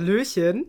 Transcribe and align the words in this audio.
Hallöchen. 0.00 0.64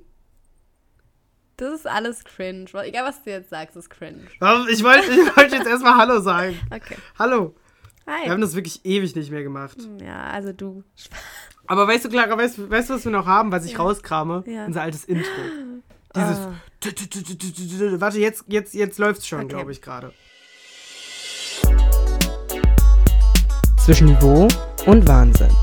Das 1.57 1.73
ist 1.73 1.87
alles 1.87 2.23
cringe. 2.25 2.65
Egal, 2.83 3.05
was 3.05 3.23
du 3.23 3.29
jetzt 3.29 3.49
sagst, 3.49 3.75
ist 3.77 3.89
cringe. 3.89 4.23
Ich 4.69 4.83
wollte 4.83 5.11
ich 5.11 5.37
wollt 5.37 5.51
jetzt 5.53 5.67
erstmal 5.67 5.95
Hallo 5.95 6.19
sagen. 6.19 6.59
Okay. 6.71 6.97
Hallo. 7.17 7.55
Hi. 8.07 8.25
Wir 8.25 8.31
haben 8.31 8.41
das 8.41 8.55
wirklich 8.55 8.83
ewig 8.83 9.15
nicht 9.15 9.31
mehr 9.31 9.43
gemacht. 9.43 9.77
Ja, 10.03 10.23
also 10.23 10.51
du. 10.51 10.83
Aber 11.67 11.87
weißt 11.87 12.05
du, 12.05 12.09
Clara, 12.09 12.35
weißt, 12.37 12.57
du- 12.57 12.69
weißt 12.69 12.89
du, 12.89 12.95
was 12.95 13.05
wir 13.05 13.11
noch 13.11 13.25
haben, 13.27 13.51
was 13.51 13.63
ich 13.65 13.77
rauskrame? 13.79 14.43
Ja. 14.47 14.65
Unser 14.65 14.81
altes 14.81 15.05
Intro. 15.05 15.29
Dieses. 16.15 16.37
Ah. 16.39 16.53
Warte, 18.01 18.19
jetzt, 18.19 18.45
jetzt, 18.47 18.73
jetzt 18.73 18.97
läuft's 18.99 19.27
schon, 19.27 19.41
Okay. 19.41 19.49
glaube 19.49 19.71
ich, 19.71 19.81
gerade. 19.81 20.11
Zwischen 23.85 24.07
Niveau 24.07 24.47
und 24.87 25.07
Wahnsinn. 25.07 25.55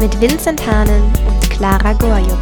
mit 0.00 0.18
Vincent 0.20 0.66
Hahnen 0.66 1.02
und 1.28 1.50
Clara 1.50 1.92
Gorjuk. 1.92 2.38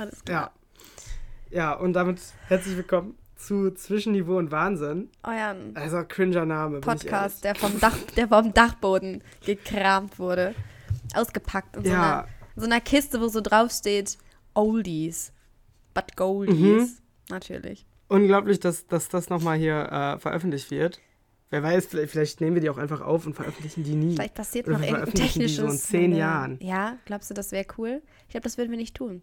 Alles 0.00 0.24
klar. 0.24 0.52
Ja. 1.50 1.58
Ja, 1.58 1.72
und 1.74 1.92
damit 1.92 2.18
herzlich 2.46 2.74
willkommen 2.74 3.18
zu 3.36 3.70
Zwischenniveau 3.72 4.38
und 4.38 4.50
Wahnsinn. 4.50 5.10
Euren 5.22 5.76
Also, 5.76 6.02
cringer 6.08 6.46
Name. 6.46 6.80
Podcast, 6.80 7.44
der 7.44 7.54
vom, 7.54 7.78
Dach, 7.80 7.98
der 8.16 8.26
vom 8.28 8.54
Dachboden 8.54 9.22
gekramt 9.44 10.18
wurde. 10.18 10.54
Ausgepackt 11.14 11.76
in 11.76 11.84
so, 11.84 11.90
Ja. 11.90 12.20
einer, 12.20 12.28
in 12.56 12.60
so 12.62 12.66
einer 12.66 12.80
Kiste, 12.80 13.20
wo 13.20 13.28
so 13.28 13.42
draufsteht: 13.42 14.16
Oldies. 14.54 15.34
But 15.92 16.16
Goldies. 16.16 17.02
Natürlich. 17.28 17.64
ehrlich. 17.64 17.86
Unglaublich, 18.08 18.58
dass, 18.58 18.86
dass 18.86 19.10
das 19.10 19.28
nochmal 19.28 19.58
hier 19.58 19.82
äh, 19.92 20.18
veröffentlicht 20.18 20.70
wird. 20.70 20.98
Wer 21.50 21.62
weiß, 21.62 21.88
vielleicht, 21.88 22.10
vielleicht 22.12 22.40
nehmen 22.40 22.54
wir 22.54 22.62
die 22.62 22.70
auch 22.70 22.78
einfach 22.78 23.02
auf 23.02 23.26
und 23.26 23.34
veröffentlichen 23.34 23.84
die 23.84 23.96
nie. 23.96 24.14
Vielleicht 24.14 24.34
passiert 24.34 24.66
Oder 24.66 24.78
noch 24.78 24.82
irgendein 24.82 25.02
veröffentlichen 25.08 25.40
die 25.40 25.46
technisches. 25.46 25.88
so 25.88 25.94
in 25.96 26.00
zehn. 26.02 26.16
Jahren. 26.16 26.58
Ja, 26.62 26.96
glaubst 27.04 27.28
du, 27.28 27.34
das 27.34 27.52
wäre 27.52 27.66
cool? 27.76 28.00
Ich 28.22 28.28
glaube, 28.30 28.44
das 28.44 28.56
würden 28.56 28.70
wir 28.70 28.78
nicht 28.78 28.96
tun. 28.96 29.20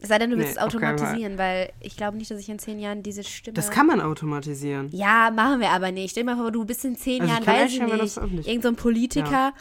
Es 0.00 0.08
sei 0.08 0.18
denn, 0.18 0.30
du 0.30 0.36
willst 0.36 0.54
Nee, 0.56 0.58
es 0.58 0.62
automatisieren, 0.62 1.38
weil 1.38 1.70
ich 1.80 1.96
glaube 1.96 2.18
nicht, 2.18 2.30
dass 2.30 2.38
ich 2.38 2.48
in 2.50 2.58
zehn 2.58 2.78
Jahren 2.78 3.02
diese 3.02 3.24
Stimme. 3.24 3.54
Das 3.54 3.70
kann 3.70 3.86
man 3.86 4.00
automatisieren. 4.02 4.90
Ja, 4.92 5.30
machen 5.34 5.60
wir 5.60 5.70
aber 5.70 5.90
nicht. 5.90 6.10
Stell 6.10 6.24
dir 6.24 6.34
mal 6.34 6.36
vor, 6.36 6.50
du 6.52 6.64
bist 6.66 6.84
in 6.84 6.96
zehn 6.96 7.22
Also 7.22 7.32
Jahren, 7.32 7.46
weiß 7.46 7.72
ich 7.72 7.78
das 7.78 7.90
nicht, 8.02 8.12
veröffentlicht. 8.12 8.48
irgend 8.48 8.62
so 8.62 8.68
ein 8.68 8.76
Politiker, 8.76 9.52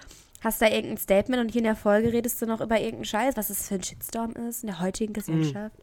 hast 0.42 0.62
da 0.62 0.68
irgendein 0.68 0.98
Statement 0.98 1.42
und 1.42 1.50
hier 1.52 1.60
in 1.60 1.66
der 1.66 1.76
Folge 1.78 2.12
redest 2.12 2.42
du 2.42 2.46
noch 2.48 2.60
über 2.60 2.76
irgendeinen 2.78 3.06
Scheiß, 3.06 3.38
was 3.38 3.50
es 3.50 3.68
für 3.70 3.76
ein 3.76 3.84
Shitstorm 3.84 4.32
ist 4.50 4.64
in 4.64 4.68
der 4.68 4.82
heutigen 4.82 5.14
Gesellschaft. 5.14 5.76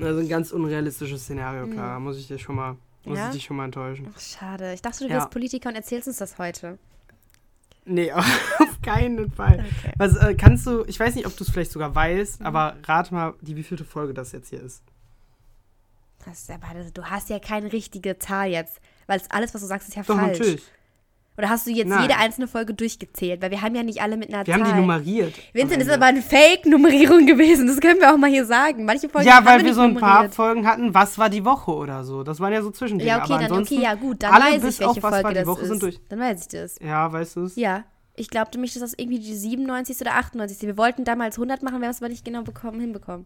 Also 0.00 0.20
ein 0.20 0.28
ganz 0.28 0.52
unrealistisches 0.52 1.22
Szenario, 1.24 1.66
Clara. 1.66 2.00
Muss 2.00 2.16
ich 2.18 2.26
dir 2.28 2.38
schon 2.38 2.56
mal, 2.56 2.76
muss 3.04 3.12
Mhm. 3.12 3.14
Ja? 3.16 3.26
ich 3.28 3.34
dich 3.34 3.44
schon 3.44 3.56
mal 3.58 3.66
enttäuschen. 3.66 4.08
Ach, 4.16 4.18
schade. 4.20 4.72
Ich 4.72 4.80
dachte, 4.80 5.04
du 5.04 5.10
Ja. 5.10 5.16
wärst 5.16 5.30
Politiker 5.30 5.68
und 5.68 5.74
erzählst 5.76 6.08
uns 6.08 6.16
das 6.16 6.38
heute. 6.38 6.78
Nee, 7.84 8.12
auf 8.12 8.80
keinen 8.82 9.30
Fall. 9.30 9.64
Okay. 9.80 9.92
Was, 9.98 10.16
äh, 10.16 10.34
kannst 10.34 10.66
du, 10.66 10.84
ich 10.86 10.98
weiß 11.00 11.14
nicht, 11.16 11.26
ob 11.26 11.36
du 11.36 11.42
es 11.44 11.50
vielleicht 11.50 11.72
sogar 11.72 11.94
weißt, 11.94 12.40
Mhm. 12.40 12.46
aber 12.46 12.76
rate 12.84 13.12
mal, 13.12 13.34
die 13.40 13.56
wievielte 13.56 13.84
Folge 13.84 14.14
das 14.14 14.32
jetzt 14.32 14.50
hier 14.50 14.60
ist. 14.62 14.82
Das 16.24 16.38
ist 16.42 16.50
aber, 16.50 16.68
du 16.94 17.04
hast 17.04 17.28
ja 17.30 17.40
keine 17.40 17.72
richtige 17.72 18.18
Zahl 18.18 18.48
jetzt, 18.48 18.80
weil 19.06 19.18
es 19.18 19.28
alles, 19.30 19.52
was 19.54 19.60
du 19.62 19.66
sagst, 19.66 19.88
ist 19.88 19.96
ja 19.96 20.02
Doch, 20.04 20.14
falsch. 20.16 20.38
natürlich. 20.38 20.62
Oder 21.38 21.48
hast 21.48 21.66
du 21.66 21.70
jetzt 21.70 21.88
Nein. 21.88 22.02
jede 22.02 22.16
einzelne 22.16 22.46
Folge 22.46 22.74
durchgezählt? 22.74 23.40
Weil 23.40 23.50
wir 23.50 23.62
haben 23.62 23.74
ja 23.74 23.82
nicht 23.82 24.02
alle 24.02 24.18
mit 24.18 24.28
einer 24.28 24.46
Wir 24.46 24.52
Zahl. 24.54 24.62
haben 24.64 24.74
die 24.74 24.80
nummeriert. 24.80 25.34
Vincent, 25.54 25.80
das 25.80 25.88
ist 25.88 25.92
Ende. 25.94 25.94
aber 25.94 26.04
eine 26.06 26.20
Fake-Nummerierung 26.22 27.24
gewesen. 27.26 27.66
Das 27.66 27.80
können 27.80 28.00
wir 28.00 28.12
auch 28.12 28.18
mal 28.18 28.28
hier 28.28 28.44
sagen. 28.44 28.84
Manche 28.84 29.08
Folgen 29.08 29.26
Ja, 29.28 29.42
weil 29.44 29.58
wir 29.58 29.64
nicht 29.64 29.74
so 29.74 29.80
ein 29.80 29.94
paar 29.94 30.14
nummeriert. 30.16 30.34
Folgen 30.34 30.66
hatten, 30.66 30.92
was 30.94 31.16
war 31.16 31.30
die 31.30 31.44
Woche 31.44 31.70
oder 31.72 32.04
so. 32.04 32.22
Das 32.22 32.38
waren 32.40 32.52
ja 32.52 32.60
so 32.60 32.70
Zwischendinge. 32.70 33.08
Ja, 33.08 33.22
okay, 33.22 33.32
aber 33.32 33.48
dann, 33.48 33.62
okay, 33.62 33.80
ja, 33.80 33.94
gut. 33.94 34.22
Dann 34.22 34.32
weiß 34.34 34.56
ich, 34.56 34.62
welche 34.62 34.88
auf 34.88 34.96
was 35.02 35.10
Folge 35.10 35.24
war 35.24 35.30
die 35.32 35.38
das 35.38 35.46
Woche 35.46 35.62
ist. 35.64 36.00
Dann 36.10 36.18
weiß 36.20 36.40
ich 36.42 36.48
das. 36.48 36.78
Ja, 36.80 37.10
weißt 37.12 37.36
du 37.36 37.40
es? 37.44 37.56
Ja. 37.56 37.84
Ich 38.14 38.28
glaubte 38.28 38.58
mich, 38.58 38.74
dass 38.74 38.82
das 38.82 38.92
irgendwie 38.98 39.18
die 39.20 39.34
97. 39.34 39.98
oder 40.02 40.16
98. 40.16 40.60
Wir 40.66 40.76
wollten 40.76 41.04
damals 41.04 41.36
100 41.38 41.62
machen, 41.62 41.78
wir 41.80 41.86
haben 41.86 41.92
es 41.94 42.02
aber 42.02 42.10
nicht 42.10 42.26
genau 42.26 42.42
bekommen, 42.42 42.78
hinbekommen. 42.78 43.24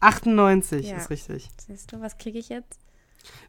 98 0.00 0.90
Ja. 0.90 0.96
ist 0.96 1.10
richtig. 1.10 1.48
Siehst 1.66 1.92
du, 1.92 2.00
was 2.00 2.18
kriege 2.18 2.38
ich 2.38 2.48
jetzt? 2.48 2.80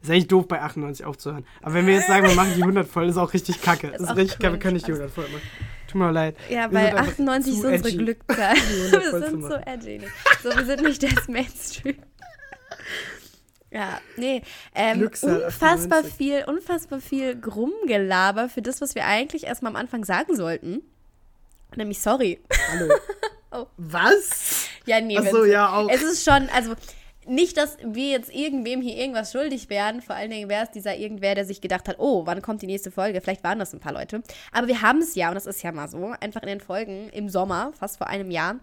Ist 0.02 0.10
eigentlich 0.10 0.28
doof, 0.28 0.48
bei 0.48 0.60
98 0.60 1.04
aufzuhören. 1.04 1.46
Aber 1.62 1.74
wenn 1.74 1.86
wir 1.86 1.94
jetzt 1.94 2.06
sagen, 2.06 2.26
wir 2.26 2.34
machen 2.34 2.52
die 2.56 2.62
100 2.62 2.88
voll, 2.88 3.08
ist 3.08 3.16
auch 3.16 3.32
richtig 3.32 3.60
kacke. 3.60 3.88
Ist 3.88 4.00
Ist, 4.00 4.16
richtig 4.16 4.38
kacke, 4.38 4.54
wir 4.54 4.58
können 4.58 4.74
nicht 4.74 4.86
die 4.86 4.92
100 4.92 5.10
voll 5.10 5.24
machen. 5.24 5.42
Tut 5.86 6.00
mir 6.00 6.12
leid. 6.12 6.36
Ja, 6.48 6.72
weil 6.72 6.86
sind 6.86 6.98
einfach 6.98 7.12
98 7.12 7.52
ist 7.52 7.64
unsere 7.64 7.88
edgy. 7.88 7.96
Glückzahl. 7.96 8.54
Die 8.54 8.94
100 8.94 9.12
wir 9.12 9.28
sind 9.28 9.42
so 9.42 9.54
edgy. 9.54 10.00
So, 10.42 10.56
wir 10.56 10.64
sind 10.64 10.82
nicht 10.82 11.02
das 11.02 11.28
Mainstream. 11.28 11.96
Ja, 13.72 14.00
nee. 14.16 14.42
Ähm, 14.74 15.02
unfassbar 15.02 16.00
98. 16.00 16.14
viel, 16.14 16.44
unfassbar 16.48 17.00
viel 17.00 17.40
Grummgelaber 17.40 18.48
für 18.48 18.62
das, 18.62 18.80
was 18.80 18.96
wir 18.96 19.06
eigentlich 19.06 19.44
erstmal 19.44 19.70
am 19.70 19.76
Anfang 19.76 20.04
sagen 20.04 20.34
sollten. 20.34 20.82
Nämlich 21.76 22.00
sorry. 22.00 22.40
Hallo. 22.72 22.92
Oh. 23.52 23.66
Was? 23.78 24.68
Ja, 24.86 25.00
nee, 25.00 25.18
Ach 25.18 25.26
so, 25.28 25.44
ja, 25.44 25.72
auch. 25.72 25.88
Es 25.90 26.02
ist 26.04 26.24
schon, 26.24 26.48
also 26.50 26.76
nicht, 27.26 27.56
dass 27.56 27.76
wir 27.84 28.08
jetzt 28.10 28.34
irgendwem 28.34 28.80
hier 28.80 28.96
irgendwas 28.96 29.32
schuldig 29.32 29.68
wären. 29.68 30.00
Vor 30.02 30.16
allen 30.16 30.30
Dingen 30.30 30.48
wäre 30.48 30.64
es 30.64 30.70
dieser 30.70 30.96
irgendwer, 30.96 31.34
der 31.34 31.44
sich 31.44 31.60
gedacht 31.60 31.88
hat, 31.88 31.96
oh, 31.98 32.26
wann 32.26 32.42
kommt 32.42 32.62
die 32.62 32.66
nächste 32.66 32.90
Folge? 32.90 33.20
Vielleicht 33.20 33.44
waren 33.44 33.58
das 33.58 33.72
ein 33.74 33.80
paar 33.80 33.92
Leute. 33.92 34.22
Aber 34.52 34.68
wir 34.68 34.80
haben 34.82 34.98
es 35.00 35.14
ja, 35.14 35.28
und 35.28 35.34
das 35.34 35.46
ist 35.46 35.62
ja 35.62 35.72
mal 35.72 35.88
so, 35.88 36.14
einfach 36.20 36.42
in 36.42 36.48
den 36.48 36.60
Folgen 36.60 37.10
im 37.10 37.28
Sommer, 37.28 37.72
fast 37.78 37.98
vor 37.98 38.06
einem 38.06 38.30
Jahr, 38.30 38.56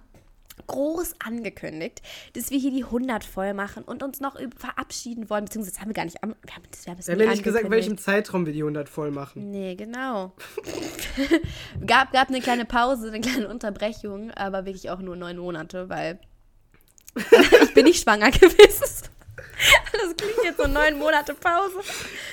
groß 0.66 1.14
angekündigt, 1.24 2.02
dass 2.34 2.50
wir 2.50 2.58
hier 2.58 2.72
die 2.72 2.84
100 2.84 3.24
voll 3.24 3.54
machen 3.54 3.84
und 3.84 4.02
uns 4.02 4.20
noch 4.22 4.38
verabschieden 4.58 5.30
wollen. 5.30 5.46
Beziehungsweise 5.46 5.76
das 5.76 5.82
haben 5.82 5.90
wir 5.90 5.94
gar 5.94 6.06
nicht, 6.06 6.24
am- 6.24 6.36
wir 6.44 6.56
haben, 6.56 6.64
das, 6.72 6.84
wir 6.86 6.92
haben 6.94 7.00
es 7.00 7.08
Wir 7.08 7.14
haben 7.16 7.30
nicht 7.30 7.44
gesagt, 7.44 7.66
in 7.66 7.72
welchem 7.72 7.98
Zeitraum 8.00 8.48
wir 8.48 8.54
die 8.54 8.62
100 8.64 8.90
voll 8.90 9.12
machen. 9.12 9.52
Nee, 9.52 9.76
genau. 9.76 10.34
gab, 11.86 12.12
gab 12.12 12.30
eine 12.30 12.42
kleine 12.42 12.66
Pause, 12.66 13.10
eine 13.10 13.22
kleine 13.22 13.48
Unterbrechung, 13.50 14.32
aber 14.32 14.66
wirklich 14.66 14.90
auch 14.90 15.00
nur 15.00 15.16
neun 15.16 15.38
Monate, 15.38 15.90
weil 15.90 16.20
ich 17.64 17.74
bin 17.74 17.86
nicht 17.86 18.04
schwanger 18.04 18.32
gewesen. 18.32 19.10
Das 19.92 20.16
klingt 20.16 20.38
jetzt 20.44 20.58
so 20.58 20.68
neun 20.68 21.00
Monate 21.00 21.34
Pause. 21.34 21.80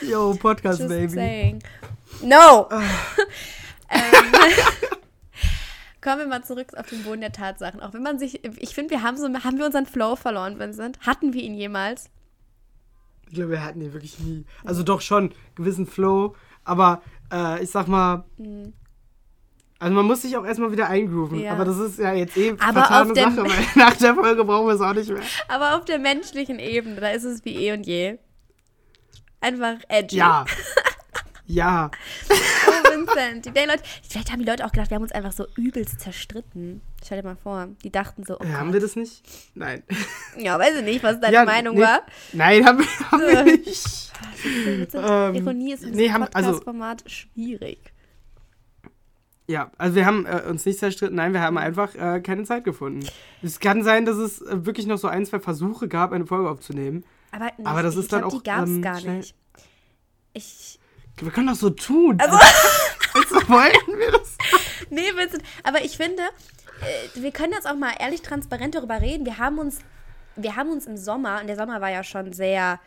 Yo, 0.02 0.34
Podcast, 0.34 0.80
Just 0.80 0.90
Baby. 0.90 1.08
saying. 1.08 1.62
No! 2.22 2.68
ähm, 3.90 4.02
kommen 6.02 6.18
wir 6.18 6.26
mal 6.26 6.44
zurück 6.44 6.74
auf 6.76 6.86
den 6.90 7.02
Boden 7.02 7.22
der 7.22 7.32
Tatsachen. 7.32 7.80
Auch 7.80 7.94
wenn 7.94 8.02
man 8.02 8.18
sich, 8.18 8.44
ich 8.44 8.74
finde, 8.74 8.90
wir 8.90 9.02
haben 9.02 9.16
so, 9.16 9.26
haben 9.26 9.58
wir 9.58 9.64
unseren 9.64 9.86
Flow 9.86 10.16
verloren, 10.16 10.58
Vincent? 10.58 10.98
Hatten 11.00 11.32
wir 11.32 11.42
ihn 11.42 11.54
jemals? 11.54 12.10
Ich 13.28 13.34
glaube, 13.34 13.52
wir 13.52 13.64
hatten 13.64 13.80
die 13.80 13.92
wirklich 13.94 14.18
nie. 14.18 14.44
Also 14.62 14.82
doch 14.82 15.00
schon, 15.00 15.32
gewissen 15.54 15.86
Flow. 15.86 16.36
Aber 16.62 17.02
äh, 17.32 17.62
ich 17.62 17.70
sag 17.70 17.88
mal, 17.88 18.24
also 19.84 19.94
man 19.96 20.06
muss 20.06 20.22
sich 20.22 20.34
auch 20.36 20.44
erstmal 20.46 20.72
wieder 20.72 20.88
eingrooven. 20.88 21.40
Ja. 21.40 21.52
Aber 21.52 21.66
das 21.66 21.76
ist 21.78 21.98
ja 21.98 22.14
jetzt 22.14 22.34
eh 22.38 22.52
Aber 22.52 22.72
vertane 22.84 23.14
Sache, 23.14 23.36
weil 23.44 23.64
nach 23.74 23.94
der 23.96 24.14
Folge 24.14 24.42
brauchen 24.44 24.66
wir 24.66 24.74
es 24.74 24.80
auch 24.80 24.94
nicht 24.94 25.10
mehr. 25.10 25.20
Aber 25.46 25.76
auf 25.76 25.84
der 25.84 25.98
menschlichen 25.98 26.58
Ebene, 26.58 27.00
da 27.00 27.10
ist 27.10 27.24
es 27.24 27.44
wie 27.44 27.54
eh 27.54 27.72
und 27.72 27.86
je. 27.86 28.18
Einfach 29.42 29.76
edgy. 29.88 30.16
Ja. 30.16 30.46
ja. 31.46 31.90
Oh, 32.30 32.90
Vincent. 32.90 33.44
Die 33.44 33.50
Leute, 33.50 33.82
vielleicht 34.08 34.32
haben 34.32 34.38
die 34.38 34.46
Leute 34.48 34.64
auch 34.64 34.72
gedacht, 34.72 34.88
wir 34.90 34.94
haben 34.94 35.02
uns 35.02 35.12
einfach 35.12 35.32
so 35.32 35.46
übelst 35.56 36.00
zerstritten. 36.00 36.80
Stell 37.04 37.20
dir 37.20 37.28
mal 37.28 37.36
vor. 37.36 37.68
Die 37.84 37.90
dachten 37.92 38.24
so, 38.24 38.38
oh 38.40 38.42
Äh, 38.42 38.54
haben 38.54 38.72
wir 38.72 38.80
das 38.80 38.96
nicht? 38.96 39.22
Nein. 39.54 39.82
Ja, 40.38 40.58
weiß 40.58 40.76
ich 40.78 40.84
nicht, 40.84 41.02
was 41.02 41.20
deine 41.20 41.34
Ja, 41.34 41.44
Meinung 41.44 41.76
nee. 41.76 41.82
war. 41.82 42.00
Nein, 42.32 42.64
haben 42.66 42.78
wir, 42.78 43.10
haben 43.10 43.20
wir 43.20 43.44
nicht. 43.58 44.12
Vincent, 44.64 45.04
Ähm, 45.06 45.34
Ironie 45.34 45.74
ist 45.74 45.84
in 45.84 45.90
nee, 45.90 46.08
also- 46.10 46.24
Podcast-Format 46.24 47.04
schwierig. 47.06 47.93
Ja, 49.46 49.70
also 49.76 49.94
wir 49.96 50.06
haben 50.06 50.24
äh, 50.24 50.42
uns 50.48 50.64
nicht 50.64 50.78
zerstritten, 50.78 51.16
nein, 51.16 51.32
wir 51.34 51.40
haben 51.42 51.58
einfach 51.58 51.94
äh, 51.94 52.20
keine 52.20 52.44
Zeit 52.44 52.64
gefunden. 52.64 53.06
Es 53.42 53.60
kann 53.60 53.82
sein, 53.84 54.06
dass 54.06 54.16
es 54.16 54.40
äh, 54.40 54.64
wirklich 54.64 54.86
noch 54.86 54.96
so 54.96 55.06
ein, 55.08 55.26
zwei 55.26 55.38
Versuche 55.38 55.86
gab, 55.86 56.12
eine 56.12 56.26
Folge 56.26 56.48
aufzunehmen. 56.48 57.04
Aber, 57.30 57.44
nicht, 57.56 57.66
Aber 57.66 57.82
das 57.82 57.96
ist 57.96 58.10
dann 58.12 58.20
glaub, 58.20 58.32
auch, 58.32 58.38
die 58.38 58.44
gab 58.44 58.62
es 58.64 58.70
ähm, 58.70 58.82
gar 58.82 58.98
schnell- 59.00 59.16
nicht. 59.18 59.34
Ich, 60.32 60.78
Wir 61.20 61.30
können 61.30 61.48
doch 61.48 61.54
so 61.56 61.70
tun. 61.70 62.18
Also- 62.20 62.36
also 63.14 63.34
wollten 63.48 63.98
wir 63.98 64.12
das? 64.12 64.36
nee, 64.90 65.10
Vincent, 65.14 65.42
aber 65.62 65.84
ich 65.84 65.96
finde, 65.96 66.22
äh, 66.80 67.20
wir 67.20 67.30
können 67.30 67.52
jetzt 67.52 67.68
auch 67.68 67.76
mal 67.76 67.92
ehrlich 68.00 68.22
transparent 68.22 68.74
darüber 68.74 69.00
reden. 69.00 69.26
Wir 69.26 69.38
haben 69.38 69.58
uns, 69.58 69.78
wir 70.36 70.56
haben 70.56 70.70
uns 70.70 70.86
im 70.86 70.96
Sommer, 70.96 71.40
und 71.40 71.46
der 71.48 71.56
Sommer 71.56 71.80
war 71.82 71.90
ja 71.90 72.02
schon 72.02 72.32
sehr 72.32 72.80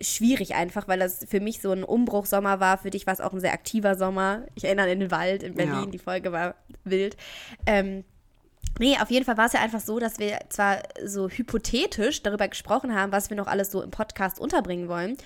schwierig 0.00 0.54
einfach, 0.54 0.88
weil 0.88 0.98
das 0.98 1.24
für 1.28 1.40
mich 1.40 1.60
so 1.60 1.72
ein 1.72 1.84
Umbruchsommer 1.84 2.58
war. 2.60 2.78
Für 2.78 2.90
dich 2.90 3.06
war 3.06 3.14
es 3.14 3.20
auch 3.20 3.32
ein 3.32 3.40
sehr 3.40 3.52
aktiver 3.52 3.96
Sommer. 3.96 4.42
Ich 4.54 4.64
erinnere 4.64 4.90
an 4.90 4.98
den 5.00 5.10
Wald 5.10 5.42
in 5.42 5.54
Berlin, 5.54 5.74
Ja. 5.84 5.86
die 5.86 5.98
Folge 5.98 6.32
war 6.32 6.54
wild. 6.84 7.16
Ähm, 7.66 8.04
Nee, 8.78 8.96
auf 9.02 9.10
jeden 9.10 9.24
Fall 9.26 9.36
war 9.36 9.46
es 9.46 9.52
ja 9.52 9.60
einfach 9.60 9.80
so, 9.80 9.98
dass 9.98 10.18
wir 10.20 10.38
zwar 10.48 10.78
so 11.04 11.28
hypothetisch 11.28 12.22
darüber 12.22 12.46
gesprochen 12.48 12.94
haben, 12.94 13.10
was 13.12 13.28
wir 13.28 13.36
noch 13.36 13.48
alles 13.48 13.70
so 13.70 13.82
im 13.82 13.90
Podcast 13.90 14.38
unterbringen 14.38 14.88
wollen. 14.88 15.16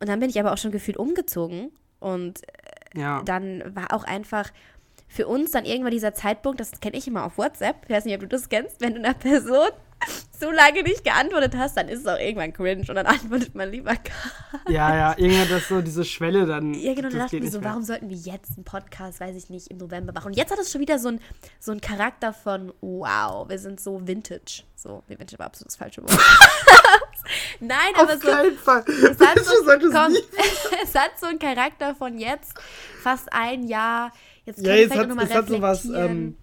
Und 0.00 0.08
dann 0.08 0.20
bin 0.20 0.30
ich 0.30 0.38
aber 0.38 0.52
auch 0.52 0.58
schon 0.58 0.70
gefühlt 0.70 0.96
umgezogen. 0.96 1.70
Und 1.98 2.40
Ja. 2.94 3.20
dann 3.24 3.74
war 3.74 3.92
auch 3.92 4.04
einfach 4.04 4.50
für 5.08 5.26
uns 5.26 5.50
dann 5.50 5.64
irgendwann 5.64 5.90
dieser 5.90 6.14
Zeitpunkt, 6.14 6.60
das 6.60 6.80
kenne 6.80 6.96
ich 6.96 7.06
immer 7.08 7.24
auf 7.24 7.36
WhatsApp, 7.36 7.76
ich 7.88 7.90
weiß 7.94 8.04
nicht, 8.04 8.14
ob 8.14 8.20
du 8.20 8.28
das 8.28 8.48
kennst, 8.48 8.80
wenn 8.80 8.94
du 8.94 9.00
einer 9.00 9.14
Person 9.14 9.68
so 10.40 10.50
lange 10.50 10.82
nicht 10.82 11.04
geantwortet 11.04 11.54
hast, 11.56 11.76
dann 11.76 11.88
ist 11.88 12.00
es 12.00 12.06
auch 12.06 12.18
irgendwann 12.18 12.52
cringe 12.52 12.84
und 12.88 12.94
dann 12.94 13.06
antwortet 13.06 13.54
man 13.54 13.70
lieber 13.70 13.92
gar 13.94 14.60
Ja, 14.68 14.94
ja, 14.96 15.14
irgendwann 15.18 15.48
das 15.48 15.68
so 15.68 15.80
diese 15.80 16.04
Schwelle 16.04 16.46
dann. 16.46 16.74
Ja, 16.74 16.94
genau, 16.94 17.08
da 17.08 17.16
das 17.16 17.24
dachte 17.24 17.36
ich 17.36 17.40
mir 17.40 17.44
nicht 17.46 17.52
so, 17.52 17.60
mehr. 17.60 17.70
warum 17.70 17.82
sollten 17.82 18.10
wir 18.10 18.16
jetzt 18.16 18.52
einen 18.56 18.64
Podcast, 18.64 19.20
weiß 19.20 19.36
ich 19.36 19.50
nicht, 19.50 19.68
im 19.68 19.78
November 19.78 20.12
machen? 20.12 20.26
Und 20.28 20.36
jetzt 20.36 20.50
hat 20.50 20.58
es 20.58 20.70
schon 20.72 20.80
wieder 20.80 20.98
so 20.98 21.08
einen 21.08 21.20
so 21.60 21.74
Charakter 21.80 22.32
von, 22.32 22.72
wow, 22.80 23.48
wir 23.48 23.58
sind 23.58 23.80
so 23.80 24.06
vintage. 24.06 24.62
So, 24.76 25.02
nee, 25.08 25.18
vintage 25.18 25.38
war 25.38 25.46
absolut 25.46 25.68
das 25.68 25.76
falsche 25.76 26.02
Wort. 26.02 26.12
Nein, 27.60 27.78
aber 27.96 28.14
Auf 28.14 28.22
so, 28.22 28.28
keinen 28.30 28.56
Fall. 28.58 28.84
es 28.86 29.18
hat, 29.20 29.38
so, 29.44 29.52
komm, 29.90 30.14
es 30.82 30.94
hat 30.94 31.12
so 31.18 31.26
einen 31.26 31.38
Charakter 31.38 31.94
von 31.94 32.18
jetzt, 32.18 32.52
fast 33.02 33.32
ein 33.32 33.66
Jahr. 33.66 34.12
Jetzt 34.44 34.58
Ja, 34.60 34.74
können 34.74 34.76
wir 34.76 34.82
jetzt 34.82 34.96
hat, 34.98 35.30
es 35.30 35.34
hat 35.34 35.48
sowas. 35.48 35.78
reflektieren. 35.84 36.10
Ähm, 36.10 36.36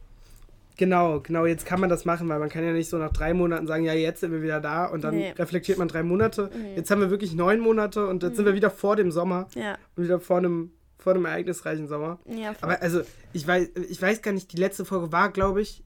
genau, 0.81 1.19
genau, 1.19 1.45
jetzt 1.45 1.67
kann 1.67 1.79
man 1.79 1.89
das 1.91 2.05
machen, 2.05 2.27
weil 2.27 2.39
man 2.39 2.49
kann 2.49 2.63
ja 2.65 2.73
nicht 2.73 2.89
so 2.89 2.97
nach 2.97 3.13
drei 3.13 3.35
Monaten 3.35 3.67
sagen, 3.67 3.83
ja, 3.83 3.93
jetzt 3.93 4.19
sind 4.21 4.31
wir 4.31 4.41
wieder 4.41 4.59
da 4.59 4.87
und 4.87 5.03
dann 5.03 5.15
Nee. 5.15 5.29
reflektiert 5.37 5.77
man 5.77 5.87
drei 5.87 6.01
Monate. 6.01 6.49
Jetzt 6.75 6.89
haben 6.89 6.99
wir 7.01 7.11
wirklich 7.11 7.35
neun 7.35 7.59
Monate 7.59 8.07
und 8.07 8.23
jetzt 8.23 8.35
sind 8.35 8.45
wir 8.45 8.55
wieder 8.55 8.71
vor 8.71 8.95
dem 8.95 9.11
Sommer 9.11 9.47
ja, 9.53 9.77
und 9.95 10.03
wieder 10.05 10.19
vor 10.19 10.39
einem, 10.39 10.71
vor 10.97 11.13
einem 11.13 11.25
ereignisreichen 11.25 11.87
Sommer. 11.87 12.17
ja. 12.25 12.55
Aber 12.61 12.81
also, 12.81 13.01
ich 13.31 13.45
weiß, 13.47 13.69
ich 13.89 14.01
weiß 14.01 14.23
gar 14.23 14.31
nicht, 14.31 14.51
die 14.53 14.57
letzte 14.57 14.83
Folge 14.83 15.11
war, 15.11 15.31
glaube 15.31 15.61
ich, 15.61 15.83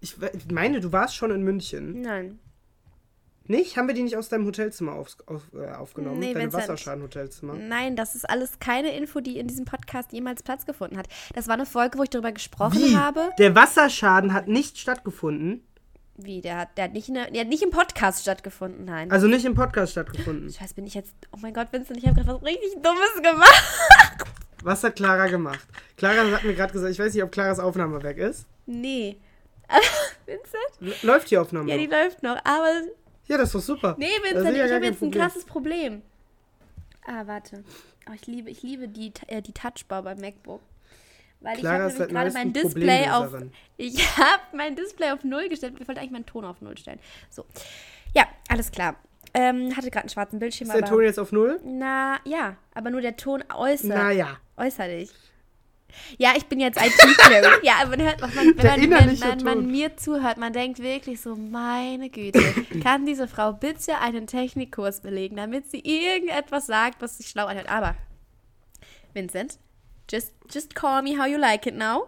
ich 0.00 0.16
meine, 0.50 0.80
du 0.80 0.92
warst 0.92 1.14
schon 1.14 1.30
in 1.30 1.42
München. 1.42 2.00
Nein. 2.00 2.38
Nicht? 3.48 3.76
Haben 3.76 3.88
wir 3.88 3.94
die 3.94 4.02
nicht 4.02 4.16
aus 4.16 4.28
deinem 4.28 4.46
Hotelzimmer 4.46 4.92
auf, 4.92 5.16
auf, 5.26 5.42
äh, 5.54 5.70
aufgenommen? 5.72 6.18
Nee, 6.18 6.34
Deinem 6.34 6.52
Vincent. 6.52 6.64
Wasserschaden-Hotelzimmer? 6.64 7.54
Nein, 7.54 7.96
das 7.96 8.14
ist 8.14 8.28
alles 8.28 8.58
keine 8.58 8.96
Info, 8.96 9.20
die 9.20 9.38
in 9.38 9.46
diesem 9.46 9.64
Podcast 9.64 10.12
jemals 10.12 10.42
Platz 10.42 10.66
gefunden 10.66 10.96
hat. 10.96 11.08
Das 11.34 11.46
war 11.48 11.54
eine 11.54 11.66
Folge, 11.66 11.98
wo 11.98 12.02
ich 12.02 12.10
darüber 12.10 12.32
gesprochen 12.32 12.80
Wie? 12.80 12.96
habe. 12.96 13.30
Der 13.38 13.54
Wasserschaden 13.54 14.32
hat 14.32 14.48
nicht 14.48 14.78
stattgefunden. 14.78 15.62
Wie, 16.18 16.40
der 16.40 16.56
hat, 16.56 16.78
der 16.78 16.84
hat 16.84 16.92
nicht, 16.94 17.08
in 17.08 17.14
der, 17.14 17.30
der 17.30 17.42
hat 17.42 17.48
nicht 17.48 17.62
im 17.62 17.70
Podcast 17.70 18.22
stattgefunden, 18.22 18.86
nein. 18.86 19.10
Also 19.10 19.26
nicht 19.26 19.44
im 19.44 19.54
Podcast 19.54 19.92
stattgefunden. 19.92 20.50
Scheiße, 20.50 20.74
bin 20.74 20.86
ich 20.86 20.94
jetzt. 20.94 21.12
Oh 21.30 21.36
mein 21.42 21.52
Gott, 21.52 21.68
Vincent, 21.72 21.98
ich 21.98 22.06
habe 22.06 22.14
gerade 22.22 22.40
was 22.40 22.42
richtig 22.42 22.72
Dummes 22.82 23.14
gemacht. 23.16 24.24
Was 24.62 24.82
hat 24.82 24.96
Clara 24.96 25.28
gemacht? 25.28 25.64
Clara 25.96 26.28
hat 26.32 26.42
mir 26.42 26.54
gerade 26.54 26.72
gesagt, 26.72 26.90
ich 26.90 26.98
weiß 26.98 27.14
nicht, 27.14 27.22
ob 27.22 27.30
Claras 27.30 27.60
Aufnahme 27.60 28.02
weg 28.02 28.18
ist. 28.18 28.46
Nee. 28.64 29.16
Vincent? 30.26 30.80
L 30.80 30.92
läuft 31.06 31.30
die 31.30 31.38
Aufnahme 31.38 31.70
Ja, 31.70 31.76
die 31.78 31.86
läuft 31.86 32.24
noch. 32.24 32.36
Aber. 32.44 32.72
Ja, 33.28 33.38
das 33.38 33.48
ist 33.48 33.54
doch 33.54 33.60
super. 33.60 33.96
Nee, 33.98 34.06
Vincent, 34.22 34.56
ja 34.56 34.66
ich 34.66 34.72
habe 34.72 34.84
jetzt 34.84 35.02
ein 35.02 35.10
Problem. 35.10 35.22
krasses 35.22 35.44
Problem. 35.44 36.02
Ah, 37.06 37.26
warte. 37.26 37.64
Oh, 38.08 38.12
ich 38.14 38.26
liebe, 38.26 38.50
ich 38.50 38.62
liebe 38.62 38.88
die, 38.88 39.12
äh, 39.26 39.42
die 39.42 39.52
Touchbar 39.52 40.02
beim 40.02 40.18
MacBook. 40.18 40.60
Weil 41.40 41.56
Clara 41.58 41.88
ich 41.88 41.94
ist 41.94 42.00
habe 42.00 42.12
gerade 42.12 42.32
mein 42.32 42.52
Display 42.52 43.08
auf. 43.08 43.32
Ich 43.76 44.16
habe 44.16 44.42
mein 44.52 44.74
Display 44.76 45.10
auf 45.10 45.24
Null 45.24 45.48
gestellt. 45.48 45.74
Ich 45.78 45.86
wollte 45.86 46.00
eigentlich 46.00 46.12
meinen 46.12 46.26
Ton 46.26 46.44
auf 46.44 46.60
Null 46.60 46.78
stellen. 46.78 46.98
So. 47.30 47.44
Ja, 48.14 48.24
alles 48.48 48.70
klar. 48.70 48.96
Ähm, 49.34 49.76
hatte 49.76 49.90
gerade 49.90 50.04
einen 50.04 50.08
schwarzen 50.08 50.38
Bildschirm. 50.38 50.68
Ist 50.68 50.76
der 50.76 50.84
Ton 50.86 51.02
jetzt 51.02 51.18
auf 51.18 51.32
Null? 51.32 51.60
Na, 51.64 52.18
ja. 52.24 52.56
Aber 52.74 52.90
nur 52.90 53.00
der 53.00 53.16
Ton 53.16 53.44
äußert. 53.54 53.88
Naja. 53.88 54.38
Äußerlich. 54.56 55.10
Ja, 56.18 56.32
ich 56.36 56.46
bin 56.46 56.60
jetzt 56.60 56.80
IT-Clary. 56.80 57.46
ja, 57.62 57.84
man 57.88 58.00
hört, 58.00 58.20
man, 58.20 58.32
wenn, 58.34 58.90
man, 58.90 59.08
wenn 59.08 59.18
man, 59.18 59.44
man 59.44 59.66
mir 59.66 59.96
zuhört, 59.96 60.38
man 60.38 60.52
denkt 60.52 60.78
wirklich 60.80 61.20
so, 61.20 61.36
meine 61.36 62.10
Güte, 62.10 62.40
kann 62.82 63.06
diese 63.06 63.28
Frau 63.28 63.52
bitte 63.52 63.98
einen 63.98 64.26
Technikkurs 64.26 65.00
belegen, 65.00 65.36
damit 65.36 65.70
sie 65.70 65.80
irgendetwas 65.80 66.66
sagt, 66.66 67.02
was 67.02 67.18
sich 67.18 67.28
schlau 67.28 67.46
anhört. 67.46 67.68
Aber, 67.68 67.94
Vincent, 69.14 69.58
just, 70.10 70.32
just 70.50 70.74
call 70.74 71.02
me 71.02 71.18
how 71.18 71.26
you 71.26 71.38
like 71.38 71.66
it 71.66 71.76
now. 71.76 72.06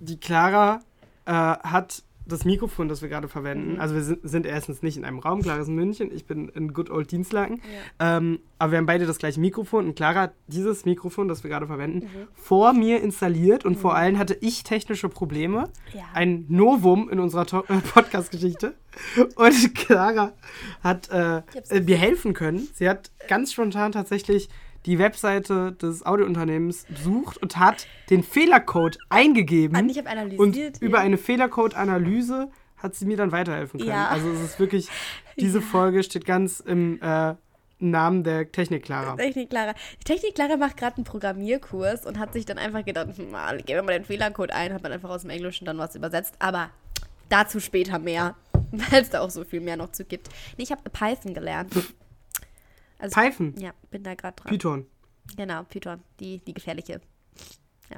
Die 0.00 0.18
Clara 0.18 0.80
äh, 1.26 1.32
hat 1.32 2.02
das 2.32 2.44
Mikrofon, 2.44 2.88
das 2.88 3.02
wir 3.02 3.08
gerade 3.08 3.28
verwenden. 3.28 3.74
Mhm. 3.74 3.80
Also 3.80 3.94
wir 3.94 4.02
sind, 4.02 4.20
sind 4.22 4.46
erstens 4.46 4.82
nicht 4.82 4.96
in 4.96 5.04
einem 5.04 5.18
Raum. 5.18 5.42
Clara 5.42 5.60
ist 5.60 5.68
in 5.68 5.74
München, 5.74 6.10
ich 6.12 6.26
bin 6.26 6.48
in 6.48 6.72
Good 6.72 6.90
Old 6.90 7.10
Dienstlaken. 7.10 7.60
Ähm, 7.98 8.40
aber 8.58 8.72
wir 8.72 8.78
haben 8.78 8.86
beide 8.86 9.06
das 9.06 9.18
gleiche 9.18 9.40
Mikrofon 9.40 9.86
und 9.86 9.94
Clara 9.96 10.20
hat 10.22 10.34
dieses 10.46 10.84
Mikrofon, 10.84 11.28
das 11.28 11.42
wir 11.42 11.50
gerade 11.50 11.66
verwenden, 11.66 12.00
Mhm. 12.00 12.28
vor 12.34 12.72
mir 12.72 13.00
installiert 13.02 13.64
und 13.64 13.76
vor 13.76 13.94
allem 13.94 14.18
hatte 14.18 14.36
ich 14.40 14.64
technische 14.64 15.08
Probleme. 15.08 15.68
Ja. 15.94 16.02
Ein 16.14 16.44
Novum 16.48 17.08
in 17.10 17.18
unserer 17.20 17.42
äh, 17.68 17.78
Podcast-Geschichte. 17.92 18.74
Und 19.36 19.74
Clara 19.76 20.32
hat 20.82 21.10
äh, 21.10 21.42
äh, 21.70 21.80
mir 21.80 21.96
helfen 21.96 22.34
können. 22.34 22.68
Sie 22.74 22.88
hat 22.88 23.10
ganz 23.28 23.52
spontan 23.52 23.92
tatsächlich 23.92 24.48
die 24.86 24.98
Webseite 24.98 25.72
des 25.72 26.04
Audiounternehmens 26.04 26.86
besucht 26.88 27.38
und 27.38 27.58
hat 27.58 27.86
den 28.08 28.22
Fehlercode 28.22 28.98
eingegeben. 29.08 29.76
Und 29.76 29.90
ich 29.90 29.98
habe 29.98 30.08
Und 30.08 30.18
analysiert. 30.18 30.80
über 30.80 30.98
ja. 30.98 31.04
eine 31.04 31.18
Fehlercode-Analyse 31.18 32.50
hat 32.78 32.94
sie 32.94 33.04
mir 33.04 33.16
dann 33.16 33.30
weiterhelfen 33.30 33.78
können. 33.78 33.90
Ja. 33.90 34.08
Also 34.08 34.30
es 34.30 34.40
ist 34.40 34.58
wirklich, 34.58 34.88
diese 35.38 35.60
Folge 35.60 36.02
steht 36.02 36.24
ganz 36.24 36.60
im 36.60 37.00
äh, 37.02 37.34
Namen 37.78 38.24
der 38.24 38.50
Technik 38.52 38.84
Clara. 38.84 39.16
Technik 39.16 39.50
Clara. 39.50 39.74
Die 40.00 40.04
Technik 40.04 40.34
Clara 40.34 40.56
macht 40.56 40.76
gerade 40.76 40.96
einen 40.96 41.04
Programmierkurs 41.04 42.06
und 42.06 42.18
hat 42.18 42.32
sich 42.32 42.46
dann 42.46 42.58
einfach 42.58 42.84
gedacht, 42.84 43.08
hm, 43.16 43.30
mal, 43.30 43.56
geben 43.58 43.78
wir 43.78 43.82
mal 43.82 43.92
den 43.92 44.04
Fehlercode 44.04 44.52
ein, 44.52 44.72
hat 44.72 44.82
man 44.82 44.92
einfach 44.92 45.10
aus 45.10 45.22
dem 45.22 45.30
Englischen 45.30 45.64
dann 45.64 45.78
was 45.78 45.94
übersetzt. 45.94 46.34
Aber 46.38 46.70
dazu 47.28 47.60
später 47.60 47.98
mehr, 47.98 48.34
weil 48.70 49.02
es 49.02 49.10
da 49.10 49.20
auch 49.20 49.30
so 49.30 49.44
viel 49.44 49.60
mehr 49.60 49.76
noch 49.76 49.92
zu 49.92 50.04
gibt. 50.04 50.28
Nee, 50.56 50.64
ich 50.64 50.72
habe 50.72 50.82
Python 50.90 51.34
gelernt. 51.34 51.72
Also, 53.00 53.18
Python, 53.20 53.54
Ja, 53.58 53.72
bin 53.90 54.02
da 54.02 54.14
gerade 54.14 54.36
dran. 54.36 54.50
Python. 54.52 54.86
Genau, 55.36 55.62
Python, 55.64 56.02
die, 56.18 56.38
die 56.38 56.54
gefährliche. 56.54 57.00
Ja. 57.90 57.96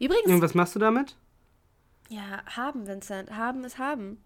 Übrigens, 0.00 0.26
Und 0.32 0.42
was 0.42 0.54
machst 0.54 0.74
du 0.74 0.78
damit? 0.78 1.16
ja, 2.10 2.44
haben, 2.56 2.86
Vincent, 2.86 3.30
haben 3.30 3.64
ist 3.64 3.78
haben. 3.78 4.22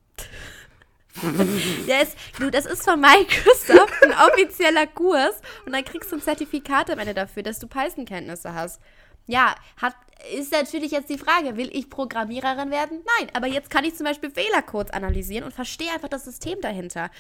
Der 1.89 2.03
ist, 2.03 2.17
du, 2.39 2.51
das 2.51 2.67
ist 2.67 2.85
von 2.85 3.01
Microsoft 3.01 3.95
ein 4.03 4.13
offizieller 4.13 4.87
Kurs 4.87 5.41
und 5.67 5.73
dann 5.73 5.85
kriegst 5.85 6.13
du 6.13 6.17
ein 6.17 6.23
Zertifikat 6.23 6.91
am 6.91 6.99
Ende 6.99 7.15
dafür, 7.15 7.43
dass 7.43 7.59
du 7.59 7.67
Python-Kenntnisse 7.67 8.55
hast. 8.55 8.81
Ja, 9.29 9.55
hat, 9.77 9.95
ist 10.37 10.51
natürlich 10.53 10.91
jetzt 10.91 11.11
die 11.11 11.19
Frage, 11.19 11.57
will 11.57 11.69
ich 11.73 11.89
Programmiererin 11.91 12.71
werden? 12.71 13.03
Nein, 13.19 13.29
aber 13.35 13.47
jetzt 13.47 13.71
kann 13.71 13.85
ich 13.85 13.95
zum 13.95 14.05
Beispiel 14.05 14.31
Fehlercodes 14.31 14.91
analysieren 14.93 15.45
und 15.45 15.53
verstehe 15.53 15.93
einfach 15.93 16.09
das 16.09 16.25
System 16.25 16.61
dahinter. 16.61 17.11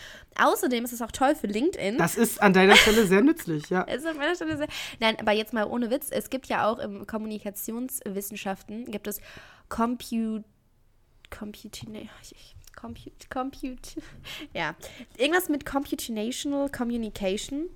Außerdem 0.40 0.84
ist 0.84 0.92
es 0.92 1.02
auch 1.02 1.12
toll 1.12 1.34
für 1.36 1.46
LinkedIn. 1.46 1.98
Das 1.98 2.16
ist 2.16 2.42
an 2.42 2.54
deiner 2.54 2.74
Stelle 2.76 3.06
sehr 3.06 3.20
nützlich, 3.20 3.68
ja. 3.70 3.82
Ist 3.98 4.06
auf 4.06 4.16
meiner 4.16 4.34
Stelle 4.34 4.56
sehr. 4.56 4.68
Nein, 4.98 5.16
aber 5.20 5.32
jetzt 5.32 5.52
mal 5.52 5.64
ohne 5.66 5.90
Witz. 5.90 6.08
Es 6.10 6.28
gibt 6.30 6.46
ja 6.46 6.66
auch 6.68 6.78
im 6.78 7.06
Kommunikationswissenschaften 7.06 8.86
gibt 8.90 9.06
es 9.06 9.20
Compute. 9.68 10.44
Compute. 11.30 11.90
Nee, 11.90 12.08
ich- 12.22 12.56
Compute. 12.74 13.28
Compute. 13.28 14.00
Ja. 14.54 14.74
Irgendwas 15.16 15.48
mit 15.48 15.66
Computational 15.66 16.68
Communication. 16.70 17.68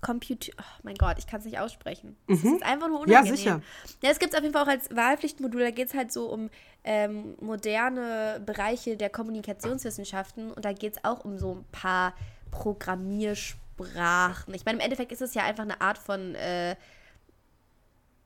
Compute. 0.00 0.50
Oh 0.58 0.62
mein 0.82 0.94
Gott, 0.94 1.16
ich 1.18 1.26
kann 1.26 1.40
es 1.40 1.46
nicht 1.46 1.58
aussprechen. 1.58 2.16
Es 2.26 2.42
ist 2.44 2.62
einfach 2.62 2.88
nur 2.88 2.98
Ja, 3.00 3.04
unangenehm. 3.20 3.36
sicher. 3.36 3.62
Ja, 4.02 4.10
es 4.10 4.18
gibt 4.18 4.32
es 4.32 4.38
auf 4.38 4.42
jeden 4.42 4.54
Fall 4.54 4.64
auch 4.64 4.68
als 4.68 4.94
Wahlpflichtmodul. 4.94 5.60
Da 5.60 5.70
geht 5.70 5.88
es 5.88 5.94
halt 5.94 6.12
so 6.12 6.26
um 6.30 6.50
ähm, 6.84 7.34
moderne 7.40 8.40
Bereiche 8.44 8.96
der 8.96 9.10
Kommunikationswissenschaften 9.10 10.52
und 10.52 10.64
da 10.64 10.72
geht 10.72 10.96
es 10.96 11.04
auch 11.04 11.24
um 11.24 11.38
so 11.38 11.54
ein 11.56 11.64
paar 11.72 12.14
Programmiersprachen. 12.50 14.54
Ich 14.54 14.64
meine, 14.64 14.78
im 14.78 14.84
Endeffekt 14.84 15.12
ist 15.12 15.22
es 15.22 15.34
ja 15.34 15.44
einfach 15.44 15.64
eine 15.64 15.80
Art 15.80 15.98
von 15.98 16.34
äh, 16.34 16.76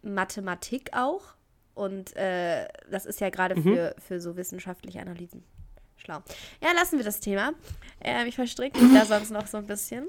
Mathematik 0.03 0.91
auch. 0.97 1.23
Und 1.75 2.15
äh, 2.17 2.69
das 2.91 3.05
ist 3.05 3.21
ja 3.21 3.31
gerade 3.31 3.61
für, 3.61 3.97
für 3.99 4.21
so 4.21 4.37
wissenschaftliche 4.37 5.01
Analysen 5.01 5.43
schlau. 6.05 6.23
Ja, 6.61 6.73
lassen 6.73 6.99
wir 6.99 7.05
das 7.05 7.21
Thema. 7.21 7.53
Ähm, 8.01 8.27
ich 8.27 8.35
verstricke 8.35 8.81
mich 8.81 8.93
da 8.93 9.07
sonst 9.07 9.31
noch 9.31 9.47
so 9.47 9.57
ein 9.59 9.67
bisschen. 9.67 10.07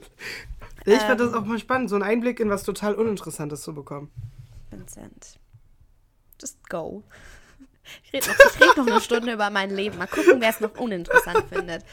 Ich 0.86 1.00
fand 1.00 1.20
das 1.20 1.34
auch 1.34 1.46
mal 1.46 1.58
spannend, 1.58 1.90
so 1.90 1.96
einen 1.96 2.04
Einblick 2.04 2.40
in 2.40 2.50
was 2.50 2.64
total 2.64 2.96
Uninteressantes 2.96 3.62
zu 3.62 3.74
bekommen. 3.74 4.12
Vincent. 4.70 5.40
Just 6.40 6.70
go. 6.70 7.04
Ich 8.04 8.14
rede 8.14 8.28
noch, 8.28 8.36
ich 8.36 8.62
red 8.62 8.78
noch 8.78 8.88
eine 8.88 9.02
Stunde 9.02 9.34
über 9.34 9.50
mein 9.50 9.70
Leben. 9.70 9.98
Mal 9.98 10.08
gucken, 10.08 10.42
wer 10.42 10.50
es 10.50 10.60
noch 10.60 10.78
uninteressant 10.78 11.46
findet. 11.50 11.84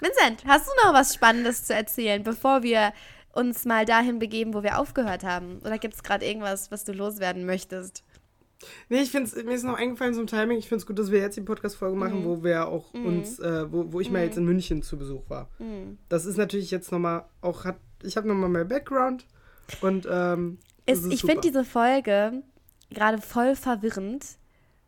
Vincent, 0.00 0.44
hast 0.46 0.66
du 0.66 0.72
noch 0.84 0.92
was 0.92 1.14
Spannendes 1.14 1.64
zu 1.64 1.74
erzählen, 1.74 2.22
bevor 2.22 2.62
wir 2.62 2.92
uns 3.32 3.64
mal 3.64 3.86
dahin 3.86 4.18
begeben, 4.18 4.52
wo 4.52 4.62
wir 4.62 4.78
aufgehört 4.78 5.24
haben? 5.24 5.60
Oder 5.60 5.78
gibt 5.78 5.94
es 5.94 6.02
gerade 6.02 6.26
irgendwas, 6.26 6.70
was 6.70 6.84
du 6.84 6.92
loswerden 6.92 7.46
möchtest? 7.46 8.04
Nee, 8.88 9.00
ich 9.02 9.10
find's, 9.10 9.34
mir 9.34 9.52
ist 9.54 9.64
noch 9.64 9.78
eingefallen 9.78 10.14
zum 10.14 10.26
Timing, 10.26 10.58
ich 10.58 10.68
finde 10.68 10.80
es 10.82 10.86
gut, 10.86 10.98
dass 10.98 11.10
wir 11.10 11.18
jetzt 11.20 11.36
die 11.36 11.40
Podcast-Folge 11.42 11.96
machen, 11.96 12.20
Mhm. 12.20 12.24
wo 12.24 12.42
wir 12.44 12.68
auch 12.68 12.92
uns, 12.94 13.38
äh, 13.38 13.70
wo, 13.72 13.92
wo 13.92 14.00
ich 14.00 14.10
mal 14.10 14.22
jetzt 14.24 14.36
in 14.38 14.44
München 14.44 14.82
zu 14.82 14.96
Besuch 14.98 15.28
war. 15.28 15.48
Mhm. 15.58 15.98
Das 16.08 16.26
ist 16.26 16.36
natürlich 16.36 16.70
jetzt 16.70 16.92
nochmal 16.92 17.24
auch, 17.40 17.64
hat, 17.64 17.76
ich 18.02 18.16
habe 18.16 18.28
nochmal 18.28 18.48
mehr 18.48 18.64
Background 18.64 19.26
und 19.80 20.06
ähm, 20.10 20.58
Es, 20.86 21.04
ich 21.06 21.20
finde 21.22 21.40
diese 21.42 21.64
Folge 21.64 22.42
gerade 22.90 23.18
voll 23.18 23.56
verwirrend. 23.56 24.24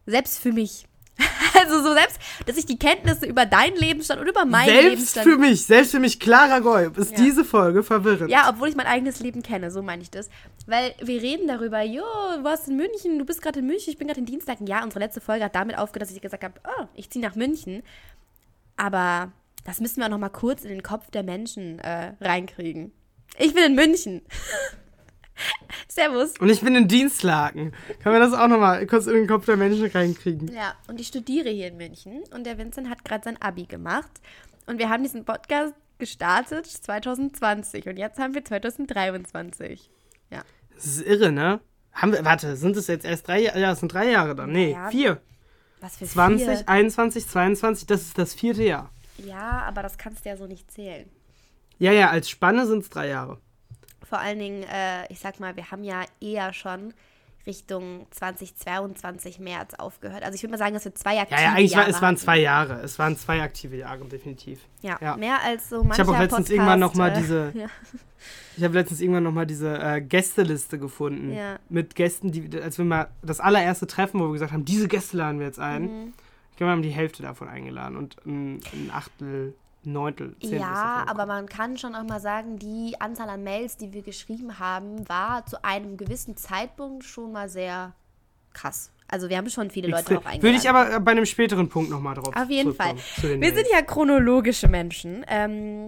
Selbst 0.06 0.38
für 0.38 0.52
mich. 0.52 0.86
Also 1.56 1.82
so 1.82 1.94
selbst, 1.94 2.18
dass 2.46 2.56
ich 2.56 2.66
die 2.66 2.78
Kenntnisse 2.78 3.26
über 3.26 3.46
deinen 3.46 3.76
Lebensstand 3.76 4.20
und 4.20 4.26
über 4.28 4.44
meinen 4.44 4.66
Selbst 4.66 4.84
Lebensstand 4.84 5.28
für 5.28 5.38
mich, 5.38 5.64
selbst 5.64 5.90
für 5.92 6.00
mich, 6.00 6.18
Clara 6.18 6.58
Goib, 6.58 6.98
ist 6.98 7.12
Ja. 7.12 7.16
diese 7.18 7.44
Folge 7.44 7.82
verwirrend. 7.84 8.28
Ja, 8.30 8.50
obwohl 8.50 8.68
ich 8.68 8.74
mein 8.76 8.86
eigenes 8.86 9.20
Leben 9.20 9.42
kenne, 9.42 9.70
so 9.70 9.80
meine 9.80 10.02
ich 10.02 10.10
das. 10.10 10.28
Weil 10.66 10.94
wir 11.00 11.22
reden 11.22 11.46
darüber, 11.46 11.80
jo, 11.82 12.02
du 12.36 12.42
warst 12.44 12.68
in 12.68 12.76
München, 12.76 13.18
du 13.18 13.24
bist 13.24 13.40
gerade 13.40 13.60
in 13.60 13.66
München, 13.66 13.90
ich 13.92 13.98
bin 13.98 14.08
gerade 14.08 14.20
in 14.20 14.26
Dienstag. 14.26 14.58
Ja, 14.66 14.82
unsere 14.82 15.00
letzte 15.00 15.20
Folge 15.20 15.44
hat 15.44 15.54
damit 15.54 15.78
aufgehört, 15.78 16.08
dass 16.08 16.14
ich 16.14 16.20
gesagt 16.20 16.42
habe, 16.42 16.54
oh, 16.80 16.84
ich 16.94 17.08
ziehe 17.08 17.24
nach 17.24 17.36
München. 17.36 17.82
Aber 18.76 19.30
das 19.64 19.80
müssen 19.80 19.98
wir 20.00 20.06
auch 20.06 20.10
noch 20.10 20.18
mal 20.18 20.28
kurz 20.30 20.64
in 20.64 20.70
den 20.70 20.82
Kopf 20.82 21.10
der 21.12 21.22
Menschen 21.22 21.78
äh, 21.78 22.12
reinkriegen. 22.20 22.92
Ich 23.38 23.54
bin 23.54 23.62
in 23.64 23.74
München. 23.74 24.22
Servus. 25.88 26.34
Und 26.38 26.48
ich 26.48 26.60
bin 26.60 26.74
in 26.76 26.88
Dienstlaken. 26.88 27.72
Können 28.02 28.14
wir 28.14 28.20
das 28.20 28.32
auch 28.32 28.48
nochmal 28.48 28.86
kurz 28.86 29.06
in 29.06 29.14
den 29.14 29.26
Kopf 29.26 29.46
der 29.46 29.56
Menschen 29.56 29.86
reinkriegen? 29.86 30.48
Ja, 30.52 30.74
und 30.88 31.00
ich 31.00 31.08
studiere 31.08 31.50
hier 31.50 31.68
in 31.68 31.76
München 31.76 32.22
und 32.32 32.44
der 32.44 32.58
Vincent 32.58 32.88
hat 32.88 33.04
gerade 33.04 33.24
sein 33.24 33.40
Abi 33.40 33.64
gemacht 33.66 34.10
und 34.66 34.78
wir 34.78 34.88
haben 34.88 35.02
diesen 35.02 35.24
Podcast 35.24 35.74
gestartet 35.98 36.66
2020 36.66 37.86
und 37.88 37.96
jetzt 37.96 38.18
haben 38.18 38.34
wir 38.34 38.44
2023. 38.44 39.90
Ja. 40.30 40.42
Das 40.74 40.86
ist 40.86 41.06
irre, 41.06 41.30
ne? 41.32 41.60
Haben 41.92 42.12
wir, 42.12 42.24
warte, 42.24 42.56
sind 42.56 42.76
es 42.76 42.88
jetzt 42.88 43.04
erst 43.04 43.28
drei 43.28 43.40
Jahre? 43.42 43.60
Ja, 43.60 43.72
es 43.72 43.80
sind 43.80 43.92
drei 43.92 44.10
Jahre 44.10 44.34
dann. 44.34 44.50
Nee, 44.50 44.72
Ja. 44.72 44.90
vier. 44.90 45.20
Was 45.80 45.96
für 45.98 46.06
20, 46.06 46.46
vier. 46.46 46.68
21, 46.68 47.28
22, 47.28 47.86
das 47.86 48.02
ist 48.02 48.18
das 48.18 48.34
vierte 48.34 48.64
Jahr. 48.64 48.90
Ja, 49.18 49.62
aber 49.68 49.82
das 49.82 49.98
kannst 49.98 50.24
du 50.24 50.30
ja 50.30 50.36
so 50.36 50.46
nicht 50.46 50.70
zählen. 50.72 51.08
Ja, 51.78 51.92
ja, 51.92 52.10
als 52.10 52.28
Spanne 52.30 52.66
sind 52.66 52.82
es 52.82 52.90
drei 52.90 53.08
Jahre. 53.08 53.38
Vor 54.08 54.18
allen 54.18 54.38
Dingen, 54.38 54.62
äh, 54.64 55.10
ich 55.12 55.18
sag 55.20 55.40
mal, 55.40 55.56
wir 55.56 55.70
haben 55.70 55.84
ja 55.84 56.02
eher 56.20 56.52
schon 56.52 56.94
Richtung 57.46 58.06
2022 58.10 59.38
März 59.38 59.74
aufgehört. 59.74 60.22
Also 60.22 60.34
ich 60.34 60.42
würde 60.42 60.52
mal 60.52 60.58
sagen, 60.58 60.74
dass 60.74 60.84
wir 60.84 60.94
zwei 60.94 61.20
aktive 61.20 61.40
Ja, 61.40 61.46
ja, 61.48 61.52
eigentlich 61.54 61.72
war, 61.72 61.80
Jahre 61.82 61.90
es 61.90 62.02
waren 62.02 62.16
zwei 62.16 62.38
Jahre. 62.38 62.80
Es 62.82 62.98
waren 62.98 63.16
zwei 63.16 63.42
aktive 63.42 63.76
Jahre, 63.76 64.04
definitiv. 64.06 64.60
Ja, 64.80 64.96
Ja. 65.00 65.16
mehr 65.16 65.42
als 65.42 65.68
so 65.68 65.82
mancher 65.84 65.94
Ich 66.02 66.08
habe 66.08 66.16
auch 66.16 66.20
letztens 66.20 66.48
Podcast, 66.48 66.50
irgendwann 66.52 66.80
noch 66.80 66.94
mal 66.94 67.10
äh, 67.10 67.18
diese, 67.18 67.52
ja. 67.58 67.66
ich 68.56 68.64
habe 68.64 68.74
letztens 68.74 69.00
irgendwann 69.00 69.24
noch 69.24 69.32
mal 69.32 69.46
diese 69.46 69.78
äh, 69.78 70.00
Gästeliste 70.00 70.78
gefunden 70.78 71.32
Ja. 71.34 71.58
mit 71.68 71.94
Gästen, 71.94 72.32
die, 72.32 72.48
als 72.62 72.78
wir 72.78 72.84
mal 72.86 73.08
das 73.22 73.40
allererste 73.40 73.86
Treffen, 73.86 74.20
wo 74.20 74.24
wir 74.28 74.32
gesagt 74.32 74.52
haben, 74.52 74.64
diese 74.64 74.88
Gäste 74.88 75.16
laden 75.18 75.38
wir 75.38 75.46
jetzt 75.46 75.58
ein. 75.60 75.82
Mhm. 75.82 76.12
Ich 76.50 76.56
glaube, 76.56 76.68
wir 76.70 76.72
haben 76.72 76.82
die 76.82 76.90
Hälfte 76.90 77.22
davon 77.22 77.48
eingeladen 77.48 77.96
und 77.96 78.16
ein, 78.24 78.60
ein 78.72 78.90
Achtel, 78.92 79.54
Neuntel, 79.86 80.36
Ja, 80.40 81.04
aber 81.06 81.26
man 81.26 81.46
kann 81.46 81.76
schon 81.76 81.94
auch 81.94 82.04
mal 82.04 82.20
sagen, 82.20 82.58
die 82.58 82.96
Anzahl 83.00 83.28
an 83.28 83.44
Mails, 83.44 83.76
die 83.76 83.92
wir 83.92 84.02
geschrieben 84.02 84.58
haben, 84.58 85.08
war 85.08 85.46
zu 85.46 85.62
einem 85.64 85.96
gewissen 85.96 86.36
Zeitpunkt 86.36 87.04
schon 87.04 87.32
mal 87.32 87.48
sehr 87.48 87.92
krass. 88.52 88.90
Also 89.08 89.28
wir 89.28 89.36
haben 89.36 89.50
schon 89.50 89.70
viele 89.70 89.88
Leute 89.88 90.18
auch 90.18 90.24
eingeladen. 90.24 90.42
Würde 90.42 90.56
ich 90.56 90.68
aber 90.68 90.94
äh, 90.94 91.00
bei 91.00 91.12
einem 91.12 91.26
späteren 91.26 91.68
Punkt 91.68 91.90
nochmal 91.90 92.14
drauf 92.14 92.34
Auf 92.34 92.48
jeden 92.50 92.74
Fall. 92.74 92.94
Wir 93.20 93.36
Mails. 93.36 93.54
sind 93.56 93.66
ja 93.70 93.82
chronologische 93.82 94.68
Menschen. 94.68 95.24
Ähm, 95.28 95.84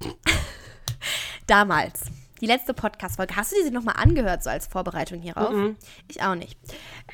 damals. 1.46 2.02
Die 2.40 2.46
letzte 2.46 2.74
Podcast-Folge. 2.74 3.36
Hast 3.36 3.52
du 3.52 3.56
die 3.64 3.70
nochmal 3.70 3.94
angehört, 3.96 4.42
so 4.42 4.50
als 4.50 4.66
Vorbereitung 4.66 5.20
hierauf? 5.20 5.52
Mhm. 5.52 5.76
Ich 6.08 6.22
auch 6.22 6.34
nicht. 6.34 6.58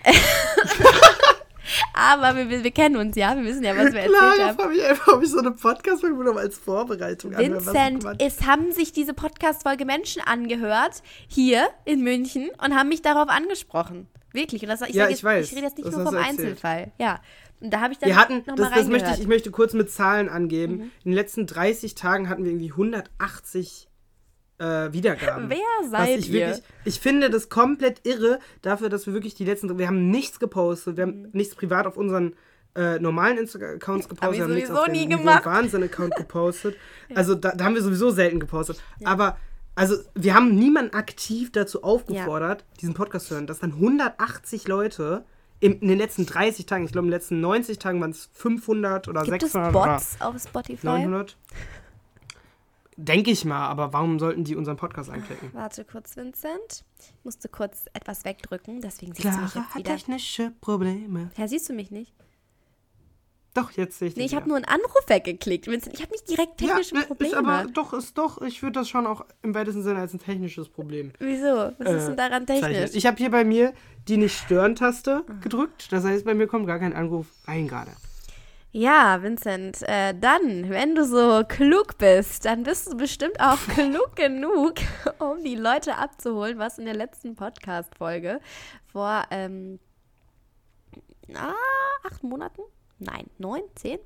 Aber 1.95 2.37
wir, 2.37 2.49
wir, 2.49 2.65
wir 2.65 2.71
kennen 2.71 2.97
uns 2.97 3.17
ja, 3.17 3.37
wir 3.37 3.45
wissen 3.45 3.63
ja, 3.65 3.77
was 3.77 3.93
wir 3.93 4.03
Klar, 4.03 4.31
erzählt 4.31 4.49
haben. 4.49 4.57
frage 4.57 4.69
mich 4.71 4.85
einfach, 4.85 5.13
ob 5.15 5.23
ich 5.23 5.31
so 5.31 5.39
eine 5.39 5.51
Podcast-Folge 5.53 6.25
noch 6.25 6.37
als 6.37 6.59
Vorbereitung 6.59 7.37
Vincent, 7.37 8.03
Quatsch. 8.03 8.17
es 8.21 8.47
haben 8.47 8.73
sich 8.73 8.93
diese 8.93 9.15
Podcast-Folge 9.15 9.85
Menschen 9.85 10.23
angehört, 10.23 11.03
hier 11.27 11.69
in 11.85 12.03
München, 12.03 12.51
und 12.63 12.75
haben 12.75 12.89
mich 12.89 13.03
darauf 13.03 13.29
angesprochen. 13.29 14.09
Wirklich. 14.33 14.63
Und 14.63 14.69
das, 14.69 14.83
ich, 14.83 14.95
Ja, 14.95 15.05
sag 15.05 15.13
ich 15.13 15.25
weiß. 15.25 15.47
ich 15.47 15.57
rede 15.57 15.67
jetzt 15.67 15.79
nicht 15.79 15.91
nur 15.91 16.05
vom. 16.05 16.17
Einzelfall. 16.17 16.93
Ja. 16.99 17.21
Und 17.61 17.73
da 17.73 17.81
habe 17.81 17.93
ich 17.93 17.99
dann 17.99 18.09
Wir 18.09 18.17
hatten, 18.17 18.43
noch 18.47 18.57
das, 18.57 18.71
das 18.71 18.87
möchte 18.87 19.11
ich, 19.15 19.21
ich 19.21 19.27
möchte 19.27 19.51
kurz 19.51 19.73
mit 19.73 19.91
Zahlen 19.91 20.29
angeben. 20.29 20.75
Mhm. 20.75 20.83
In 21.05 21.11
den 21.11 21.13
letzten 21.15 21.47
30 21.47 21.95
Tagen 21.95 22.29
hatten 22.29 22.45
wir 22.45 22.53
irgendwie 22.53 22.71
180 22.71 23.88
äh, 24.59 24.93
Wiedergaben. 24.93 25.49
Wer 25.51 25.89
seid 25.91 26.19
ich 26.19 26.31
ihr? 26.31 26.47
Wirklich, 26.49 26.63
ich 26.85 27.01
finde 27.01 27.31
das 27.31 27.49
komplett 27.49 28.07
irre 28.07 28.39
dafür, 28.63 28.89
dass 28.89 29.07
wir 29.07 29.15
wirklich 29.15 29.35
die 29.35 29.45
letzten, 29.45 29.79
wir 29.79 29.87
haben 29.87 30.11
nichts 30.11 30.39
gepostet, 30.41 30.97
wir 30.97 31.05
haben 31.05 31.29
nichts 31.33 31.55
privat 31.55 31.87
auf 31.87 31.97
unseren 31.97 32.35
äh, 32.75 32.99
normalen 32.99 33.39
Instagram-Accounts 33.39 34.09
gepostet, 34.09 34.23
Mhm. 34.23 34.27
Hab 34.27 34.33
ich 34.33 34.39
wir 34.39 34.45
haben 34.45 34.55
nichts 34.55 34.69
sowieso 34.69 34.83
auf 34.85 34.89
nie 34.93 35.09
gemacht. 35.09 35.47
Wahnsinn-Account 35.47 36.15
gepostet. 36.17 36.77
Also 37.15 37.35
da, 37.35 37.53
da 37.53 37.65
haben 37.65 37.75
wir 37.75 37.83
sowieso 37.83 38.11
selten 38.11 38.41
gepostet. 38.41 38.81
Aber 39.05 39.37
also 39.75 39.97
wir 40.15 40.35
haben 40.35 40.55
niemanden 40.57 40.93
aktiv 40.95 41.53
dazu 41.53 41.83
aufgefordert, 41.85 42.65
diesen 42.81 42.95
Podcast 42.95 43.27
zu 43.29 43.35
hören, 43.35 43.47
dass 43.47 43.61
dann 43.61 43.73
180 43.75 44.67
Leute 44.69 45.25
in 45.61 45.81
den 45.81 45.99
letzten 45.99 46.25
30 46.27 46.67
Tagen, 46.67 46.85
ich 46.85 46.93
glaube 46.93 47.07
in 47.07 47.11
den 47.11 47.17
letzten 47.19 47.41
90 47.41 47.79
Tagen 47.79 48.01
waren 48.01 48.11
es 48.11 48.29
500 48.33 49.09
oder 49.09 49.23
Gibt 49.23 49.43
es 49.43 49.53
600 49.53 49.73
Bots 49.73 50.17
auf 50.21 50.37
Spotify? 50.41 50.87
oder 50.87 50.99
900. 50.99 51.37
Denke 53.01 53.31
ich 53.31 53.45
mal, 53.45 53.69
aber 53.69 53.93
warum 53.93 54.19
sollten 54.19 54.43
die 54.43 54.57
unseren 54.57 54.77
Podcast 54.77 55.09
anklicken? 55.09 55.51
Warte 55.53 55.85
kurz, 55.85 56.17
Vincent. 56.17 56.85
Ich 56.99 57.25
musste 57.25 57.49
kurz 57.49 57.85
etwas 57.93 58.25
wegdrücken, 58.25 58.81
deswegen 58.81 59.15
siehst 59.15 59.25
du 59.25 59.41
mich 59.41 59.53
Clara 59.53 59.67
jetzt 59.67 59.77
wieder. 59.77 59.95
technische 59.95 60.53
Probleme. 60.61 61.31
Ja, 61.37 61.47
siehst 61.47 61.69
du 61.69 61.75
mich 61.75 61.93
nicht? 61.93 62.13
Doch, 63.55 63.71
jetzt 63.71 64.01
sehe 64.01 64.09
ich 64.09 64.17
Nee, 64.17 64.25
ich 64.25 64.35
habe 64.35 64.49
nur 64.49 64.57
einen 64.57 64.65
Anruf 64.65 65.05
weggeklickt. 65.07 65.69
Vincent, 65.69 65.95
ich 65.95 66.03
habe 66.03 66.11
nicht 66.11 66.29
direkt 66.29 66.59
technische 66.59 66.97
ja, 66.97 67.01
ne, 67.03 67.07
Probleme. 67.07 67.33
Ist 67.33 67.39
aber 67.39 67.67
doch, 67.73 67.93
ist 67.93 68.19
doch, 68.19 68.43
ich 68.43 68.65
würde 68.65 68.81
das 68.81 68.89
schon 68.89 69.07
auch 69.07 69.25
im 69.43 69.55
weitesten 69.55 69.85
Sinne 69.85 70.01
als 70.01 70.13
ein 70.13 70.19
technisches 70.19 70.69
Problem 70.69 71.13
Wieso? 71.21 71.73
Was 71.79 71.93
ist 71.93 72.03
äh, 72.03 72.07
denn 72.09 72.17
daran 72.17 72.47
zeichnen. 72.49 72.73
technisch? 72.73 72.97
Ich 72.97 73.07
habe 73.07 73.17
hier 73.17 73.31
bei 73.31 73.45
mir 73.45 73.75
die 74.09 74.17
Nicht-Stören-Taste 74.17 75.25
gedrückt. 75.41 75.93
Das 75.93 76.03
heißt, 76.03 76.25
bei 76.25 76.35
mir 76.35 76.49
kommt 76.49 76.67
gar 76.67 76.81
kein 76.81 76.95
Anruf 76.95 77.29
rein 77.47 77.69
gerade. 77.69 77.93
Ja, 78.71 79.23
Vincent, 79.23 79.83
äh, 79.89 80.15
dann, 80.15 80.69
wenn 80.69 80.95
du 80.95 81.07
so 81.07 81.43
klug 81.49 81.97
bist, 81.97 82.45
dann 82.45 82.65
bist 82.65 82.93
du 82.93 82.97
bestimmt 82.99 83.41
auch 83.41 83.59
klug 83.75 84.15
genug, 84.15 84.75
um 85.19 85.43
die 85.43 85.57
Leute 85.57 85.97
abzuholen, 85.97 86.59
was 86.59 86.79
in 86.79 86.85
der 86.85 86.95
letzten 86.95 87.35
Podcast-Folge 87.35 88.41
vor 88.93 89.25
ähm, 89.31 89.79
ah, 91.35 91.55
acht 92.05 92.23
Monaten? 92.23 92.61
Nein, 92.99 93.31
neun, 93.39 93.63
zehn? 93.75 93.99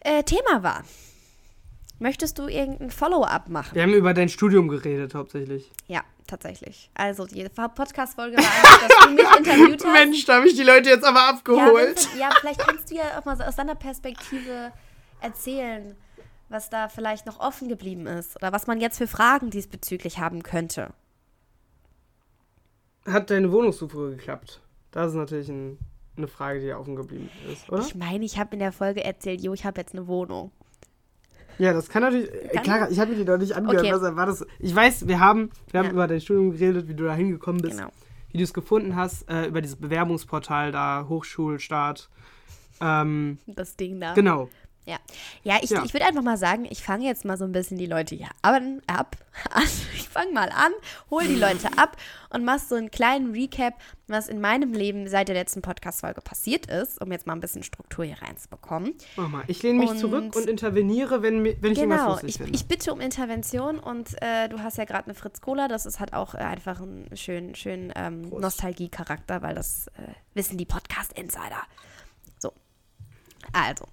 Äh, 0.00 0.22
Thema 0.22 0.62
war. 0.62 0.84
Möchtest 1.98 2.38
du 2.38 2.48
irgendein 2.48 2.90
Follow-up 2.90 3.48
machen? 3.48 3.74
Wir 3.74 3.82
haben 3.82 3.94
über 3.94 4.12
dein 4.12 4.28
Studium 4.28 4.68
geredet, 4.68 5.14
hauptsächlich. 5.14 5.70
Ja, 5.86 6.02
tatsächlich. 6.26 6.90
Also, 6.94 7.26
die 7.26 7.48
Podcast-Folge 7.48 8.36
war 8.36 8.44
einfach, 8.44 8.88
dass 8.88 9.06
du 9.06 9.10
mich 9.12 9.24
interviewt 9.38 9.84
hast. 9.84 9.92
Mensch, 9.92 10.24
da 10.24 10.36
habe 10.36 10.48
ich 10.48 10.56
die 10.56 10.64
Leute 10.64 10.88
jetzt 10.90 11.04
aber 11.04 11.18
Ja, 11.20 11.28
abgeholt. 11.30 11.88
Vincent, 11.96 12.18
ja, 12.18 12.30
vielleicht 12.40 12.60
kannst 12.60 12.90
du 12.90 12.96
ja 12.96 13.18
auch 13.18 13.24
mal 13.24 13.36
so 13.36 13.44
aus 13.44 13.54
deiner 13.56 13.76
Perspektive 13.76 14.72
erzählen, 15.20 15.94
was 16.48 16.70
da 16.70 16.88
vielleicht 16.88 17.26
noch 17.26 17.38
offen 17.38 17.68
geblieben 17.68 18.06
ist 18.06 18.34
oder 18.36 18.52
was 18.52 18.66
man 18.66 18.80
jetzt 18.80 18.98
für 18.98 19.06
Fragen 19.06 19.50
diesbezüglich 19.50 20.18
haben 20.18 20.42
könnte. 20.42 20.92
Hat 23.06 23.30
deine 23.30 23.50
Wohnungssuche 23.52 24.10
geklappt? 24.10 24.60
Das 24.90 25.08
ist 25.10 25.14
natürlich 25.16 25.48
ein, 25.48 25.78
eine 26.16 26.28
Frage, 26.28 26.60
die 26.60 26.72
offen 26.72 26.94
geblieben 26.96 27.30
ist, 27.50 27.68
oder? 27.70 27.80
Ich 27.82 27.94
meine, 27.94 28.24
ich 28.24 28.38
habe 28.38 28.54
in 28.54 28.58
der 28.58 28.72
Folge 28.72 29.02
erzählt, 29.04 29.40
jo, 29.40 29.54
ich 29.54 29.64
habe 29.64 29.80
jetzt 29.80 29.94
eine 29.94 30.06
Wohnung. 30.06 30.50
Ja, 31.58 31.72
das 31.72 31.88
kann 31.88 32.02
natürlich. 32.02 32.32
Äh, 32.32 32.48
Kann- 32.54 32.62
Clara, 32.64 32.90
ich 32.90 32.98
habe 32.98 33.10
mir 33.12 33.18
die 33.18 33.24
noch 33.24 33.38
nicht 33.38 33.54
angehört. 33.54 33.80
Okay. 33.84 33.92
Was 33.92 34.16
war 34.16 34.26
das? 34.26 34.44
Ich 34.58 34.74
weiß, 34.74 35.06
wir 35.08 35.20
haben, 35.20 35.50
wir 35.70 35.78
haben 35.80 35.86
Ja. 35.86 35.92
über 35.92 36.06
dein 36.06 36.20
Studium 36.20 36.52
geredet, 36.52 36.88
wie 36.88 36.94
du 36.94 37.04
da 37.04 37.14
hingekommen 37.14 37.60
bist, 37.62 37.78
Genau. 37.78 37.90
wie 38.30 38.38
du 38.38 38.44
es 38.44 38.52
gefunden 38.54 38.96
hast, 38.96 39.28
äh, 39.30 39.46
über 39.46 39.60
dieses 39.60 39.76
Bewerbungsportal 39.76 40.72
da, 40.72 41.06
Hochschulstart. 41.08 42.08
Ähm, 42.80 43.38
Das 43.46 43.76
Ding 43.76 44.00
da. 44.00 44.14
genau. 44.14 44.48
Ja, 44.84 44.96
ja 45.44 45.58
ich, 45.62 45.70
Ja. 45.70 45.84
ich 45.84 45.92
würde 45.94 46.06
einfach 46.06 46.22
mal 46.22 46.36
sagen, 46.36 46.66
ich 46.68 46.82
fange 46.82 47.04
jetzt 47.06 47.24
mal 47.24 47.36
so 47.38 47.44
ein 47.44 47.52
bisschen 47.52 47.78
die 47.78 47.86
Leute 47.86 48.16
hier 48.16 48.30
an, 48.42 48.82
ab. 48.88 49.16
An. 49.50 49.62
Ich 49.94 50.08
fange 50.10 50.32
mal 50.32 50.50
an, 50.50 50.72
hol 51.08 51.22
die 51.26 51.36
Leute 51.36 51.68
ab 51.78 51.96
und 52.30 52.44
mach 52.44 52.58
so 52.58 52.74
einen 52.74 52.90
kleinen 52.90 53.30
Recap, 53.32 53.74
was 54.06 54.28
in 54.28 54.42
meinem 54.42 54.74
Leben 54.74 55.08
seit 55.08 55.28
der 55.28 55.34
letzten 55.36 55.62
Podcast-Folge 55.62 56.20
passiert 56.20 56.66
ist, 56.66 57.00
um 57.00 57.10
jetzt 57.12 57.26
mal 57.26 57.32
ein 57.32 57.40
bisschen 57.40 57.62
Struktur 57.62 58.04
hier 58.04 58.20
reinzubekommen. 58.20 58.92
Mach 59.16 59.28
mal. 59.28 59.44
Ich 59.46 59.62
lehne 59.62 59.78
mich 59.78 59.90
Und- 59.90 59.98
zurück 59.98 60.36
und 60.36 60.46
interveniere, 60.50 61.22
wenn, 61.22 61.44
wenn 61.44 61.72
ich 61.72 61.78
Genau, 61.78 61.94
irgendwas 61.94 62.06
lustig 62.08 62.28
ich, 62.30 62.36
finde. 62.38 62.52
ich 62.54 62.66
bitte 62.66 62.92
um 62.92 63.00
Intervention 63.00 63.78
und 63.78 64.20
äh, 64.20 64.48
du 64.50 64.58
hast 64.58 64.76
ja 64.76 64.84
gerade 64.84 65.04
eine 65.06 65.14
Fritz 65.14 65.40
Cola, 65.40 65.66
das 65.68 65.86
ist 65.86 65.98
halt 66.00 66.12
auch 66.12 66.34
äh, 66.34 66.38
einfach 66.38 66.80
ein 66.80 67.08
schön, 67.14 67.54
schön 67.54 67.90
ähm. 67.96 68.28
Nostalgie-Charakter, 68.28 69.40
weil 69.40 69.54
das 69.54 69.86
äh, 69.96 70.12
wissen 70.34 70.58
die 70.58 70.66
Podcast-Insider. 70.66 71.62
So, 72.38 72.52
also, 73.54 73.86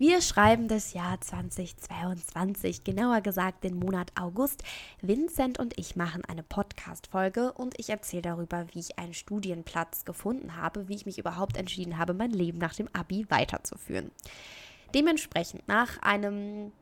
wir 0.00 0.22
schreiben 0.22 0.66
das 0.66 0.94
Jahr 0.94 1.20
2022, 1.20 2.84
genauer 2.84 3.20
gesagt 3.20 3.64
den 3.64 3.78
Monat 3.78 4.10
August. 4.18 4.64
Vincent 5.02 5.58
und 5.58 5.78
ich 5.78 5.94
machen 5.94 6.24
eine 6.24 6.42
Podcast-Folge 6.42 7.52
und 7.52 7.78
ich 7.78 7.90
erzähle 7.90 8.22
darüber, 8.22 8.64
wie 8.72 8.78
ich 8.78 8.98
einen 8.98 9.12
Studienplatz 9.12 10.06
gefunden 10.06 10.56
habe, 10.56 10.88
wie 10.88 10.94
ich 10.94 11.04
mich 11.04 11.18
überhaupt 11.18 11.58
entschieden 11.58 11.98
habe, 11.98 12.14
mein 12.14 12.30
Leben 12.30 12.56
nach 12.56 12.72
dem 12.72 12.88
Abi 12.94 13.26
weiterzuführen. 13.28 14.10
Dementsprechend 14.94 15.68
nach 15.68 16.00
einem 16.00 16.72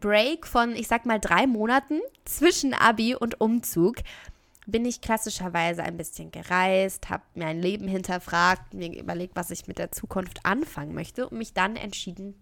Break 0.00 0.46
von, 0.46 0.74
ich 0.74 0.88
sag 0.88 1.04
mal, 1.04 1.20
drei 1.20 1.46
Monaten 1.46 2.00
zwischen 2.24 2.72
Abi 2.72 3.14
und 3.14 3.42
Umzug 3.42 3.96
bin 4.66 4.84
ich 4.84 5.00
klassischerweise 5.00 5.82
ein 5.82 5.96
bisschen 5.96 6.30
gereist, 6.30 7.10
habe 7.10 7.22
mir 7.34 7.46
ein 7.46 7.60
Leben 7.60 7.86
hinterfragt, 7.86 8.74
mir 8.74 8.98
überlegt, 8.98 9.36
was 9.36 9.50
ich 9.50 9.66
mit 9.66 9.78
der 9.78 9.92
Zukunft 9.92 10.44
anfangen 10.44 10.94
möchte 10.94 11.28
und 11.28 11.38
mich 11.38 11.52
dann 11.52 11.76
entschieden, 11.76 12.34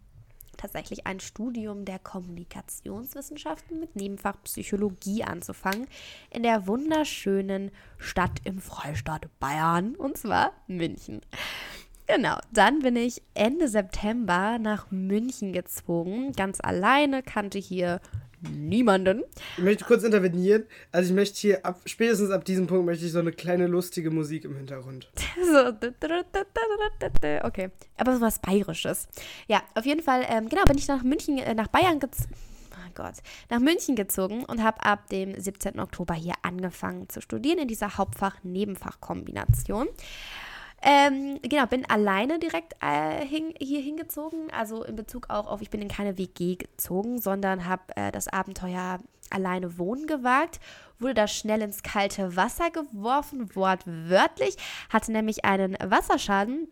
tatsächlich 0.56 1.06
ein 1.06 1.18
Studium 1.18 1.84
der 1.84 1.98
Kommunikationswissenschaften 1.98 3.80
mit 3.80 3.96
Nebenfach 3.96 4.36
Psychologie 4.44 5.24
anzufangen 5.24 5.86
in 6.30 6.42
der 6.42 6.66
wunderschönen 6.66 7.70
Stadt 7.98 8.40
im 8.44 8.60
Freistaat 8.60 9.28
Bayern 9.40 9.96
und 9.96 10.16
zwar 10.16 10.52
München. 10.66 11.20
Genau, 12.06 12.36
dann 12.52 12.80
bin 12.80 12.96
ich 12.96 13.22
Ende 13.34 13.68
September 13.68 14.58
nach 14.58 14.90
München 14.90 15.52
gezogen, 15.52 16.32
ganz 16.32 16.60
alleine, 16.60 17.22
kannte 17.22 17.58
hier 17.58 18.00
niemanden. 18.50 19.22
Ich 19.56 19.64
möchte 19.64 19.84
kurz 19.84 20.02
intervenieren. 20.02 20.64
Also 20.90 21.10
ich 21.10 21.14
möchte 21.14 21.38
hier 21.40 21.64
ab, 21.64 21.80
spätestens 21.86 22.30
ab 22.30 22.44
diesem 22.44 22.66
Punkt 22.66 22.86
möchte 22.86 23.04
ich 23.04 23.12
so 23.12 23.18
eine 23.18 23.32
kleine 23.32 23.66
lustige 23.66 24.10
Musik 24.10 24.44
im 24.44 24.56
Hintergrund. 24.56 25.10
So, 25.44 25.68
okay. 27.46 27.70
Aber 27.96 28.14
sowas 28.16 28.38
Bayerisches. 28.38 29.08
Ja, 29.48 29.62
auf 29.74 29.84
jeden 29.84 30.02
Fall, 30.02 30.24
ähm, 30.28 30.48
genau, 30.48 30.64
bin 30.64 30.78
ich 30.78 30.88
nach 30.88 31.02
München, 31.02 31.38
äh, 31.38 31.54
nach 31.54 31.68
Bayern 31.68 32.00
gezogen. 32.00 32.34
Oh 32.72 32.90
Gott, 32.94 33.14
nach 33.50 33.60
München 33.60 33.96
gezogen 33.96 34.44
und 34.44 34.62
habe 34.62 34.84
ab 34.84 35.08
dem 35.08 35.38
17. 35.38 35.80
Oktober 35.80 36.14
hier 36.14 36.34
angefangen 36.42 37.08
zu 37.08 37.20
studieren 37.20 37.58
in 37.58 37.68
dieser 37.68 37.96
Hauptfach-Nebenfach-Kombination. 37.96 39.88
Ähm, 40.84 41.38
genau, 41.42 41.66
bin 41.66 41.88
alleine 41.88 42.40
direkt 42.40 42.74
äh, 42.80 43.24
hin, 43.24 43.54
hier 43.60 43.80
hingezogen. 43.80 44.50
Also 44.50 44.82
in 44.82 44.96
Bezug 44.96 45.30
auch 45.30 45.46
auf, 45.46 45.62
ich 45.62 45.70
bin 45.70 45.80
in 45.80 45.88
keine 45.88 46.18
WG 46.18 46.56
gezogen, 46.56 47.20
sondern 47.20 47.66
habe 47.66 47.82
äh, 47.94 48.10
das 48.10 48.26
Abenteuer 48.28 48.98
alleine 49.30 49.78
wohnen 49.78 50.06
gewagt. 50.06 50.58
Wurde 50.98 51.14
da 51.14 51.28
schnell 51.28 51.62
ins 51.62 51.82
kalte 51.82 52.36
Wasser 52.36 52.70
geworfen, 52.70 53.54
wortwörtlich. 53.54 54.56
Hatte 54.90 55.12
nämlich 55.12 55.44
einen 55.44 55.76
Wasserschaden. 55.82 56.68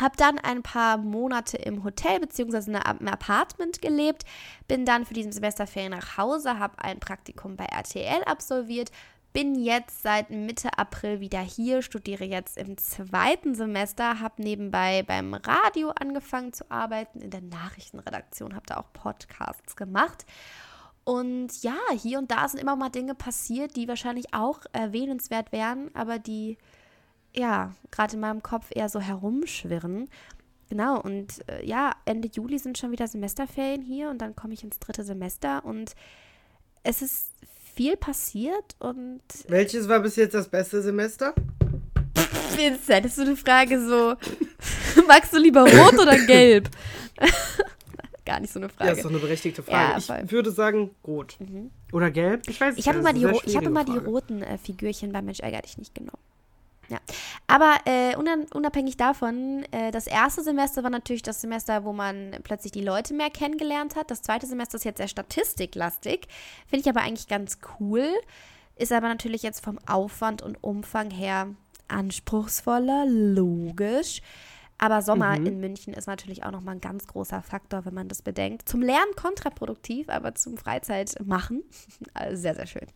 Habe 0.00 0.16
dann 0.16 0.38
ein 0.38 0.62
paar 0.62 0.96
Monate 0.96 1.58
im 1.58 1.84
Hotel 1.84 2.18
bzw. 2.18 2.78
im 2.98 3.08
Apartment 3.08 3.82
gelebt, 3.82 4.24
bin 4.66 4.86
dann 4.86 5.04
für 5.04 5.12
diesen 5.12 5.32
Semesterferien 5.32 5.92
nach 5.92 6.16
Hause, 6.16 6.58
habe 6.58 6.82
ein 6.82 6.98
Praktikum 6.98 7.56
bei 7.56 7.66
RTL 7.66 8.24
absolviert, 8.24 8.90
bin 9.32 9.54
jetzt 9.54 10.02
seit 10.02 10.30
Mitte 10.30 10.78
April 10.78 11.20
wieder 11.20 11.40
hier, 11.40 11.82
studiere 11.82 12.24
jetzt 12.24 12.58
im 12.58 12.76
zweiten 12.76 13.54
Semester, 13.54 14.20
habe 14.20 14.42
nebenbei 14.42 15.02
beim 15.02 15.32
Radio 15.34 15.90
angefangen 15.90 16.52
zu 16.52 16.70
arbeiten, 16.70 17.20
in 17.20 17.30
der 17.30 17.40
Nachrichtenredaktion, 17.40 18.54
habe 18.54 18.66
da 18.66 18.76
auch 18.76 18.92
Podcasts 18.92 19.76
gemacht. 19.76 20.26
Und 21.04 21.62
ja, 21.62 21.76
hier 22.00 22.18
und 22.18 22.30
da 22.30 22.48
sind 22.48 22.60
immer 22.60 22.76
mal 22.76 22.90
Dinge 22.90 23.14
passiert, 23.14 23.74
die 23.76 23.88
wahrscheinlich 23.88 24.34
auch 24.34 24.60
erwähnenswert 24.72 25.50
wären, 25.50 25.90
aber 25.94 26.18
die 26.18 26.58
ja 27.34 27.72
gerade 27.90 28.14
in 28.14 28.20
meinem 28.20 28.42
Kopf 28.42 28.66
eher 28.70 28.88
so 28.88 29.00
herumschwirren. 29.00 30.08
Genau, 30.68 31.00
und 31.00 31.46
äh, 31.48 31.64
ja, 31.66 31.92
Ende 32.04 32.28
Juli 32.32 32.58
sind 32.58 32.78
schon 32.78 32.92
wieder 32.92 33.08
Semesterferien 33.08 33.82
hier 33.82 34.10
und 34.10 34.18
dann 34.18 34.36
komme 34.36 34.54
ich 34.54 34.62
ins 34.62 34.78
dritte 34.78 35.04
Semester 35.04 35.64
und 35.64 35.94
es 36.82 37.02
ist 37.02 37.30
viel 37.74 37.96
passiert 37.96 38.76
und. 38.78 39.20
Welches 39.48 39.88
war 39.88 40.00
bis 40.00 40.16
jetzt 40.16 40.34
das 40.34 40.48
beste 40.48 40.82
Semester? 40.82 41.34
Vincent, 42.56 43.06
ist 43.06 43.16
so 43.16 43.22
eine 43.22 43.36
Frage 43.36 43.80
so. 43.80 44.14
magst 45.06 45.32
du 45.32 45.38
lieber 45.38 45.62
rot 45.62 45.94
oder 45.94 46.18
gelb? 46.26 46.68
Gar 48.24 48.40
nicht 48.40 48.52
so 48.52 48.60
eine 48.60 48.68
Frage. 48.68 48.90
Ja, 48.90 48.96
ist 48.96 49.04
doch 49.04 49.10
eine 49.10 49.18
berechtigte 49.18 49.62
Frage. 49.62 50.00
Ja, 50.00 50.22
ich 50.24 50.30
würde 50.30 50.52
sagen 50.52 50.90
rot. 51.06 51.36
Mhm. 51.40 51.70
Oder 51.92 52.10
gelb? 52.10 52.48
Ich 52.48 52.60
weiß 52.60 52.74
es 52.74 52.78
Ich 52.78 52.88
habe 52.88 52.98
immer, 52.98 53.12
die, 53.12 53.26
ich 53.44 53.56
hab 53.56 53.64
immer 53.64 53.84
die 53.84 53.98
roten 53.98 54.42
äh, 54.42 54.58
Figürchen 54.58 55.12
bei 55.12 55.22
Mensch 55.22 55.40
ärger 55.40 55.62
dich 55.62 55.76
nicht 55.78 55.94
genommen. 55.94 56.22
Ja. 56.92 56.98
Aber 57.46 57.76
äh, 57.86 58.14
unabhängig 58.16 58.98
davon, 58.98 59.64
äh, 59.72 59.90
das 59.92 60.06
erste 60.06 60.42
Semester 60.42 60.82
war 60.82 60.90
natürlich 60.90 61.22
das 61.22 61.40
Semester, 61.40 61.84
wo 61.84 61.94
man 61.94 62.36
plötzlich 62.42 62.70
die 62.70 62.82
Leute 62.82 63.14
mehr 63.14 63.30
kennengelernt 63.30 63.96
hat. 63.96 64.10
Das 64.10 64.20
zweite 64.20 64.46
Semester 64.46 64.76
ist 64.76 64.84
jetzt 64.84 64.98
sehr 64.98 65.08
statistiklastig. 65.08 66.28
Finde 66.66 66.82
ich 66.82 66.88
aber 66.90 67.00
eigentlich 67.00 67.28
ganz 67.28 67.60
cool. 67.80 68.06
Ist 68.76 68.92
aber 68.92 69.08
natürlich 69.08 69.42
jetzt 69.42 69.64
vom 69.64 69.78
Aufwand 69.86 70.42
und 70.42 70.62
Umfang 70.62 71.10
her 71.10 71.48
anspruchsvoller, 71.88 73.06
logisch. 73.06 74.20
Aber 74.76 75.00
Sommer 75.00 75.38
mhm. 75.38 75.46
in 75.46 75.60
München 75.60 75.94
ist 75.94 76.08
natürlich 76.08 76.44
auch 76.44 76.50
nochmal 76.50 76.74
ein 76.74 76.82
ganz 76.82 77.06
großer 77.06 77.40
Faktor, 77.40 77.86
wenn 77.86 77.94
man 77.94 78.08
das 78.08 78.20
bedenkt. 78.20 78.68
Zum 78.68 78.82
Lernen 78.82 79.14
kontraproduktiv, 79.16 80.10
aber 80.10 80.34
zum 80.34 80.58
Freizeitmachen 80.58 81.62
also 82.12 82.36
sehr, 82.36 82.54
sehr 82.54 82.66
schön. 82.66 82.86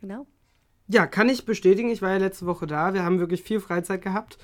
Genau. 0.00 0.26
Ja, 0.88 1.06
kann 1.06 1.28
ich 1.28 1.46
bestätigen. 1.46 1.90
Ich 1.90 2.02
war 2.02 2.10
ja 2.10 2.18
letzte 2.18 2.46
Woche 2.46 2.66
da. 2.66 2.94
Wir 2.94 3.04
haben 3.04 3.18
wirklich 3.18 3.42
viel 3.42 3.60
Freizeit 3.60 4.02
gehabt 4.02 4.38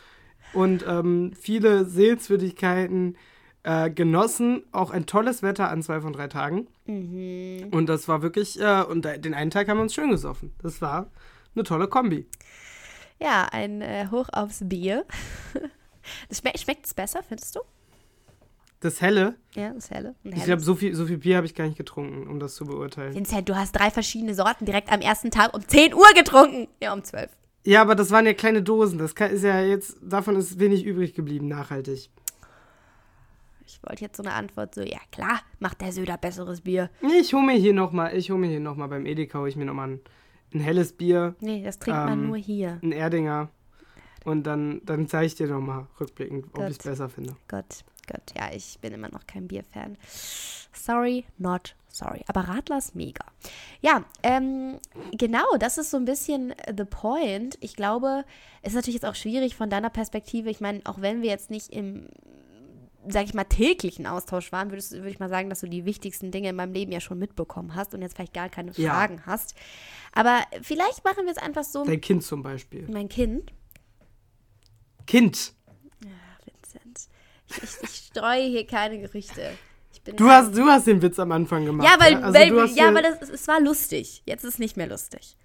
und 0.53 0.85
ähm, 0.87 1.33
viele 1.39 1.85
Sehenswürdigkeiten 1.85 3.17
äh, 3.63 3.91
genossen. 3.91 4.65
Auch 4.73 4.91
ein 4.91 5.07
tolles 5.07 5.43
Wetter 5.43 5.69
an 5.69 5.83
zwei 5.83 6.01
von 6.01 6.13
drei 6.13 6.29
Tagen. 6.29 6.69
Mhm. 6.87 7.69
Und 7.71 7.89
das 7.89 8.09
war 8.09 8.23
wirklich, 8.23 8.61
äh, 8.61 8.83
und 8.83 9.05
den 9.05 9.35
einen 9.35 9.51
Tag 9.51 9.69
haben 9.69 9.79
wir 9.79 9.83
uns 9.83 9.95
schön 9.95 10.11
gesoffen. 10.11 10.53
Das 10.63 10.81
war 10.81 11.11
eine 11.55 11.65
tolle 11.65 11.89
Kombi. 11.89 12.27
Ja, 13.21 13.49
ein 13.53 13.83
äh, 13.83 14.07
Hoch 14.11 14.29
aufs 14.33 14.61
Bier. 14.63 15.05
Schmeckt 16.31 16.87
es 16.87 16.95
besser, 16.95 17.23
findest 17.23 17.55
du? 17.57 17.61
Das 18.81 19.03
helle? 19.03 19.35
Ja, 19.55 19.75
das 19.75 19.91
helle. 19.91 20.15
Ich 20.25 20.45
glaube, 20.45 20.63
so 20.63 20.75
viel, 20.75 20.95
so 20.95 21.05
viel 21.05 21.19
Bier 21.19 21.37
habe 21.37 21.47
ich 21.47 21.55
gar 21.55 21.67
nicht 21.67 21.77
getrunken, 21.77 22.27
um 22.27 22.41
das 22.41 22.55
zu 22.55 22.65
beurteilen. 22.65 23.15
Vincent, 23.15 23.47
du 23.49 23.55
hast 23.55 23.73
drei 23.73 23.91
verschiedene 23.91 24.35
Sorten 24.35 24.65
direkt 24.65 24.91
am 24.91 25.03
ersten 25.03 25.31
Tag 25.31 25.55
um 25.55 25.67
10 25.67 25.95
Uhr 25.95 26.07
getrunken. 26.15 26.67
Ja, 26.83 26.95
um 26.95 27.05
12. 27.05 27.31
Ja, 27.65 27.83
aber 27.83 27.95
das 27.95 28.11
waren 28.11 28.25
ja 28.25 28.33
kleine 28.33 28.63
Dosen. 28.63 28.99
Das 28.99 29.13
ist 29.13 29.45
ja 29.45 29.61
jetzt, 29.61 29.97
davon 30.01 30.37
ist 30.37 30.59
wenig 30.59 30.85
übrig 30.87 31.13
geblieben, 31.15 31.47
nachhaltig. 31.47 32.09
Ich 33.67 33.81
wollte 33.85 34.03
jetzt 34.03 34.17
so 34.17 34.23
eine 34.23 34.33
Antwort 34.33 34.75
so, 34.75 34.81
ja 34.81 34.99
klar, 35.13 35.41
macht 35.59 35.83
der 35.83 35.93
Söder 35.93 36.17
besseres 36.17 36.63
Bier. 36.63 36.91
Ich 37.21 37.35
hole 37.35 37.45
mir 37.45 37.57
hier 37.57 37.75
nochmal, 37.75 38.17
ich 38.17 38.31
hole 38.31 38.41
mir 38.41 38.49
hier 38.49 38.61
nochmal 38.61 38.89
beim 38.89 39.05
Edeka, 39.05 39.39
hole 39.39 39.49
ich 39.51 39.57
mir 39.57 39.67
nochmal 39.67 39.91
ein, 39.91 40.01
ein 40.55 40.61
helles 40.61 40.95
Bier. 40.95 41.35
Nee, 41.41 41.63
das 41.63 41.79
trinkt 41.79 42.01
ähm, 42.01 42.07
man 42.07 42.27
nur 42.27 42.37
hier. 42.39 42.79
Ein 42.83 42.93
Erdinger. 42.93 43.51
Und 44.25 44.45
dann, 44.45 44.81
dann 44.85 45.07
zeige 45.07 45.27
ich 45.27 45.35
dir 45.35 45.47
nochmal 45.47 45.87
rückblickend, 46.01 46.47
ob 46.55 46.65
ich 46.65 46.71
es 46.71 46.79
besser 46.79 47.09
finde. 47.09 47.37
Gott. 47.49 47.85
Gott, 48.11 48.33
ja, 48.37 48.51
ich 48.53 48.79
bin 48.81 48.93
immer 48.93 49.09
noch 49.09 49.27
kein 49.27 49.49
Bierfan. 49.49 49.97
Sorry, 50.73 51.25
not 51.39 51.75
sorry. 51.89 52.23
Aber 52.29 52.41
Radler 52.43 52.79
ist 52.79 52.95
mega. 52.95 53.25
Ja, 53.81 54.05
ähm, 54.23 54.79
genau, 55.13 55.45
das 55.59 55.79
ist 55.79 55.91
so 55.91 55.97
ein 55.97 56.05
bisschen 56.05 56.55
the 56.77 56.85
point. 56.85 57.59
Ich 57.61 57.77
glaube, 57.77 58.25
es 58.63 58.71
ist 58.71 58.77
natürlich 58.77 58.95
jetzt 58.95 59.07
auch 59.07 59.15
schwierig 59.15 59.57
von 59.57 59.71
deiner 59.71 59.91
Perspektive. 59.91 60.51
Ich 60.51 60.61
meine, 60.61 60.81
auch 60.85 61.01
wenn 61.01 61.23
wir 61.23 61.31
jetzt 61.31 61.51
nicht 61.51 61.71
im 61.71 62.09
sag 63.09 63.25
ich 63.25 63.33
mal, 63.33 63.45
täglichen 63.45 64.07
Austausch 64.07 64.53
waren, 64.53 64.71
würdest, 64.71 64.93
würde 64.93 65.09
ich 65.09 65.19
mal 65.19 65.31
sagen, 65.31 65.49
dass 65.49 65.61
du 65.61 65.69
die 65.69 65.87
wichtigsten 65.87 66.31
Dinge 66.31 66.51
in 66.51 66.57
meinem 66.57 66.75
Leben 66.75 66.93
ja 66.93 67.01
schon 67.01 67.19
mitbekommen 67.19 67.75
hast 67.75 67.95
und 67.95 68.03
jetzt 68.03 68.15
vielleicht 68.15 68.35
gar 68.35 68.51
keine 68.51 68.75
Fragen 68.75 69.17
ja. 69.17 69.23
hast. 69.25 69.55
Aber 70.13 70.41
vielleicht 70.61 71.03
machen 71.03 71.25
wir 71.25 71.33
es 71.33 71.39
einfach 71.39 71.65
so. 71.65 71.85
Dein 71.85 72.03
Kind 72.03 72.23
zum 72.23 72.43
Beispiel. 72.43 72.87
Mein 72.91 73.09
Kind? 73.09 73.55
Kind. 75.07 75.55
Ich, 77.51 77.83
ich 77.83 77.97
streue 78.11 78.49
hier 78.49 78.67
keine 78.67 79.01
Gerüchte. 79.01 79.51
du, 80.05 80.29
hast, 80.29 80.57
du 80.57 80.65
hast 80.65 80.87
den 80.87 81.03
Witz 81.03 81.19
am 81.19 81.33
Anfang 81.33 81.65
gemacht. 81.65 81.89
Ja, 81.89 82.03
weil, 82.03 82.13
ja? 82.13 82.21
Also 82.21 82.39
weil, 82.39 82.71
ja, 82.77 82.95
weil 82.95 83.03
das, 83.03 83.29
es 83.29 83.49
war 83.49 83.61
lustig. 83.61 84.23
Jetzt 84.27 84.45
ist 84.45 84.55
es 84.55 84.59
nicht 84.59 84.77
mehr 84.77 84.87
lustig. 84.87 85.37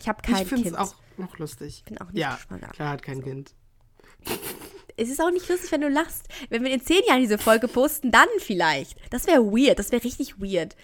Ich 0.00 0.08
habe 0.08 0.22
kein 0.22 0.42
ich 0.42 0.48
Kind. 0.48 0.60
Ich 0.60 0.66
finde 0.66 0.68
es 0.70 0.76
auch 0.76 0.94
noch 1.16 1.38
lustig. 1.38 1.78
Ich 1.78 1.84
bin 1.84 1.98
auch 1.98 2.10
nicht 2.10 2.20
ja, 2.20 2.38
schwanger. 2.38 2.68
Klar 2.68 2.90
hat 2.90 3.02
kein 3.02 3.22
Kind. 3.22 3.54
Es 4.96 5.08
ist 5.08 5.20
auch 5.20 5.30
nicht 5.30 5.48
lustig, 5.48 5.72
wenn 5.72 5.80
du 5.80 5.88
lachst. 5.88 6.28
Wenn 6.50 6.62
wir 6.62 6.70
in 6.70 6.82
zehn 6.82 7.02
Jahren 7.06 7.20
diese 7.20 7.38
Folge 7.38 7.68
posten, 7.68 8.10
dann 8.10 8.28
vielleicht. 8.38 8.98
Das 9.10 9.26
wäre 9.26 9.42
weird. 9.44 9.78
Das 9.78 9.92
wäre 9.92 10.04
richtig 10.04 10.40
weird. 10.40 10.76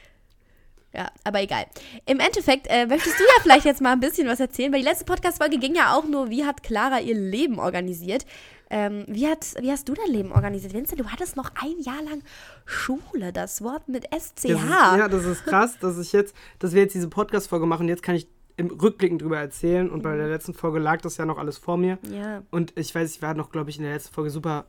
Ja, 0.94 1.10
aber 1.24 1.42
egal. 1.42 1.66
Im 2.06 2.20
Endeffekt 2.20 2.68
äh, 2.70 2.86
möchtest 2.86 3.18
du 3.18 3.24
ja 3.24 3.42
vielleicht 3.42 3.66
jetzt 3.66 3.82
mal 3.82 3.92
ein 3.92 4.00
bisschen 4.00 4.26
was 4.26 4.40
erzählen, 4.40 4.72
weil 4.72 4.80
die 4.80 4.86
letzte 4.86 5.04
Podcast-Folge 5.04 5.58
ging 5.58 5.74
ja 5.74 5.94
auch 5.94 6.06
nur, 6.06 6.30
wie 6.30 6.46
hat 6.46 6.62
Clara 6.62 7.00
ihr 7.00 7.14
Leben 7.14 7.58
organisiert. 7.58 8.24
Ähm, 8.68 9.04
wie, 9.06 9.28
hat, 9.28 9.54
wie 9.60 9.70
hast 9.70 9.88
du 9.88 9.94
dein 9.94 10.10
Leben 10.10 10.32
organisiert? 10.32 10.74
Vincent, 10.74 11.00
du 11.00 11.06
hattest 11.06 11.36
noch 11.36 11.50
ein 11.54 11.78
Jahr 11.80 12.02
lang 12.02 12.22
Schule, 12.64 13.32
das 13.32 13.62
Wort 13.62 13.88
mit 13.88 14.04
SCH. 14.06 14.42
Das 14.42 14.62
ist, 14.62 14.68
ja, 14.68 15.08
das 15.08 15.24
ist 15.24 15.44
krass, 15.44 15.78
dass 15.78 15.98
ich 15.98 16.12
jetzt, 16.12 16.34
dass 16.58 16.72
wir 16.72 16.82
jetzt 16.82 16.94
diese 16.94 17.08
Podcast-Folge 17.08 17.66
machen. 17.66 17.88
Jetzt 17.88 18.02
kann 18.02 18.16
ich 18.16 18.28
im 18.56 18.68
Rückblicken 18.68 19.18
drüber 19.18 19.38
erzählen. 19.38 19.90
Und 19.90 19.98
mhm. 19.98 20.02
bei 20.02 20.16
der 20.16 20.28
letzten 20.28 20.54
Folge 20.54 20.78
lag 20.78 21.00
das 21.00 21.16
ja 21.16 21.26
noch 21.26 21.38
alles 21.38 21.58
vor 21.58 21.76
mir. 21.76 21.98
Ja. 22.10 22.42
Und 22.50 22.72
ich 22.76 22.94
weiß, 22.94 23.14
ich 23.14 23.22
war 23.22 23.34
noch, 23.34 23.50
glaube 23.50 23.70
ich, 23.70 23.78
in 23.78 23.84
der 23.84 23.92
letzten 23.92 24.14
Folge 24.14 24.30
super 24.30 24.66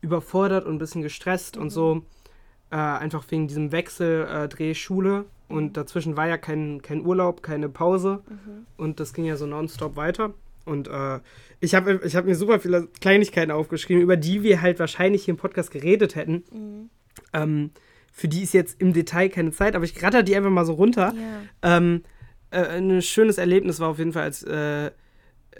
überfordert 0.00 0.66
und 0.66 0.74
ein 0.74 0.78
bisschen 0.78 1.02
gestresst 1.02 1.56
mhm. 1.56 1.62
und 1.62 1.70
so. 1.70 2.02
Äh, 2.70 2.76
einfach 2.76 3.24
wegen 3.30 3.46
diesem 3.46 3.72
Wechsel 3.72 4.26
äh, 4.26 4.48
Dreh 4.48 4.74
Schule. 4.74 5.26
Und 5.48 5.64
mhm. 5.64 5.72
dazwischen 5.74 6.16
war 6.16 6.26
ja 6.26 6.38
kein, 6.38 6.82
kein 6.82 7.04
Urlaub, 7.04 7.42
keine 7.42 7.68
Pause. 7.68 8.22
Mhm. 8.28 8.66
Und 8.76 9.00
das 9.00 9.12
ging 9.12 9.24
ja 9.24 9.36
so 9.36 9.46
nonstop 9.46 9.96
weiter. 9.96 10.34
Und 10.66 10.88
äh, 10.88 11.20
ich 11.60 11.74
habe 11.74 12.00
ich 12.04 12.16
hab 12.16 12.24
mir 12.24 12.34
super 12.34 12.60
viele 12.60 12.88
Kleinigkeiten 13.00 13.50
aufgeschrieben, 13.50 14.02
über 14.02 14.16
die 14.16 14.42
wir 14.42 14.60
halt 14.60 14.78
wahrscheinlich 14.78 15.24
hier 15.24 15.32
im 15.32 15.38
Podcast 15.38 15.70
geredet 15.70 16.16
hätten. 16.16 16.44
Mhm. 16.52 16.90
Ähm, 17.32 17.70
für 18.12 18.28
die 18.28 18.42
ist 18.42 18.54
jetzt 18.54 18.80
im 18.80 18.92
Detail 18.92 19.28
keine 19.28 19.52
Zeit, 19.52 19.76
aber 19.76 19.84
ich 19.84 20.02
ratter 20.02 20.22
die 20.22 20.36
einfach 20.36 20.50
mal 20.50 20.64
so 20.64 20.74
runter. 20.74 21.14
Ja. 21.62 21.76
Ähm, 21.76 22.02
äh, 22.50 22.78
ein 22.78 23.02
schönes 23.02 23.38
Erlebnis 23.38 23.80
war 23.80 23.88
auf 23.88 23.98
jeden 23.98 24.12
Fall, 24.12 24.22
als 24.24 24.42
äh, 24.42 24.90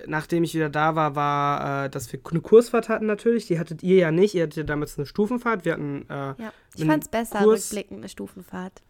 nachdem 0.06 0.44
ich 0.44 0.54
wieder 0.54 0.68
da 0.68 0.94
war, 0.94 1.14
war, 1.14 1.84
äh, 1.84 1.90
dass 1.90 2.12
wir 2.12 2.20
eine 2.30 2.40
Kursfahrt 2.40 2.88
hatten 2.88 3.06
natürlich. 3.06 3.46
Die 3.46 3.58
hattet 3.58 3.82
ihr 3.82 3.96
ja 3.96 4.10
nicht. 4.10 4.34
Ihr 4.34 4.44
hattet 4.44 4.56
ja 4.56 4.62
damals 4.64 4.98
eine 4.98 5.06
Stufenfahrt. 5.06 5.64
Wir 5.64 5.72
hatten. 5.72 6.06
Äh, 6.08 6.14
ja, 6.14 6.52
ich 6.74 6.84
fand 6.84 7.04
es 7.04 7.08
besser, 7.10 7.38
Kurs 7.38 7.70
rückblickend 7.70 7.98
eine 8.00 8.08
Stufenfahrt. 8.08 8.82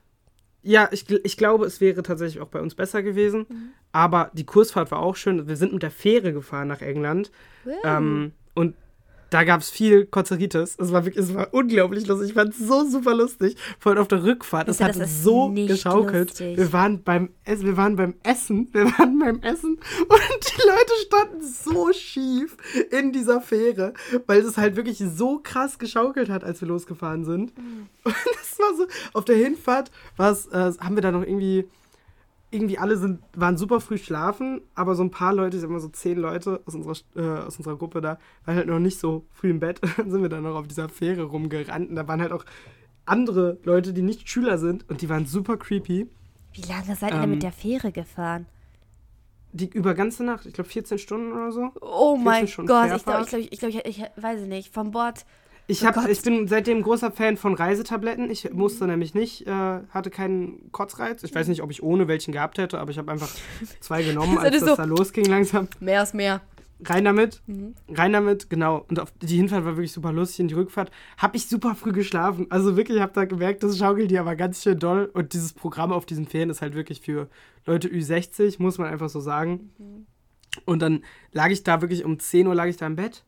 Ja, 0.67 0.89
ich, 0.91 1.09
ich 1.09 1.37
glaube, 1.37 1.65
es 1.65 1.81
wäre 1.81 2.03
tatsächlich 2.03 2.43
auch 2.43 2.49
bei 2.49 2.61
uns 2.61 2.75
besser 2.75 3.03
gewesen. 3.03 3.47
Mhm. 3.49 3.69
Aber 3.93 4.33
die 4.35 4.45
Kursfahrt 4.45 4.91
war 4.91 4.99
auch 4.99 5.15
schön. 5.15 5.47
Wir 5.47 5.57
sind 5.57 5.73
mit 5.73 5.85
der 5.85 5.93
Fähre 5.93 6.33
gefahren 6.33 6.67
nach 6.67 6.81
England. 6.81 7.31
Ähm, 7.85 8.33
und 8.55 8.75
da 9.31 9.45
gab 9.45 9.61
es 9.61 9.71
viel 9.71 10.07
Konzeritis. 10.07 10.77
Es 10.79 10.93
war 10.93 11.05
wirklich, 11.05 11.25
es 11.25 11.35
war 11.35 11.53
unglaublich 11.53 12.07
lustig. 12.07 12.29
Ich 12.29 12.35
fand 12.35 12.55
es 12.55 12.59
so 12.59 12.89
super 12.89 13.15
lustig. 13.15 13.57
Vor 13.79 13.93
allem 13.93 14.01
auf 14.01 14.09
der 14.09 14.23
Rückfahrt. 14.23 14.69
Es 14.69 14.81
hat 14.81 14.95
so 14.95 15.51
geschaukelt. 15.51 16.31
lustig. 16.31 16.57
Wir 16.57 16.73
waren 16.73 17.03
beim 17.03 17.31
Essen, 17.45 17.67
wir 17.67 17.77
waren 17.77 17.97
beim 17.97 18.15
Essen, 18.23 18.69
wir 18.73 18.85
waren 18.99 19.19
beim 19.19 19.41
Essen 19.41 19.73
und 19.73 20.57
die 20.57 20.63
Leute 20.67 20.93
standen 21.07 21.43
so 21.43 21.93
schief 21.93 22.57
in 22.91 23.13
dieser 23.13 23.41
Fähre, 23.41 23.95
weil 24.27 24.41
es 24.41 24.57
halt 24.57 24.77
wirklich 24.77 24.99
so 24.99 25.41
krass 25.43 25.79
geschaukelt 25.79 26.29
hat, 26.29 26.45
als 26.45 26.61
wir 26.61 26.69
losgefahren 26.69 27.25
sind. 27.25 27.57
Mhm. 27.57 27.87
Und 28.07 28.15
das 28.15 28.59
war 28.61 28.77
so, 28.77 28.87
auf 29.15 29.25
der 29.25 29.37
Hinfahrt 29.37 29.91
äh, 30.19 30.23
haben 30.23 30.95
wir 30.95 31.03
da 31.03 31.11
noch 31.11 31.23
irgendwie 31.23 31.69
irgendwie 32.51 32.79
alle 32.79 32.97
sind, 32.97 33.21
waren 33.35 33.57
super 33.57 33.81
früh 33.81 33.99
schlafen, 33.99 34.61
aber 34.75 34.95
so 34.95 35.03
ein 35.03 35.11
paar 35.11 35.35
Leute, 35.35 35.57
ich 35.57 35.63
sag 35.63 35.71
mal 35.71 35.81
so 35.81 35.89
zehn 35.89 36.19
Leute 36.19 36.61
aus 36.65 36.75
unserer, 36.75 36.97
äh, 37.17 37.47
aus 37.47 37.57
unserer 37.57 37.77
Gruppe 37.77 38.01
da, 38.01 38.19
waren 38.45 38.57
halt 38.57 38.69
noch 38.69 38.79
nicht 38.79 38.99
so 38.99 39.27
früh 39.33 39.51
im 39.51 39.61
Bett. 39.61 39.81
Dann 39.97 40.11
sind 40.11 40.23
wir 40.23 40.29
dann 40.29 40.45
noch 40.45 40.55
auf 40.55 40.69
dieser 40.69 40.89
Fähre 40.89 41.25
rumgerannt 41.25 41.91
und 41.91 41.97
da 41.97 42.07
waren 42.07 42.21
halt 42.21 42.33
auch 42.33 42.45
andere 43.05 43.59
Leute, 43.65 43.93
die 43.93 44.03
nicht 44.03 44.29
Schüler 44.29 44.59
sind 44.59 44.89
und 44.89 45.03
die 45.03 45.09
waren 45.09 45.27
super 45.27 45.57
creepy. 45.57 46.09
Wie 46.53 46.63
lange 46.63 46.97
seid 46.97 47.11
ihr 47.11 47.21
denn 47.21 47.25
Ähm, 47.25 47.31
mit 47.31 47.43
der 47.43 47.53
Fähre 47.53 47.93
gefahren? 47.93 48.47
Die 49.53 49.69
über 49.69 49.95
ganze 49.95 50.25
Nacht, 50.25 50.47
ich 50.47 50.53
glaube 50.53 50.69
14 50.71 50.99
Stunden 50.99 51.33
oder 51.33 51.51
so. 51.53 51.73
Oh 51.81 52.17
14 52.17 52.25
mein 52.25 52.49
Stunden 52.49 52.69
Gott, 52.69 52.93
ich 52.95 53.05
glaube, 53.05 53.39
ich, 53.41 53.59
glaub, 53.59 53.71
ich, 53.71 53.85
ich, 53.85 54.03
ich 54.03 54.23
weiß 54.23 54.41
es 54.41 54.47
nicht. 54.47 54.73
Vom 54.73 54.91
Bord. 54.91 55.25
Ich, 55.69 55.83
Oh 55.83 55.87
hab, 55.87 55.95
Gott. 55.97 56.09
ich 56.09 56.23
bin 56.23 56.47
seitdem 56.47 56.83
großer 56.83 57.11
Fan 57.11 57.37
von 57.37 57.55
Reisetabletten. 57.55 58.31
Ich 58.31 58.53
musste 58.53 58.87
nämlich 58.87 59.15
nicht, 59.15 59.47
äh, 59.47 59.51
hatte 59.91 60.11
keinen 60.11 60.71
Kotzreiz. 60.71 61.23
Ich 61.25 61.35
weiß 61.35 61.49
nicht, 61.49 61.63
ob 61.63 61.71
ich 61.73 61.83
ohne 61.83 62.07
welchen 62.07 62.31
gehabt 62.33 62.59
hätte, 62.59 62.79
aber 62.79 62.91
ich 62.93 62.99
habe 62.99 63.11
einfach 63.11 63.29
zwei 63.81 64.03
genommen, 64.05 64.39
als 64.39 64.61
das 64.61 64.69
so- 64.69 64.77
da 64.77 64.85
losging 64.85 65.25
langsam. 65.25 65.67
Mehr 65.81 66.03
ist 66.03 66.15
mehr. 66.15 66.41
Rein 66.85 67.07
damit, 67.07 67.43
Mhm. 67.47 67.75
rein 67.89 68.13
damit, 68.13 68.51
genau. 68.51 68.85
Und 68.89 69.03
die 69.23 69.37
Hinfahrt 69.39 69.65
war 69.65 69.77
wirklich 69.77 69.93
super 69.93 70.13
lustig 70.13 70.41
und 70.41 70.49
die 70.49 70.55
Rückfahrt 70.55 70.91
habe 71.17 71.35
ich 71.39 71.49
super 71.49 71.75
früh 71.75 71.91
geschlafen. 71.93 72.47
Also 72.51 72.77
wirklich, 72.77 72.99
ich 72.99 73.03
habe 73.03 73.15
da 73.15 73.25
gemerkt, 73.25 73.63
das 73.63 73.79
schaukelt 73.79 74.11
die 74.11 74.19
aber 74.19 74.37
ganz 74.37 74.63
schön 74.63 74.79
doll. 74.79 75.11
Und 75.15 75.33
dieses 75.33 75.55
Programm 75.55 75.91
auf 75.91 76.05
diesen 76.05 76.27
Ferien 76.27 76.51
ist 76.51 76.61
halt 76.61 76.75
wirklich 76.75 77.01
für 77.01 77.29
Leute 77.65 77.89
Ü60, 77.89 78.61
muss 78.63 78.77
man 78.77 78.89
einfach 78.89 79.09
so 79.09 79.21
sagen. 79.21 79.71
Mhm. 79.79 80.07
Und 80.67 80.81
dann 80.83 81.03
lag 81.33 81.49
ich 81.49 81.63
da 81.65 81.81
wirklich 81.81 82.05
um 82.05 82.19
10 82.19 82.47
Uhr 82.47 82.55
lag 82.55 82.67
ich 82.67 82.77
da 82.77 82.87
im 82.87 82.97
Bett, 82.97 83.25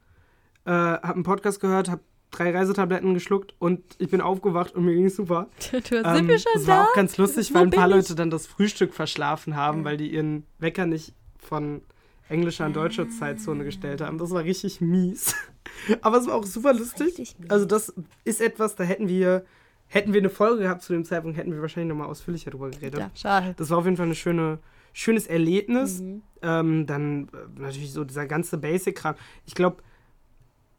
äh, 0.66 0.70
habe 0.70 1.14
einen 1.14 1.22
Podcast 1.22 1.59
gehört, 1.61 1.88
habe 1.88 2.03
drei 2.31 2.51
Reisetabletten 2.51 3.14
geschluckt 3.14 3.55
und 3.59 3.81
ich 3.99 4.11
bin 4.11 4.21
aufgewacht 4.21 4.75
und 4.75 4.85
mir 4.85 4.95
ging 4.95 5.07
es 5.07 5.17
super. 5.17 5.49
Du, 5.71 5.81
sind 5.81 6.05
Ähm, 6.05 6.29
wir 6.29 6.38
schon 6.38 6.53
das 6.55 6.64
da? 6.64 6.73
war 6.79 6.85
auch 6.88 6.95
ganz 6.95 7.17
lustig, 7.17 7.55
weil 7.55 7.62
ein 7.62 7.71
paar? 7.71 7.88
Leute 7.88 8.14
dann 8.14 8.31
das 8.31 8.47
Frühstück 8.47 8.95
verschlafen 8.95 9.57
haben, 9.57 9.85
weil 9.85 9.97
die 9.97 10.12
ihren 10.12 10.45
Wecker 10.59 10.87
nicht 10.87 11.14
von 11.38 11.83
englischer 12.29 12.67
und 12.67 12.77
deutscher. 12.77 13.09
Zeitzone 13.09 13.64
gestellt 13.64 14.01
haben. 14.03 14.19
Das 14.19 14.31
war 14.31 14.45
richtig 14.45 14.81
mies. 14.83 15.35
Aber 16.03 16.19
es 16.19 16.27
war 16.27 16.35
auch 16.35 16.45
super 16.45 16.75
lustig. 16.75 17.35
Also 17.49 17.64
das 17.64 17.93
ist 18.25 18.41
etwas, 18.43 18.75
da 18.77 18.85
hätten 18.85 19.09
wir, 19.09 19.45
hätten 19.87 20.12
wir 20.12 20.21
eine 20.21 20.29
Folge 20.29 20.62
gehabt 20.64 20.83
zu 20.83 20.93
dem 20.93 21.05
Zeitpunkt, 21.07 21.38
hätten 21.38 21.53
wir 21.53 21.62
wahrscheinlich 21.62 21.88
nochmal 21.88 22.09
ausführlicher 22.09 22.51
drüber 22.51 22.69
geredet. 22.71 23.01
Ja, 23.01 23.11
schade. 23.14 23.55
Das 23.57 23.71
war 23.71 23.79
auf 23.79 23.85
jeden 23.87 23.97
Fall 23.97 24.07
ein 24.09 24.14
schöne, 24.14 24.59
schönes 24.93 25.27
Erlebnis. 25.27 26.01
Mhm. 26.03 26.23
Ähm, 26.43 26.87
dann 26.87 27.29
äh, 27.29 27.61
natürlich 27.61 27.93
so 27.93 28.05
dieser 28.05 28.27
ganze 28.27 28.59
Basic-Kram. 28.59 29.14
Ich 29.47 29.55
glaube, 29.55 29.79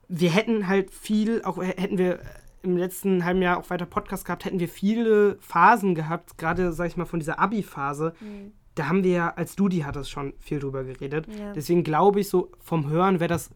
wir 0.10 0.32
hätten 0.32 0.68
halt 0.68 0.92
viel, 0.92 1.44
auch 1.44 1.62
hätten 1.62 1.98
wir 1.98 2.20
im 2.62 2.76
letzten 2.76 3.24
halben 3.24 3.42
Jahr 3.42 3.58
auch 3.58 3.70
weiter 3.70 3.86
Podcast 3.86 4.26
gehabt, 4.26 4.44
hätten 4.44 4.60
wir 4.60 4.68
viele 4.68 5.38
Phasen 5.40 5.96
gehabt, 5.96 6.38
gerade, 6.38 6.74
sag 6.74 6.88
ich 6.88 6.98
mal, 6.98 7.06
von 7.06 7.20
dieser 7.20 7.40
Abi-Phase. 7.40 8.14
Mhm. 8.20 8.52
Da 8.76 8.88
haben 8.88 9.04
wir 9.04 9.12
ja, 9.12 9.30
als 9.30 9.56
du 9.56 9.70
die 9.70 9.86
hattest, 9.86 10.10
schon 10.10 10.34
viel 10.40 10.60
drüber 10.60 10.84
geredet. 10.84 11.28
Ja. 11.28 11.54
Deswegen 11.54 11.84
glaube 11.84 12.20
ich, 12.20 12.30
so 12.30 12.52
vom 12.60 12.90
Hören 12.90 13.20
wäre 13.20 13.30
das 13.30 13.50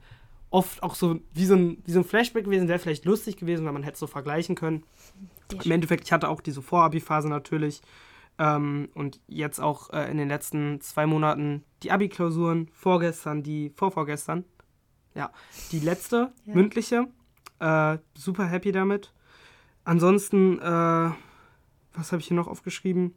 oft 0.50 0.84
auch 0.84 0.96
so 0.96 1.20
wie 1.34 1.46
so 1.46 1.56
ein, 1.56 1.78
wie 1.86 1.92
so 1.92 2.00
ein 2.00 2.06
Flashback 2.06 2.46
gewesen, 2.46 2.68
wäre 2.68 2.80
vielleicht 2.80 3.06
lustig 3.06 3.38
gewesen, 3.38 3.66
weil 3.66 3.74
man 3.74 3.84
hätte 3.84 3.96
es 3.96 4.00
so 4.00 4.08
vergleichen 4.08 4.56
können. 4.56 4.84
Im 5.64 5.72
Endeffekt, 5.72 6.06
ich 6.06 6.12
hatte 6.12 6.30
auch 6.30 6.42
diese 6.42 6.62
Vor-Abi-Phase 6.62 7.28
natürlich. 7.28 7.82
Ähm, 8.40 8.90
und 8.94 9.20
jetzt 9.28 9.60
auch 9.60 9.92
äh, 9.92 10.10
in 10.10 10.18
den 10.18 10.28
letzten 10.28 10.80
zwei 10.82 11.06
Monaten 11.06 11.64
die 11.84 11.92
Abi-Klausuren, 11.92 12.70
vorgestern, 12.74 13.44
die 13.44 13.72
vorvorgestern. 13.76 14.46
Ja, 15.16 15.32
die 15.72 15.80
letzte, 15.80 16.32
Ja. 16.46 16.56
mündliche. 16.56 17.08
Äh, 17.60 17.98
super 18.16 18.46
happy 18.46 18.72
damit. 18.72 19.12
Ansonsten, 19.86 20.60
äh, 20.60 20.62
was 21.94 22.12
habe 22.12 22.20
ich 22.20 22.28
hier 22.28 22.36
noch 22.38 22.48
aufgeschrieben? 22.48 23.14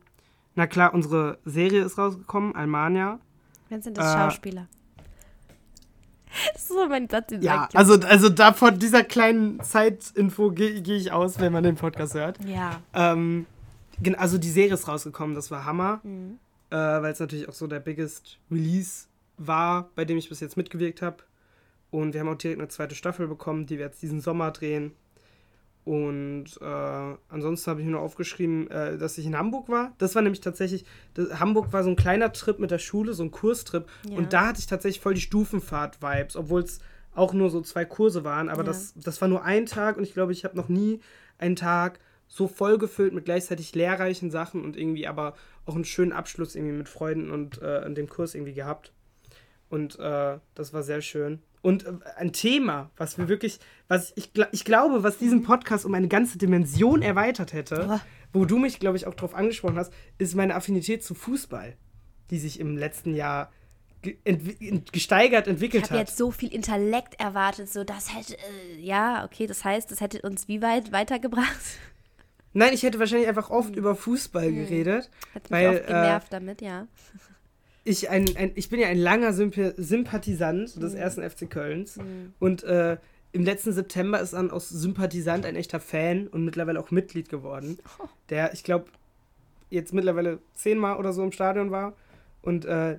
Na 0.54 0.66
klar, 0.66 0.94
unsere 0.94 1.38
Serie 1.44 1.82
ist 1.84 1.98
rausgekommen, 1.98 2.54
Almania. 2.54 3.18
Wenn 3.68 3.82
sind 3.82 3.96
das 3.98 4.14
Äh, 4.14 4.18
Schauspieler? 4.18 4.68
Das 6.52 6.62
ist 6.62 6.68
so 6.68 6.86
mein 6.88 7.08
Satz, 7.08 7.28
den 7.28 7.40
Ja, 7.40 7.68
also, 7.72 7.94
also 8.00 8.28
da 8.28 8.52
von 8.52 8.78
dieser 8.78 9.02
kleinen 9.04 9.60
Zeitinfo 9.62 10.50
gehe 10.50 10.82
geh 10.82 10.96
ich 10.96 11.10
aus, 11.12 11.38
wenn 11.40 11.52
man 11.52 11.62
den 11.64 11.76
Podcast 11.76 12.14
hört. 12.14 12.38
Ja. 12.44 12.80
Ähm, 12.92 13.46
also 14.18 14.36
die 14.36 14.50
Serie 14.50 14.74
ist 14.74 14.86
rausgekommen, 14.86 15.34
das 15.34 15.50
war 15.50 15.64
Hammer, 15.64 16.00
Mhm. 16.02 16.38
äh, 16.70 16.76
weil 16.76 17.12
es 17.12 17.20
natürlich 17.20 17.48
auch 17.48 17.54
so 17.54 17.66
der 17.66 17.80
biggest 17.80 18.38
Release 18.50 19.06
war, 19.38 19.88
bei 19.94 20.04
dem 20.04 20.18
ich 20.18 20.28
bis 20.28 20.40
jetzt 20.40 20.56
mitgewirkt 20.58 21.00
habe. 21.00 21.18
Und 21.96 22.12
wir 22.12 22.20
haben 22.20 22.28
auch 22.28 22.36
direkt 22.36 22.60
eine 22.60 22.68
zweite 22.68 22.94
Staffel 22.94 23.26
bekommen, 23.26 23.64
die 23.64 23.78
wir 23.78 23.86
jetzt 23.86 24.02
diesen 24.02 24.20
Sommer 24.20 24.50
drehen. 24.50 24.92
Und 25.84 26.58
äh, 26.60 27.14
ansonsten 27.28 27.70
habe 27.70 27.80
ich 27.80 27.86
mir 27.86 27.92
nur 27.92 28.02
aufgeschrieben, 28.02 28.70
äh, 28.70 28.98
dass 28.98 29.16
ich 29.16 29.24
in 29.24 29.34
Hamburg 29.38 29.70
war. 29.70 29.94
Das 29.96 30.14
war 30.14 30.20
nämlich 30.20 30.42
tatsächlich, 30.42 30.84
das, 31.14 31.40
Hamburg 31.40 31.72
war 31.72 31.84
so 31.84 31.88
ein 31.88 31.96
kleiner 31.96 32.32
Trip 32.32 32.58
mit 32.58 32.70
der 32.70 32.80
Schule, 32.80 33.14
so 33.14 33.22
ein 33.22 33.30
Kurstrip. 33.30 33.86
Ja. 34.10 34.18
Und 34.18 34.34
da 34.34 34.48
hatte 34.48 34.58
ich 34.58 34.66
tatsächlich 34.66 35.00
voll 35.00 35.14
die 35.14 35.22
Stufenfahrt-Vibes, 35.22 36.36
obwohl 36.36 36.62
es 36.62 36.80
auch 37.14 37.32
nur 37.32 37.48
so 37.48 37.62
zwei 37.62 37.86
Kurse 37.86 38.24
waren. 38.24 38.50
Aber 38.50 38.60
Ja. 38.62 38.66
das, 38.66 38.92
das 38.96 39.20
war 39.22 39.28
nur 39.28 39.44
ein 39.44 39.64
Tag 39.64 39.96
und 39.96 40.02
ich 40.02 40.12
glaube, 40.12 40.32
ich 40.32 40.44
habe 40.44 40.56
noch 40.56 40.68
nie 40.68 41.00
einen 41.38 41.56
Tag 41.56 41.98
so 42.28 42.46
vollgefüllt 42.46 43.14
mit 43.14 43.24
gleichzeitig 43.24 43.74
lehrreichen 43.74 44.30
Sachen 44.30 44.62
und 44.62 44.76
irgendwie 44.76 45.06
aber 45.06 45.34
auch 45.64 45.76
einen 45.76 45.84
schönen 45.84 46.12
Abschluss 46.12 46.56
irgendwie 46.56 46.76
mit 46.76 46.88
Freunden 46.90 47.30
und 47.30 47.62
äh, 47.62 47.90
dem 47.90 48.08
Kurs 48.08 48.34
irgendwie 48.34 48.54
gehabt. 48.54 48.92
Und 49.70 49.98
äh, 49.98 50.38
das 50.54 50.74
war 50.74 50.82
sehr 50.82 51.00
schön. 51.00 51.40
Und 51.66 51.84
äh, 51.84 51.94
ein 52.16 52.32
Thema, 52.32 52.90
was 52.96 53.18
wir 53.18 53.26
wirklich, 53.26 53.58
was 53.88 54.12
ich, 54.14 54.30
ich 54.52 54.64
glaube, 54.64 55.02
was 55.02 55.18
diesen 55.18 55.42
Podcast 55.42 55.84
um 55.84 55.94
eine 55.94 56.06
ganze 56.06 56.38
Dimension 56.38 57.02
erweitert 57.02 57.52
hätte, 57.52 57.86
Boah. 57.88 58.00
wo 58.32 58.44
du 58.44 58.58
mich, 58.58 58.78
glaube 58.78 58.96
ich, 58.96 59.08
auch 59.08 59.14
drauf 59.14 59.34
angesprochen 59.34 59.76
hast, 59.76 59.92
ist 60.16 60.36
meine 60.36 60.54
Affinität 60.54 61.02
zu 61.02 61.16
Fußball, 61.16 61.76
die 62.30 62.38
sich 62.38 62.60
im 62.60 62.76
letzten 62.76 63.16
Jahr 63.16 63.50
ge 64.02 64.16
entwi 64.22 64.56
ent 64.68 64.92
gesteigert 64.92 65.48
Ich 65.48 65.54
entwickelt 65.54 65.84
habe 65.90 65.94
hat. 65.94 66.06
jetzt 66.06 66.16
so 66.16 66.30
viel 66.30 66.54
Intellekt 66.54 67.18
erwartet, 67.18 67.68
so 67.68 67.82
das 67.82 68.14
hätte, 68.14 68.34
äh, 68.34 68.80
ja, 68.80 69.24
okay, 69.24 69.48
das 69.48 69.64
heißt, 69.64 69.90
das 69.90 70.00
hätte 70.00 70.22
uns 70.22 70.46
wie 70.46 70.62
weit 70.62 70.92
weitergebracht? 70.92 71.80
Nein, 72.52 72.74
ich 72.74 72.84
hätte 72.84 73.00
wahrscheinlich 73.00 73.26
einfach 73.26 73.50
oft 73.50 73.74
über 73.74 73.96
Fußball 73.96 74.52
geredet, 74.52 75.10
Hat 75.34 75.42
mich 75.42 75.50
weil 75.50 75.68
oft 75.70 75.82
äh, 75.82 75.86
genervt 75.88 76.32
damit, 76.32 76.62
ja. 76.62 76.86
Ich, 77.86 78.10
ein, 78.10 78.26
ein, 78.36 78.50
ich 78.56 78.68
bin 78.68 78.80
ja 78.80 78.88
ein 78.88 78.98
langer 78.98 79.32
Symp 79.32 79.54
Sympathisant 79.76 80.82
des 80.82 80.94
ersten 80.94 81.28
FC 81.28 81.48
Kölns. 81.48 81.98
Und 82.40 82.64
äh, 82.64 82.98
im 83.32 83.44
letzten 83.44 83.72
September 83.72 84.20
ist 84.20 84.32
dann 84.32 84.50
aus 84.50 84.68
Sympathisant 84.68 85.46
ein 85.46 85.56
echter 85.56 85.78
Fan 85.78 86.26
und 86.26 86.44
mittlerweile 86.44 86.80
auch 86.80 86.90
Mitglied 86.90 87.28
geworden. 87.28 87.78
Der, 88.28 88.52
ich 88.52 88.64
glaube, 88.64 88.86
jetzt 89.70 89.94
mittlerweile 89.94 90.40
zehnmal 90.54 90.96
oder 90.96 91.12
so 91.12 91.22
im 91.22 91.32
Stadion 91.32 91.70
war. 91.70 91.94
Und 92.42 92.64
äh, 92.64 92.98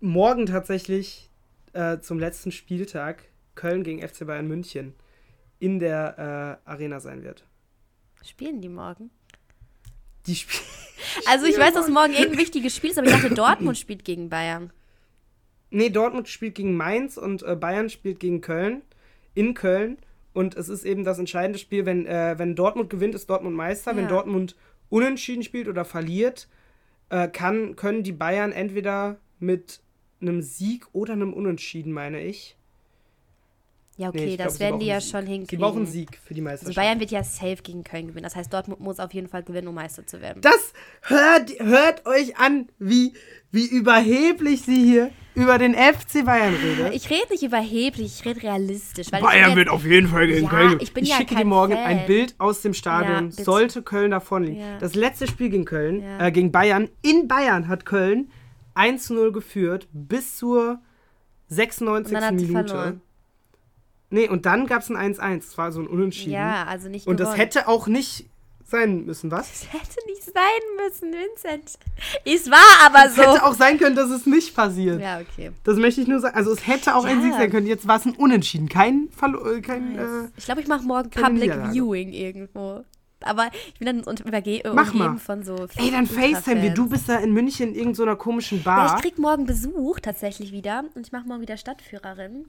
morgen 0.00 0.46
tatsächlich 0.46 1.28
äh, 1.72 1.98
zum 1.98 2.18
letzten 2.18 2.52
Spieltag 2.52 3.24
Köln 3.56 3.82
gegen 3.82 4.06
FC 4.06 4.26
Bayern 4.26 4.46
München 4.46 4.94
in 5.58 5.80
der 5.80 6.60
äh, 6.66 6.70
Arena 6.70 7.00
sein 7.00 7.24
wird. 7.24 7.44
Spielen 8.22 8.60
die 8.60 8.68
morgen? 8.68 9.10
Die 10.26 10.36
Spiel 10.36 10.60
Also 11.26 11.46
ich 11.46 11.58
weiß, 11.58 11.74
dass 11.74 11.88
morgen 11.88 12.12
irgendein 12.12 12.38
wichtiges 12.38 12.74
Spiel 12.76 12.90
ist, 12.90 12.98
aber 12.98 13.08
ich 13.08 13.12
dachte, 13.14 13.34
Dortmund 13.34 13.78
spielt 13.78 14.04
gegen 14.04 14.28
Bayern. 14.28 14.72
Nee, 15.70 15.90
Dortmund 15.90 16.28
spielt 16.28 16.56
gegen 16.56 16.76
Mainz 16.76 17.16
und 17.16 17.42
äh, 17.42 17.54
Bayern 17.56 17.90
spielt 17.90 18.20
gegen 18.20 18.40
Köln. 18.40 18.82
In 19.34 19.54
Köln. 19.54 19.98
Und 20.32 20.56
es 20.56 20.68
ist 20.68 20.84
eben 20.84 21.04
das 21.04 21.18
entscheidende 21.18 21.58
Spiel, 21.58 21.86
wenn, 21.86 22.06
äh, 22.06 22.34
wenn 22.38 22.54
Dortmund 22.56 22.90
gewinnt, 22.90 23.14
ist 23.14 23.30
Dortmund 23.30 23.56
Meister. 23.56 23.94
Wenn 23.96 24.04
Ja. 24.04 24.10
Dortmund 24.10 24.56
unentschieden 24.88 25.42
spielt 25.42 25.68
oder 25.68 25.84
verliert, 25.84 26.48
äh, 27.08 27.28
kann, 27.28 27.76
können 27.76 28.02
die 28.02 28.12
Bayern 28.12 28.52
entweder 28.52 29.18
mit 29.38 29.80
einem 30.20 30.42
Sieg 30.42 30.86
oder 30.92 31.14
einem 31.14 31.32
Unentschieden, 31.32 31.92
meine 31.92 32.20
ich. 32.22 32.56
Ja, 34.00 34.08
okay, 34.08 34.24
Nee, 34.24 34.30
ich 34.32 34.36
das 34.38 34.44
glaub, 34.46 34.52
sie 34.54 34.60
werden 34.60 34.70
brauchen 34.72 34.80
die 34.80 34.86
ja 34.86 35.00
schon 35.02 35.26
Sie 35.26 35.32
hinkriegen. 35.32 35.60
brauchen 35.62 35.76
einen 35.78 35.86
Sieg 35.86 36.18
für 36.24 36.32
die 36.32 36.40
Also 36.40 36.50
Meisterschaft. 36.50 36.76
Bayern 36.76 37.00
wird 37.00 37.10
ja 37.10 37.22
safe 37.22 37.56
gegen 37.62 37.84
Köln 37.84 38.06
gewinnen. 38.06 38.22
Das 38.24 38.34
heißt, 38.34 38.50
Dortmund 38.50 38.80
muss 38.80 38.98
auf 38.98 39.12
jeden 39.12 39.28
Fall 39.28 39.42
gewinnen, 39.42 39.68
um 39.68 39.74
Meister 39.74 40.06
zu 40.06 40.22
werden. 40.22 40.40
das 40.40 40.72
hört, 41.02 41.50
hört 41.58 42.06
euch 42.06 42.38
an, 42.38 42.68
wie, 42.78 43.12
wie 43.52 43.66
überheblich 43.66 44.62
sie 44.62 44.82
hier 44.82 45.10
über 45.34 45.58
den 45.58 45.74
FC 45.74 46.24
Bayern 46.24 46.54
redet. 46.54 46.94
Ich 46.94 47.10
rede 47.10 47.26
nicht 47.30 47.42
überheblich, 47.42 48.20
ich 48.20 48.24
rede 48.24 48.42
realistisch. 48.42 49.10
Bayern 49.10 49.50
ich 49.50 49.56
wird 49.56 49.68
auf 49.68 49.84
jeden 49.84 50.08
Fall 50.08 50.26
gegen 50.28 50.44
Ja, 50.44 50.48
Köln. 50.50 50.62
gewinnen. 50.68 50.80
ich 50.82 50.94
bin 50.94 51.04
ja 51.04 51.16
schicke 51.16 51.34
dir 51.34 51.44
morgen 51.44 51.74
Fan. 51.74 51.84
ein 51.84 52.06
Bild 52.06 52.34
aus 52.38 52.62
dem 52.62 52.72
Stadion. 52.72 53.30
Ja. 53.36 53.44
Sollte 53.44 53.82
Köln 53.82 54.12
davon 54.12 54.44
liegen. 54.44 54.60
Ja. 54.60 54.78
Das 54.78 54.94
letzte 54.94 55.26
Spiel 55.26 55.50
gegen 55.50 55.66
Köln, 55.66 56.02
Ja. 56.02 56.26
äh, 56.26 56.32
gegen 56.32 56.50
Bayern. 56.52 56.88
In 57.02 57.28
Bayern 57.28 57.68
hat 57.68 57.84
Köln 57.84 58.30
1 58.74 59.04
zu 59.04 59.14
0 59.14 59.30
geführt 59.32 59.88
bis 59.92 60.36
zur 60.38 60.80
96. 61.48 62.14
Und 62.14 62.20
dann 62.22 62.24
hat 62.32 62.38
sie 62.40 62.46
Minute. 62.46 62.68
verloren. 62.68 63.00
Nee, 64.10 64.28
und 64.28 64.44
dann 64.46 64.66
gab 64.66 64.82
es 64.82 64.90
ein 64.90 64.96
1-1. 65.14 65.36
Das 65.46 65.58
war 65.58 65.72
so 65.72 65.80
ein 65.80 65.86
Unentschieden. 65.86 66.32
Ja, 66.32 66.64
also 66.64 66.88
nicht 66.88 67.06
Und 67.06 67.20
das 67.20 67.28
gewonnen. 67.28 67.40
hätte 67.40 67.68
auch 67.68 67.86
nicht 67.86 68.26
sein 68.66 69.04
müssen, 69.04 69.30
was? 69.32 69.48
Das 69.50 69.72
hätte 69.72 70.06
nicht 70.06 70.22
sein 70.24 70.34
müssen, 70.84 71.12
Vincent. 71.12 71.78
Es 72.24 72.50
war 72.50 72.86
aber 72.86 73.06
Es 73.06 73.16
so. 73.16 73.22
hätte 73.22 73.44
auch 73.44 73.54
sein 73.54 73.78
können, 73.78 73.96
dass 73.96 74.10
es 74.10 74.26
nicht 74.26 74.54
passiert. 74.54 75.00
Ja, 75.00 75.20
okay. 75.20 75.50
Das 75.64 75.76
möchte 75.76 76.00
ich 76.00 76.06
nur 76.08 76.20
sagen. 76.20 76.36
Also 76.36 76.52
es 76.52 76.66
hätte 76.66 76.94
auch 76.94 77.04
ein 77.04 77.18
Ja. 77.18 77.22
Sieg 77.24 77.32
sein 77.34 77.50
können. 77.50 77.66
Jetzt 77.66 77.88
war 77.88 77.96
es 77.96 78.04
ein 78.06 78.14
Unentschieden. 78.14 78.68
Kein 78.68 79.08
Verlo 79.10 79.44
äh, 79.54 79.60
kein, 79.60 79.98
äh, 79.98 80.04
Ich 80.36 80.44
glaube, 80.44 80.60
ich 80.60 80.68
mache 80.68 80.84
morgen 80.84 81.10
Public. 81.10 81.52
Viewing 81.72 82.12
irgendwo. 82.12 82.84
Aber 83.22 83.50
ich 83.74 83.78
bin 83.78 83.86
dann 83.86 84.00
unter- 84.04 84.24
überge 84.24 84.64
äh, 84.64 84.72
Mach 84.72 84.92
umgeben 84.92 85.14
mal. 85.14 85.18
von 85.18 85.42
so. 85.44 85.66
Ey, 85.76 85.90
dann 85.90 86.06
FaceTime 86.06 86.62
wir. 86.62 86.70
Du 86.70 86.88
bist 86.88 87.08
da 87.08 87.16
in 87.18 87.32
München 87.32 87.70
in 87.70 87.74
irgendeiner 87.74 88.16
komischen 88.16 88.58
Ja, 88.58 88.64
Bar. 88.64 88.94
ich 88.96 89.02
krieg 89.02 89.18
morgen 89.18 89.46
Besuch 89.46 90.00
tatsächlich 90.00 90.52
wieder 90.52 90.84
und 90.94 91.06
ich 91.06 91.12
mache 91.12 91.26
morgen 91.26 91.42
wieder 91.42 91.56
Stadtführerin. 91.56 92.46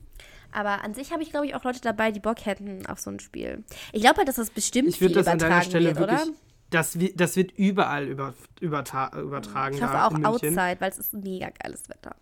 Aber 0.52 0.84
an 0.84 0.94
sich 0.94 1.12
habe 1.12 1.24
ich, 1.24 1.30
glaube 1.32 1.46
ich, 1.46 1.56
auch 1.56 1.64
Leute 1.64 1.82
dabei, 1.82 2.12
die 2.12 2.20
Bock 2.20 2.46
hätten 2.46 2.86
auf 2.88 3.00
so 3.00 3.10
ein 3.10 3.20
Spiel. 3.20 3.64
Ich 3.94 4.02
glaube 4.02 4.18
halt, 4.18 4.28
dass 4.28 4.36
das 4.36 4.50
bestimmt 4.50 4.90
ich 4.90 4.98
viel 4.98 5.10
würde 5.10 5.16
das 5.16 5.28
an 5.28 5.38
übertragen 5.38 5.52
deiner 5.52 5.64
Stelle 5.64 5.96
wird, 5.96 6.10
oder? 6.10 6.26
Das, 6.70 6.98
das 7.16 7.36
wird 7.36 7.52
überall 7.52 8.08
über, 8.08 8.34
überta 8.60 9.12
übertragen. 9.20 9.76
Ich 9.76 9.84
hoffe 9.84 10.06
auch 10.06 10.24
outside, 10.24 10.78
weil 10.80 10.90
es 10.90 10.98
ist 11.00 11.14
mega 11.14 11.50
geiles 11.62 11.90
Wetter. 11.90 12.16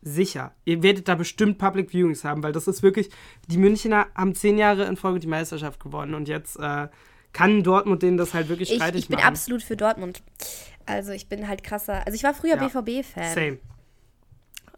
Sicher. 0.00 0.52
Ihr 0.64 0.82
werdet 0.82 1.08
da 1.08 1.14
bestimmt 1.14 1.58
Public 1.58 1.90
Viewings 1.92 2.24
haben, 2.24 2.42
weil 2.42 2.52
das 2.52 2.66
ist 2.68 2.82
wirklich. 2.82 3.08
Die 3.48 3.56
Münchner 3.58 4.06
haben 4.14 4.34
zehn 4.34 4.58
Jahre 4.58 4.84
in 4.84 4.96
Folge 4.96 5.18
die 5.20 5.26
Meisterschaft 5.26 5.80
gewonnen 5.80 6.14
und 6.14 6.28
jetzt 6.28 6.58
äh, 6.58 6.88
kann 7.32 7.62
Dortmund 7.62 8.02
denen 8.02 8.16
das 8.18 8.34
halt 8.34 8.48
wirklich 8.48 8.70
Ich, 8.70 8.76
streitig 8.76 9.02
ich 9.02 9.08
bin 9.08 9.16
machen. 9.16 9.28
absolut 9.28 9.62
für 9.62 9.76
Dortmund. 9.76 10.22
Also 10.86 11.12
ich 11.12 11.28
bin 11.28 11.48
halt 11.48 11.62
krasser. 11.64 12.06
Also 12.06 12.16
ich 12.16 12.22
war 12.22 12.34
früher 12.34 12.56
Ja. 12.56 12.66
BVB-Fan. 12.68 13.34
Same. 13.34 13.58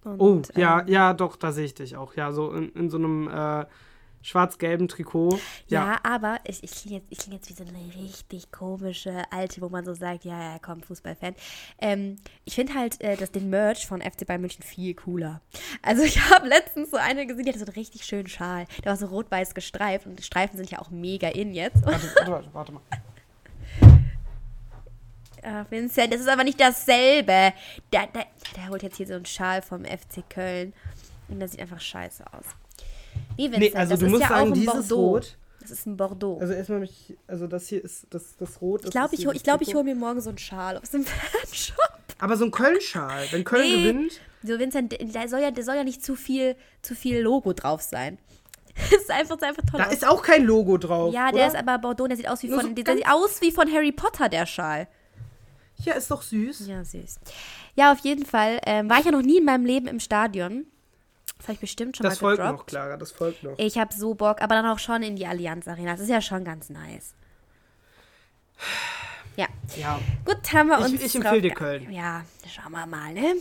Und, 0.06 0.20
Oh, 0.56 0.60
ja, 0.60 0.80
ähm, 0.80 0.88
ja, 0.88 1.12
doch, 1.14 1.36
da 1.36 1.52
sehe 1.52 1.64
ich 1.64 1.74
dich 1.74 1.96
auch. 1.96 2.14
Ja, 2.14 2.32
so 2.32 2.52
in, 2.52 2.70
in 2.70 2.90
so 2.90 2.96
einem 2.98 3.28
äh, 3.28 3.66
schwarz-gelben 4.22 4.88
Trikot. 4.88 5.38
Ja, 5.68 5.86
Ja. 5.92 5.98
aber 6.02 6.38
ich, 6.44 6.62
ich 6.64 6.70
klinge 6.72 6.98
jetzt, 6.98 7.06
ich 7.10 7.18
kling 7.18 7.34
jetzt 7.34 7.48
wie 7.48 7.54
so 7.54 7.64
eine 7.64 7.78
richtig 8.02 8.50
komische 8.50 9.22
Alte, 9.30 9.60
wo 9.60 9.68
man 9.68 9.84
so 9.84 9.94
sagt, 9.94 10.24
ja, 10.24 10.52
ja, 10.52 10.58
komm, 10.60 10.82
Fußballfan. 10.82 11.34
Ähm, 11.78 12.16
ich 12.44 12.54
finde 12.56 12.74
halt 12.74 13.00
äh, 13.00 13.16
das, 13.16 13.30
den 13.30 13.50
Merch 13.50 13.86
von 13.86 14.00
FC 14.00 14.26
Bayern 14.26 14.40
München 14.40 14.62
viel 14.64 14.94
cooler. 14.94 15.40
Also 15.82 16.02
ich 16.04 16.20
habe 16.30 16.48
letztens 16.48 16.90
so 16.90 16.96
eine 16.96 17.26
gesehen, 17.26 17.44
die 17.44 17.50
hatte 17.50 17.60
so 17.60 17.66
einen 17.66 17.74
richtig 17.74 18.04
schönen 18.04 18.28
Schal. 18.28 18.66
Der 18.84 18.90
war 18.90 18.96
so 18.96 19.06
rot-weiß 19.06 19.54
gestreift 19.54 20.06
und 20.06 20.18
die 20.18 20.24
Streifen 20.24 20.56
sind 20.56 20.70
ja 20.70 20.80
auch 20.80 20.90
mega 20.90 21.28
in 21.28 21.52
jetzt. 21.54 21.84
Warte, 21.84 22.06
warte, 22.16 22.30
warte, 22.32 22.48
warte 22.52 22.72
mal. 22.72 22.82
Ah, 25.46 25.64
Vincent, 25.70 26.12
das 26.12 26.20
ist 26.20 26.28
aber 26.28 26.42
nicht 26.44 26.60
dasselbe. 26.60 27.52
Der, 27.92 28.06
der, 28.14 28.26
der 28.56 28.68
holt 28.68 28.82
jetzt 28.82 28.96
hier 28.96 29.06
so 29.06 29.14
einen 29.14 29.26
Schal 29.26 29.62
vom 29.62 29.84
FC 29.84 30.28
Köln 30.28 30.72
und 31.28 31.38
der 31.38 31.48
sieht 31.48 31.60
einfach 31.60 31.80
scheiße 31.80 32.24
aus. 32.32 32.44
Nee, 33.38 33.44
Vincent, 33.44 33.58
Nee, 33.60 33.74
also 33.78 33.90
das 33.92 34.00
du 34.00 34.06
ist 34.06 34.10
musst 34.12 34.22
ja 34.22 34.28
sagen, 34.28 34.40
auch 34.42 34.46
ein 34.46 34.54
dieses 34.54 34.88
Bordeaux. 34.88 34.96
Rot. 35.12 35.36
Das 35.60 35.70
ist 35.70 35.86
ein 35.86 35.96
Bordeaux. 35.96 36.38
Also 36.40 36.52
erstmal 36.52 36.80
mich, 36.80 37.16
also 37.26 37.46
das 37.46 37.66
hier 37.68 37.82
ist 37.84 38.06
das, 38.10 38.36
das 38.36 38.60
Rot. 38.60 38.84
Ich 38.84 38.90
glaube, 38.90 39.14
ich, 39.14 39.26
hol- 39.26 39.34
ich, 39.36 39.42
glaub, 39.42 39.60
ich 39.62 39.74
hole 39.74 39.84
mir 39.84 39.94
morgen 39.94 40.20
so 40.20 40.28
einen 40.30 40.38
Schal 40.38 40.76
aus 40.78 40.90
dem 40.90 41.04
Fanshop. 41.04 41.76
Aber 42.18 42.36
so 42.36 42.44
ein 42.44 42.50
Köln-Schal, 42.50 43.26
wenn 43.30 43.44
Köln 43.44 43.62
Nee. 43.68 43.82
gewinnt. 43.82 44.20
So, 44.42 44.58
Vincent, 44.58 44.96
da 45.14 45.26
soll 45.28 45.40
ja, 45.40 45.50
da 45.50 45.62
soll 45.62 45.74
ja 45.76 45.84
nicht 45.84 46.04
zu 46.04 46.14
viel, 46.14 46.56
zu 46.82 46.94
viel 46.94 47.20
Logo 47.20 47.52
drauf 47.52 47.82
sein. 47.82 48.18
Das 48.90 48.92
ist 49.00 49.10
einfach, 49.10 49.36
das 49.38 49.42
ist 49.50 49.58
einfach 49.58 49.70
toll. 49.70 49.80
Da 49.80 49.86
aus. 49.86 49.92
ist 49.94 50.06
auch 50.06 50.22
kein 50.22 50.44
Logo 50.44 50.76
drauf. 50.76 51.12
ja, 51.14 51.28
oder? 51.28 51.38
der 51.38 51.46
ist 51.48 51.56
aber 51.56 51.78
Bordeaux, 51.78 52.06
der 52.08 52.16
sieht 52.18 52.28
aus 52.28 52.42
wie 52.42 52.48
Nur 52.48 52.60
von, 52.60 52.76
so 52.76 52.82
der 52.82 52.94
sieht 52.96 53.08
aus 53.08 53.40
wie 53.40 53.50
von 53.50 53.72
Harry 53.72 53.90
Potter, 53.90 54.28
der 54.28 54.44
Schal. 54.44 54.86
Ja, 55.84 55.94
ist 55.94 56.10
doch 56.10 56.22
süß. 56.22 56.66
Ja, 56.66 56.84
süß. 56.84 57.18
Ja, 57.74 57.92
auf 57.92 57.98
jeden 58.00 58.24
Fall 58.24 58.60
ähm, 58.66 58.88
war 58.90 58.98
ich 58.98 59.04
ja 59.04 59.10
noch 59.12 59.22
nie 59.22 59.38
in 59.38 59.44
meinem 59.44 59.66
Leben 59.66 59.86
im 59.86 60.00
Stadion. 60.00 60.66
Das 61.38 61.44
habe 61.48 61.54
ich 61.54 61.60
bestimmt 61.60 61.96
schon 61.96 62.04
Das 62.04 62.14
mal 62.14 62.28
folgt 62.28 62.38
gedroppt. 62.40 62.58
noch, 62.58 62.66
Clara, 62.66 62.96
das 62.96 63.12
folgt 63.12 63.42
noch. 63.42 63.58
Ich 63.58 63.76
habe 63.78 63.92
so 63.94 64.14
Bock, 64.14 64.40
aber 64.40 64.54
dann 64.54 64.66
auch 64.66 64.78
schon 64.78 65.02
in 65.02 65.16
die 65.16 65.26
Allianz 65.26 65.68
Arena. 65.68 65.92
Das 65.92 66.00
ist 66.00 66.08
ja 66.08 66.20
schon 66.22 66.44
ganz 66.44 66.70
nice. 66.70 67.14
Ja, 69.36 69.46
Ja. 69.76 70.00
gut, 70.24 70.38
haben 70.54 70.68
wir 70.68 70.78
Ich- 70.78 70.84
uns. 70.94 71.02
ich 71.02 71.14
empfehle 71.14 71.42
dir 71.42 71.50
Köln. 71.52 71.92
Ja, 71.92 72.24
schauen 72.48 72.72
wir 72.72 72.86
mal, 72.86 73.12
ne? 73.12 73.34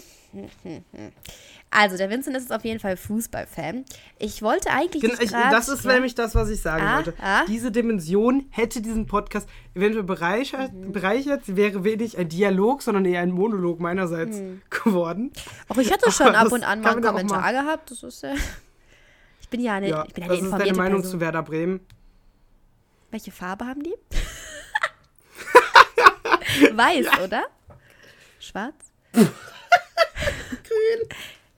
Also, 1.72 1.98
der 1.98 2.10
Vincent 2.10 2.38
ist 2.38 2.54
auf 2.54 2.64
jeden 2.64 2.80
Fall 2.80 2.96
Fußballfan. 2.96 3.84
Ich 4.18 4.42
wollte 4.42 4.70
eigentlich. 4.70 5.02
Gen- 5.02 5.12
dich 5.12 5.20
ich, 5.24 5.32
das 5.32 5.68
ist 5.68 5.84
ja? 5.84 5.92
nämlich 5.94 6.16
das, 6.16 6.34
was 6.34 6.50
ich 6.50 6.62
sagen 6.62 6.86
Ah, 6.86 6.98
wollte. 6.98 7.14
ah. 7.22 7.44
Diese 7.48 7.70
Dimension 7.70 8.46
hätte 8.50 8.82
diesen 8.82 9.08
Podcast 9.08 9.50
eventuell 9.74 10.06
bereichert, 10.06 10.72
Mhm. 10.72 10.94
bereichert. 10.94 11.44
Sie 11.46 11.58
wäre 11.58 11.84
wenig 11.84 12.18
ein 12.18 12.30
Dialog, 12.30 12.82
sondern 12.82 13.04
eher 13.04 13.20
ein 13.22 13.32
Monolog 13.32 13.82
meinerseits 13.82 14.38
geworden. 14.70 15.34
Auch 15.68 15.78
ich 15.78 15.92
hatte 15.92 16.10
schon 16.14 16.28
Aber 16.28 16.38
ab 16.48 16.52
und 16.54 16.64
an 16.64 16.80
mal 16.82 16.92
einen 16.94 17.04
Kommentar 17.04 17.52
gehabt. 17.52 17.92
Das 17.92 18.04
ist 18.04 18.24
ja. 18.24 18.36
Ich 19.42 19.50
bin 19.50 19.60
ja 19.60 19.74
eine, 19.74 19.90
Ja, 19.90 20.06
ich 20.08 20.14
bin 20.14 20.24
ja 20.24 20.30
was 20.30 20.38
eine 20.40 20.48
ist 20.48 20.58
deine 20.58 20.74
Meinung 20.78 21.02
Person. 21.02 21.20
zu 21.20 21.20
Werder 21.20 21.44
Bremen? 21.44 21.82
Welche 23.12 23.32
Farbe 23.32 23.66
haben 23.66 23.84
die? 23.84 23.94
Weiß, 26.74 27.06
oder? 27.24 27.44
Schwarz? 28.40 28.76
Grün. 29.14 29.28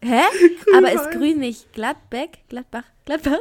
Hä? 0.03 0.21
Aber 0.77 0.91
ist 0.91 1.11
grün 1.11 1.39
nicht 1.39 1.73
Gladbeck? 1.73 2.47
Gladbach? 2.49 2.83
Gladbach? 3.05 3.39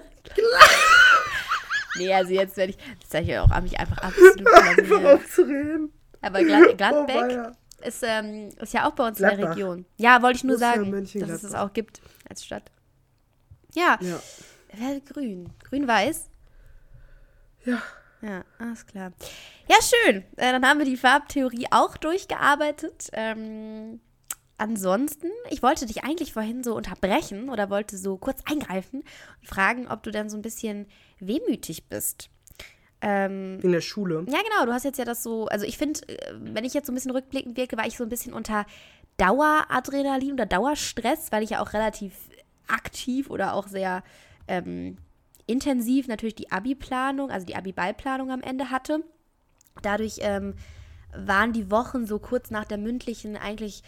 nee, 1.96 2.12
also 2.14 2.32
jetzt 2.32 2.56
werde 2.56 2.70
ich. 2.70 2.78
Das 3.00 3.10
zeige 3.10 3.32
ich 3.32 3.38
auch 3.38 3.50
an 3.50 3.62
mich 3.64 3.78
einfach 3.78 3.98
absolut 3.98 4.44
blamieren. 4.44 5.06
Aufzureden. 5.06 5.92
Aber 6.22 6.42
Glad 6.42 6.68
Oh, 6.70 6.76
Gladbeck 6.76 7.16
weia. 7.16 7.52
ist, 7.82 8.02
ähm, 8.02 8.48
ist 8.60 8.72
ja 8.74 8.88
auch 8.88 8.92
bei 8.92 9.06
uns 9.06 9.20
in 9.20 9.26
der 9.26 9.36
Gladbach. 9.36 9.56
Region. 9.56 9.86
Ja, 9.96 10.22
wollte 10.22 10.36
ich 10.38 10.44
nur 10.44 10.58
sagen, 10.58 10.90
dass 10.92 11.30
es 11.30 11.42
es 11.44 11.54
auch 11.54 11.72
gibt 11.72 12.00
als 12.28 12.44
Stadt. 12.44 12.70
Ja, 13.74 13.98
Ja. 14.00 14.18
grün. 15.12 15.50
Grün-weiß? 15.68 16.28
Ja. 17.64 17.82
Ja, 18.22 18.44
alles 18.58 18.86
klar. 18.86 19.12
Ja, 19.68 19.76
schön. 19.82 20.24
Äh, 20.36 20.52
dann 20.52 20.66
haben 20.66 20.78
wir 20.78 20.86
die 20.86 20.96
Farbtheorie 20.96 21.66
auch 21.70 21.96
durchgearbeitet. 21.98 23.08
Ähm, 23.12 24.00
ansonsten, 24.58 25.28
ich 25.50 25.62
wollte 25.62 25.86
dich 25.86 26.04
eigentlich 26.04 26.32
vorhin 26.32 26.62
so 26.64 26.74
unterbrechen 26.74 27.48
oder 27.50 27.70
wollte 27.70 27.96
so 27.96 28.16
kurz 28.16 28.40
eingreifen 28.50 29.02
und 29.40 29.48
fragen, 29.48 29.88
ob 29.88 30.02
du 30.02 30.10
dann 30.10 30.28
so 30.30 30.36
ein 30.36 30.42
bisschen 30.42 30.86
wehmütig 31.20 31.88
bist. 31.88 32.30
Ähm, 33.02 33.60
In 33.62 33.72
der 33.72 33.82
Schule. 33.82 34.24
ja, 34.28 34.38
genau, 34.42 34.64
du 34.64 34.72
hast 34.72 34.84
jetzt 34.84 34.98
ja 34.98 35.04
das 35.04 35.22
so, 35.22 35.46
also 35.46 35.66
ich 35.66 35.76
finde, 35.76 36.00
äh, 36.08 36.32
wenn 36.38 36.64
ich 36.64 36.72
jetzt 36.74 36.86
so 36.86 36.92
ein 36.92 36.94
bisschen 36.94 37.10
rückblickend 37.10 37.56
wirke, 37.56 37.76
war 37.76 37.86
ich 37.86 37.96
so 37.96 38.04
ein 38.04 38.08
bisschen 38.08 38.32
unter 38.32 38.64
Daueradrenalin 39.18 40.32
oder 40.32 40.46
Dauerstress, 40.46 41.30
weil 41.32 41.42
ich 41.42 41.50
ja 41.50 41.60
auch 41.60 41.72
relativ 41.72 42.12
aktiv 42.68 43.30
oder 43.30 43.54
auch 43.54 43.68
sehr 43.68 44.02
ähm, 44.48 44.96
intensiv 45.46 46.08
natürlich 46.08 46.34
die 46.34 46.50
Abi-Planung, 46.50 47.30
also 47.30 47.46
die 47.46 47.56
Abi-Ballplanung 47.56 48.30
am 48.30 48.40
Ende 48.42 48.70
hatte. 48.70 49.04
Dadurch 49.82 50.18
ähm, 50.20 50.54
waren 51.14 51.52
die 51.52 51.70
Wochen 51.70 52.06
so 52.06 52.18
kurz 52.18 52.50
nach 52.50 52.64
der 52.64 52.78
mündlichen 52.78 53.36
eigentlich, 53.36 53.82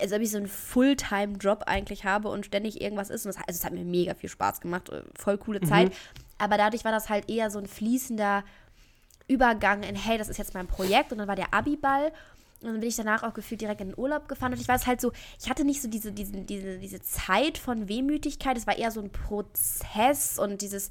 als 0.00 0.12
ob 0.12 0.20
ich 0.20 0.30
so 0.30 0.38
einen 0.38 0.48
Fulltime-Job 0.48 1.64
eigentlich 1.66 2.04
habe 2.04 2.28
und 2.28 2.46
ständig 2.46 2.80
irgendwas 2.80 3.10
ist. 3.10 3.26
Das, 3.26 3.36
also 3.36 3.44
es 3.48 3.64
hat 3.64 3.72
mir 3.72 3.84
mega 3.84 4.14
viel 4.14 4.28
Spaß 4.28 4.60
gemacht, 4.60 4.88
äh, 4.90 5.02
voll 5.16 5.38
coole 5.38 5.60
Zeit. 5.60 5.92
Aber 6.38 6.56
dadurch 6.56 6.84
war 6.84 6.92
das 6.92 7.08
halt 7.08 7.30
eher 7.30 7.50
so 7.50 7.58
ein 7.58 7.66
fließender 7.66 8.44
Übergang 9.28 9.82
in, 9.82 9.94
hey, 9.94 10.18
das 10.18 10.28
ist 10.28 10.36
jetzt 10.38 10.54
mein 10.54 10.66
Projekt. 10.66 11.12
Und 11.12 11.18
dann 11.18 11.28
war 11.28 11.36
der 11.36 11.54
Abi-Ball. 11.54 12.12
Und 12.64 12.72
dann 12.72 12.80
bin 12.80 12.88
ich 12.88 12.96
danach 12.96 13.22
auch 13.22 13.34
gefühlt 13.34 13.60
direkt 13.60 13.80
in 13.80 13.88
den 13.88 13.98
Urlaub 13.98 14.28
gefahren. 14.28 14.52
Und 14.52 14.60
ich 14.60 14.68
weiß 14.68 14.86
halt 14.86 15.00
so, 15.00 15.12
ich 15.40 15.50
hatte 15.50 15.64
nicht 15.64 15.82
so 15.82 15.88
diese, 15.88 16.12
diese, 16.12 16.32
diese, 16.32 16.78
diese 16.78 17.00
Zeit 17.00 17.58
von 17.58 17.88
Wehmütigkeit. 17.88 18.56
Es 18.56 18.66
war 18.66 18.76
eher 18.76 18.90
so 18.90 19.00
ein 19.00 19.10
Prozess 19.10 20.38
und 20.38 20.62
dieses, 20.62 20.90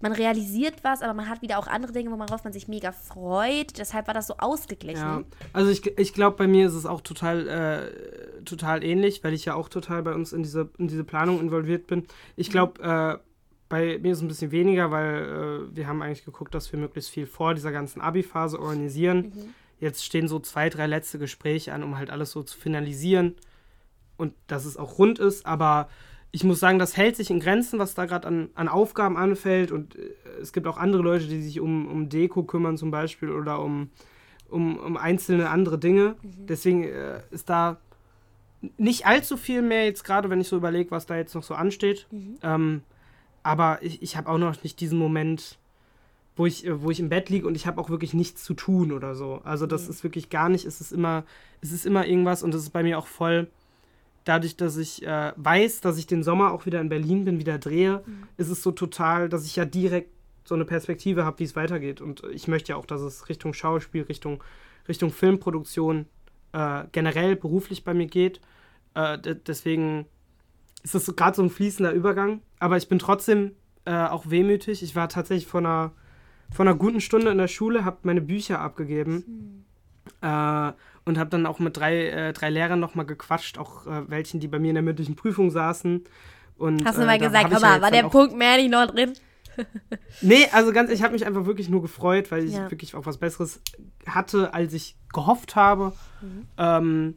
man 0.00 0.12
realisiert 0.12 0.76
was, 0.82 1.02
aber 1.02 1.14
man 1.14 1.28
hat 1.28 1.40
wieder 1.40 1.58
auch 1.58 1.66
andere 1.66 1.92
Dinge, 1.92 2.10
worauf 2.10 2.44
man 2.44 2.52
sich 2.52 2.68
mega 2.68 2.92
freut. 2.92 3.78
Deshalb 3.78 4.06
war 4.06 4.14
das 4.14 4.26
so 4.26 4.34
ausgeglichen. 4.38 5.00
Ja, 5.00 5.22
also 5.52 5.70
ich, 5.70 5.86
ich 5.98 6.12
glaube, 6.12 6.36
bei 6.36 6.46
mir 6.46 6.66
ist 6.66 6.74
es 6.74 6.84
auch 6.84 7.00
total, 7.00 7.48
äh, 7.48 8.44
total 8.44 8.84
ähnlich, 8.84 9.24
weil 9.24 9.32
ich 9.32 9.46
ja 9.46 9.54
auch 9.54 9.68
total 9.68 10.02
bei 10.02 10.12
uns 10.12 10.32
in 10.32 10.42
diese, 10.42 10.68
in 10.78 10.88
diese 10.88 11.04
Planung 11.04 11.40
involviert 11.40 11.86
bin. 11.86 12.06
Ich 12.36 12.50
glaube, 12.50 12.82
äh, 12.82 13.18
bei 13.68 13.98
mir 13.98 14.12
ist 14.12 14.18
es 14.18 14.22
ein 14.22 14.28
bisschen 14.28 14.52
weniger, 14.52 14.90
weil 14.90 15.70
äh, 15.72 15.76
wir 15.76 15.86
haben 15.86 16.02
eigentlich 16.02 16.24
geguckt, 16.24 16.54
dass 16.54 16.70
wir 16.70 16.78
möglichst 16.78 17.10
viel 17.10 17.26
vor 17.26 17.54
dieser 17.54 17.72
ganzen 17.72 18.00
Abi-Phase 18.00 18.60
organisieren. 18.60 19.54
Jetzt 19.80 20.04
stehen 20.04 20.28
so 20.28 20.38
zwei, 20.38 20.68
drei 20.70 20.86
letzte 20.86 21.18
Gespräche 21.18 21.72
an, 21.72 21.82
um 21.82 21.98
halt 21.98 22.10
alles 22.10 22.30
so 22.30 22.42
zu 22.42 22.58
finalisieren 22.58 23.34
und 24.16 24.32
dass 24.46 24.64
es 24.64 24.76
auch 24.76 24.98
rund 24.98 25.18
ist, 25.18 25.46
aber 25.46 25.88
ich 26.30 26.42
muss 26.42 26.58
sagen, 26.58 26.80
das 26.80 26.96
hält 26.96 27.14
sich 27.14 27.30
in 27.30 27.38
Grenzen, 27.38 27.78
was 27.78 27.94
da 27.94 28.06
gerade 28.06 28.26
an, 28.26 28.50
an 28.54 28.66
Aufgaben 28.66 29.16
anfällt 29.16 29.70
und 29.70 29.96
äh, 29.96 30.10
es 30.40 30.52
gibt 30.52 30.66
auch 30.66 30.78
andere 30.78 31.02
Leute, 31.02 31.26
die 31.26 31.40
sich 31.40 31.60
um, 31.60 31.86
um 31.86 32.08
Deko 32.08 32.42
kümmern 32.42 32.76
zum 32.76 32.90
Beispiel 32.90 33.30
oder 33.30 33.60
um, 33.60 33.90
um, 34.48 34.76
um 34.78 34.96
einzelne 34.96 35.48
andere 35.50 35.78
Dinge. 35.78 36.16
Deswegen 36.22 36.84
äh, 36.84 37.20
ist 37.30 37.48
da 37.48 37.78
nicht 38.78 39.06
allzu 39.06 39.36
viel 39.36 39.62
mehr 39.62 39.84
jetzt 39.84 40.04
gerade, 40.04 40.28
wenn 40.30 40.40
ich 40.40 40.48
so 40.48 40.56
überlege, 40.56 40.90
was 40.90 41.06
da 41.06 41.16
jetzt 41.16 41.34
noch 41.34 41.42
so 41.44 41.54
ansteht. 41.54 42.08
Ähm, 42.42 42.82
aber 43.44 43.78
ich, 43.82 44.02
ich 44.02 44.16
habe 44.16 44.28
auch 44.28 44.38
noch 44.38 44.60
nicht 44.64 44.80
diesen 44.80 44.98
Moment, 44.98 45.58
wo 46.36 46.46
ich, 46.46 46.66
äh, 46.66 46.82
wo 46.82 46.90
ich 46.90 47.00
im 47.00 47.08
Bett 47.08 47.30
liege 47.30 47.46
und 47.46 47.54
ich 47.54 47.66
habe 47.66 47.80
auch 47.80 47.90
wirklich 47.90 48.14
nichts 48.14 48.44
zu 48.44 48.54
tun 48.54 48.92
oder 48.92 49.14
so. 49.14 49.40
Also 49.44 49.66
das 49.66 49.88
ist 49.88 50.04
wirklich 50.04 50.30
gar 50.30 50.48
nicht, 50.48 50.64
es 50.64 50.80
ist 50.80 50.92
immer, 50.92 51.24
es 51.60 51.72
ist 51.72 51.86
immer 51.86 52.06
irgendwas 52.06 52.42
und 52.42 52.52
das 52.54 52.62
ist 52.62 52.70
bei 52.70 52.82
mir 52.82 52.98
auch 52.98 53.06
voll 53.06 53.48
dadurch, 54.24 54.56
dass 54.56 54.76
ich 54.76 55.06
äh, 55.06 55.32
weiß, 55.36 55.80
dass 55.80 55.98
ich 55.98 56.06
den 56.06 56.22
Sommer 56.22 56.52
auch 56.52 56.66
wieder 56.66 56.80
in 56.80 56.88
Berlin 56.88 57.24
bin, 57.24 57.38
wieder 57.38 57.58
drehe, 57.58 58.02
mhm. 58.04 58.26
ist 58.36 58.48
es 58.48 58.62
so 58.62 58.72
total, 58.72 59.28
dass 59.28 59.44
ich 59.44 59.56
ja 59.56 59.64
direkt 59.64 60.10
so 60.44 60.54
eine 60.54 60.64
Perspektive 60.64 61.24
habe, 61.24 61.38
wie 61.38 61.44
es 61.44 61.56
weitergeht. 61.56 62.00
Und 62.00 62.22
ich 62.32 62.48
möchte 62.48 62.70
ja 62.70 62.76
auch, 62.76 62.86
dass 62.86 63.00
es 63.00 63.28
Richtung 63.28 63.54
Schauspiel, 63.54 64.02
Richtung, 64.02 64.42
Richtung 64.88 65.10
Filmproduktion 65.10 66.06
äh, 66.52 66.84
generell 66.92 67.36
beruflich 67.36 67.84
bei 67.84 67.94
mir 67.94 68.06
geht. 68.06 68.40
Äh, 68.94 69.18
deswegen 69.46 70.06
ist 70.82 70.94
das 70.94 71.06
so, 71.06 71.14
gerade 71.14 71.36
so 71.36 71.42
ein 71.42 71.50
fließender 71.50 71.92
Übergang. 71.92 72.42
Aber 72.58 72.76
ich 72.76 72.88
bin 72.88 72.98
trotzdem 72.98 73.52
äh, 73.86 74.06
auch 74.06 74.28
wehmütig. 74.28 74.82
Ich 74.82 74.94
war 74.94 75.08
tatsächlich 75.08 75.46
vor 75.46 75.60
einer, 75.60 75.92
vor 76.50 76.64
einer 76.64 76.74
guten 76.74 77.00
Stunde 77.00 77.30
in 77.30 77.38
der 77.38 77.48
Schule, 77.48 77.84
habe 77.84 77.98
meine 78.02 78.20
Bücher 78.20 78.60
abgegeben. 78.60 79.64
Mhm. 80.22 80.74
und 81.06 81.18
habe 81.18 81.30
dann 81.30 81.44
auch 81.44 81.58
mit 81.58 81.76
drei, 81.76 82.08
äh, 82.08 82.32
drei 82.32 82.48
Lehrern 82.48 82.80
nochmal 82.80 83.04
gequatscht, 83.04 83.58
auch 83.58 83.86
äh, 83.86 84.08
welchen, 84.08 84.40
die 84.40 84.48
bei 84.48 84.58
mir 84.58 84.68
in 84.68 84.74
der 84.74 84.82
mündlichen 84.82 85.16
Prüfung 85.16 85.50
saßen. 85.50 86.04
Und, 86.56 86.84
Hast 86.84 86.98
du 86.98 87.04
mal 87.04 87.18
gesagt, 87.18 87.50
hör 87.50 87.60
mal, 87.60 87.82
war 87.82 87.90
der 87.90 88.04
Punkt 88.04 88.36
mehr 88.36 88.56
nicht 88.56 88.70
noch 88.70 88.86
drin? 88.86 89.12
nee, 90.20 90.46
also 90.52 90.72
ganz, 90.72 90.90
ich 90.90 91.02
habe 91.02 91.12
mich 91.12 91.26
einfach 91.26 91.46
wirklich 91.46 91.68
nur 91.68 91.82
gefreut, 91.82 92.30
weil 92.30 92.44
ich 92.44 92.54
ja. 92.54 92.70
wirklich 92.70 92.94
auch 92.94 93.06
was 93.06 93.18
Besseres 93.18 93.60
hatte, 94.06 94.54
als 94.54 94.72
ich 94.72 94.96
gehofft 95.12 95.56
habe. 95.56 95.92
Mhm. 96.20 96.46
Ähm, 96.58 97.14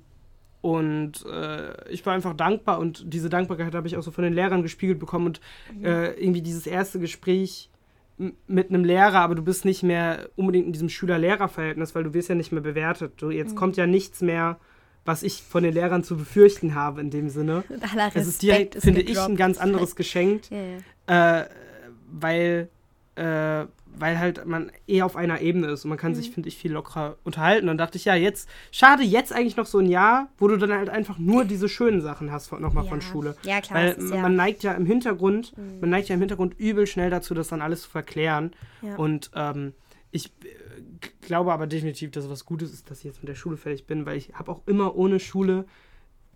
und 0.61 1.25
äh, 1.25 1.89
ich 1.89 2.05
war 2.05 2.13
einfach 2.13 2.33
dankbar 2.33 2.79
und 2.79 3.13
diese 3.13 3.29
Dankbarkeit 3.29 3.73
habe 3.73 3.87
ich 3.87 3.95
auch 3.95 4.03
so 4.03 4.11
von 4.11 4.23
den 4.23 4.33
Lehrern 4.33 4.63
gespiegelt 4.63 4.99
bekommen 4.99 5.27
und 5.27 5.41
mhm. 5.73 5.85
äh, 5.85 6.11
irgendwie 6.13 6.41
dieses 6.41 6.67
erste 6.67 6.99
Gespräch 6.99 7.69
mit 8.17 8.69
einem 8.69 8.83
Lehrer, 8.83 9.19
aber 9.19 9.35
du 9.35 9.43
bist 9.43 9.63
nicht 9.63 9.83
mehr 9.83 10.29
unbedingt 10.35 10.65
in 10.65 10.73
diesem 10.73 10.89
Schüler-Lehrer-Verhältnis, 10.89 11.93
weil 11.93 12.03
du 12.03 12.13
wirst 12.13 12.29
ja 12.29 12.35
nicht 12.35 12.51
mehr 12.51 12.61
bewertet. 12.61 13.13
Du, 13.17 13.29
jetzt 13.29 13.51
mhm. 13.51 13.57
kommt 13.57 13.77
ja 13.77 13.85
nichts 13.85 14.21
mehr, 14.21 14.57
was 15.05 15.23
ich 15.23 15.43
von 15.43 15.63
den 15.63 15.73
Lehrern 15.73 16.03
zu 16.03 16.17
befürchten 16.17 16.75
habe 16.75 16.99
in 16.99 17.11
dem 17.11 17.29
Sinne. 17.29 17.63
Es 18.13 18.27
ist 18.27 18.41
dir, 18.41 18.69
finde 18.77 19.01
ich, 19.01 19.19
ein 19.19 19.37
ganz 19.37 19.57
anderes 19.57 19.95
Geschenk. 19.95 20.49
ja, 20.49 20.57
ja. 21.07 21.41
Äh, 21.41 21.49
weil, 22.09 22.69
äh, 23.15 23.65
weil 23.99 24.19
halt 24.19 24.45
man 24.45 24.71
eher 24.85 25.05
auf 25.05 25.15
einer 25.15 25.41
Ebene 25.41 25.67
ist 25.67 25.85
und 25.85 25.89
man 25.89 25.97
kann 25.97 26.11
mhm. 26.11 26.15
sich, 26.15 26.31
finde 26.31 26.49
ich, 26.49 26.57
viel 26.57 26.71
lockerer 26.71 27.17
unterhalten. 27.23 27.63
Und 27.63 27.67
dann 27.67 27.77
dachte 27.77 27.97
ich, 27.97 28.05
ja, 28.05 28.15
jetzt, 28.15 28.49
schade, 28.71 29.03
jetzt 29.03 29.33
eigentlich 29.33 29.57
noch 29.57 29.65
so 29.65 29.79
ein 29.79 29.87
Jahr, 29.87 30.29
wo 30.37 30.47
du 30.47 30.57
dann 30.57 30.71
halt 30.71 30.89
einfach 30.89 31.17
nur 31.17 31.45
diese 31.45 31.69
schönen 31.69 32.01
Sachen 32.01 32.31
hast 32.31 32.51
nochmal 32.51 32.83
ja. 32.85 32.89
von 32.89 33.01
Schule. 33.01 33.35
Ja, 33.43 33.61
klar. 33.61 33.79
Weil 33.79 33.91
ist, 33.93 34.13
ja. 34.13 34.21
man 34.21 34.35
neigt 34.35 34.63
ja 34.63 34.73
im 34.73 34.85
Hintergrund, 34.85 35.57
mhm. 35.57 35.79
man 35.81 35.89
neigt 35.89 36.09
ja 36.09 36.15
im 36.15 36.21
Hintergrund 36.21 36.59
übel 36.59 36.87
schnell 36.87 37.09
dazu, 37.09 37.33
das 37.33 37.47
dann 37.47 37.61
alles 37.61 37.83
zu 37.83 37.89
verklären. 37.89 38.51
Ja. 38.81 38.95
Und 38.95 39.31
ähm, 39.35 39.73
ich 40.11 40.27
äh, 40.27 41.07
glaube 41.21 41.53
aber 41.53 41.67
definitiv, 41.67 42.11
dass 42.11 42.29
was 42.29 42.45
Gutes 42.45 42.73
ist, 42.73 42.89
dass 42.89 42.99
ich 42.99 43.05
jetzt 43.05 43.21
mit 43.21 43.29
der 43.29 43.35
Schule 43.35 43.57
fertig 43.57 43.85
bin, 43.85 44.05
weil 44.05 44.17
ich 44.17 44.33
habe 44.33 44.51
auch 44.51 44.61
immer 44.65 44.95
ohne 44.95 45.19
Schule 45.19 45.65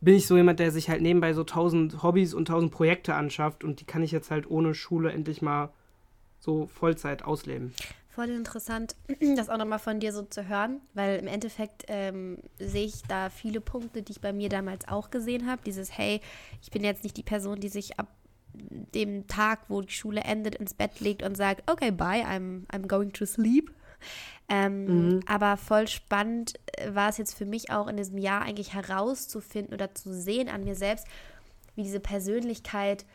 bin 0.02 0.16
ich 0.16 0.26
so 0.26 0.36
jemand, 0.36 0.60
der 0.60 0.72
sich 0.72 0.90
halt 0.90 1.02
nebenbei 1.02 1.34
so 1.34 1.44
tausend 1.44 2.02
Hobbys 2.02 2.34
und 2.34 2.48
tausend 2.48 2.72
Projekte 2.72 3.14
anschafft 3.14 3.64
und 3.64 3.80
die 3.80 3.86
kann 3.86 4.02
ich 4.02 4.12
jetzt 4.12 4.32
halt 4.32 4.50
ohne 4.50 4.74
Schule 4.74 5.12
endlich 5.12 5.44
mal 5.44 5.72
so 6.42 6.68
Vollzeit 6.68 7.24
ausleben. 7.24 7.74
Voll 8.10 8.30
interessant, 8.30 8.96
das 9.38 9.50
auch 9.50 9.58
nochmal 9.58 9.80
von 9.80 10.02
dir 10.02 10.12
so 10.12 10.24
zu 10.24 10.50
hören, 10.50 10.82
weil 10.94 11.18
im 11.18 11.28
Endeffekt 11.28 11.86
ähm, 11.88 12.40
sehe 12.60 12.86
ich 12.86 13.04
da 13.04 13.30
viele 13.30 13.62
Punkte, 13.62 14.02
die 14.02 14.12
ich 14.12 14.22
bei 14.22 14.34
mir 14.34 14.50
damals 14.50 14.88
auch 14.90 15.12
gesehen 15.12 15.50
habe. 15.50 15.62
Dieses, 15.66 15.98
hey, 15.98 16.20
ich 16.62 16.72
bin 16.72 16.84
jetzt 16.84 17.04
nicht 17.04 17.16
die 17.16 17.24
Person, 17.24 17.62
die 17.62 17.70
sich 17.70 17.98
ab 17.98 18.08
dem 18.54 19.28
Tag, 19.28 19.62
wo 19.70 19.82
die 19.82 19.94
Schule 19.94 20.22
endet, 20.22 20.56
ins 20.56 20.74
Bett 20.74 21.00
legt 21.00 21.24
und 21.24 21.38
sagt, 21.38 21.72
okay, 21.72 21.92
bye, 21.92 22.26
I'm, 22.26 22.68
I'm 22.68 22.88
going 22.88 23.14
to 23.14 23.26
sleep. 23.26 23.72
Ähm, 24.50 24.86
mhm. 25.14 25.20
Aber 25.26 25.56
voll 25.56 25.88
spannend 25.88 26.56
äh, 26.74 26.94
war 26.94 27.08
es 27.08 27.18
jetzt 27.18 27.36
für 27.36 27.46
mich 27.46 27.72
auch 27.72 27.88
in 27.88 27.96
diesem 27.96 28.18
Jahr 28.18 28.42
eigentlich 28.42 28.74
herauszufinden 28.74 29.74
oder 29.74 29.96
zu 29.96 30.14
sehen 30.14 30.50
an 30.50 30.66
mir 30.66 30.76
selbst, 30.76 31.08
wie 31.76 31.84
diese 31.84 32.02
Persönlichkeit, 32.02 33.06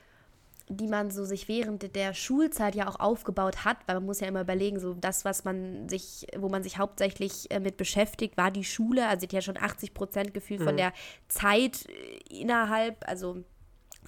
die 0.69 0.89
man 0.89 1.11
so 1.11 1.25
sich 1.25 1.49
während 1.49 1.95
der 1.95 2.13
Schulzeit 2.13 2.75
ja 2.75 2.89
auch 2.89 2.99
aufgebaut 2.99 3.65
hat, 3.65 3.77
weil 3.87 3.97
man 3.97 4.07
muss 4.07 4.21
ja 4.21 4.27
immer 4.27 4.41
überlegen, 4.41 4.81
so 4.81 4.95
das, 4.95 5.25
was 5.25 5.45
man 5.45 5.89
sich, 5.89 6.27
wo 6.37 6.49
man 6.49 6.63
sich 6.63 6.79
hauptsächlich 6.79 7.51
äh, 7.51 7.61
mit 7.61 7.77
beschäftigt, 7.77 8.37
war 8.37 8.51
die 8.51 8.65
Schule. 8.65 9.07
Also 9.07 9.21
sie 9.21 9.27
hat 9.27 9.33
ja 9.33 9.41
schon 9.41 9.57
80 9.57 9.95
Prozent 9.95 10.35
Gefühl 10.35 10.59
mhm. 10.59 10.65
von 10.65 10.77
der 10.77 10.93
Zeit 11.29 11.87
äh, 11.89 12.41
innerhalb, 12.41 13.09
also 13.09 13.45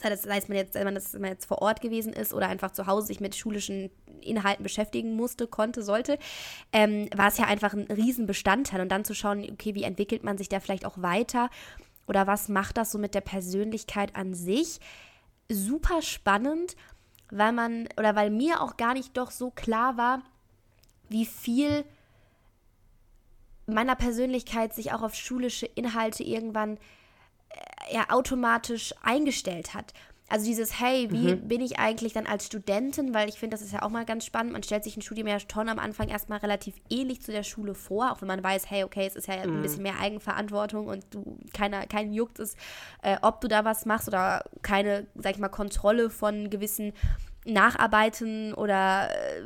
das 0.00 0.26
heißt, 0.26 0.48
man 0.48 0.58
jetzt, 0.58 0.74
wenn 0.74 0.84
man, 0.84 0.94
das, 0.94 1.14
wenn 1.14 1.22
man 1.22 1.30
jetzt 1.30 1.46
vor 1.46 1.60
Ort 1.60 1.80
gewesen 1.80 2.12
ist 2.12 2.32
oder 2.32 2.48
einfach 2.48 2.70
zu 2.70 2.86
Hause 2.86 3.08
sich 3.08 3.20
mit 3.20 3.34
schulischen 3.34 3.90
Inhalten 4.20 4.62
beschäftigen 4.62 5.14
musste, 5.14 5.46
konnte, 5.46 5.82
sollte, 5.82 6.18
ähm, 6.72 7.08
war 7.16 7.28
es 7.28 7.38
ja 7.38 7.46
einfach 7.46 7.72
ein 7.72 7.86
Riesenbestandteil. 7.90 8.80
Und 8.80 8.90
dann 8.90 9.04
zu 9.04 9.14
schauen, 9.14 9.44
okay, 9.50 9.74
wie 9.74 9.82
entwickelt 9.82 10.22
man 10.22 10.38
sich 10.38 10.48
da 10.48 10.60
vielleicht 10.60 10.84
auch 10.84 11.02
weiter 11.02 11.50
oder 12.06 12.26
was 12.26 12.48
macht 12.48 12.76
das 12.76 12.90
so 12.90 12.98
mit 12.98 13.14
der 13.14 13.20
Persönlichkeit 13.20 14.16
an 14.16 14.34
sich? 14.34 14.78
Super 15.50 16.02
spannend, 16.02 16.76
weil 17.30 17.52
man 17.52 17.88
oder 17.96 18.14
weil 18.16 18.30
mir 18.30 18.60
auch 18.60 18.76
gar 18.76 18.94
nicht 18.94 19.16
doch 19.16 19.30
so 19.30 19.50
klar 19.50 19.96
war, 19.96 20.22
wie 21.08 21.26
viel 21.26 21.84
meiner 23.66 23.96
Persönlichkeit 23.96 24.74
sich 24.74 24.92
auch 24.92 25.02
auf 25.02 25.14
schulische 25.14 25.66
Inhalte 25.66 26.22
irgendwann 26.22 26.78
er 27.90 28.12
automatisch 28.14 28.94
eingestellt 29.02 29.74
hat. 29.74 29.94
Also 30.30 30.44
dieses, 30.44 30.78
hey, 30.78 31.10
wie 31.10 31.34
mhm. 31.34 31.48
bin 31.48 31.62
ich 31.62 31.78
eigentlich 31.78 32.12
dann 32.12 32.26
als 32.26 32.46
Studentin? 32.46 33.14
Weil 33.14 33.28
ich 33.28 33.38
finde, 33.38 33.56
das 33.56 33.64
ist 33.64 33.72
ja 33.72 33.82
auch 33.82 33.88
mal 33.88 34.04
ganz 34.04 34.26
spannend. 34.26 34.52
Man 34.52 34.62
stellt 34.62 34.84
sich 34.84 34.96
ein 34.96 35.02
Studium 35.02 35.26
ja 35.26 35.38
schon 35.40 35.68
am 35.68 35.78
Anfang 35.78 36.08
erstmal 36.08 36.38
relativ 36.38 36.74
ähnlich 36.90 37.22
zu 37.22 37.32
der 37.32 37.42
Schule 37.42 37.74
vor, 37.74 38.12
auch 38.12 38.20
wenn 38.20 38.28
man 38.28 38.42
weiß, 38.42 38.70
hey, 38.70 38.84
okay, 38.84 39.06
es 39.06 39.16
ist 39.16 39.26
ja 39.26 39.36
mhm. 39.46 39.56
ein 39.56 39.62
bisschen 39.62 39.82
mehr 39.82 39.98
Eigenverantwortung 39.98 40.86
und 40.86 41.06
du 41.10 41.38
keiner, 41.54 41.86
kein 41.86 42.12
juckt 42.12 42.38
es, 42.40 42.56
äh, 43.02 43.16
ob 43.22 43.40
du 43.40 43.48
da 43.48 43.64
was 43.64 43.86
machst 43.86 44.06
oder 44.06 44.44
keine, 44.60 45.06
sag 45.14 45.32
ich 45.32 45.38
mal, 45.38 45.48
Kontrolle 45.48 46.10
von 46.10 46.50
gewissen 46.50 46.92
Nacharbeiten 47.46 48.52
oder 48.52 49.08
äh, 49.10 49.42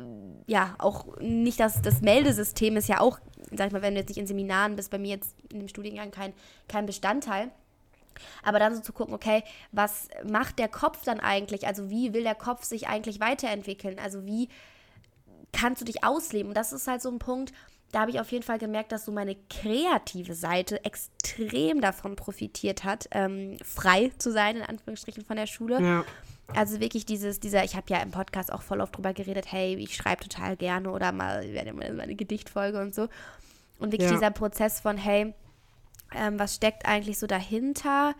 ja, 0.47 0.75
auch 0.79 1.17
nicht 1.19 1.59
das, 1.59 1.81
das 1.81 2.01
Meldesystem 2.01 2.75
ist 2.75 2.89
ja 2.89 2.99
auch, 2.99 3.19
sag 3.51 3.67
ich 3.67 3.73
mal, 3.73 3.81
wenn 3.81 3.93
du 3.93 4.01
jetzt 4.01 4.09
nicht 4.09 4.17
in 4.17 4.27
Seminaren 4.27 4.75
bist, 4.75 4.91
bei 4.91 4.99
mir 4.99 5.11
jetzt 5.11 5.35
in 5.51 5.59
dem 5.59 5.67
Studiengang 5.69 6.11
kein, 6.11 6.33
kein 6.67 6.85
Bestandteil. 6.85 7.51
Aber 8.43 8.59
dann 8.59 8.75
so 8.75 8.81
zu 8.81 8.93
gucken, 8.93 9.13
okay, 9.13 9.43
was 9.71 10.07
macht 10.23 10.59
der 10.59 10.67
Kopf 10.67 11.03
dann 11.03 11.19
eigentlich? 11.19 11.67
Also 11.67 11.89
wie 11.89 12.13
will 12.13 12.23
der 12.23 12.35
Kopf 12.35 12.63
sich 12.63 12.87
eigentlich 12.87 13.19
weiterentwickeln? 13.19 13.99
Also 13.99 14.25
wie 14.25 14.49
kannst 15.51 15.81
du 15.81 15.85
dich 15.85 16.03
ausleben? 16.03 16.49
Und 16.49 16.57
das 16.57 16.73
ist 16.73 16.87
halt 16.87 17.01
so 17.01 17.09
ein 17.09 17.19
Punkt, 17.19 17.53
da 17.93 18.01
habe 18.01 18.11
ich 18.11 18.19
auf 18.19 18.31
jeden 18.31 18.43
Fall 18.43 18.57
gemerkt, 18.57 18.91
dass 18.91 19.05
so 19.05 19.11
meine 19.11 19.35
kreative 19.51 20.33
Seite 20.33 20.83
extrem 20.83 21.79
davon 21.79 22.15
profitiert 22.15 22.83
hat, 22.83 23.07
ähm, 23.11 23.57
frei 23.63 24.11
zu 24.17 24.31
sein, 24.31 24.57
in 24.57 24.63
Anführungsstrichen, 24.63 25.23
von 25.23 25.37
der 25.37 25.45
Schule. 25.45 25.79
Ja. 25.79 26.03
Also 26.55 26.79
wirklich 26.79 27.05
dieses, 27.05 27.39
dieser, 27.39 27.63
ich 27.63 27.75
habe 27.75 27.85
ja 27.89 28.01
im 28.01 28.09
Podcast 28.09 28.51
auch 28.51 28.63
voll 28.63 28.81
oft 28.81 28.97
drüber 28.97 29.13
geredet, 29.13 29.51
hey, 29.51 29.75
ich 29.75 29.95
schreibe 29.95 30.23
total 30.23 30.57
gerne 30.57 30.89
oder 30.89 31.11
mal, 31.11 31.45
meine 31.95 32.15
Gedichtfolge 32.15 32.81
und 32.81 32.95
so. 32.95 33.03
Und 33.77 33.91
wirklich 33.91 34.09
ja. 34.09 34.17
dieser 34.17 34.31
Prozess 34.31 34.79
von, 34.79 34.97
hey, 34.97 35.35
ähm, 36.15 36.39
was 36.39 36.55
steckt 36.55 36.85
eigentlich 36.85 37.19
so 37.19 37.27
dahinter 37.27 38.15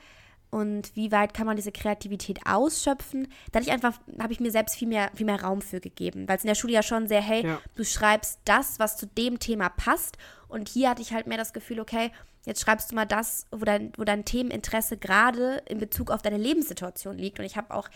und 0.53 0.95
wie 0.95 1.11
weit 1.11 1.33
kann 1.33 1.47
man 1.47 1.55
diese 1.55 1.71
Kreativität 1.71 2.45
ausschöpfen. 2.45 3.27
Da 3.51 3.59
ich 3.59 3.71
einfach, 3.71 3.99
habe 4.19 4.33
ich 4.33 4.39
mir 4.39 4.51
selbst 4.51 4.75
viel 4.75 4.87
mehr, 4.87 5.09
viel 5.15 5.25
mehr 5.25 5.41
Raum 5.41 5.61
für 5.61 5.79
gegeben, 5.79 6.27
weil 6.27 6.37
es 6.37 6.43
in 6.43 6.47
der 6.47 6.55
Schule 6.55 6.73
ja 6.73 6.83
schon 6.83 7.07
sehr, 7.07 7.21
hey, 7.21 7.43
ja. 7.45 7.59
du 7.75 7.83
schreibst 7.83 8.39
das, 8.45 8.77
was 8.77 8.95
zu 8.97 9.07
dem 9.07 9.39
Thema 9.39 9.69
passt 9.69 10.17
und 10.47 10.69
hier 10.69 10.91
hatte 10.91 11.01
ich 11.01 11.11
halt 11.11 11.25
mehr 11.25 11.39
das 11.39 11.53
Gefühl, 11.53 11.79
okay, 11.79 12.11
jetzt 12.45 12.61
schreibst 12.61 12.91
du 12.91 12.95
mal 12.95 13.05
das, 13.05 13.47
wo 13.51 13.65
dein, 13.65 13.93
wo 13.97 14.03
dein 14.03 14.25
Themeninteresse 14.25 14.97
gerade 14.97 15.63
in 15.67 15.79
Bezug 15.79 16.11
auf 16.11 16.21
deine 16.21 16.37
Lebenssituation 16.37 17.17
liegt 17.17 17.39
und 17.39 17.45
ich 17.45 17.57
habe 17.57 17.73
auch 17.73 17.89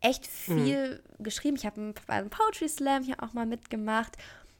echt 0.00 0.28
mhm. 0.48 0.64
viel 0.64 1.02
mhm. 1.18 1.22
geschrieben. 1.22 1.56
Ich 1.56 1.66
habe 1.66 1.80
einen, 1.80 1.94
einen 2.08 2.30
Poetry 2.30 2.68
Slam 2.68 3.04
hier 3.04 3.22
auch 3.22 3.32
mal 3.32 3.46
mitgemacht 3.46 4.16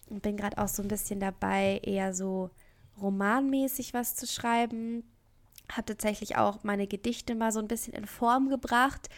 und 0.09 0.23
bin 0.23 0.37
gerade 0.37 0.59
auch 0.59 0.69
so 0.69 0.83
ein 0.83 0.89
bisschen 0.89 1.19
dabei, 1.19 1.81
eher 1.83 2.15
so 2.15 2.51
romanmäßig 3.01 3.95
was 3.95 4.15
zu 4.15 4.27
schreiben. 4.27 5.05
Habe 5.71 5.87
tatsächlich 5.87 6.37
auch 6.37 6.65
meine 6.65 6.87
Gedichte 6.87 7.35
mal 7.35 7.53
so 7.53 7.61
ein 7.61 7.69
bisschen 7.69 7.95
in 7.95 8.07
Form 8.07 8.49
gebracht. 8.49 9.09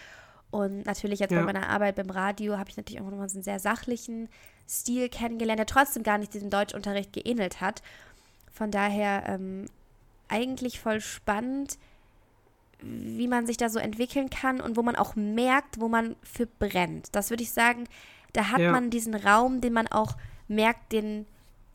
Und 0.50 0.86
natürlich 0.86 1.18
jetzt 1.18 1.32
ja. 1.32 1.40
bei 1.40 1.44
meiner 1.44 1.68
Arbeit 1.68 1.96
beim 1.96 2.10
Radio 2.10 2.58
habe 2.58 2.70
ich 2.70 2.76
natürlich 2.76 3.00
auch 3.00 3.10
nochmal 3.10 3.28
so 3.28 3.38
einen 3.38 3.44
sehr 3.44 3.58
sachlichen 3.58 4.28
Stil 4.68 5.08
kennengelernt, 5.08 5.58
der 5.58 5.66
trotzdem 5.66 6.04
gar 6.04 6.18
nicht 6.18 6.32
diesem 6.32 6.50
Deutschunterricht 6.50 7.12
geähnelt 7.12 7.60
hat. 7.60 7.82
Von 8.52 8.70
daher 8.70 9.24
ähm, 9.26 9.66
eigentlich 10.28 10.78
voll 10.78 11.00
spannend, 11.00 11.76
wie 12.80 13.28
man 13.28 13.46
sich 13.46 13.56
da 13.56 13.68
so 13.68 13.78
entwickeln 13.78 14.30
kann 14.30 14.60
und 14.60 14.76
wo 14.76 14.82
man 14.82 14.94
auch 14.94 15.16
merkt, 15.16 15.80
wo 15.80 15.88
man 15.88 16.16
für 16.22 16.46
brennt. 16.46 17.08
Das 17.16 17.30
würde 17.30 17.42
ich 17.42 17.50
sagen, 17.50 17.88
da 18.32 18.50
hat 18.50 18.60
ja. 18.60 18.70
man 18.70 18.90
diesen 18.90 19.14
Raum, 19.14 19.60
den 19.60 19.72
man 19.72 19.88
auch 19.88 20.16
merkt, 20.48 20.92
den 20.92 21.26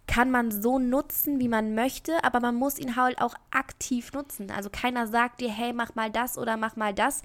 kann 0.09 0.31
man 0.31 0.49
so 0.49 0.79
nutzen, 0.79 1.39
wie 1.39 1.47
man 1.47 1.75
möchte, 1.75 2.23
aber 2.23 2.39
man 2.39 2.55
muss 2.55 2.79
ihn 2.79 2.95
halt 2.95 3.21
auch 3.21 3.35
aktiv 3.51 4.11
nutzen. 4.11 4.49
Also 4.49 4.71
keiner 4.71 5.05
sagt 5.05 5.39
dir, 5.39 5.51
hey, 5.51 5.71
mach 5.71 5.93
mal 5.93 6.09
das 6.09 6.35
oder 6.35 6.57
mach 6.57 6.75
mal 6.75 6.95
das. 6.95 7.21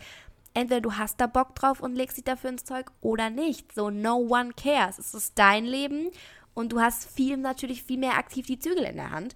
Entweder 0.53 0.83
du 0.83 0.93
hast 0.93 1.19
da 1.19 1.27
Bock 1.27 1.55
drauf 1.55 1.81
und 1.81 1.97
legst 1.97 2.19
dich 2.19 2.25
dafür 2.25 2.51
ins 2.51 2.65
Zeug 2.65 2.91
oder 3.01 3.31
nicht. 3.31 3.73
So, 3.73 3.89
no 3.89 4.17
one 4.17 4.53
cares. 4.53 4.99
Es 4.99 5.15
ist 5.15 5.39
dein 5.39 5.65
Leben 5.65 6.11
und 6.53 6.73
du 6.73 6.81
hast 6.81 7.11
viel, 7.11 7.39
natürlich 7.39 7.83
viel 7.83 7.97
mehr 7.97 8.19
aktiv 8.19 8.45
die 8.47 8.59
Zügel 8.59 8.85
in 8.85 8.97
der 8.97 9.13
Hand. 9.13 9.35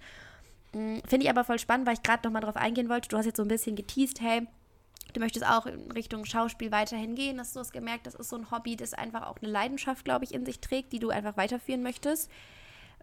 Hm, 0.73 1.01
finde 1.07 1.25
ich 1.25 1.29
aber 1.31 1.43
voll 1.43 1.57
spannend, 1.57 1.87
weil 1.87 1.95
ich 1.95 2.03
gerade 2.03 2.27
nochmal 2.27 2.43
drauf 2.43 2.55
eingehen 2.55 2.87
wollte. 2.87 3.09
Du 3.09 3.17
hast 3.17 3.25
jetzt 3.25 3.37
so 3.37 3.43
ein 3.43 3.49
bisschen 3.49 3.75
geteased, 3.75 4.21
hey, 4.21 4.47
Du 5.11 5.19
möchtest 5.19 5.43
auch 5.43 5.65
in 5.65 5.91
Richtung 5.91 6.23
Schauspiel 6.23 6.71
weiterhin 6.71 7.15
gehen, 7.15 7.39
hast 7.39 7.55
du 7.55 7.59
hast 7.59 7.73
gemerkt, 7.73 8.05
das 8.05 8.13
ist 8.13 8.29
so 8.29 8.35
ein 8.35 8.51
Hobby, 8.51 8.75
das 8.75 8.93
einfach 8.93 9.25
auch 9.25 9.37
eine 9.41 9.51
Leidenschaft, 9.51 10.05
glaube 10.05 10.23
ich, 10.23 10.35
in 10.35 10.45
sich 10.45 10.59
trägt, 10.59 10.93
die 10.93 10.99
du 10.99 11.09
einfach 11.09 11.35
weiterführen 11.35 11.81
möchtest. 11.81 12.29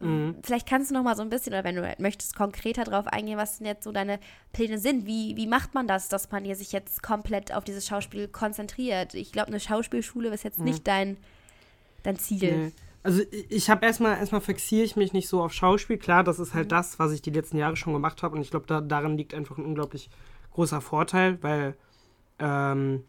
Mhm. 0.01 0.37
Vielleicht 0.43 0.69
kannst 0.69 0.91
du 0.91 0.95
noch 0.95 1.03
mal 1.03 1.17
so 1.17 1.23
ein 1.23 1.31
bisschen, 1.31 1.53
oder 1.53 1.65
wenn 1.65 1.77
du 1.77 1.95
möchtest, 1.99 2.37
konkreter 2.37 2.85
darauf 2.85 3.07
eingehen, 3.07 3.39
was 3.39 3.59
denn 3.59 3.67
jetzt 3.67 3.85
so 3.85 3.93
deine 3.93 4.21
Pläne 4.53 4.79
sind. 4.79 5.07
Wie, 5.07 5.37
wie 5.37 5.47
macht 5.47 5.75
man 5.75 5.89
das, 5.89 6.09
dass 6.09 6.31
man 6.31 6.45
hier 6.45 6.57
sich 6.57 6.73
jetzt 6.73 7.03
komplett 7.03 7.55
auf 7.55 7.65
dieses 7.65 7.87
Schauspiel 7.87 8.29
konzentriert? 8.29 9.15
Ich 9.15 9.33
glaube, 9.33 9.49
eine 9.49 9.61
Schauspielschule 9.61 10.29
ist 10.29 10.45
jetzt 10.45 10.59
mhm. 10.59 10.65
nicht 10.67 10.87
dein, 10.87 11.17
dein 12.03 12.19
Ziel. 12.19 12.57
Nee. 12.57 12.73
Also 13.03 13.23
ich 13.49 13.71
habe 13.71 13.87
erstmal, 13.87 14.19
erstmal 14.19 14.41
fixiere 14.41 14.85
ich 14.85 14.97
mich 14.97 15.13
nicht 15.13 15.29
so 15.29 15.41
auf 15.41 15.53
Schauspiel. 15.53 15.97
Klar, 15.97 16.25
das 16.25 16.41
ist 16.41 16.55
halt 16.55 16.67
mhm. 16.67 16.71
das, 16.71 16.99
was 16.99 17.13
ich 17.13 17.23
die 17.23 17.31
letzten 17.31 17.57
Jahre 17.57 17.77
schon 17.77 17.93
gemacht 17.93 18.23
habe. 18.23 18.35
Und 18.35 18.43
ich 18.43 18.51
glaube, 18.51 18.67
da, 18.67 18.81
darin 18.81 19.17
liegt 19.17 19.33
einfach 19.33 19.59
ein 19.59 19.65
unglaublich 19.65 20.11
großer 20.53 20.81
Vorteil, 20.81 21.43
weil 21.43 21.77
ähm, 22.39 23.05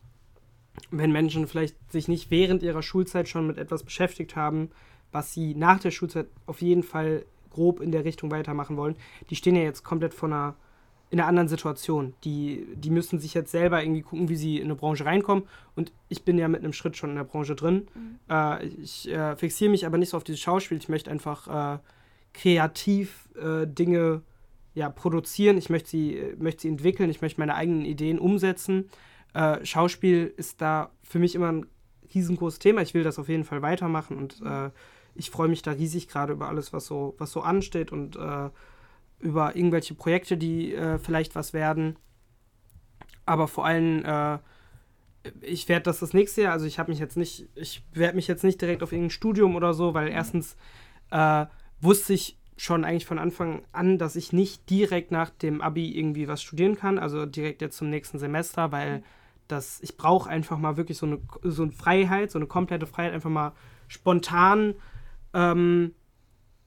wenn 0.91 1.11
Menschen 1.11 1.47
vielleicht 1.47 1.75
sich 1.91 2.07
nicht 2.07 2.29
während 2.29 2.63
ihrer 2.63 2.83
Schulzeit 2.83 3.27
schon 3.27 3.47
mit 3.47 3.57
etwas 3.57 3.83
beschäftigt 3.83 4.35
haben, 4.35 4.69
was 5.11 5.33
sie 5.33 5.55
nach 5.55 5.79
der 5.79 5.91
Schulzeit 5.91 6.27
auf 6.45 6.61
jeden 6.61 6.83
Fall 6.83 7.25
grob 7.49 7.81
in 7.81 7.91
der 7.91 8.05
Richtung 8.05 8.31
weitermachen 8.31 8.77
wollen, 8.77 8.95
die 9.29 9.35
stehen 9.35 9.55
ja 9.55 9.63
jetzt 9.63 9.83
komplett 9.83 10.13
vor 10.13 10.29
einer, 10.29 10.55
in 11.09 11.19
einer 11.19 11.27
anderen 11.27 11.47
Situation. 11.47 12.13
Die, 12.23 12.67
die 12.75 12.91
müssen 12.91 13.19
sich 13.19 13.33
jetzt 13.33 13.51
selber 13.51 13.81
irgendwie 13.81 14.01
gucken, 14.01 14.29
wie 14.29 14.35
sie 14.35 14.57
in 14.57 14.65
eine 14.65 14.75
Branche 14.75 15.05
reinkommen. 15.05 15.45
Und 15.75 15.91
ich 16.09 16.23
bin 16.23 16.37
ja 16.37 16.47
mit 16.47 16.63
einem 16.63 16.73
Schritt 16.73 16.97
schon 16.97 17.09
in 17.09 17.15
der 17.15 17.23
Branche 17.23 17.55
drin. 17.55 17.87
Mhm. 17.95 18.19
Äh, 18.29 18.65
ich 18.67 19.09
äh, 19.09 19.35
fixiere 19.35 19.71
mich 19.71 19.85
aber 19.85 19.97
nicht 19.97 20.09
so 20.09 20.17
auf 20.17 20.23
dieses 20.23 20.41
Schauspiel. 20.41 20.77
Ich 20.77 20.89
möchte 20.89 21.09
einfach 21.09 21.75
äh, 21.75 21.79
kreativ 22.33 23.29
äh, 23.35 23.65
Dinge 23.65 24.21
ja, 24.75 24.89
produzieren. 24.89 25.57
Ich 25.57 25.69
möchte 25.69 25.89
sie, 25.89 26.21
möchte 26.37 26.63
sie 26.63 26.69
entwickeln. 26.69 27.09
Ich 27.09 27.21
möchte 27.21 27.39
meine 27.39 27.55
eigenen 27.55 27.85
Ideen 27.85 28.19
umsetzen. 28.19 28.89
Äh, 29.33 29.65
Schauspiel 29.65 30.31
ist 30.37 30.61
da 30.61 30.91
für 31.01 31.17
mich 31.19 31.33
immer 31.33 31.51
ein 31.51 31.65
riesengroßes 32.13 32.59
Thema. 32.59 32.81
Ich 32.81 32.93
will 32.93 33.03
das 33.03 33.17
auf 33.17 33.29
jeden 33.29 33.43
Fall 33.43 33.61
weitermachen 33.61 34.17
und 34.17 34.41
äh, 34.45 34.69
ich 35.17 35.29
freue 35.31 35.47
mich 35.47 35.61
da 35.61 35.71
riesig 35.71 36.07
gerade 36.07 36.33
über 36.33 36.47
alles, 36.47 36.73
was 36.73 36.85
so, 36.85 37.15
was 37.17 37.31
so 37.31 37.41
ansteht 37.41 37.91
und 37.91 38.15
äh, 38.15 38.49
über 39.19 39.55
irgendwelche 39.55 39.95
Projekte, 39.95 40.37
die 40.37 40.73
äh, 40.73 40.99
vielleicht 40.99 41.35
was 41.35 41.53
werden. 41.53 41.97
Aber 43.25 43.47
vor 43.47 43.65
allem, 43.65 44.05
äh, 44.05 44.37
ich 45.41 45.67
werde 45.67 45.83
das 45.83 45.99
das 45.99 46.13
nächste 46.13 46.43
Jahr, 46.43 46.53
also 46.53 46.65
ich 46.65 46.79
habe 46.79 46.91
mich 46.91 46.99
jetzt 46.99 47.17
nicht, 47.17 47.49
ich 47.55 47.83
werde 47.91 48.15
mich 48.15 48.27
jetzt 48.27 48.43
nicht 48.43 48.61
direkt 48.61 48.83
auf 48.83 48.91
irgendein 48.91 49.09
Studium 49.09 49.55
oder 49.55 49.73
so, 49.73 49.93
weil 49.93 50.07
erstens 50.07 50.55
äh, 51.11 51.45
wusste 51.81 52.13
ich 52.13 52.37
schon 52.55 52.85
eigentlich 52.85 53.05
von 53.05 53.19
Anfang 53.19 53.63
an, 53.71 53.97
dass 53.97 54.15
ich 54.15 54.33
nicht 54.33 54.69
direkt 54.69 55.11
nach 55.11 55.29
dem 55.29 55.61
Abi 55.61 55.97
irgendwie 55.97 56.27
was 56.27 56.41
studieren 56.41 56.75
kann, 56.75 56.97
also 56.97 57.25
direkt 57.25 57.61
jetzt 57.61 57.77
zum 57.77 57.89
nächsten 57.89 58.17
Semester, 58.17 58.71
weil 58.71 59.03
das, 59.47 59.79
ich 59.81 59.95
brauche 59.95 60.29
einfach 60.29 60.57
mal 60.57 60.75
wirklich 60.75 60.97
so 60.97 61.05
eine, 61.05 61.19
so 61.43 61.63
eine 61.63 61.71
Freiheit, 61.71 62.31
so 62.31 62.39
eine 62.39 62.47
komplette 62.47 62.87
Freiheit, 62.87 63.13
einfach 63.13 63.29
mal 63.29 63.53
spontan 63.87 64.75
ähm, 65.37 65.93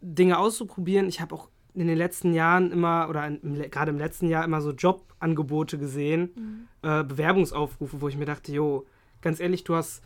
Dinge 0.01 0.39
auszuprobieren. 0.39 1.09
Ich 1.09 1.21
habe 1.21 1.35
auch 1.35 1.49
in 1.75 1.89
den 1.89 1.99
letzten 1.99 2.33
Jahren 2.33 2.73
immer, 2.73 3.09
oder 3.09 3.31
gerade 3.69 3.91
im 3.91 3.99
letzten 3.99 4.29
Jahr 4.29 4.45
immer 4.45 4.61
so 4.61 4.71
Jobangebote 4.71 5.79
gesehen, 5.79 6.31
mhm. 6.35 6.89
äh, 6.89 7.05
Bewerbungsaufrufe, 7.05 8.01
wo 8.01 8.09
ich 8.09 8.17
mir 8.17 8.25
dachte, 8.25 8.53
jo, 8.53 8.87
ganz 9.21 9.41
ehrlich, 9.41 9.65
du 9.65 9.75
hast 9.75 10.03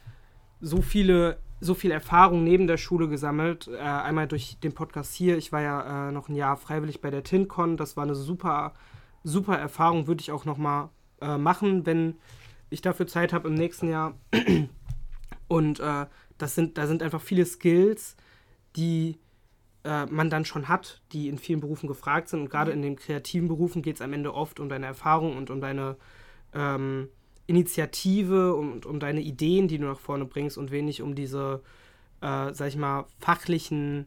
so 0.60 0.82
viele, 0.82 1.38
so 1.60 1.74
viel 1.74 1.90
Erfahrung 1.90 2.42
neben 2.42 2.66
der 2.66 2.78
Schule 2.78 3.08
gesammelt. 3.08 3.68
Äh, 3.68 3.78
einmal 3.78 4.26
durch 4.26 4.58
den 4.60 4.72
Podcast 4.72 5.14
hier. 5.14 5.36
Ich 5.36 5.52
war 5.52 5.60
ja 5.60 6.08
äh, 6.08 6.12
noch 6.12 6.28
ein 6.28 6.34
Jahr 6.34 6.56
freiwillig 6.56 7.00
bei 7.00 7.10
der 7.10 7.22
TinCon. 7.22 7.76
Das 7.76 7.96
war 7.96 8.04
eine 8.04 8.14
super, 8.14 8.72
super 9.22 9.58
Erfahrung. 9.58 10.06
Würde 10.06 10.22
ich 10.22 10.32
auch 10.32 10.44
noch 10.46 10.58
mal 10.58 10.90
äh, 11.20 11.36
machen, 11.36 11.86
wenn 11.86 12.16
ich 12.70 12.80
dafür 12.80 13.06
Zeit 13.06 13.32
habe 13.32 13.48
im 13.48 13.54
nächsten 13.54 13.88
Jahr. 13.88 14.14
Und 15.48 15.80
äh, 15.80 16.06
das 16.38 16.54
sind, 16.54 16.78
da 16.78 16.86
sind 16.86 17.02
einfach 17.02 17.20
viele 17.20 17.44
Skills, 17.44 18.16
die 18.76 19.18
äh, 19.84 20.06
man 20.06 20.30
dann 20.30 20.44
schon 20.44 20.68
hat, 20.68 21.02
die 21.12 21.28
in 21.28 21.38
vielen 21.38 21.60
Berufen 21.60 21.88
gefragt 21.88 22.28
sind. 22.28 22.40
Und 22.40 22.50
gerade 22.50 22.72
in 22.72 22.82
den 22.82 22.96
kreativen 22.96 23.48
Berufen 23.48 23.82
geht 23.82 23.96
es 23.96 24.02
am 24.02 24.12
Ende 24.12 24.34
oft 24.34 24.60
um 24.60 24.68
deine 24.68 24.86
Erfahrung 24.86 25.36
und 25.36 25.50
um 25.50 25.60
deine 25.60 25.96
ähm, 26.54 27.08
Initiative 27.46 28.54
und 28.54 28.86
um 28.86 28.98
deine 28.98 29.20
Ideen, 29.20 29.68
die 29.68 29.78
du 29.78 29.84
nach 29.84 29.98
vorne 29.98 30.24
bringst 30.24 30.56
und 30.56 30.70
wenig 30.70 31.02
um 31.02 31.14
diese, 31.14 31.62
äh, 32.20 32.52
sag 32.54 32.68
ich 32.68 32.76
mal, 32.76 33.06
fachlichen 33.18 34.06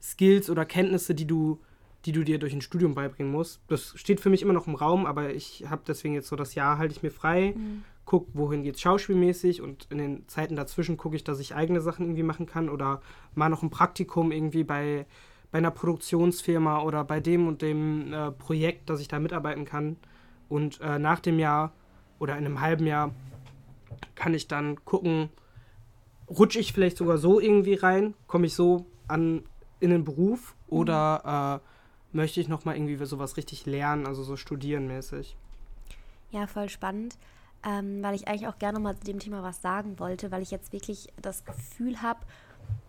Skills 0.00 0.48
oder 0.48 0.64
Kenntnisse, 0.64 1.14
die 1.14 1.26
du, 1.26 1.60
die 2.04 2.12
du 2.12 2.22
dir 2.22 2.38
durch 2.38 2.52
ein 2.52 2.60
Studium 2.60 2.94
beibringen 2.94 3.32
musst. 3.32 3.60
Das 3.66 3.94
steht 3.96 4.20
für 4.20 4.30
mich 4.30 4.42
immer 4.42 4.52
noch 4.52 4.68
im 4.68 4.76
Raum, 4.76 5.06
aber 5.06 5.34
ich 5.34 5.64
habe 5.68 5.82
deswegen 5.86 6.14
jetzt 6.14 6.28
so 6.28 6.36
das 6.36 6.54
Jahr 6.54 6.78
halte 6.78 6.94
ich 6.94 7.02
mir 7.02 7.10
frei, 7.10 7.54
mhm. 7.56 7.82
Guck, 8.08 8.26
wohin 8.32 8.62
geht's 8.62 8.80
schauspielmäßig 8.80 9.60
und 9.60 9.86
in 9.90 9.98
den 9.98 10.28
Zeiten 10.28 10.56
dazwischen 10.56 10.96
gucke 10.96 11.14
ich, 11.14 11.24
dass 11.24 11.40
ich 11.40 11.54
eigene 11.54 11.82
Sachen 11.82 12.06
irgendwie 12.06 12.22
machen 12.22 12.46
kann 12.46 12.70
oder 12.70 13.02
mal 13.34 13.50
noch 13.50 13.62
ein 13.62 13.68
Praktikum 13.68 14.32
irgendwie 14.32 14.64
bei, 14.64 15.04
bei 15.50 15.58
einer 15.58 15.70
Produktionsfirma 15.70 16.80
oder 16.80 17.04
bei 17.04 17.20
dem 17.20 17.46
und 17.46 17.60
dem 17.60 18.14
äh, 18.14 18.32
Projekt, 18.32 18.88
dass 18.88 19.00
ich 19.00 19.08
da 19.08 19.18
mitarbeiten 19.18 19.66
kann. 19.66 19.96
Und 20.48 20.80
äh, 20.80 20.98
nach 20.98 21.20
dem 21.20 21.38
Jahr 21.38 21.74
oder 22.18 22.38
in 22.38 22.46
einem 22.46 22.62
halben 22.62 22.86
Jahr 22.86 23.14
kann 24.14 24.32
ich 24.32 24.48
dann 24.48 24.82
gucken, 24.86 25.28
rutsche 26.30 26.60
ich 26.60 26.72
vielleicht 26.72 26.96
sogar 26.96 27.18
so 27.18 27.40
irgendwie 27.40 27.74
rein, 27.74 28.14
komme 28.26 28.46
ich 28.46 28.54
so 28.54 28.86
an 29.06 29.42
in 29.80 29.90
den 29.90 30.04
Beruf 30.04 30.54
oder 30.68 31.60
äh, 31.62 32.16
möchte 32.16 32.40
ich 32.40 32.48
nochmal 32.48 32.76
irgendwie 32.76 33.04
sowas 33.04 33.36
richtig 33.36 33.66
lernen, 33.66 34.06
also 34.06 34.22
so 34.22 34.36
studierenmäßig. 34.36 35.36
Ja, 36.30 36.46
voll 36.46 36.70
spannend, 36.70 37.18
ähm, 37.66 38.02
weil 38.02 38.14
ich 38.14 38.28
eigentlich 38.28 38.48
auch 38.48 38.58
gerne 38.58 38.78
mal 38.78 38.96
zu 38.96 39.04
dem 39.04 39.18
Thema 39.18 39.42
was 39.42 39.60
sagen 39.60 39.98
wollte, 39.98 40.30
weil 40.30 40.42
ich 40.42 40.50
jetzt 40.50 40.72
wirklich 40.72 41.08
das 41.20 41.44
Gefühl 41.44 42.02
habe, 42.02 42.20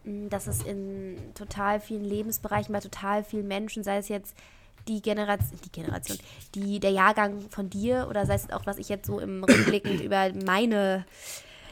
hm, 0.04 0.30
dass 0.30 0.48
es 0.48 0.64
in 0.64 1.18
total 1.34 1.80
vielen 1.80 2.04
Lebensbereichen 2.04 2.74
bei 2.74 2.80
total 2.80 3.24
vielen 3.24 3.48
Menschen, 3.48 3.84
sei 3.84 3.98
es 3.98 4.10
jetzt 4.10 4.36
die 4.88 5.02
Generation, 5.02 5.60
die 5.64 5.72
Generation, 5.72 6.18
die, 6.56 6.80
der 6.80 6.92
Jahrgang 6.92 7.42
von 7.50 7.70
dir 7.70 8.08
oder 8.10 8.26
sei 8.26 8.36
es 8.36 8.50
auch, 8.52 8.66
was 8.66 8.78
ich 8.78 8.90
jetzt 8.90 9.08
so 9.08 9.20
im 9.20 9.44
Rückblickend 9.44 10.02
über 10.06 10.32
meine 10.46 11.06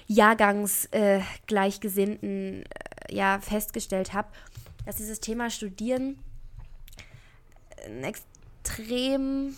Jahrgangsgleichgesinnten 0.08 2.64
äh, 2.64 2.66
äh, 3.10 3.16
ja 3.16 3.40
festgestellt 3.40 4.14
habe, 4.14 4.28
dass 4.86 4.98
dieses 4.98 5.20
Thema 5.20 5.50
Studieren 5.50 6.20
ein 7.86 8.04
extrem, 8.04 9.56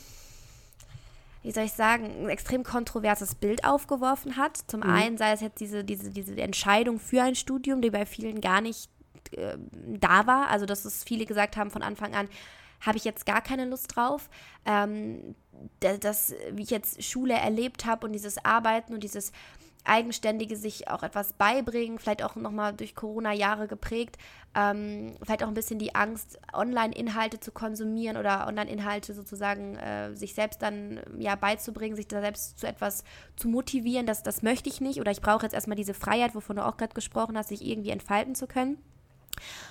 wie 1.41 1.51
soll 1.51 1.63
ich 1.63 1.73
sagen, 1.73 2.05
ein 2.23 2.29
extrem 2.29 2.63
kontroverses 2.63 3.35
Bild 3.35 3.63
aufgeworfen 3.63 4.37
hat. 4.37 4.57
Zum 4.67 4.81
mhm. 4.81 4.89
einen 4.89 5.17
sei 5.17 5.31
es 5.31 5.41
jetzt 5.41 5.59
diese, 5.59 5.83
diese, 5.83 6.09
diese 6.09 6.35
Entscheidung 6.37 6.99
für 6.99 7.23
ein 7.23 7.35
Studium, 7.35 7.81
die 7.81 7.89
bei 7.89 8.05
vielen 8.05 8.41
gar 8.41 8.61
nicht 8.61 8.89
äh, 9.31 9.57
da 9.99 10.27
war. 10.27 10.49
Also, 10.49 10.65
dass 10.65 10.85
es 10.85 11.03
viele 11.03 11.25
gesagt 11.25 11.57
haben 11.57 11.71
von 11.71 11.81
Anfang 11.81 12.13
an, 12.13 12.27
habe 12.81 12.97
ich 12.97 13.03
jetzt 13.03 13.25
gar 13.25 13.41
keine 13.41 13.65
Lust 13.65 13.95
drauf. 13.95 14.29
Ähm, 14.65 15.35
das, 15.79 16.33
wie 16.51 16.63
ich 16.63 16.69
jetzt 16.69 17.03
Schule 17.03 17.33
erlebt 17.33 17.85
habe 17.85 18.05
und 18.05 18.13
dieses 18.13 18.43
Arbeiten 18.45 18.93
und 18.93 19.03
dieses 19.03 19.31
eigenständige 19.85 20.55
sich 20.55 20.89
auch 20.89 21.03
etwas 21.03 21.33
beibringen, 21.33 21.99
vielleicht 21.99 22.23
auch 22.23 22.35
nochmal 22.35 22.73
durch 22.73 22.95
Corona-Jahre 22.95 23.67
geprägt, 23.67 24.17
ähm, 24.55 25.15
vielleicht 25.23 25.43
auch 25.43 25.47
ein 25.47 25.53
bisschen 25.53 25.79
die 25.79 25.95
Angst, 25.95 26.39
Online-Inhalte 26.53 27.39
zu 27.39 27.51
konsumieren 27.51 28.17
oder 28.17 28.47
Online-Inhalte 28.47 29.13
sozusagen 29.13 29.75
äh, 29.77 30.15
sich 30.15 30.33
selbst 30.33 30.61
dann 30.61 30.99
ja 31.17 31.35
beizubringen, 31.35 31.95
sich 31.95 32.07
da 32.07 32.21
selbst 32.21 32.59
zu 32.59 32.67
etwas 32.67 33.03
zu 33.35 33.47
motivieren, 33.47 34.05
das, 34.05 34.23
das 34.23 34.41
möchte 34.41 34.69
ich 34.69 34.81
nicht 34.81 34.99
oder 34.99 35.11
ich 35.11 35.21
brauche 35.21 35.43
jetzt 35.43 35.53
erstmal 35.53 35.77
diese 35.77 35.93
Freiheit, 35.93 36.35
wovon 36.35 36.57
du 36.57 36.65
auch 36.65 36.77
gerade 36.77 36.93
gesprochen 36.93 37.37
hast, 37.37 37.49
sich 37.49 37.65
irgendwie 37.65 37.91
entfalten 37.91 38.35
zu 38.35 38.47
können. 38.47 38.77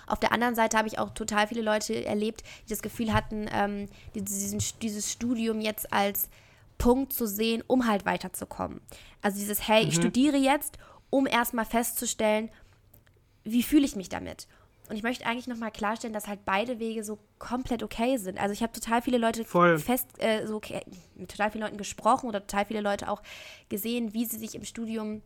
Auf 0.07 0.19
der 0.19 0.33
anderen 0.33 0.55
Seite 0.55 0.79
habe 0.79 0.89
ich 0.89 0.99
auch 0.99 1.11
total 1.11 1.47
viele 1.47 1.63
Leute 1.63 2.05
erlebt, 2.05 2.43
die 2.65 2.71
das 2.71 2.83
Gefühl 2.83 3.13
hatten, 3.13 3.49
ähm, 3.53 3.89
diesen, 4.15 4.63
dieses 4.81 5.13
Studium 5.13 5.61
jetzt 5.61 5.93
als 5.93 6.31
Punkt 6.79 7.13
zu 7.13 7.27
sehen, 7.27 7.63
um 7.67 7.87
halt 7.87 8.07
weiterzukommen. 8.07 8.81
Also 9.21 9.39
dieses, 9.39 9.67
hey, 9.67 9.83
mhm. 9.83 9.89
ich 9.89 9.97
studiere 9.97 10.37
jetzt, 10.37 10.79
um 11.11 11.27
erstmal 11.27 11.65
festzustellen, 11.65 12.51
wie 13.45 13.63
fühle 13.63 13.85
ich 13.85 13.97
mich 13.97 14.09
damit. 14.09 14.47
Und 14.89 14.97
ich 14.97 15.03
möchte 15.03 15.27
eigentlich 15.27 15.47
nochmal 15.47 15.71
klarstellen, 15.71 16.15
dass 16.15 16.29
halt 16.29 16.45
beide 16.47 16.79
Wege 16.79 17.05
so 17.05 17.19
komplett 17.39 17.83
okay 17.83 18.17
sind. 18.17 18.41
Also 18.41 18.55
ich 18.55 18.63
habe 18.63 18.73
total 18.73 19.03
viele 19.03 19.19
Leute 19.19 19.45
Voll. 19.45 19.79
fest, 19.79 20.07
äh, 20.19 20.47
so 20.47 20.57
okay, 20.57 20.81
mit 21.15 21.31
total 21.31 21.51
vielen 21.51 21.65
Leuten 21.65 21.77
gesprochen 21.77 22.27
oder 22.27 22.41
total 22.41 22.65
viele 22.65 22.81
Leute 22.81 23.11
auch 23.11 23.23
gesehen, 23.69 24.15
wie 24.15 24.25
sie 24.25 24.39
sich 24.39 24.55
im 24.55 24.65
Studium 24.65 25.21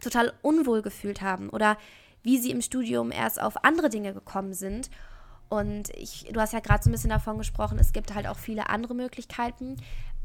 total 0.00 0.32
unwohl 0.42 0.82
gefühlt 0.82 1.22
haben 1.22 1.50
oder 1.50 1.76
wie 2.22 2.38
sie 2.38 2.52
im 2.52 2.62
Studium 2.62 3.10
erst 3.10 3.40
auf 3.40 3.64
andere 3.64 3.88
Dinge 3.88 4.14
gekommen 4.14 4.54
sind. 4.54 4.90
Und 5.48 5.90
ich, 5.96 6.26
du 6.30 6.40
hast 6.40 6.52
ja 6.52 6.60
gerade 6.60 6.84
so 6.84 6.90
ein 6.90 6.92
bisschen 6.92 7.10
davon 7.10 7.38
gesprochen, 7.38 7.78
es 7.78 7.92
gibt 7.92 8.14
halt 8.14 8.28
auch 8.28 8.38
viele 8.38 8.68
andere 8.68 8.94
Möglichkeiten. 8.94 9.76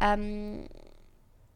Ähm, 0.04 0.66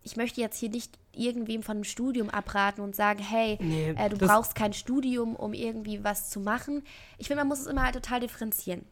ich 0.04 0.16
möchte 0.16 0.40
jetzt 0.40 0.58
hier 0.58 0.70
nicht 0.70 0.98
irgendwem 1.12 1.64
von 1.64 1.78
einem 1.78 1.84
Studium 1.84 2.30
abraten 2.30 2.82
und 2.82 2.96
sagen, 2.96 3.22
hey, 3.22 3.58
nee, 3.60 3.90
äh, 3.90 4.10
du 4.10 4.18
brauchst 4.18 4.56
kein 4.56 4.72
Studium, 4.72 5.36
um 5.36 5.54
irgendwie 5.54 6.04
was 6.04 6.30
zu 6.30 6.40
machen. 6.40 6.84
Ich 7.18 7.28
finde, 7.28 7.42
man 7.42 7.50
muss 7.50 7.60
es 7.60 7.68
immer 7.68 7.84
halt 7.84 7.96
total 7.96 8.22
differenzieren. 8.22 8.86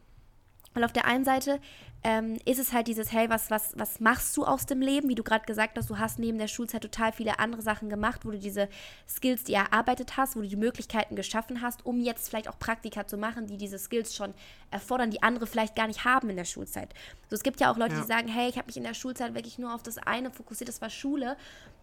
Weil 0.76 0.84
auf 0.84 0.92
der 0.92 1.06
einen 1.06 1.24
Seite 1.24 1.58
ähm, 2.04 2.38
ist 2.44 2.58
es 2.58 2.74
halt 2.74 2.86
dieses, 2.86 3.10
hey, 3.10 3.30
was, 3.30 3.50
was, 3.50 3.72
was 3.76 3.98
machst 3.98 4.36
du 4.36 4.44
aus 4.44 4.66
dem 4.66 4.82
Leben? 4.82 5.08
Wie 5.08 5.14
du 5.14 5.22
gerade 5.22 5.46
gesagt 5.46 5.78
hast, 5.78 5.88
du 5.88 5.98
hast 5.98 6.18
neben 6.18 6.36
der 6.36 6.48
Schulzeit 6.48 6.82
total 6.82 7.12
viele 7.12 7.38
andere 7.38 7.62
Sachen 7.62 7.88
gemacht, 7.88 8.26
wo 8.26 8.30
du 8.30 8.38
diese 8.38 8.68
Skills, 9.08 9.44
die 9.44 9.54
erarbeitet 9.54 10.18
hast, 10.18 10.36
wo 10.36 10.42
du 10.42 10.48
die 10.48 10.56
Möglichkeiten 10.56 11.16
geschaffen 11.16 11.62
hast, 11.62 11.86
um 11.86 11.98
jetzt 12.02 12.28
vielleicht 12.28 12.48
auch 12.48 12.58
Praktika 12.58 13.06
zu 13.06 13.16
machen, 13.16 13.46
die 13.46 13.56
diese 13.56 13.78
Skills 13.78 14.14
schon 14.14 14.34
erfordern, 14.70 15.10
die 15.10 15.22
andere 15.22 15.46
vielleicht 15.46 15.76
gar 15.76 15.86
nicht 15.86 16.04
haben 16.04 16.28
in 16.28 16.36
der 16.36 16.44
Schulzeit. 16.44 16.92
So, 17.30 17.36
es 17.36 17.42
gibt 17.42 17.58
ja 17.58 17.72
auch 17.72 17.78
Leute, 17.78 17.94
ja. 17.94 18.02
die 18.02 18.06
sagen, 18.06 18.28
hey, 18.28 18.50
ich 18.50 18.58
habe 18.58 18.66
mich 18.66 18.76
in 18.76 18.84
der 18.84 18.92
Schulzeit 18.92 19.34
wirklich 19.34 19.58
nur 19.58 19.74
auf 19.74 19.82
das 19.82 19.96
eine 19.96 20.30
fokussiert, 20.30 20.68
das 20.68 20.82
war 20.82 20.90
Schule. 20.90 21.38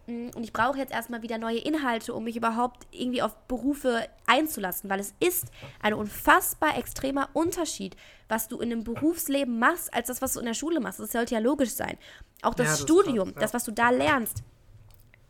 Mm, 0.06 0.28
und 0.34 0.42
ich 0.42 0.52
brauche 0.52 0.78
jetzt 0.78 0.92
erstmal 0.92 1.22
wieder 1.22 1.38
neue 1.38 1.58
Inhalte, 1.58 2.14
um 2.14 2.24
mich 2.24 2.36
überhaupt 2.36 2.86
irgendwie 2.90 3.22
auf 3.22 3.34
Berufe 3.48 4.06
einzulassen, 4.26 4.90
weil 4.90 5.00
es 5.00 5.14
ist 5.20 5.46
ein 5.82 5.94
unfassbar 5.94 6.76
extremer 6.76 7.28
Unterschied, 7.32 7.96
was 8.28 8.48
du 8.48 8.58
in 8.58 8.72
einem 8.72 8.84
Berufsleben 8.84 9.58
machst, 9.58 9.92
als 9.94 10.08
das, 10.08 10.22
was 10.22 10.34
du 10.34 10.40
in 10.40 10.46
der 10.46 10.54
Schule 10.54 10.80
machst. 10.80 11.00
Das 11.00 11.12
sollte 11.12 11.34
ja 11.34 11.40
logisch 11.40 11.70
sein. 11.70 11.96
Auch 12.42 12.54
das, 12.54 12.66
ja, 12.66 12.72
das 12.72 12.82
Studium, 12.82 13.28
ja. 13.30 13.40
das, 13.40 13.54
was 13.54 13.64
du 13.64 13.72
da 13.72 13.90
lernst, 13.90 14.42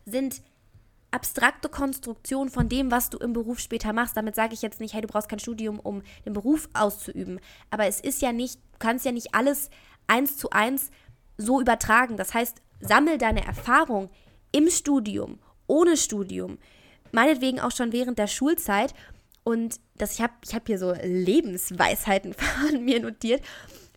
sind 0.05 0.41
abstrakte 1.11 1.69
Konstruktionen 1.69 2.49
von 2.49 2.67
dem, 2.67 2.91
was 2.91 3.09
du 3.09 3.17
im 3.17 3.31
Beruf 3.31 3.59
später 3.59 3.93
machst. 3.93 4.17
Damit 4.17 4.35
sage 4.35 4.53
ich 4.53 4.61
jetzt 4.61 4.81
nicht, 4.81 4.93
hey, 4.93 5.01
du 5.01 5.07
brauchst 5.07 5.29
kein 5.29 5.39
Studium, 5.39 5.79
um 5.79 6.03
den 6.25 6.33
Beruf 6.33 6.67
auszuüben. 6.73 7.39
Aber 7.71 7.85
es 7.85 8.01
ist 8.01 8.21
ja 8.21 8.33
nicht, 8.33 8.55
du 8.73 8.79
kannst 8.79 9.05
ja 9.05 9.13
nicht 9.13 9.33
alles 9.33 9.69
eins 10.07 10.35
zu 10.35 10.49
eins 10.49 10.91
so 11.37 11.61
übertragen. 11.61 12.17
Das 12.17 12.33
heißt, 12.33 12.61
sammel 12.81 13.17
deine 13.17 13.45
Erfahrung 13.45 14.09
im 14.55 14.69
Studium, 14.69 15.39
ohne 15.67 15.97
Studium, 15.97 16.57
meinetwegen 17.11 17.59
auch 17.59 17.71
schon 17.71 17.91
während 17.91 18.17
der 18.17 18.27
Schulzeit. 18.27 18.93
Und 19.43 19.79
das, 19.97 20.13
ich 20.13 20.21
habe 20.21 20.33
ich 20.43 20.55
hab 20.55 20.65
hier 20.65 20.79
so 20.79 20.93
Lebensweisheiten 21.03 22.33
von 22.69 22.83
mir 22.83 23.01
notiert. 23.01 23.41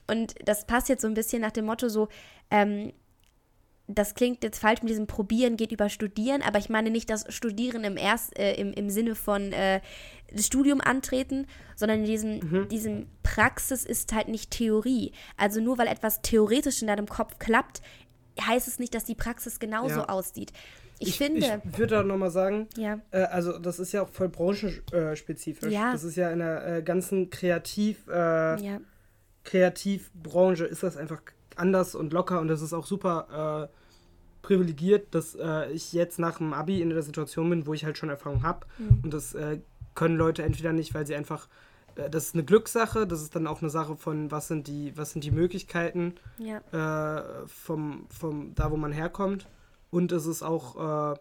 Und 0.09 0.34
das 0.44 0.66
passt 0.66 0.88
jetzt 0.88 1.02
so 1.02 1.09
ein 1.09 1.14
bisschen 1.14 1.42
nach 1.42 1.52
dem 1.52 1.66
Motto 1.66 1.88
so, 1.88 2.09
ähm, 2.50 2.92
das 3.90 4.14
klingt 4.14 4.42
jetzt 4.42 4.59
falsch 4.59 4.82
mit 4.82 4.90
diesem 4.90 5.06
Probieren 5.06 5.56
geht 5.56 5.72
über 5.72 5.88
Studieren, 5.88 6.42
aber 6.42 6.59
ich 6.59 6.68
meine 6.68 6.90
nicht 6.90 7.09
das 7.09 7.24
Studieren 7.34 7.84
im, 7.84 7.96
Erst, 7.96 8.38
äh, 8.38 8.54
im, 8.54 8.74
im 8.74 8.90
Sinne 8.90 9.14
von 9.14 9.52
äh, 9.52 9.80
Studium 10.36 10.82
antreten, 10.82 11.46
sondern 11.74 12.00
in 12.00 12.04
diesem, 12.04 12.38
mhm. 12.38 12.68
diesem 12.68 13.06
Praxis 13.22 13.86
ist 13.86 14.12
halt 14.12 14.28
nicht 14.28 14.50
Theorie. 14.50 15.12
Also 15.38 15.62
nur 15.62 15.78
weil 15.78 15.86
etwas 15.86 16.20
theoretisch 16.20 16.82
in 16.82 16.88
deinem 16.88 17.06
Kopf 17.06 17.38
klappt, 17.38 17.80
heißt 18.41 18.68
es 18.68 18.78
nicht, 18.78 18.95
dass 18.95 19.05
die 19.05 19.14
Praxis 19.14 19.59
genauso 19.59 20.01
ja. 20.01 20.09
aussieht. 20.09 20.53
Ich, 20.99 21.09
ich, 21.09 21.18
finde. 21.18 21.62
Ich 21.64 21.78
würde 21.78 21.97
da 21.97 22.03
nochmal 22.03 22.30
sagen, 22.30 22.68
ja. 22.76 23.01
Äh, 23.11 23.22
also 23.24 23.59
das 23.59 23.78
ist 23.78 23.93
ja 23.93 24.03
auch 24.03 24.09
voll 24.09 24.28
branchenspezifisch. 24.28 25.72
Ja. 25.72 25.93
Das 25.93 26.05
ist 26.05 26.16
ja 26.16 26.30
in 26.30 26.41
der 26.41 26.78
äh, 26.78 26.82
ganzen 26.82 27.30
Kreativ, 27.30 28.07
äh, 28.09 28.12
ja. 28.12 28.80
Kreativbranche 29.45 30.64
ist 30.64 30.82
das 30.82 30.97
einfach 30.97 31.22
anders 31.57 31.95
und 31.95 32.12
locker 32.12 32.41
und 32.41 32.49
das 32.49 32.62
ist 32.62 32.72
auch 32.72 32.86
super 32.86 33.68
äh, 33.70 33.76
privilegiert, 34.43 35.14
dass 35.14 35.34
äh, 35.34 35.70
ich 35.72 35.93
jetzt 35.93 36.18
nach 36.18 36.39
dem 36.39 36.53
Abi 36.53 36.80
in 36.80 36.91
der 36.91 37.03
Situation 37.03 37.51
bin, 37.51 37.66
wo 37.66 37.74
ich 37.74 37.84
halt 37.84 37.99
schon 37.99 38.09
Erfahrung 38.09 38.43
habe. 38.43 38.66
Mhm. 38.78 39.01
Und 39.05 39.14
das 39.14 39.34
äh, 39.34 39.59
können 39.95 40.16
Leute 40.16 40.43
entweder 40.43 40.72
nicht, 40.72 40.95
weil 40.95 41.07
sie 41.07 41.14
einfach 41.14 41.49
das 42.11 42.26
ist 42.26 42.34
eine 42.34 42.44
Glückssache, 42.44 43.07
das 43.07 43.22
ist 43.22 43.34
dann 43.34 43.46
auch 43.46 43.61
eine 43.61 43.70
Sache 43.70 43.96
von, 43.96 44.30
was 44.30 44.49
sind 44.49 44.68
die, 44.68 44.96
was 44.96 45.12
sind 45.12 45.24
die 45.24 45.30
Möglichkeiten 45.30 46.14
ja. 46.38 46.59
äh, 46.72 47.46
vom, 47.46 48.07
vom, 48.09 48.55
da 48.55 48.70
wo 48.70 48.76
man 48.76 48.92
herkommt. 48.92 49.49
Und 49.90 50.12
es 50.12 50.26
ist 50.26 50.42
auch 50.42 50.76
äh, 50.76 51.18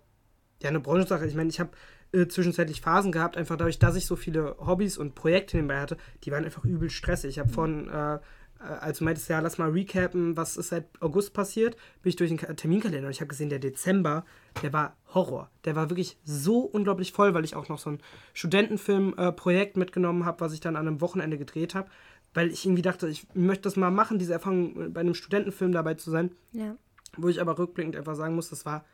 ja, 0.61 0.69
eine 0.69 0.80
Branchensache. 0.80 1.25
Ich 1.25 1.36
meine, 1.36 1.49
ich 1.49 1.59
habe 1.59 1.71
äh, 2.11 2.28
zwischenzeitlich 2.28 2.82
Phasen 2.82 3.11
gehabt, 3.11 3.38
einfach 3.38 3.57
dadurch, 3.57 3.80
dass 3.80 3.95
ich 3.95 4.05
so 4.05 4.15
viele 4.15 4.55
Hobbys 4.59 4.97
und 4.97 5.15
Projekte 5.15 5.57
nebenbei 5.57 5.80
hatte, 5.80 5.97
die 6.23 6.32
waren 6.32 6.45
einfach 6.45 6.63
übel 6.63 6.89
stressig. 6.89 7.32
Ich 7.32 7.39
habe 7.39 7.49
mhm. 7.49 7.53
von 7.53 7.89
äh, 7.89 8.15
äh, 8.15 8.19
als 8.60 8.99
du 8.99 9.03
meintest, 9.03 9.30
ja, 9.30 9.39
lass 9.39 9.58
mal 9.58 9.70
recappen, 9.70 10.36
was 10.36 10.58
ist 10.58 10.70
seit 10.70 10.86
August 11.01 11.34
passiert, 11.34 11.76
bin 12.01 12.10
ich 12.10 12.16
durch 12.16 12.30
den 12.30 12.38
Terminkalender 12.38 13.08
und 13.08 13.12
ich 13.12 13.22
habe 13.22 13.30
gesehen, 13.30 13.49
der 13.49 13.60
Dezember, 13.60 14.26
der 14.62 14.74
war 14.74 14.95
Horror. 15.14 15.49
Der 15.66 15.76
war 15.76 15.89
wirklich 15.89 16.18
so 16.24 16.60
unglaublich 16.62 17.12
voll, 17.12 17.34
weil 17.34 17.45
ich 17.45 17.55
auch 17.55 17.70
noch 17.70 17.80
so 17.80 17.91
ein 17.91 17.99
Studentenfilm-Projekt 18.34 19.76
äh, 19.76 19.80
mitgenommen 19.80 20.26
habe, 20.26 20.41
was 20.41 20.53
ich 20.53 20.60
dann 20.60 20.76
an 20.76 20.88
einem 20.88 21.01
Wochenende 21.01 21.38
gedreht 21.38 21.76
habe, 21.76 21.89
weil 22.34 22.51
ich 22.51 22.66
irgendwie 22.66 22.82
dachte, 22.82 23.08
ich 23.08 23.28
möchte 23.34 23.64
das 23.64 23.76
mal 23.76 23.91
machen, 23.91 24.20
diese 24.20 24.34
Erfahrung 24.34 24.82
äh, 24.82 24.89
bei 24.89 25.01
einem 25.01 25.14
Studentenfilm 25.14 25.72
dabei 25.72 25.93
zu 25.93 26.12
sein. 26.12 26.32
Ja. 26.51 26.76
Wo 27.16 27.30
ich 27.30 27.41
aber 27.41 27.58
rückblickend 27.58 27.95
einfach 27.95 28.16
sagen 28.16 28.36
muss, 28.36 28.49
das 28.49 28.66
war, 28.66 28.86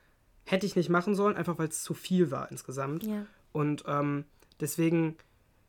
hätte 0.45 0.65
ich 0.65 0.75
nicht 0.75 0.89
machen 0.89 1.15
sollen, 1.15 1.35
einfach 1.35 1.57
weil 1.57 1.67
es 1.69 1.83
zu 1.83 1.93
viel 1.93 2.31
war 2.31 2.51
insgesamt. 2.51 3.03
Ja. 3.03 3.25
Und 3.51 3.83
ähm, 3.87 4.25
deswegen, 4.59 5.17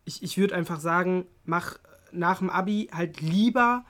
ich, 0.04 0.22
ich 0.22 0.36
würde 0.38 0.54
einfach 0.54 0.80
sagen, 0.80 1.26
mach 1.44 1.78
nach 2.14 2.38
dem 2.38 2.50
Abi 2.50 2.88
halt 2.92 3.20
lieber, 3.20 3.84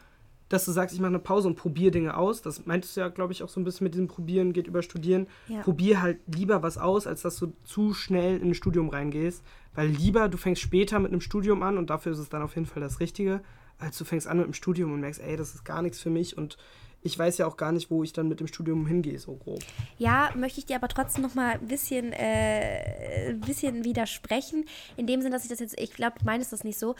dass 0.48 0.64
du 0.64 0.72
sagst, 0.72 0.94
ich 0.94 1.00
mache 1.00 1.08
eine 1.08 1.18
Pause 1.18 1.48
und 1.48 1.56
probiere 1.56 1.90
Dinge 1.90 2.16
aus. 2.16 2.42
Das 2.42 2.66
meintest 2.66 2.96
du 2.96 3.00
ja, 3.00 3.08
glaube 3.08 3.32
ich, 3.32 3.42
auch 3.42 3.48
so 3.48 3.60
ein 3.60 3.64
bisschen 3.64 3.84
mit 3.84 3.94
diesem 3.94 4.08
Probieren 4.08 4.52
geht 4.52 4.66
über 4.66 4.82
Studieren. 4.82 5.26
Ja. 5.48 5.62
Probier 5.62 6.02
halt 6.02 6.20
lieber 6.26 6.62
was 6.62 6.78
aus, 6.78 7.06
als 7.06 7.22
dass 7.22 7.38
du 7.38 7.52
zu 7.64 7.94
schnell 7.94 8.38
in 8.38 8.50
ein 8.50 8.54
Studium 8.54 8.88
reingehst. 8.88 9.42
Weil 9.74 9.88
lieber 9.88 10.28
du 10.28 10.36
fängst 10.36 10.62
später 10.62 10.98
mit 10.98 11.12
einem 11.12 11.20
Studium 11.20 11.62
an 11.62 11.78
und 11.78 11.90
dafür 11.90 12.12
ist 12.12 12.18
es 12.18 12.28
dann 12.28 12.42
auf 12.42 12.54
jeden 12.54 12.66
Fall 12.66 12.82
das 12.82 13.00
Richtige, 13.00 13.42
als 13.78 13.98
du 13.98 14.04
fängst 14.04 14.28
an 14.28 14.36
mit 14.36 14.44
einem 14.44 14.54
Studium 14.54 14.92
und 14.92 15.00
merkst, 15.00 15.20
ey, 15.20 15.36
das 15.36 15.54
ist 15.54 15.64
gar 15.64 15.82
nichts 15.82 16.00
für 16.00 16.10
mich 16.10 16.36
und 16.38 16.56
ich 17.04 17.18
weiß 17.18 17.36
ja 17.38 17.46
auch 17.46 17.58
gar 17.58 17.70
nicht, 17.70 17.90
wo 17.90 18.02
ich 18.02 18.14
dann 18.14 18.28
mit 18.28 18.40
dem 18.40 18.46
Studium 18.46 18.86
hingehe, 18.86 19.18
so 19.18 19.34
grob. 19.36 19.60
Ja, 19.98 20.32
möchte 20.34 20.58
ich 20.58 20.66
dir 20.66 20.76
aber 20.76 20.88
trotzdem 20.88 21.22
noch 21.22 21.34
mal 21.34 21.52
ein 21.52 21.68
bisschen, 21.68 22.12
äh, 22.14 23.36
bisschen 23.46 23.84
widersprechen. 23.84 24.64
In 24.96 25.06
dem 25.06 25.20
Sinn, 25.20 25.30
dass 25.30 25.44
ich 25.44 25.50
das 25.50 25.60
jetzt, 25.60 25.78
ich 25.78 25.92
glaube, 25.92 26.18
du 26.18 26.24
meinst 26.24 26.52
das 26.52 26.64
nicht 26.64 26.78
so, 26.78 26.94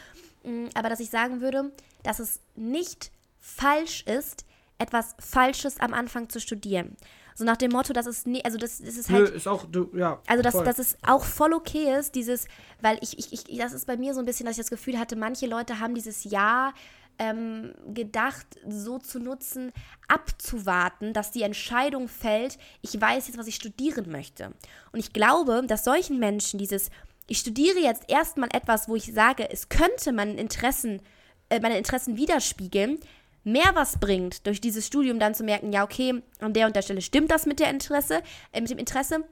mm, 0.45 0.67
aber 0.75 0.91
dass 0.91 1.01
ich 1.01 1.09
sagen 1.09 1.41
würde, 1.41 1.73
dass 2.03 2.19
es 2.19 2.41
nicht 2.55 3.11
falsch 3.41 4.05
ist, 4.07 4.45
etwas 4.77 5.17
Falsches 5.19 5.81
am 5.81 5.95
Anfang 5.95 6.29
zu 6.29 6.39
studieren. 6.39 6.97
So 7.35 7.45
nach 7.45 7.57
dem 7.57 7.73
Motto, 7.73 7.95
dass 7.95 8.07
es 8.07 8.27
nie, 8.27 8.45
also 8.45 8.59
das, 8.59 8.79
das 8.79 8.97
ist 8.97 9.11
halt. 9.11 9.31
Nö, 9.31 9.37
ist 9.37 9.49
auch, 9.49 9.65
du, 9.65 9.89
ja. 9.97 10.21
Also 10.27 10.43
dass, 10.43 10.55
dass 10.55 10.79
es 10.79 10.99
auch 11.03 11.25
voll 11.25 11.55
okay 11.55 11.99
ist, 11.99 12.15
dieses, 12.15 12.47
weil 12.83 12.99
ich, 13.01 13.19
ich, 13.19 13.33
ich, 13.33 13.59
das 13.59 13.73
ist 13.73 13.87
bei 13.87 13.97
mir 13.97 14.13
so 14.13 14.21
ein 14.21 14.27
bisschen, 14.27 14.45
dass 14.45 14.57
ich 14.57 14.63
das 14.63 14.71
Gefühl 14.71 14.99
hatte, 14.99 15.17
manche 15.17 15.47
Leute 15.47 15.81
haben 15.81 15.95
dieses 15.95 16.25
Jahr 16.25 16.75
ähm, 17.19 17.75
gedacht, 17.93 18.47
so 18.69 18.99
zu 18.99 19.19
nutzen, 19.19 19.73
abzuwarten, 20.09 21.13
dass 21.13 21.31
die 21.31 21.43
Entscheidung 21.43 22.09
fällt, 22.09 22.59
ich 22.83 23.01
weiß 23.01 23.29
jetzt, 23.29 23.39
was 23.39 23.47
ich 23.47 23.57
studieren 23.57 24.11
möchte. 24.11 24.53
Und 24.93 25.01
ich 25.01 25.13
glaube, 25.13 25.63
dass 25.67 25.85
solchen 25.85 26.19
Menschen 26.19 26.59
dieses, 26.59 26.91
ich 27.27 27.39
studiere 27.39 27.79
jetzt 27.79 28.05
erstmal 28.09 28.51
etwas, 28.53 28.89
wo 28.89 28.97
ich 28.97 29.13
sage, 29.13 29.49
es 29.51 29.69
könnte 29.69 30.13
meinen 30.13 30.39
Interessen, 30.39 31.01
äh, 31.49 31.61
meine 31.61 31.79
Interessen 31.79 32.17
widerspiegeln, 32.17 32.99
mehr 33.45 33.71
was 33.75 33.99
bringt, 33.99 34.47
durch 34.47 34.61
dieses 34.61 34.87
Studium 34.87 35.19
dann 35.19 35.35
zu 35.35 35.45
merken, 35.45 35.73
ja, 35.73 35.85
okay, 35.85 36.23
an 36.41 36.53
der 36.53 36.67
und 36.67 36.77
der 36.77 36.83
Stelle 36.83 37.03
stimmt 37.03 37.31
das 37.31 37.47
mit 37.47 37.61
der 37.61 37.71
Interesse, 37.71 38.23
äh, 38.53 38.61
mit 38.61 38.71
dem 38.71 38.79
Interesse, 38.79 39.25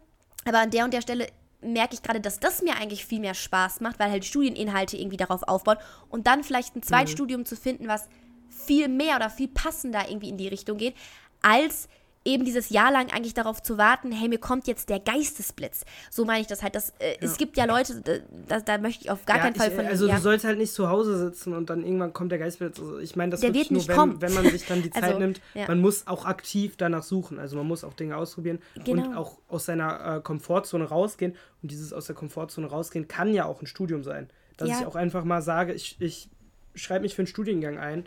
aber 0.45 0.59
an 0.59 0.71
der 0.71 0.85
und 0.85 0.95
der 0.95 1.03
Stelle 1.03 1.29
merke 1.63 1.95
ich 1.95 2.03
gerade, 2.03 2.21
dass 2.21 2.41
das 2.41 2.63
mir 2.63 2.77
eigentlich 2.77 3.05
viel 3.07 3.21
mehr 3.21 3.35
Spaß 3.35 3.81
macht, 3.81 3.99
weil 3.99 4.11
halt 4.11 4.25
Studieninhalte 4.25 4.97
irgendwie 4.97 5.17
darauf 5.17 5.43
aufbauen 5.45 5.79
und 6.09 6.27
dann 6.27 6.45
vielleicht 6.45 6.77
ein 6.77 6.83
Zweitstudium 6.83 7.43
mhm. 7.43 7.47
zu 7.47 7.57
finden, 7.57 7.89
was 7.89 8.09
viel 8.49 8.89
mehr 8.89 9.17
oder 9.17 9.31
viel 9.31 9.49
passender 9.49 10.09
irgendwie 10.09 10.29
in 10.29 10.37
die 10.37 10.49
Richtung 10.49 10.79
geht, 10.79 10.95
als 11.41 11.89
eben 12.25 12.45
dieses 12.45 12.71
Jahr 12.71 12.93
lang 12.93 13.11
eigentlich 13.11 13.35
darauf 13.35 13.63
zu 13.63 13.79
warten, 13.79 14.13
hey, 14.13 14.29
mir 14.29 14.39
kommt 14.39 14.67
jetzt 14.67 14.89
der 14.89 15.01
Geistesblitz. 15.01 15.85
So 16.11 16.25
meine 16.25 16.41
ich 16.41 16.47
das 16.47 16.63
halt. 16.63 16.75
Das, 16.75 16.91
äh, 16.99 17.13
ja. 17.13 17.17
Es 17.21 17.37
gibt 17.37 17.57
ja 17.57 17.65
Leute, 17.65 18.03
da, 18.49 18.61
da, 18.61 18.79
möchte 18.79 19.05
ich 19.05 19.11
auf 19.11 19.25
gar 19.25 19.37
ja, 19.37 19.43
keinen 19.43 19.55
Fall 19.57 19.69
ich, 19.69 19.75
von. 19.75 19.87
Also 19.87 20.07
ja. 20.07 20.17
du 20.17 20.21
sollst 20.21 20.45
halt 20.45 20.59
nicht 20.59 20.73
zu 20.73 20.89
Hause 20.89 21.19
sitzen 21.19 21.55
und 21.55 21.71
dann 21.71 21.85
irgendwann 21.85 22.13
kommt 22.13 22.33
der 22.33 22.39
Geistesblitz. 22.39 22.79
Also 22.79 22.99
ich 22.99 23.17
meine, 23.17 23.31
das 23.31 23.41
der 23.41 23.55
wird 23.55 23.71
nur, 23.71 23.87
wenn, 23.89 24.21
wenn, 24.21 24.35
man 24.35 24.45
sich 24.51 24.67
dann 24.67 24.83
die 24.83 24.91
Zeit 24.93 25.05
also, 25.05 25.19
nimmt. 25.19 25.41
Man 25.55 25.81
muss 25.81 26.07
auch 26.07 26.25
aktiv 26.25 26.77
danach 26.77 27.03
suchen. 27.03 27.39
Also 27.39 27.57
man 27.57 27.67
muss 27.67 27.85
auch 27.85 27.95
Dinge 27.95 28.17
ausprobieren 28.17 28.61
genau. 28.85 29.07
und 29.07 29.17
auch 29.17 29.39
aus 29.49 29.67
seiner 29.67 30.17
äh, 30.17 30.21
Komfortzone 30.21 30.85
rausgehen. 30.85 31.37
Und 31.63 31.71
dieses 31.71 31.93
aus 31.93 32.07
der 32.07 32.15
Komfortzone 32.15 32.67
rausgehen 32.67 33.09
kann 33.09 33.33
ja 33.33 33.47
auch 33.47 33.61
ein 33.63 33.67
Studium 33.67 34.03
sein. 34.05 34.31
Dass 34.57 34.69
ich 34.69 34.87
auch 34.87 34.95
einfach 34.95 35.25
mal 35.25 35.43
sage, 35.43 35.73
ich, 35.73 35.97
ich 36.01 36.29
schreibe 36.75 37.03
mich 37.03 37.15
für 37.15 37.23
einen 37.23 37.27
Studiengang 37.27 37.79
ein, 37.79 38.07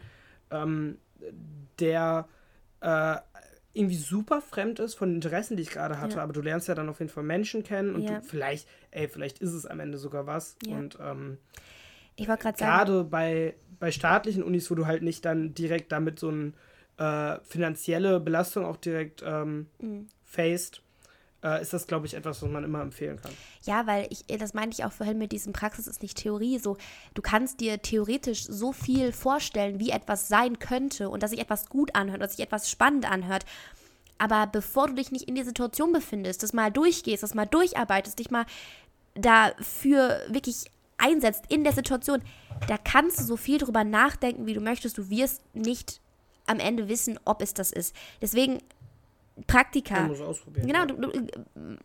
ähm, 0.52 0.98
der 1.80 2.28
äh, 2.82 3.18
irgendwie 3.76 3.98
super 3.98 4.42
fremd 4.42 4.80
ist 4.80 4.96
von 4.96 5.10
den 5.10 5.16
Interessen, 5.16 5.58
die 5.58 5.64
ich 5.64 5.70
gerade 5.70 6.00
hatte, 6.00 6.18
ja. 6.18 6.24
aber 6.24 6.34
du 6.34 6.42
lernst 6.42 6.68
ja 6.68 6.76
dann 6.76 6.90
auf 6.90 7.00
jeden 7.00 7.12
Fall 7.12 7.24
Menschen 7.24 7.64
kennen 7.64 7.94
und 7.94 8.04
ja. 8.04 8.20
du 8.20 8.26
vielleicht, 8.26 8.68
ey, 8.92 9.08
vielleicht 9.08 9.40
ist 9.40 9.54
es 9.54 9.66
am 9.66 9.80
Ende 9.80 9.98
sogar 9.98 10.26
was. 10.26 10.56
Ja. 10.66 10.78
Und 10.78 10.98
ähm, 11.02 11.38
ich 12.16 12.28
wollte 12.28 12.44
gerade 12.44 12.58
sagen. 12.58 12.72
Gerade 12.72 13.04
bei, 13.04 13.56
bei 13.80 13.92
staatlichen 13.92 14.44
Unis, 14.44 14.72
wo 14.72 14.76
du 14.76 14.86
halt 14.86 15.04
nicht 15.04 15.26
dann 15.26 15.54
direkt 15.54 15.92
damit 15.92 16.20
so 16.20 16.30
eine 16.30 16.54
äh, 16.98 17.40
finanzielle 17.44 18.20
Belastung 18.20 18.66
auch 18.66 18.78
direkt 18.78 19.24
ähm, 19.26 19.68
mhm. 19.80 20.08
faced, 20.24 20.82
äh, 21.46 21.62
ist 21.62 21.72
das, 21.74 21.86
glaube 21.86 22.08
ich, 22.08 22.16
etwas, 22.16 22.42
was 22.42 22.50
man 22.50 22.64
immer 22.64 22.82
empfehlen 22.82 23.22
kann. 23.22 23.32
Ja, 23.64 23.86
weil 23.86 24.08
ich, 24.10 24.26
das 24.26 24.54
meinte 24.54 24.76
ich 24.78 24.84
auch 24.84 24.92
vorhin 24.92 25.18
mit 25.18 25.32
diesem 25.32 25.54
Praxis 25.54 25.86
ist 25.86 26.02
nicht 26.02 26.18
Theorie. 26.18 26.58
So, 26.58 26.78
du 27.14 27.22
kannst 27.22 27.60
dir 27.60 27.82
theoretisch 27.82 28.46
so 28.46 28.74
viel 28.74 29.12
vorstellen, 29.12 29.80
wie 29.80 29.92
etwas 29.92 30.28
sein 30.28 30.58
könnte 30.58 31.10
und 31.10 31.22
dass 31.22 31.30
sich 31.30 31.40
etwas 31.40 31.70
gut 31.70 31.94
anhört, 31.96 32.22
dass 32.22 32.36
sich 32.36 32.46
etwas 32.46 32.70
spannend 32.70 33.10
anhört. 33.10 33.46
Aber 34.18 34.48
bevor 34.48 34.88
du 34.88 34.94
dich 34.94 35.12
nicht 35.12 35.28
in 35.28 35.36
die 35.36 35.44
Situation 35.44 35.92
befindest, 35.92 36.42
das 36.42 36.54
mal 36.54 36.72
durchgehst, 36.72 37.22
das 37.22 37.36
mal 37.36 37.46
durcharbeitest, 37.46 38.18
dich 38.18 38.32
mal 38.32 38.46
dafür 39.14 40.22
wirklich 40.30 40.66
einsetzt 40.98 41.44
in 41.50 41.64
der 41.64 41.74
Situation, 41.74 42.22
da 42.68 42.78
kannst 42.78 43.20
du 43.20 43.24
so 43.24 43.38
viel 43.38 43.58
drüber 43.58 43.84
nachdenken, 43.84 44.46
wie 44.46 44.54
du 44.54 44.62
möchtest. 44.62 44.98
Du 44.98 45.10
wirst 45.10 45.42
nicht 45.54 46.00
am 46.48 46.60
Ende 46.60 46.88
wissen, 46.88 47.20
ob 47.26 47.42
es 47.42 47.54
das 47.54 47.72
ist. 47.72 47.94
Deswegen 48.22 48.60
Praktika. 49.48 49.96
Man 49.96 50.08
muss 50.08 50.22
ausprobieren. 50.22 50.66
Genau, 50.68 50.86
du, 50.86 50.96
du, 50.96 51.30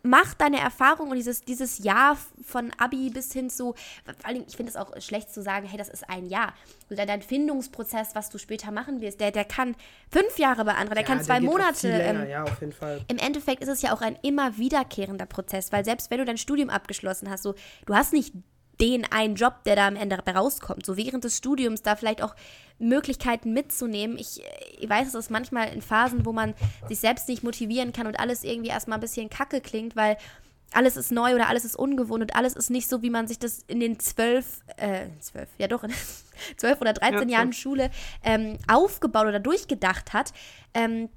mach 0.03 0.33
deine 0.35 0.59
Erfahrung 0.59 1.09
und 1.09 1.17
dieses, 1.17 1.41
dieses 1.41 1.79
Jahr 1.79 2.17
von 2.41 2.71
Abi 2.77 3.09
bis 3.09 3.33
hin 3.33 3.49
zu, 3.49 3.73
vor 4.05 4.25
allem, 4.25 4.45
ich 4.47 4.55
finde 4.55 4.69
es 4.69 4.77
auch 4.77 4.91
schlecht 5.01 5.33
zu 5.33 5.41
sagen, 5.41 5.67
hey, 5.67 5.77
das 5.77 5.89
ist 5.89 6.09
ein 6.09 6.27
Jahr. 6.27 6.53
Oder 6.89 7.05
dein 7.05 7.21
Findungsprozess, 7.21 8.15
was 8.15 8.29
du 8.29 8.37
später 8.37 8.71
machen 8.71 9.01
wirst, 9.01 9.19
der, 9.19 9.31
der 9.31 9.43
kann 9.43 9.75
fünf 10.09 10.37
Jahre 10.37 10.63
beantragen, 10.63 10.91
der 10.91 11.01
Ja, 11.01 11.07
kann 11.07 11.17
der 11.17 11.25
zwei 11.25 11.39
Monate. 11.41 11.89
ähm, 11.89 12.29
ja, 12.29 12.43
auf 12.43 12.61
jeden 12.61 12.73
Fall. 12.73 13.01
im 13.09 13.17
Endeffekt 13.17 13.61
ist 13.61 13.69
es 13.69 13.81
ja 13.81 13.93
auch 13.93 14.01
ein 14.01 14.17
immer 14.21 14.57
wiederkehrender 14.57 15.25
Prozess, 15.25 15.71
weil 15.73 15.83
selbst 15.83 16.09
wenn 16.09 16.19
du 16.19 16.25
dein 16.25 16.37
Studium 16.37 16.69
abgeschlossen 16.69 17.29
hast, 17.29 17.43
so, 17.43 17.55
du 17.85 17.95
hast 17.95 18.13
nicht 18.13 18.33
den 18.81 19.09
einen 19.11 19.35
Job, 19.35 19.63
der 19.65 19.75
da 19.75 19.87
am 19.87 19.95
Ende 19.95 20.17
rauskommt. 20.17 20.85
So 20.85 20.97
während 20.97 21.23
des 21.23 21.37
Studiums 21.37 21.83
da 21.83 21.95
vielleicht 21.95 22.21
auch 22.21 22.35
Möglichkeiten 22.79 23.53
mitzunehmen. 23.53 24.17
Ich, 24.17 24.41
ich 24.79 24.89
weiß, 24.89 25.07
es 25.07 25.13
ist 25.13 25.29
manchmal 25.29 25.69
in 25.71 25.81
Phasen, 25.81 26.25
wo 26.25 26.33
man 26.33 26.55
sich 26.89 26.99
selbst 26.99 27.29
nicht 27.29 27.43
motivieren 27.43 27.93
kann 27.93 28.07
und 28.07 28.19
alles 28.19 28.43
irgendwie 28.43 28.69
erstmal 28.71 28.97
ein 28.97 29.01
bisschen 29.01 29.29
kacke 29.29 29.61
klingt, 29.61 29.95
weil 29.95 30.17
alles 30.73 30.97
ist 30.97 31.11
neu 31.11 31.35
oder 31.35 31.47
alles 31.49 31.65
ist 31.65 31.75
ungewohnt 31.75 32.23
und 32.23 32.35
alles 32.35 32.53
ist 32.55 32.69
nicht 32.69 32.89
so, 32.89 33.01
wie 33.01 33.09
man 33.09 33.27
sich 33.27 33.37
das 33.37 33.59
in 33.67 33.79
den 33.79 33.99
zwölf, 33.99 34.61
äh, 34.77 35.07
zwölf, 35.19 35.49
ja 35.57 35.67
doch, 35.67 35.83
in 35.83 35.91
zwölf 36.57 36.81
oder 36.81 36.93
13 36.93 37.29
Ja, 37.29 37.39
Jahren. 37.39 37.53
Schule 37.53 37.91
ähm, 38.23 38.57
aufgebaut 38.67 39.27
oder 39.27 39.39
durchgedacht 39.39 40.13
hat. 40.13 40.33
Ähm, 40.73 41.09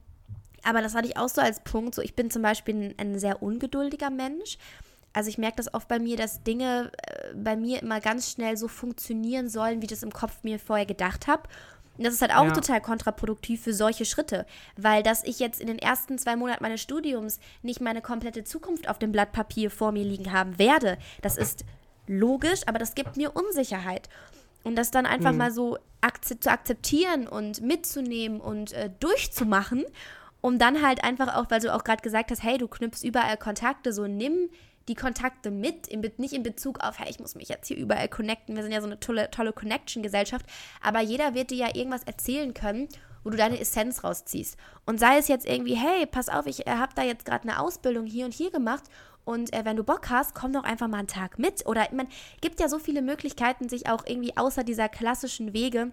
aber 0.64 0.82
das 0.82 0.94
hatte 0.94 1.06
ich 1.06 1.16
auch 1.16 1.28
so 1.28 1.40
als 1.40 1.60
Punkt. 1.60 1.94
So, 1.94 2.02
ich 2.02 2.14
bin 2.14 2.30
zum 2.30 2.42
Beispiel 2.42 2.74
ein, 2.74 2.94
ein 2.98 3.18
sehr 3.18 3.42
ungeduldiger 3.42 4.10
Mensch. 4.10 4.58
Also 5.14 5.30
ich 5.30 5.38
merke 5.38 5.56
das 5.56 5.72
oft 5.72 5.88
bei 5.88 5.98
mir, 5.98 6.16
dass 6.18 6.42
Dinge 6.42 6.90
äh, 7.06 7.32
bei 7.34 7.56
mir 7.56 7.80
immer 7.80 8.00
ganz 8.00 8.30
schnell 8.30 8.56
so 8.58 8.68
funktionieren 8.68 9.48
sollen, 9.48 9.80
wie 9.80 9.86
ich 9.86 9.90
das 9.90 10.02
im 10.02 10.12
Kopf 10.12 10.42
mir 10.42 10.58
vorher 10.58 10.84
gedacht 10.86 11.26
habe. 11.26 11.44
Und 11.96 12.04
das 12.04 12.14
ist 12.14 12.20
halt 12.22 12.34
auch 12.34 12.44
Ja. 12.46 12.50
total 12.50 12.80
kontraproduktiv 12.80 13.62
für 13.62 13.72
solche 13.72 14.04
Schritte, 14.04 14.44
weil 14.76 15.04
dass 15.04 15.22
ich 15.22 15.38
jetzt 15.38 15.60
in 15.60 15.68
den 15.68 15.78
ersten 15.78 16.18
zwei 16.18 16.34
Monaten 16.34 16.62
meines 16.64 16.80
Studiums 16.82 17.38
nicht 17.62 17.80
meine 17.80 18.02
komplette 18.02 18.42
Zukunft 18.42 18.88
auf 18.88 18.98
dem 18.98 19.12
Blatt 19.12 19.30
Papier 19.32 19.70
vor 19.70 19.92
mir 19.92 20.02
liegen 20.02 20.32
haben 20.32 20.58
werde, 20.58 20.98
das 21.22 21.36
ist 21.36 21.64
logisch, 22.08 22.62
aber 22.66 22.80
das 22.80 22.96
gibt 22.96 23.16
mir 23.16 23.34
Unsicherheit. 23.36 24.08
Und 24.64 24.74
das 24.76 24.90
dann 24.90 25.06
einfach 25.06 25.30
mal 25.38 25.52
so 25.52 25.78
akze 26.00 26.40
zu 26.40 26.50
akzeptieren 26.50 27.28
und 27.28 27.60
mitzunehmen 27.60 28.40
und 28.40 28.72
äh, 28.72 28.90
durchzumachen, 28.98 29.84
um 30.40 30.58
dann 30.58 30.82
halt 30.82 31.04
einfach 31.04 31.36
auch, 31.36 31.50
weil 31.50 31.60
du 31.60 31.72
auch 31.72 31.84
gerade 31.84 32.02
gesagt 32.02 32.30
hast, 32.32 32.42
hey, 32.42 32.58
du 32.58 32.66
knüpfst 32.66 33.04
überall 33.04 33.36
Kontakte, 33.36 33.92
so 33.92 34.06
nimm 34.08 34.50
die 34.88 34.94
Kontakte 34.94 35.50
mit, 35.50 35.86
in, 35.86 36.00
nicht 36.18 36.34
in 36.34 36.42
Bezug 36.42 36.80
auf, 36.80 36.98
hey, 36.98 37.10
ich 37.10 37.20
muss 37.20 37.34
mich 37.34 37.48
jetzt 37.48 37.68
hier 37.68 37.76
überall 37.76 38.08
connecten, 38.08 38.54
wir 38.54 38.62
sind 38.62 38.72
ja 38.72 38.80
so 38.80 38.86
eine 38.86 39.00
tolle, 39.00 39.30
tolle 39.30 39.52
Connection-Gesellschaft, 39.52 40.46
aber 40.82 41.00
jeder 41.00 41.34
wird 41.34 41.50
dir 41.50 41.58
ja 41.58 41.74
irgendwas 41.74 42.04
erzählen 42.04 42.52
können, 42.54 42.88
wo 43.22 43.30
du 43.30 43.36
deine 43.38 43.58
Essenz 43.58 44.04
rausziehst. 44.04 44.58
Und 44.84 45.00
sei 45.00 45.16
es 45.16 45.28
jetzt 45.28 45.46
irgendwie, 45.46 45.74
hey, 45.74 46.06
pass 46.06 46.28
auf, 46.28 46.46
ich 46.46 46.66
äh, 46.66 46.70
habe 46.70 46.92
da 46.94 47.02
jetzt 47.02 47.24
gerade 47.24 47.48
eine 47.48 47.58
Ausbildung 47.58 48.04
hier 48.04 48.26
und 48.26 48.34
hier 48.34 48.50
gemacht 48.50 48.84
und 49.24 49.52
äh, 49.54 49.64
wenn 49.64 49.76
du 49.76 49.84
Bock 49.84 50.10
hast, 50.10 50.34
komm 50.34 50.52
doch 50.52 50.64
einfach 50.64 50.88
mal 50.88 50.98
einen 50.98 51.08
Tag 51.08 51.38
mit. 51.38 51.66
Oder 51.66 51.88
man 51.92 52.08
gibt 52.40 52.60
ja 52.60 52.68
so 52.68 52.78
viele 52.78 53.02
Möglichkeiten, 53.02 53.68
sich 53.68 53.88
auch 53.88 54.04
irgendwie 54.06 54.36
außer 54.36 54.64
dieser 54.64 54.88
klassischen 54.88 55.52
Wege 55.52 55.92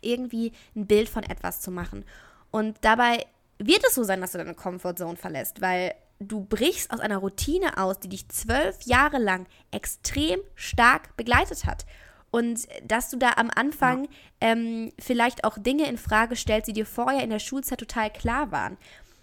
irgendwie 0.00 0.52
ein 0.74 0.86
Bild 0.86 1.08
von 1.08 1.22
etwas 1.22 1.60
zu 1.60 1.70
machen. 1.70 2.04
Und 2.50 2.78
dabei 2.80 3.26
wird 3.58 3.84
es 3.86 3.94
so 3.94 4.02
sein, 4.02 4.20
dass 4.20 4.32
du 4.32 4.38
deine 4.38 4.54
Comfortzone 4.54 5.16
verlässt, 5.16 5.60
weil 5.60 5.94
du 6.26 6.44
brichst 6.44 6.90
aus 6.90 7.00
einer 7.00 7.18
Routine 7.18 7.78
aus, 7.78 8.00
die 8.00 8.08
dich 8.08 8.28
zwölf 8.28 8.82
Jahre 8.82 9.18
lang 9.18 9.46
extrem 9.70 10.40
stark 10.54 11.16
begleitet 11.16 11.64
hat. 11.64 11.86
Und 12.30 12.66
dass 12.82 13.10
du 13.10 13.16
da 13.16 13.34
am 13.36 13.50
Anfang 13.54 14.08
ähm, 14.40 14.92
vielleicht 14.98 15.44
auch 15.44 15.56
Dinge 15.56 15.88
in 15.88 15.96
Frage 15.96 16.34
stellst, 16.34 16.66
die 16.66 16.72
dir 16.72 16.86
vorher 16.86 17.22
in 17.22 17.30
der 17.30 17.38
Schulzeit 17.38 17.78
total 17.78 18.10
klar 18.10 18.50
waren. 18.50 18.76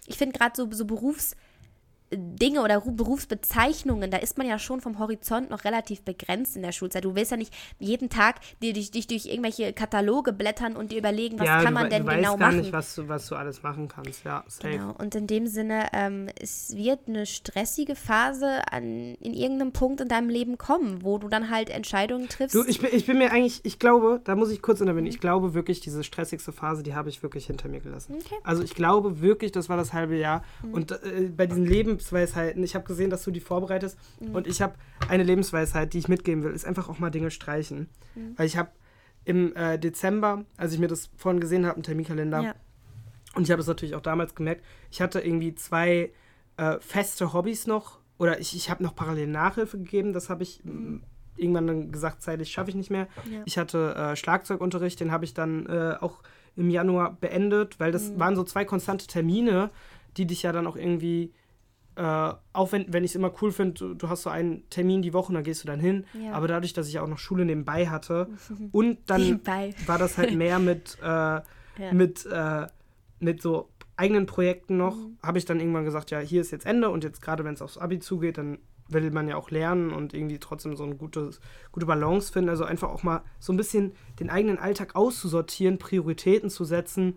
Ich 0.06 0.16
finde 0.16 0.38
gerade 0.38 0.54
so, 0.56 0.70
so 0.72 0.84
Berufs- 0.84 1.36
Dinge 2.16 2.62
oder 2.62 2.76
Ru- 2.78 2.94
Berufsbezeichnungen, 2.96 4.10
da 4.10 4.18
ist 4.18 4.38
man 4.38 4.46
ja 4.46 4.58
schon 4.58 4.80
vom 4.80 4.98
Horizont 4.98 5.50
noch 5.50 5.64
relativ 5.64 6.02
begrenzt 6.02 6.56
in 6.56 6.62
der 6.62 6.72
Schulzeit. 6.72 7.04
Du 7.04 7.14
willst 7.14 7.30
ja 7.30 7.36
nicht 7.36 7.52
jeden 7.78 8.08
Tag 8.10 8.36
dir 8.62 8.72
dich, 8.72 8.90
dich 8.90 9.06
durch 9.06 9.26
irgendwelche 9.26 9.72
Kataloge 9.72 10.32
blättern 10.32 10.76
und 10.76 10.92
dir 10.92 10.98
überlegen, 10.98 11.38
was 11.38 11.46
ja, 11.46 11.56
kann 11.62 11.74
du, 11.74 11.80
man 11.80 11.84
wei- 11.84 11.88
denn 11.88 12.06
du 12.06 12.12
genau 12.12 12.30
weißt 12.32 12.38
gar 12.38 12.48
machen. 12.48 12.60
nicht, 12.60 12.72
was 12.72 12.94
du, 12.94 13.08
was 13.08 13.26
du 13.28 13.34
alles 13.36 13.62
machen 13.62 13.88
kannst. 13.88 14.24
Ja, 14.24 14.44
safe. 14.48 14.70
Genau, 14.76 14.94
und 14.98 15.14
in 15.14 15.26
dem 15.26 15.46
Sinne, 15.46 15.86
ähm, 15.92 16.28
es 16.40 16.76
wird 16.76 17.00
eine 17.08 17.26
stressige 17.26 17.94
Phase 17.96 18.60
an, 18.70 19.14
in 19.20 19.34
irgendeinem 19.34 19.72
Punkt 19.72 20.00
in 20.00 20.08
deinem 20.08 20.28
Leben 20.28 20.58
kommen, 20.58 21.02
wo 21.02 21.18
du 21.18 21.28
dann 21.28 21.50
halt 21.50 21.70
Entscheidungen 21.70 22.28
triffst. 22.28 22.54
Du, 22.54 22.64
ich 22.66 22.80
bin, 22.80 22.90
ich 22.92 23.06
bin 23.06 23.18
mir 23.18 23.30
eigentlich, 23.32 23.60
ich 23.64 23.78
glaube, 23.78 24.20
da 24.24 24.34
muss 24.36 24.50
ich 24.50 24.60
kurz 24.62 24.80
Mhm. 24.80 24.84
intervenieren, 24.88 25.14
ich 25.14 25.20
glaube 25.20 25.54
wirklich, 25.54 25.80
diese 25.80 26.04
stressigste 26.04 26.52
Phase, 26.52 26.82
die 26.82 26.94
habe 26.94 27.08
ich 27.08 27.22
wirklich 27.22 27.46
hinter 27.46 27.68
mir 27.68 27.80
gelassen. 27.80 28.14
Okay. 28.14 28.34
Mhm. 28.34 28.40
Also 28.44 28.62
ich 28.62 28.74
glaube 28.74 29.20
wirklich, 29.20 29.52
das 29.52 29.68
war 29.68 29.76
das 29.76 29.92
halbe 29.92 30.16
Jahr. 30.16 30.42
Und 30.72 30.92
äh, 30.92 31.30
bei 31.36 31.46
diesen 31.46 31.64
Lebensweisheiten, 32.02 32.62
ich 32.62 32.74
habe 32.74 32.84
gesehen, 32.84 33.10
dass 33.10 33.22
du 33.22 33.30
die 33.30 33.40
vorbereitest 33.40 33.96
Mhm. 34.20 34.34
und 34.34 34.46
ich 34.46 34.60
habe 34.60 34.74
eine 35.08 35.22
Lebensweisheit, 35.22 35.92
die 35.92 35.98
ich 35.98 36.08
mitgeben 36.08 36.42
will, 36.42 36.52
ist 36.52 36.66
einfach 36.66 36.88
auch 36.88 36.98
mal 36.98 37.10
Dinge 37.10 37.30
streichen. 37.30 37.88
Mhm. 38.14 38.34
Weil 38.36 38.46
ich 38.46 38.56
habe 38.56 38.70
im 39.24 39.54
äh, 39.54 39.78
Dezember, 39.78 40.44
als 40.56 40.72
ich 40.72 40.80
mir 40.80 40.88
das 40.88 41.10
vorhin 41.16 41.40
gesehen 41.40 41.64
habe, 41.64 41.76
einen 41.76 41.84
Terminkalender, 41.84 42.40
ja. 42.42 42.54
und 43.36 43.44
ich 43.44 43.50
habe 43.50 43.60
es 43.60 43.68
natürlich 43.68 43.94
auch 43.94 44.00
damals 44.00 44.34
gemerkt, 44.34 44.64
ich 44.90 45.00
hatte 45.00 45.20
irgendwie 45.20 45.54
zwei 45.54 46.12
äh, 46.56 46.78
feste 46.80 47.32
Hobbys 47.32 47.66
noch. 47.66 48.00
Oder 48.18 48.38
ich, 48.40 48.54
ich 48.54 48.70
habe 48.70 48.82
noch 48.82 48.94
parallel 48.94 49.26
Nachhilfe 49.26 49.78
gegeben. 49.78 50.12
Das 50.12 50.28
habe 50.28 50.42
ich 50.44 50.60
mm, 50.64 50.98
irgendwann 51.36 51.66
dann 51.66 51.92
gesagt, 51.92 52.22
zeitlich 52.22 52.52
schaffe 52.52 52.70
ich 52.70 52.76
nicht 52.76 52.90
mehr. 52.90 53.08
Ja. 53.30 53.40
Ich 53.46 53.58
hatte 53.58 53.94
äh, 53.96 54.16
Schlagzeugunterricht, 54.16 55.00
den 55.00 55.10
habe 55.10 55.24
ich 55.24 55.34
dann 55.34 55.66
äh, 55.66 55.96
auch 56.00 56.22
im 56.54 56.70
Januar 56.70 57.16
beendet, 57.20 57.80
weil 57.80 57.90
das 57.90 58.16
waren 58.18 58.36
so 58.36 58.44
zwei 58.44 58.64
konstante 58.64 59.06
Termine, 59.06 59.70
die 60.18 60.26
dich 60.26 60.42
ja 60.42 60.52
dann 60.52 60.66
auch 60.66 60.76
irgendwie, 60.76 61.32
äh, 61.96 62.32
auch 62.52 62.72
wenn, 62.72 62.92
wenn 62.92 63.04
ich 63.04 63.10
es 63.12 63.14
immer 63.16 63.32
cool 63.42 63.52
finde, 63.52 63.74
du, 63.74 63.94
du 63.94 64.08
hast 64.08 64.22
so 64.22 64.30
einen 64.30 64.68
Termin 64.70 65.02
die 65.02 65.12
Woche 65.12 65.32
dann 65.32 65.44
gehst 65.44 65.62
du 65.62 65.66
dann 65.66 65.80
hin. 65.80 66.04
Ja. 66.14 66.32
Aber 66.32 66.48
dadurch, 66.48 66.72
dass 66.72 66.88
ich 66.88 66.98
auch 66.98 67.06
noch 67.08 67.18
Schule 67.18 67.44
nebenbei 67.44 67.88
hatte 67.88 68.28
und 68.72 68.98
dann 69.06 69.20
Nebenbei. 69.22 69.74
war 69.86 69.98
das 69.98 70.16
halt 70.18 70.34
mehr 70.34 70.58
mit, 70.58 70.98
äh, 71.02 71.40
mit, 71.92 72.26
äh, 72.26 72.66
mit 73.20 73.42
so 73.42 73.68
eigenen 73.96 74.26
Projekten 74.26 74.76
noch, 74.78 74.96
Mhm. 74.96 75.18
habe 75.22 75.38
ich 75.38 75.44
dann 75.44 75.60
irgendwann 75.60 75.84
gesagt, 75.84 76.10
ja, 76.10 76.18
hier 76.18 76.40
ist 76.40 76.50
jetzt 76.50 76.66
Ende 76.66 76.88
und 76.90 77.04
jetzt 77.04 77.20
gerade 77.22 77.44
wenn 77.44 77.54
es 77.54 77.62
aufs 77.62 77.78
Abi 77.78 77.98
zugeht, 78.00 78.38
dann 78.38 78.58
will 78.88 79.10
man 79.10 79.28
ja 79.28 79.36
auch 79.36 79.50
lernen 79.50 79.90
und 79.92 80.12
irgendwie 80.12 80.38
trotzdem 80.38 80.76
so 80.76 80.84
eine 80.84 80.96
gutes, 80.96 81.40
gute 81.70 81.86
Balance 81.86 82.32
finden. 82.32 82.50
Also 82.50 82.64
einfach 82.64 82.90
auch 82.90 83.02
mal 83.04 83.22
so 83.38 83.52
ein 83.52 83.56
bisschen 83.56 83.92
den 84.20 84.28
eigenen 84.28 84.58
Alltag 84.58 84.96
auszusortieren, 84.96 85.78
Prioritäten 85.78 86.50
zu 86.50 86.64
setzen. 86.64 87.16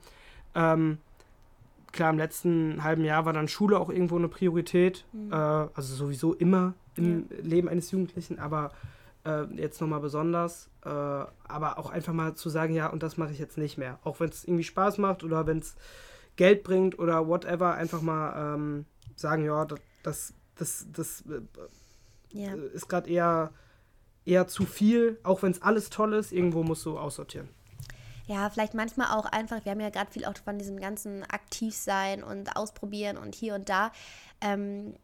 Ähm, 0.53 0.99
klar, 1.95 2.11
im 2.11 2.17
letzten 2.17 2.83
halben 2.83 3.03
Jahr 3.03 3.25
war 3.25 3.33
dann 3.33 3.47
Schule 3.47 3.79
auch 3.79 3.89
irgendwo 3.89 4.17
eine 4.17 4.27
Priorität. 4.27 5.05
Äh, 5.31 5.33
also 5.33 5.95
sowieso 5.95 6.33
immer 6.33 6.73
im 6.95 7.27
Leben 7.41 7.67
eines 7.67 7.89
Jugendlichen, 7.91 8.37
aber 8.37 8.71
äh, 9.25 9.43
jetzt 9.55 9.81
nochmal 9.81 10.01
besonders. 10.01 10.69
Äh, 10.83 10.89
aber 10.89 11.79
auch 11.79 11.89
einfach 11.89 12.13
mal 12.13 12.35
zu 12.35 12.49
sagen, 12.49 12.73
ja, 12.73 12.87
und 12.87 13.01
das 13.01 13.17
mache 13.17 13.31
ich 13.31 13.39
jetzt 13.39 13.57
nicht 13.57 13.77
mehr. 13.77 13.97
Auch 14.03 14.19
wenn 14.19 14.29
es 14.29 14.43
irgendwie 14.43 14.63
Spaß 14.63 14.97
macht 14.97 15.23
oder 15.23 15.47
wenn 15.47 15.59
es 15.59 15.75
Geld 16.35 16.63
bringt 16.63 16.99
oder 16.99 17.27
whatever, 17.27 17.73
einfach 17.75 18.01
mal 18.01 18.55
ähm, 18.55 18.85
sagen, 19.15 19.45
ja, 19.45 19.65
das, 19.65 19.79
das, 20.03 20.33
das, 20.55 20.85
das 20.91 21.23
äh, 21.27 21.41
ja. 22.43 22.53
ist 22.73 22.89
gerade 22.89 23.09
eher, 23.09 23.51
eher 24.25 24.47
zu 24.47 24.65
viel, 24.65 25.17
auch 25.23 25.43
wenn 25.43 25.51
es 25.51 25.61
alles 25.61 25.89
toll 25.89 26.13
ist, 26.13 26.33
irgendwo 26.33 26.63
musst 26.63 26.85
du 26.85 26.99
aussortieren. 26.99 27.47
Ja, 28.27 28.49
vielleicht 28.49 28.73
manchmal 28.73 29.15
auch 29.17 29.25
einfach, 29.25 29.63
wir 29.65 29.71
haben 29.71 29.79
ja 29.79 29.89
gerade 29.91 30.11
viel 30.11 30.25
auch 30.25 30.35
von 30.43 30.57
diesem 30.57 30.79
ganzen 30.79 31.23
Aktivsein 31.23 32.23
und 32.23 32.55
Ausprobieren 32.55 33.17
und 33.17 33.35
hier 33.35 33.53
und 33.55 33.69
da. 33.69 33.91
Ähm, 34.41 34.95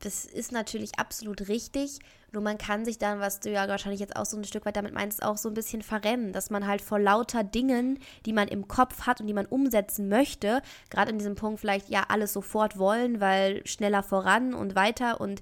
das 0.00 0.24
ist 0.24 0.52
natürlich 0.52 0.98
absolut 0.98 1.48
richtig. 1.48 2.00
Nur 2.32 2.42
man 2.42 2.58
kann 2.58 2.84
sich 2.84 2.98
dann, 2.98 3.20
was 3.20 3.40
du 3.40 3.50
ja 3.50 3.66
wahrscheinlich 3.66 4.00
jetzt 4.00 4.16
auch 4.16 4.26
so 4.26 4.36
ein 4.36 4.44
Stück 4.44 4.66
weit 4.66 4.76
damit 4.76 4.92
meinst, 4.92 5.22
auch 5.22 5.38
so 5.38 5.48
ein 5.48 5.54
bisschen 5.54 5.80
verrennen, 5.80 6.32
dass 6.32 6.50
man 6.50 6.66
halt 6.66 6.82
vor 6.82 6.98
lauter 6.98 7.44
Dingen, 7.44 7.98
die 8.26 8.34
man 8.34 8.48
im 8.48 8.68
Kopf 8.68 9.06
hat 9.06 9.20
und 9.20 9.26
die 9.26 9.32
man 9.32 9.46
umsetzen 9.46 10.08
möchte, 10.08 10.60
gerade 10.90 11.10
in 11.10 11.18
diesem 11.18 11.34
Punkt 11.34 11.60
vielleicht 11.60 11.88
ja 11.88 12.04
alles 12.08 12.32
sofort 12.34 12.78
wollen, 12.78 13.20
weil 13.20 13.66
schneller 13.66 14.02
voran 14.02 14.52
und 14.52 14.74
weiter 14.74 15.20
und 15.20 15.40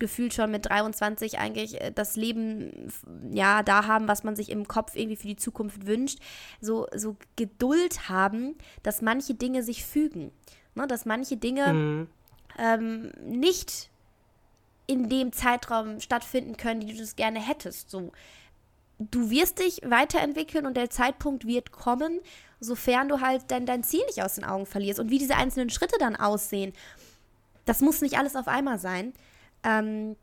gefühlt 0.00 0.34
schon 0.34 0.50
mit 0.50 0.66
23 0.66 1.38
eigentlich 1.38 1.80
äh, 1.80 1.92
das 1.94 2.16
Leben 2.16 2.90
ja 3.30 3.62
da 3.62 3.86
haben, 3.86 4.08
was 4.08 4.24
man 4.24 4.34
sich 4.34 4.50
im 4.50 4.66
Kopf 4.66 4.96
irgendwie 4.96 5.16
für 5.16 5.28
die 5.28 5.36
Zukunft 5.36 5.86
wünscht, 5.86 6.18
so, 6.60 6.88
so 6.94 7.16
Geduld 7.36 8.08
haben, 8.08 8.56
dass 8.82 9.00
manche 9.00 9.34
Dinge 9.34 9.62
sich 9.62 9.84
fügen. 9.84 10.32
Ne, 10.74 10.86
dass 10.86 11.04
manche 11.04 11.36
Dinge 11.36 11.72
Mhm. 11.72 12.08
ähm, 12.58 13.12
nicht 13.20 13.90
in 14.86 15.08
dem 15.08 15.32
Zeitraum 15.32 16.00
stattfinden 16.00 16.56
können, 16.56 16.80
die 16.80 16.92
du 16.92 16.98
das 16.98 17.16
gerne 17.16 17.40
hättest. 17.40 17.90
So, 17.90 18.12
du 18.98 19.30
wirst 19.30 19.58
dich 19.58 19.80
weiterentwickeln 19.84 20.66
und 20.66 20.76
der 20.76 20.90
Zeitpunkt 20.90 21.46
wird 21.46 21.72
kommen, 21.72 22.20
sofern 22.60 23.08
du 23.08 23.20
halt 23.20 23.44
dein, 23.48 23.66
dein 23.66 23.82
Ziel 23.82 24.04
nicht 24.06 24.22
aus 24.22 24.34
den 24.34 24.44
Augen 24.44 24.66
verlierst. 24.66 25.00
Und 25.00 25.10
wie 25.10 25.18
diese 25.18 25.36
einzelnen 25.36 25.70
Schritte 25.70 25.96
dann 25.98 26.16
aussehen, 26.16 26.72
das 27.64 27.80
muss 27.80 28.00
nicht 28.00 28.18
alles 28.18 28.36
auf 28.36 28.48
einmal 28.48 28.78
sein. 28.78 29.12
Ähm, 29.62 30.16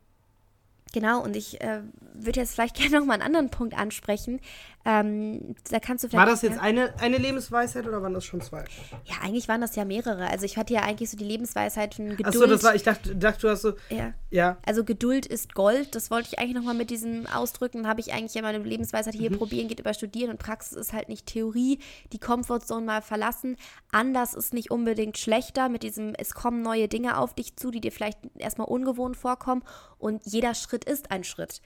Genau, 0.92 1.22
und 1.22 1.36
ich 1.36 1.60
äh, 1.60 1.82
würde 2.14 2.40
jetzt 2.40 2.54
vielleicht 2.54 2.76
gerne 2.76 2.98
noch 2.98 3.06
mal 3.06 3.14
einen 3.14 3.22
anderen 3.22 3.50
Punkt 3.50 3.76
ansprechen. 3.76 4.40
Ähm, 4.84 5.54
da 5.70 5.78
kannst 5.78 6.04
du 6.04 6.08
vielleicht. 6.08 6.26
War 6.26 6.32
das 6.32 6.40
jetzt 6.40 6.58
eine, 6.58 6.94
eine 7.00 7.18
Lebensweisheit 7.18 7.86
oder 7.86 8.00
waren 8.02 8.14
das 8.14 8.24
schon 8.24 8.40
zwei? 8.40 8.64
Ja, 9.04 9.16
eigentlich 9.22 9.46
waren 9.46 9.60
das 9.60 9.76
ja 9.76 9.84
mehrere. 9.84 10.28
Also 10.28 10.46
ich 10.46 10.56
hatte 10.56 10.72
ja 10.72 10.80
eigentlich 10.80 11.10
so 11.10 11.18
die 11.18 11.24
Lebensweisheiten 11.24 12.16
Geduld. 12.16 12.26
Achso, 12.26 12.46
das 12.46 12.62
war, 12.62 12.74
ich 12.74 12.82
dachte, 12.82 13.14
dachte, 13.14 13.40
du 13.42 13.50
hast 13.50 13.62
so. 13.62 13.72
Ja. 13.90 14.14
ja. 14.30 14.56
Also 14.64 14.82
Geduld 14.82 15.26
ist 15.26 15.54
Gold. 15.54 15.94
Das 15.94 16.10
wollte 16.10 16.28
ich 16.32 16.38
eigentlich 16.38 16.54
noch 16.54 16.62
mal 16.62 16.74
mit 16.74 16.88
diesem 16.88 17.26
ausdrücken. 17.26 17.86
Habe 17.86 18.00
ich 18.00 18.14
eigentlich 18.14 18.32
ja 18.32 18.40
meine 18.40 18.58
Lebensweisheit 18.58 19.14
hier 19.14 19.30
mhm. 19.30 19.36
probieren, 19.36 19.68
geht 19.68 19.80
über 19.80 19.92
Studieren 19.92 20.30
und 20.30 20.38
Praxis 20.38 20.78
ist 20.78 20.94
halt 20.94 21.10
nicht 21.10 21.26
Theorie. 21.26 21.78
Die 22.14 22.18
Comfortzone 22.18 22.86
mal 22.86 23.02
verlassen. 23.02 23.56
Anders 23.92 24.32
ist 24.32 24.54
nicht 24.54 24.70
unbedingt 24.70 25.18
schlechter. 25.18 25.68
Mit 25.68 25.82
diesem, 25.82 26.14
es 26.16 26.32
kommen 26.32 26.62
neue 26.62 26.88
Dinge 26.88 27.18
auf 27.18 27.34
dich 27.34 27.54
zu, 27.56 27.70
die 27.70 27.82
dir 27.82 27.92
vielleicht 27.92 28.18
erstmal 28.38 28.68
ungewohnt 28.68 29.18
vorkommen. 29.18 29.62
Und 29.98 30.22
jeder 30.24 30.54
Schritt 30.54 30.84
ist 30.84 31.10
ein 31.10 31.22
Schritt. 31.22 31.60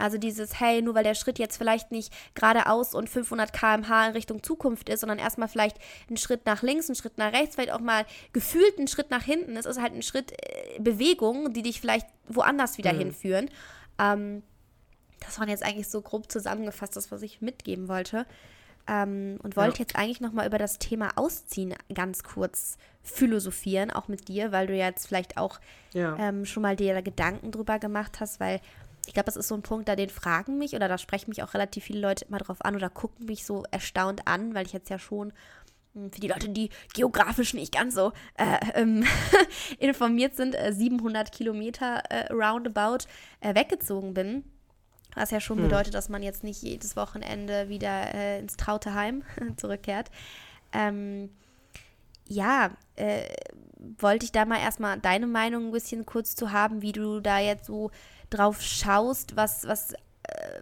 Also 0.00 0.18
dieses, 0.18 0.58
hey, 0.58 0.82
nur 0.82 0.94
weil 0.94 1.04
der 1.04 1.14
Schritt 1.14 1.38
jetzt 1.38 1.56
vielleicht 1.56 1.92
nicht 1.92 2.12
geradeaus 2.34 2.94
und 2.94 3.08
500 3.08 3.52
km/h 3.52 4.06
in 4.06 4.12
Richtung 4.12 4.42
Zukunft 4.42 4.88
ist, 4.88 5.00
sondern 5.00 5.18
erstmal 5.18 5.48
vielleicht 5.48 5.76
ein 6.10 6.16
Schritt 6.16 6.46
nach 6.46 6.62
links, 6.62 6.88
ein 6.88 6.94
Schritt 6.94 7.18
nach 7.18 7.32
rechts, 7.32 7.54
vielleicht 7.54 7.72
auch 7.72 7.80
mal 7.80 8.04
gefühlt 8.32 8.78
ein 8.78 8.88
Schritt 8.88 9.10
nach 9.10 9.22
hinten. 9.22 9.56
Es 9.56 9.66
ist 9.66 9.80
halt 9.80 9.94
ein 9.94 10.02
Schritt 10.02 10.32
äh, 10.32 10.78
Bewegung, 10.80 11.52
die 11.52 11.62
dich 11.62 11.80
vielleicht 11.80 12.06
woanders 12.28 12.78
wieder 12.78 12.92
mhm. 12.92 12.98
hinführen. 12.98 13.50
Ähm, 13.98 14.42
das 15.20 15.38
waren 15.38 15.48
jetzt 15.48 15.62
eigentlich 15.62 15.88
so 15.88 16.00
grob 16.00 16.30
zusammengefasst, 16.32 16.96
das, 16.96 17.12
was 17.12 17.22
ich 17.22 17.40
mitgeben 17.40 17.88
wollte. 17.88 18.26
Ähm, 18.88 19.38
und 19.42 19.56
wollte 19.56 19.78
ja. 19.78 19.80
jetzt 19.80 19.96
eigentlich 19.96 20.20
nochmal 20.20 20.46
über 20.46 20.58
das 20.58 20.78
Thema 20.78 21.10
Ausziehen 21.16 21.74
ganz 21.94 22.22
kurz 22.22 22.78
philosophieren, 23.02 23.90
auch 23.90 24.08
mit 24.08 24.28
dir, 24.28 24.52
weil 24.52 24.66
du 24.66 24.74
jetzt 24.74 25.06
vielleicht 25.06 25.36
auch 25.36 25.60
ja. 25.92 26.16
ähm, 26.18 26.44
schon 26.44 26.62
mal 26.62 26.76
dir 26.76 27.00
Gedanken 27.02 27.52
drüber 27.52 27.78
gemacht 27.78 28.20
hast, 28.20 28.40
weil 28.40 28.60
ich 29.10 29.14
glaube, 29.14 29.26
das 29.26 29.34
ist 29.34 29.48
so 29.48 29.56
ein 29.56 29.62
Punkt, 29.62 29.88
da 29.88 29.96
den 29.96 30.08
fragen 30.08 30.56
mich 30.56 30.76
oder 30.76 30.86
da 30.86 30.96
sprechen 30.96 31.30
mich 31.30 31.42
auch 31.42 31.52
relativ 31.52 31.82
viele 31.82 31.98
Leute 31.98 32.26
immer 32.26 32.38
drauf 32.38 32.64
an 32.64 32.76
oder 32.76 32.88
gucken 32.88 33.26
mich 33.26 33.44
so 33.44 33.64
erstaunt 33.72 34.28
an, 34.28 34.54
weil 34.54 34.66
ich 34.66 34.72
jetzt 34.72 34.88
ja 34.88 35.00
schon 35.00 35.32
hm, 35.94 36.12
für 36.12 36.20
die 36.20 36.28
Leute, 36.28 36.48
die 36.48 36.70
geografisch 36.94 37.52
nicht 37.52 37.74
ganz 37.74 37.96
so 37.96 38.12
äh, 38.36 38.60
ähm, 38.80 39.04
informiert 39.80 40.36
sind, 40.36 40.54
äh, 40.54 40.72
700 40.72 41.32
Kilometer 41.32 42.04
äh, 42.08 42.32
roundabout 42.32 43.08
äh, 43.40 43.52
weggezogen 43.52 44.14
bin. 44.14 44.44
Was 45.16 45.32
ja 45.32 45.40
schon 45.40 45.58
hm. 45.58 45.64
bedeutet, 45.64 45.94
dass 45.94 46.08
man 46.08 46.22
jetzt 46.22 46.44
nicht 46.44 46.62
jedes 46.62 46.94
Wochenende 46.94 47.68
wieder 47.68 48.14
äh, 48.14 48.38
ins 48.38 48.56
traute 48.56 48.94
Heim 48.94 49.24
zurückkehrt. 49.56 50.08
Ähm, 50.72 51.30
ja, 52.28 52.70
äh, 52.94 53.24
wollte 53.98 54.24
ich 54.24 54.30
da 54.30 54.44
mal 54.44 54.60
erstmal 54.60 55.00
deine 55.00 55.26
Meinung 55.26 55.66
ein 55.66 55.72
bisschen 55.72 56.06
kurz 56.06 56.36
zu 56.36 56.52
haben, 56.52 56.80
wie 56.80 56.92
du 56.92 57.18
da 57.18 57.40
jetzt 57.40 57.66
so 57.66 57.90
drauf 58.30 58.62
schaust, 58.62 59.36
was, 59.36 59.66
was, 59.66 59.92
äh, 59.92 59.96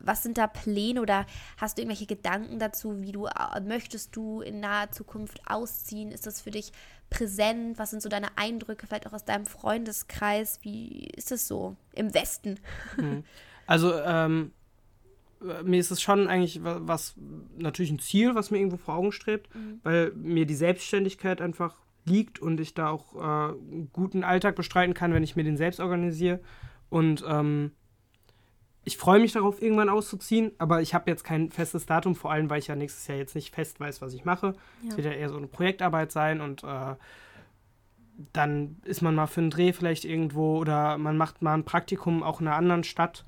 was 0.01 0.23
sind 0.23 0.39
da 0.39 0.47
Pläne 0.47 1.01
oder 1.01 1.27
hast 1.57 1.79
du 1.79 1.83
irgendwelche 1.83 2.07
Gedanken 2.07 2.59
dazu, 2.59 3.01
wie 3.01 3.12
du 3.12 3.27
äh, 3.27 3.61
möchtest 3.61 4.16
du 4.16 4.41
in 4.41 4.61
naher 4.61 4.91
Zukunft 4.91 5.41
ausziehen? 5.47 6.11
Ist 6.11 6.27
das 6.27 6.41
für 6.41 6.51
dich 6.51 6.73
präsent? 7.11 7.79
Was 7.79 7.91
sind 7.91 8.03
so 8.03 8.09
deine 8.09 8.37
Eindrücke, 8.37 8.87
vielleicht 8.87 9.07
auch 9.07 9.12
aus 9.12 9.25
deinem 9.25 9.47
Freundeskreis? 9.47 10.61
Wie 10.62 11.09
ist 11.16 11.33
es 11.33 11.47
so 11.47 11.77
im 11.95 12.14
Westen? 12.14 12.59
Hm. 12.97 13.25
Also, 13.66 13.95
ähm, 14.01 14.53
mir 15.62 15.79
ist 15.79 15.91
es 15.91 16.01
schon 16.01 16.29
eigentlich 16.29 16.61
was, 16.62 17.14
natürlich 17.57 17.91
ein 17.91 17.99
Ziel, 17.99 18.35
was 18.35 18.51
mir 18.51 18.59
irgendwo 18.59 18.77
vor 18.77 18.95
Augen 18.95 19.12
strebt, 19.12 19.55
mhm. 19.55 19.81
weil 19.83 20.12
mir 20.12 20.47
die 20.47 20.55
Selbstständigkeit 20.55 21.41
einfach 21.41 21.77
liegt 22.05 22.41
und 22.41 22.59
ich 22.61 22.75
da 22.75 22.89
auch 22.89 23.14
äh, 23.14 23.19
einen 23.19 23.91
guten 23.93 24.25
Alltag 24.25 24.57
bestreiten 24.57 24.95
kann, 24.95 25.12
wenn 25.12 25.23
ich 25.23 25.37
mir 25.37 25.45
den 25.45 25.57
selbst 25.57 25.81
organisiere. 25.81 26.41
Und 26.91 27.24
ähm, 27.26 27.72
ich 28.84 28.97
freue 28.97 29.20
mich 29.20 29.32
darauf, 29.32 29.61
irgendwann 29.61 29.91
auszuziehen, 29.91 30.53
aber 30.59 30.80
ich 30.80 30.95
habe 30.95 31.11
jetzt 31.11 31.22
kein 31.22 31.51
festes 31.51 31.84
Datum, 31.84 32.14
vor 32.14 32.32
allem, 32.32 32.49
weil 32.49 32.59
ich 32.59 32.68
ja 32.68 32.76
nächstes 32.76 33.07
Jahr 33.07 33.18
jetzt 33.18 33.34
nicht 33.34 33.55
fest 33.55 33.80
weiß, 33.80 34.01
was 34.01 34.14
ich 34.14 34.24
mache. 34.24 34.55
Es 34.82 34.91
ja. 34.91 34.97
wird 34.97 35.07
ja 35.07 35.12
eher 35.12 35.28
so 35.28 35.36
eine 35.36 35.47
Projektarbeit 35.47 36.11
sein 36.11 36.41
und 36.41 36.64
äh, 36.64 36.95
dann 38.32 38.76
ist 38.84 39.03
man 39.03 39.14
mal 39.14 39.26
für 39.26 39.41
einen 39.41 39.51
Dreh 39.51 39.72
vielleicht 39.72 40.05
irgendwo 40.05 40.59
oder 40.59 40.99
man 40.99 41.16
macht 41.16 41.43
mal 41.43 41.55
ein 41.55 41.64
Praktikum 41.64 42.22
auch 42.22 42.41
in 42.41 42.49
einer 42.49 42.57
anderen 42.57 42.82
Stadt 42.82 43.24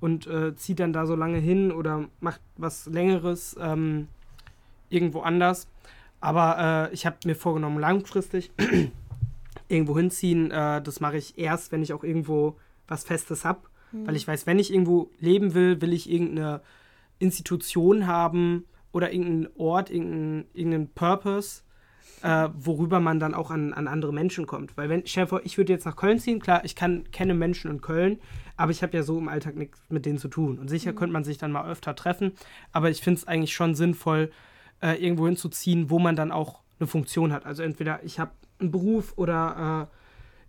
und 0.00 0.26
äh, 0.26 0.56
zieht 0.56 0.80
dann 0.80 0.92
da 0.92 1.06
so 1.06 1.14
lange 1.14 1.38
hin 1.38 1.70
oder 1.70 2.06
macht 2.20 2.40
was 2.56 2.86
Längeres 2.86 3.56
ähm, 3.60 4.08
irgendwo 4.88 5.20
anders. 5.20 5.68
Aber 6.20 6.88
äh, 6.90 6.94
ich 6.94 7.06
habe 7.06 7.18
mir 7.24 7.36
vorgenommen, 7.36 7.78
langfristig 7.78 8.50
irgendwo 9.68 9.96
hinziehen. 9.96 10.50
Äh, 10.50 10.82
das 10.82 11.00
mache 11.00 11.18
ich 11.18 11.38
erst, 11.38 11.70
wenn 11.70 11.82
ich 11.82 11.92
auch 11.92 12.02
irgendwo 12.02 12.56
was 12.88 13.04
Festes 13.04 13.44
habe. 13.44 13.60
Mhm. 13.92 14.06
Weil 14.06 14.16
ich 14.16 14.26
weiß, 14.26 14.46
wenn 14.46 14.58
ich 14.58 14.72
irgendwo 14.72 15.10
leben 15.18 15.54
will, 15.54 15.80
will 15.80 15.92
ich 15.92 16.10
irgendeine 16.10 16.60
Institution 17.18 18.06
haben 18.06 18.64
oder 18.92 19.12
irgendeinen 19.12 19.48
Ort, 19.56 19.90
irgendeinen, 19.90 20.46
irgendeinen 20.52 20.88
Purpose, 20.88 21.62
äh, 22.22 22.48
worüber 22.54 23.00
man 23.00 23.20
dann 23.20 23.34
auch 23.34 23.50
an, 23.50 23.72
an 23.72 23.88
andere 23.88 24.12
Menschen 24.12 24.46
kommt. 24.46 24.76
Weil 24.76 24.88
wenn, 24.88 25.06
stell 25.06 25.24
dir 25.24 25.28
vor, 25.28 25.40
ich 25.44 25.58
würde 25.58 25.72
jetzt 25.72 25.84
nach 25.86 25.96
Köln 25.96 26.18
ziehen, 26.18 26.40
klar, 26.40 26.64
ich 26.64 26.76
kann, 26.76 27.10
kenne 27.10 27.34
Menschen 27.34 27.70
in 27.70 27.80
Köln, 27.80 28.18
aber 28.56 28.70
ich 28.70 28.82
habe 28.82 28.96
ja 28.96 29.02
so 29.02 29.18
im 29.18 29.28
Alltag 29.28 29.56
nichts 29.56 29.80
mit 29.88 30.06
denen 30.06 30.18
zu 30.18 30.28
tun. 30.28 30.58
Und 30.58 30.68
sicher 30.68 30.92
mhm. 30.92 30.96
könnte 30.96 31.12
man 31.12 31.24
sich 31.24 31.38
dann 31.38 31.52
mal 31.52 31.68
öfter 31.70 31.94
treffen, 31.94 32.32
aber 32.72 32.90
ich 32.90 33.00
finde 33.00 33.18
es 33.18 33.28
eigentlich 33.28 33.54
schon 33.54 33.74
sinnvoll, 33.74 34.30
äh, 34.82 35.02
irgendwo 35.02 35.26
hinzuziehen, 35.26 35.90
wo 35.90 35.98
man 35.98 36.16
dann 36.16 36.32
auch 36.32 36.60
eine 36.78 36.86
Funktion 36.86 37.32
hat. 37.32 37.46
Also 37.46 37.62
entweder 37.62 38.02
ich 38.04 38.18
habe 38.18 38.32
einen 38.58 38.70
Beruf 38.70 39.14
oder 39.16 39.88
äh, 39.90 40.01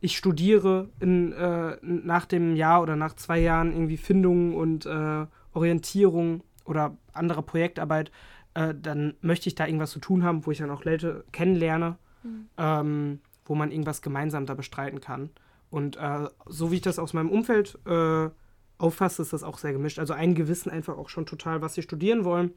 ich 0.03 0.17
studiere 0.17 0.89
in, 0.99 1.31
äh, 1.31 1.77
nach 1.81 2.25
dem 2.25 2.57
Jahr 2.57 2.81
oder 2.81 2.97
nach 2.97 3.15
zwei 3.15 3.39
Jahren 3.39 3.71
irgendwie 3.71 3.95
Findung 3.95 4.53
und 4.53 4.85
äh, 4.85 5.25
Orientierung 5.53 6.43
oder 6.65 6.97
andere 7.13 7.41
Projektarbeit, 7.41 8.11
äh, 8.53 8.73
dann 8.75 9.13
möchte 9.21 9.47
ich 9.47 9.55
da 9.55 9.65
irgendwas 9.65 9.91
zu 9.91 9.99
tun 9.99 10.25
haben, 10.25 10.45
wo 10.45 10.51
ich 10.51 10.57
dann 10.57 10.71
auch 10.71 10.83
Leute 10.83 11.23
kennenlerne, 11.31 11.95
mhm. 12.21 12.49
ähm, 12.57 13.21
wo 13.45 13.55
man 13.55 13.71
irgendwas 13.71 14.01
gemeinsam 14.01 14.45
da 14.45 14.55
bestreiten 14.55 14.99
kann. 14.99 15.29
Und 15.69 15.95
äh, 15.95 16.27
so 16.47 16.69
wie 16.69 16.75
ich 16.75 16.81
das 16.81 16.99
aus 16.99 17.13
meinem 17.13 17.31
Umfeld 17.31 17.79
äh, 17.85 18.29
auffasse, 18.77 19.21
ist 19.21 19.31
das 19.31 19.43
auch 19.43 19.57
sehr 19.57 19.71
gemischt. 19.71 19.99
Also 19.99 20.11
ein 20.11 20.37
wissen 20.49 20.69
einfach 20.69 20.97
auch 20.97 21.07
schon 21.07 21.25
total, 21.25 21.61
was 21.61 21.75
sie 21.75 21.81
studieren 21.81 22.25
wollen. 22.25 22.51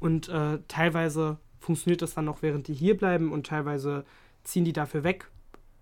Und 0.00 0.28
äh, 0.28 0.58
teilweise 0.68 1.38
funktioniert 1.60 2.02
das 2.02 2.12
dann 2.12 2.26
noch, 2.26 2.42
während 2.42 2.68
die 2.68 2.74
hier 2.74 2.98
bleiben 2.98 3.32
und 3.32 3.46
teilweise 3.46 4.04
ziehen 4.44 4.66
die 4.66 4.74
dafür 4.74 5.02
weg. 5.02 5.30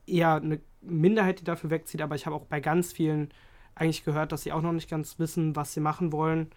Eher 0.09 0.35
eine 0.35 0.61
Minderheit, 0.81 1.41
die 1.41 1.45
dafür 1.45 1.71
wegzieht, 1.71 2.03
aber 2.03 2.15
ich 2.15 2.27
habe 2.27 2.37
auch 2.37 2.45
bei 2.45 2.61
ganz 2.61 2.93
vielen 2.93 3.31
eigentlich 3.75 4.05
gehört, 4.05 4.33
dass 4.33 4.43
sie 4.43 4.53
auch 4.53 4.63
noch 4.63 4.73
nicht 4.73 4.91
ganz 4.91 5.19
wissen, 5.19 5.57
was 5.57 5.73
sie 5.73 5.81
machen 5.81 6.13
wollen. 6.13 6.51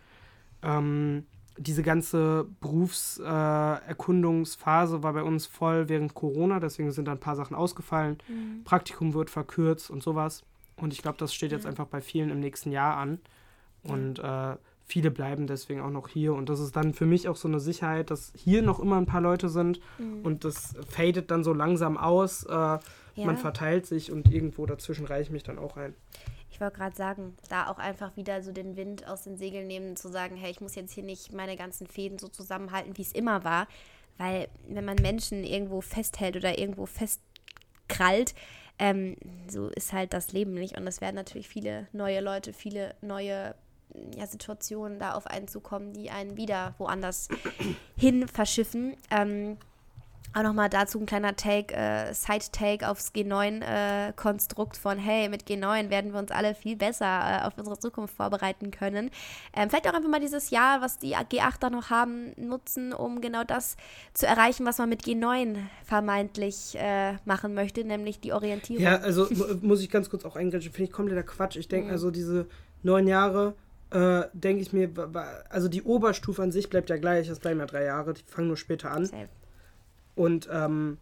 Ähm, 0.64 1.26
diese 1.58 1.84
ganze 1.84 2.48
Berufserkundungsphase 2.60 4.98
äh, 4.98 5.04
war 5.04 5.14
bei 5.14 5.24
uns 5.24 5.46
voll 5.46 5.88
während 5.90 6.14
Corona, 6.14 6.60
deswegen 6.60 6.92
sind 6.92 7.08
da 7.08 7.12
ein 7.12 7.20
paar 7.20 7.36
Sachen 7.36 7.56
ausgefallen. 7.56 8.18
Mhm. 8.28 8.64
Praktikum 8.64 9.14
wird 9.14 9.30
verkürzt 9.30 9.92
und 9.92 10.02
sowas. 10.02 10.44
Und 10.78 10.94
ich 10.94 11.02
glaube, 11.02 11.18
das 11.18 11.34
steht 11.34 11.52
jetzt 11.52 11.66
ja. 11.66 11.70
einfach 11.70 11.88
bei 11.88 12.00
vielen 12.02 12.30
im 12.30 12.40
nächsten 12.40 12.72
Jahr 12.72 12.96
an. 12.98 13.20
Und 13.84 14.20
äh, 14.20 14.56
viele 14.86 15.12
bleiben 15.12 15.48
deswegen 15.48 15.82
auch 15.82 15.90
noch 15.90 16.08
hier. 16.08 16.34
Und 16.34 16.50
das 16.50 16.60
ist 16.60 16.76
dann 16.76 16.94
für 16.94 17.06
mich 17.06 17.28
auch 17.28 17.36
so 17.36 17.48
eine 17.48 17.60
Sicherheit, 17.60 18.12
dass 18.12 18.32
hier 18.36 18.62
noch 18.62 18.80
immer 18.80 18.98
ein 18.98 19.06
paar 19.06 19.22
Leute 19.22 19.50
sind. 19.50 19.80
Mhm. 19.98 20.22
Und 20.24 20.46
das 20.46 20.76
fadet 20.88 21.32
dann 21.32 21.44
so 21.44 21.54
langsam 21.54 21.98
aus. 21.98 22.44
Äh, 22.44 22.80
ja. 23.16 23.26
Man 23.26 23.38
verteilt 23.38 23.86
sich 23.86 24.12
und 24.12 24.32
irgendwo 24.32 24.66
dazwischen 24.66 25.06
reiche 25.06 25.24
ich 25.24 25.30
mich 25.32 25.44
dann 25.44 25.60
auch 25.60 25.78
ein. 25.78 25.94
Ich 26.50 26.60
wollte 26.60 26.78
gerade 26.78 26.96
sagen, 26.96 27.36
da 27.50 27.68
auch 27.68 27.78
einfach 27.78 28.16
wieder 28.18 28.42
so 28.44 28.52
den 28.52 28.76
Wind 28.76 29.08
aus 29.08 29.24
den 29.24 29.38
Segeln 29.38 29.68
nehmen, 29.68 29.96
zu 29.96 30.10
sagen, 30.10 30.36
hey, 30.36 30.52
ich 30.52 30.62
muss 30.62 30.76
jetzt 30.76 30.94
hier 30.94 31.04
nicht 31.04 31.34
meine 31.34 31.56
ganzen 31.56 31.88
Fäden 31.88 32.20
so 32.20 32.28
zusammenhalten, 32.28 32.98
wie 32.98 33.02
es 33.02 33.14
immer 33.14 33.44
war. 33.44 33.68
Weil 34.18 34.50
wenn 34.68 34.86
man 34.86 34.98
Menschen 35.02 35.44
irgendwo 35.44 35.82
festhält 35.82 36.36
oder 36.36 36.60
irgendwo 36.60 36.86
festkrallt, 36.86 38.36
ähm, 38.78 39.16
so 39.48 39.70
ist 39.70 39.94
halt 39.94 40.14
das 40.14 40.34
Leben 40.34 40.54
nicht. 40.54 40.78
Und 40.78 40.86
es 40.88 41.02
werden 41.02 41.16
natürlich 41.16 41.48
viele 41.48 41.88
neue 41.94 42.20
Leute, 42.20 42.54
viele 42.54 42.96
neue 43.02 43.56
ja, 44.16 44.28
Situationen 44.28 45.00
da 45.00 45.14
auf 45.14 45.28
einen 45.28 45.48
zukommen, 45.48 45.94
die 45.94 46.12
einen 46.12 46.38
wieder 46.38 46.76
woanders 46.78 47.30
hin 47.98 48.28
verschiffen. 48.28 48.96
Ähm, 49.10 49.58
auch 50.34 50.44
nochmal 50.44 50.70
dazu 50.70 51.00
ein 51.00 51.06
kleiner 51.06 51.36
Take, 51.36 51.74
äh, 51.76 52.14
Side-Take 52.14 52.90
aufs 52.90 53.14
G9-Konstrukt 53.14 54.78
äh, 54.78 54.80
von, 54.80 54.98
hey, 54.98 55.28
mit 55.28 55.44
G9 55.44 55.90
werden 55.90 56.14
wir 56.14 56.20
uns 56.20 56.32
alle 56.32 56.56
viel 56.56 56.76
besser 56.76 57.06
äh, 57.06 57.46
auf 57.46 57.58
unsere 57.58 57.78
Zukunft 57.80 58.16
vorbereiten 58.16 58.72
können. 58.72 59.10
Ähm, 59.54 59.70
vielleicht 59.70 59.88
auch 59.90 59.94
einfach 59.94 60.10
mal 60.10 60.22
dieses 60.22 60.50
Jahr, 60.50 60.82
was 60.82 61.00
die 61.00 61.16
G8 61.16 61.56
da 61.60 61.70
noch 61.70 61.90
haben, 61.90 62.32
nutzen, 62.38 62.94
um 62.94 63.20
genau 63.20 63.44
das 63.44 63.76
zu 64.14 64.26
erreichen, 64.26 64.66
was 64.66 64.78
man 64.78 64.90
mit 64.90 65.04
G9 65.04 65.58
vermeintlich 65.84 66.76
äh, 66.76 67.14
machen 67.26 67.54
möchte, 67.54 67.84
nämlich 67.84 68.22
die 68.22 68.32
Orientierung. 68.32 68.84
Ja, 68.84 68.98
also 68.98 69.28
muss 69.62 69.82
ich 69.82 69.90
ganz 69.90 70.10
kurz 70.10 70.24
auch 70.24 70.38
eingreifen, 70.38 70.72
finde 70.72 70.84
ich 70.84 70.92
kompletter 70.92 71.24
Quatsch. 71.24 71.58
Ich 71.58 71.68
denke, 71.68 71.88
mhm. 71.88 71.92
also 71.92 72.10
diese 72.10 72.48
neun 72.84 73.06
Jahre, 73.08 73.56
äh, 73.90 74.24
denke 74.32 74.62
ich 74.62 74.72
mir, 74.72 74.90
also 75.50 75.68
die 75.68 75.84
Oberstufe 75.84 76.42
an 76.42 76.54
sich 76.54 76.70
bleibt 76.70 76.90
ja 76.90 76.96
gleich, 76.96 77.28
das 77.28 77.40
bleiben 77.40 77.60
ja 77.60 77.66
drei 77.66 77.84
Jahre, 77.84 78.14
die 78.14 78.24
fangen 78.26 78.48
nur 78.48 78.58
später 78.58 78.92
an. 78.92 79.06
Safe. 79.06 79.28
Und 80.22 80.48
ähm, 80.52 80.98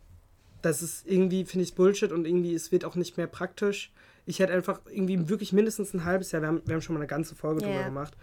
das 0.61 0.82
ist 0.82 1.05
irgendwie, 1.05 1.43
finde 1.43 1.63
ich, 1.63 1.76
Bullshit 1.76 2.11
und 2.13 2.26
irgendwie, 2.26 2.53
es 2.53 2.72
wird 2.72 2.86
auch 2.86 2.95
nicht 2.95 3.17
mehr 3.17 3.28
praktisch. 3.28 3.91
Ich 4.26 4.39
hätte 4.39 4.53
einfach 4.53 4.80
irgendwie 4.89 5.28
wirklich 5.28 5.51
mindestens 5.51 5.93
ein 5.93 6.05
halbes 6.05 6.32
Jahr, 6.32 6.41
wir 6.41 6.47
haben, 6.47 6.61
wir 6.65 6.74
haben 6.76 6.82
schon 6.82 6.93
mal 6.93 7.01
eine 7.01 7.07
ganze 7.07 7.36
Folge 7.36 7.61
Ja. 7.61 7.67
drüber 7.67 7.84
gemacht, 7.86 8.13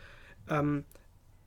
ähm, 0.48 0.84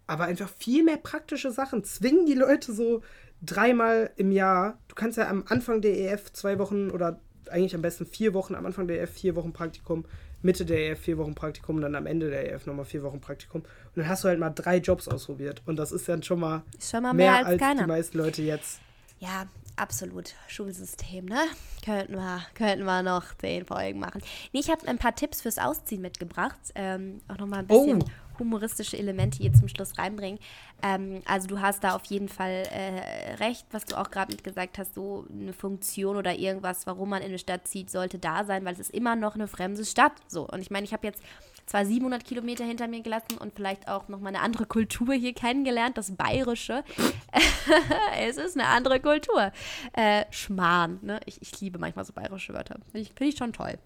aber 0.06 0.26
einfach 0.26 0.50
viel 0.50 0.84
mehr 0.84 0.98
praktische 0.98 1.52
Sachen. 1.52 1.84
Zwingen 1.84 2.28
die 2.28 2.34
Leute 2.36 2.74
so 2.74 3.02
dreimal 3.42 4.12
im 4.18 4.32
Jahr. 4.32 4.78
Du 4.88 4.94
kannst 4.96 5.18
ja 5.18 5.28
am 5.30 5.44
Anfang 5.48 5.82
der 5.82 5.98
EF 5.98 6.32
zwei 6.34 6.60
Wochen 6.60 6.90
oder 6.92 7.20
eigentlich 7.50 7.74
am 7.74 7.82
besten 7.82 8.06
vier 8.06 8.34
Wochen, 8.36 8.54
am 8.54 8.66
Anfang 8.68 8.88
der 8.88 9.02
EF 9.02 9.12
vier 9.12 9.36
Wochen 9.36 9.52
Praktikum, 9.54 10.06
Mitte 10.44 10.64
der 10.66 10.92
EF 10.92 11.00
vier 11.00 11.18
Wochen 11.18 11.34
Praktikum 11.34 11.82
dann 11.82 11.96
am 11.96 12.06
Ende 12.06 12.30
der 12.30 12.52
EF 12.54 12.66
nochmal 12.68 12.86
vier 12.86 13.02
Wochen 13.04 13.20
Praktikum. 13.20 13.62
Und 13.62 13.96
dann 13.96 14.08
hast 14.08 14.24
du 14.24 14.28
halt 14.28 14.40
mal 14.40 14.52
drei 14.52 14.78
Jobs 14.78 15.08
ausprobiert. 15.08 15.62
Und 15.66 15.78
das 15.78 15.92
ist 15.92 16.08
dann 16.08 16.22
schon 16.24 16.40
mal, 16.40 16.62
schon 16.80 17.02
mal 17.04 17.14
mehr, 17.14 17.32
mehr 17.32 17.38
als 17.38 17.48
als 17.48 17.60
keiner. 17.62 17.82
die 17.82 17.88
meisten 17.88 18.18
Leute 18.18 18.42
jetzt. 18.44 18.80
Ja, 19.20 19.46
absolut. 19.76 20.34
Schulsystem, 20.48 21.26
ne? 21.26 21.42
Könnten 21.84 22.16
wir, 22.16 22.42
könnten 22.56 22.86
wir 22.86 23.04
noch 23.04 23.24
zehn 23.38 23.66
Folgen 23.66 24.00
machen. 24.00 24.22
Nee, 24.54 24.60
ich 24.62 24.70
habe 24.70 24.88
ein 24.88 24.98
paar 24.98 25.16
Tipps 25.16 25.42
fürs 25.42 25.58
Ausziehen 25.58 26.02
mitgebracht. 26.02 26.60
Ähm, 26.76 27.22
auch 27.28 27.38
nochmal 27.38 27.60
ein 27.60 27.68
bisschen 27.68 28.04
Oh. 28.04 28.40
humoristische 28.40 28.98
Elemente 28.98 29.40
hier 29.40 29.52
zum 29.54 29.68
Schluss 29.68 29.98
reinbringen. 29.98 30.40
Ähm, 30.82 31.22
also 31.26 31.48
du 31.48 31.60
hast 31.60 31.84
da 31.84 31.96
auf 31.96 32.06
jeden 32.06 32.30
Fall 32.30 32.64
äh, 32.72 33.34
recht, 33.36 33.66
was 33.72 33.84
du 33.86 33.98
auch 33.98 34.10
gerade 34.10 34.38
gesagt 34.38 34.78
hast, 34.78 34.94
so 34.96 35.26
eine 35.30 35.52
Funktion 35.52 36.16
oder 36.16 36.34
irgendwas, 36.34 36.88
warum 36.88 37.10
man 37.10 37.22
in 37.22 37.28
eine 37.30 37.40
Stadt 37.40 37.68
zieht, 37.68 37.90
sollte 37.90 38.18
da 38.20 38.46
sein, 38.46 38.64
weil 38.64 38.74
es 38.74 38.80
ist 38.80 38.92
immer 38.92 39.18
noch 39.18 39.36
eine 39.36 39.50
fremde 39.50 39.84
Stadt. 39.84 40.14
So, 40.28 40.48
und 40.48 40.62
ich 40.62 40.72
meine, 40.72 40.86
ich 40.86 40.94
habe 40.94 41.06
jetzt 41.06 41.22
zwar 41.70 41.86
700 41.86 42.26
Kilometer 42.26 42.66
hinter 42.66 42.88
mir 42.88 43.02
gelassen 43.02 43.38
und 43.40 43.54
vielleicht 43.54 43.88
auch 43.88 44.08
nochmal 44.08 44.36
eine 44.36 44.44
andere 44.44 44.66
Kultur 44.66 45.14
hier 45.14 45.34
kennengelernt, 45.34 45.98
das 45.98 46.16
Bayerische. 46.16 46.84
es 48.20 48.38
ist 48.38 48.58
eine 48.58 48.68
andere 48.68 49.00
Kultur. 49.00 49.52
Äh, 49.94 50.26
Schmarrn, 50.32 50.98
ne? 51.04 51.20
Ich, 51.26 51.40
ich 51.42 51.62
liebe 51.62 51.78
manchmal 51.78 52.06
so 52.06 52.14
bayerische 52.14 52.54
Wörter. 52.54 52.80
Finde 52.92 53.00
ich, 53.00 53.14
find 53.14 53.34
ich 53.34 53.38
schon 53.38 53.54
toll. 53.54 53.78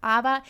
Aber 0.00 0.42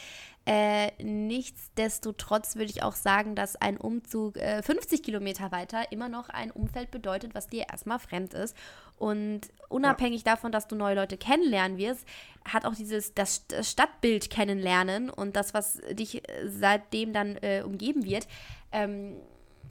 äh, 0.45 0.91
nichtsdestotrotz 1.03 2.57
würde 2.57 2.71
ich 2.71 2.83
auch 2.83 2.97
sagen, 2.97 3.37
dass 3.37 3.55
ein 3.55 3.77
Umzug 3.77 4.37
äh, 4.37 4.63
50 4.63 5.03
Kilometer 5.03 5.53
weiter 5.53 5.93
immer 5.93 6.09
noch 6.09 6.31
ein 6.31 6.51
Umfeld 6.51 6.91
bedeutet, 6.91 7.35
was 7.35 7.47
dir 7.47 7.67
erstmal 7.71 8.01
fremd 8.01 8.35
ist. 8.35 8.57
Und 8.97 9.43
unabhängig 9.69 10.25
davon, 10.25 10.51
dass 10.51 10.67
du 10.67 10.75
neue 10.75 10.97
Leute 10.97 11.17
kennenlernen 11.17 11.79
wirst, 11.79 12.05
hat 12.45 12.65
auch 12.65 12.75
dieses 12.75 13.15
das, 13.15 13.47
das 13.47 13.71
Stadtbild 13.71 14.31
kennenlernen 14.31 15.11
und 15.11 15.37
das, 15.37 15.55
was 15.55 15.81
dich 15.93 16.29
äh, 16.29 16.49
seitdem 16.49 17.13
dann 17.13 17.37
äh, 17.37 17.63
umgeben 17.65 18.05
wird, 18.05 18.27
ähm, 18.73 19.17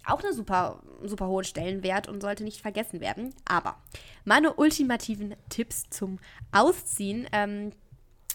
auch 0.06 0.24
einen 0.24 0.34
super, 0.34 0.82
super 1.04 1.28
hohen 1.28 1.44
Stellenwert 1.44 2.08
und 2.08 2.22
sollte 2.22 2.44
nicht 2.44 2.62
vergessen 2.62 3.02
werden. 3.02 3.34
Aber 3.46 3.78
meine 4.24 4.54
ultimativen 4.54 5.36
Tipps 5.50 5.90
zum 5.90 6.20
Ausziehen 6.52 7.28
ähm, 7.34 7.72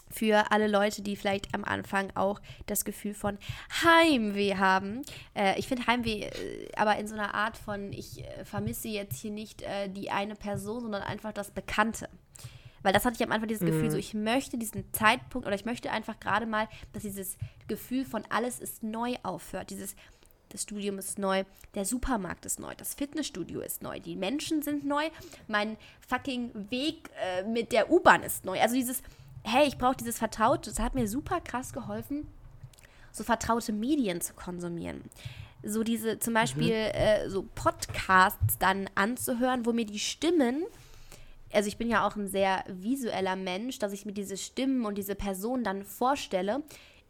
für 0.09 0.51
alle 0.51 0.67
Leute, 0.67 1.01
die 1.01 1.15
vielleicht 1.15 1.53
am 1.53 1.63
Anfang 1.63 2.11
auch 2.15 2.41
das 2.65 2.85
Gefühl 2.85 3.13
von 3.13 3.37
Heimweh 3.83 4.55
haben. 4.55 5.01
Äh, 5.35 5.59
ich 5.59 5.67
finde 5.67 5.87
Heimweh 5.87 6.23
äh, 6.23 6.71
aber 6.75 6.97
in 6.97 7.07
so 7.07 7.15
einer 7.15 7.33
Art 7.33 7.57
von, 7.57 7.91
ich 7.91 8.23
äh, 8.23 8.45
vermisse 8.45 8.87
jetzt 8.87 9.19
hier 9.19 9.31
nicht 9.31 9.61
äh, 9.61 9.89
die 9.89 10.11
eine 10.11 10.35
Person, 10.35 10.81
sondern 10.81 11.03
einfach 11.03 11.33
das 11.33 11.51
Bekannte. 11.51 12.09
Weil 12.83 12.93
das 12.93 13.05
hatte 13.05 13.15
ich 13.15 13.23
am 13.23 13.31
Anfang 13.31 13.49
dieses 13.49 13.65
Gefühl, 13.65 13.91
so 13.91 13.97
ich 13.97 14.13
möchte 14.13 14.57
diesen 14.57 14.93
Zeitpunkt 14.93 15.45
oder 15.45 15.55
ich 15.55 15.65
möchte 15.65 15.91
einfach 15.91 16.19
gerade 16.19 16.45
mal, 16.45 16.69
dass 16.93 17.03
dieses 17.03 17.37
Gefühl 17.67 18.05
von 18.05 18.23
alles 18.29 18.59
ist 18.59 18.83
neu 18.83 19.15
aufhört. 19.23 19.71
Dieses, 19.71 19.95
das 20.49 20.63
Studium 20.63 20.97
ist 20.97 21.19
neu, 21.19 21.43
der 21.75 21.85
Supermarkt 21.85 22.45
ist 22.45 22.59
neu, 22.59 22.73
das 22.75 22.93
Fitnessstudio 22.93 23.59
ist 23.59 23.81
neu, 23.81 23.99
die 23.99 24.15
Menschen 24.15 24.61
sind 24.61 24.85
neu, 24.85 25.09
mein 25.47 25.75
fucking 26.07 26.51
Weg 26.69 27.09
äh, 27.21 27.43
mit 27.43 27.71
der 27.71 27.91
U-Bahn 27.91 28.23
ist 28.23 28.45
neu. 28.45 28.59
Also 28.61 28.75
dieses, 28.75 29.01
hey, 29.43 29.67
ich 29.67 29.77
brauche 29.77 29.95
dieses 29.95 30.17
Vertraute, 30.17 30.69
das 30.69 30.79
hat 30.79 30.95
mir 30.95 31.07
super 31.07 31.41
krass 31.41 31.73
geholfen, 31.73 32.27
so 33.11 33.23
vertraute 33.23 33.73
Medien 33.73 34.21
zu 34.21 34.33
konsumieren. 34.33 35.01
So 35.63 35.83
diese, 35.83 36.19
zum 36.19 36.33
Beispiel 36.33 36.71
äh, 36.71 37.29
so 37.29 37.45
Podcasts 37.55 38.57
dann 38.59 38.89
anzuhören, 38.95 39.65
wo 39.65 39.73
mir 39.73 39.85
die 39.85 39.99
Stimmen 39.99 40.63
also 41.53 41.67
ich 41.67 41.77
bin 41.77 41.89
ja 41.89 42.05
auch 42.05 42.15
ein 42.15 42.27
sehr 42.27 42.63
visueller 42.67 43.35
Mensch, 43.35 43.79
dass 43.79 43.93
ich 43.93 44.05
mir 44.05 44.11
diese 44.11 44.37
Stimmen 44.37 44.85
und 44.85 44.97
diese 44.97 45.15
Personen 45.15 45.63
dann 45.63 45.83
vorstelle 45.83 46.63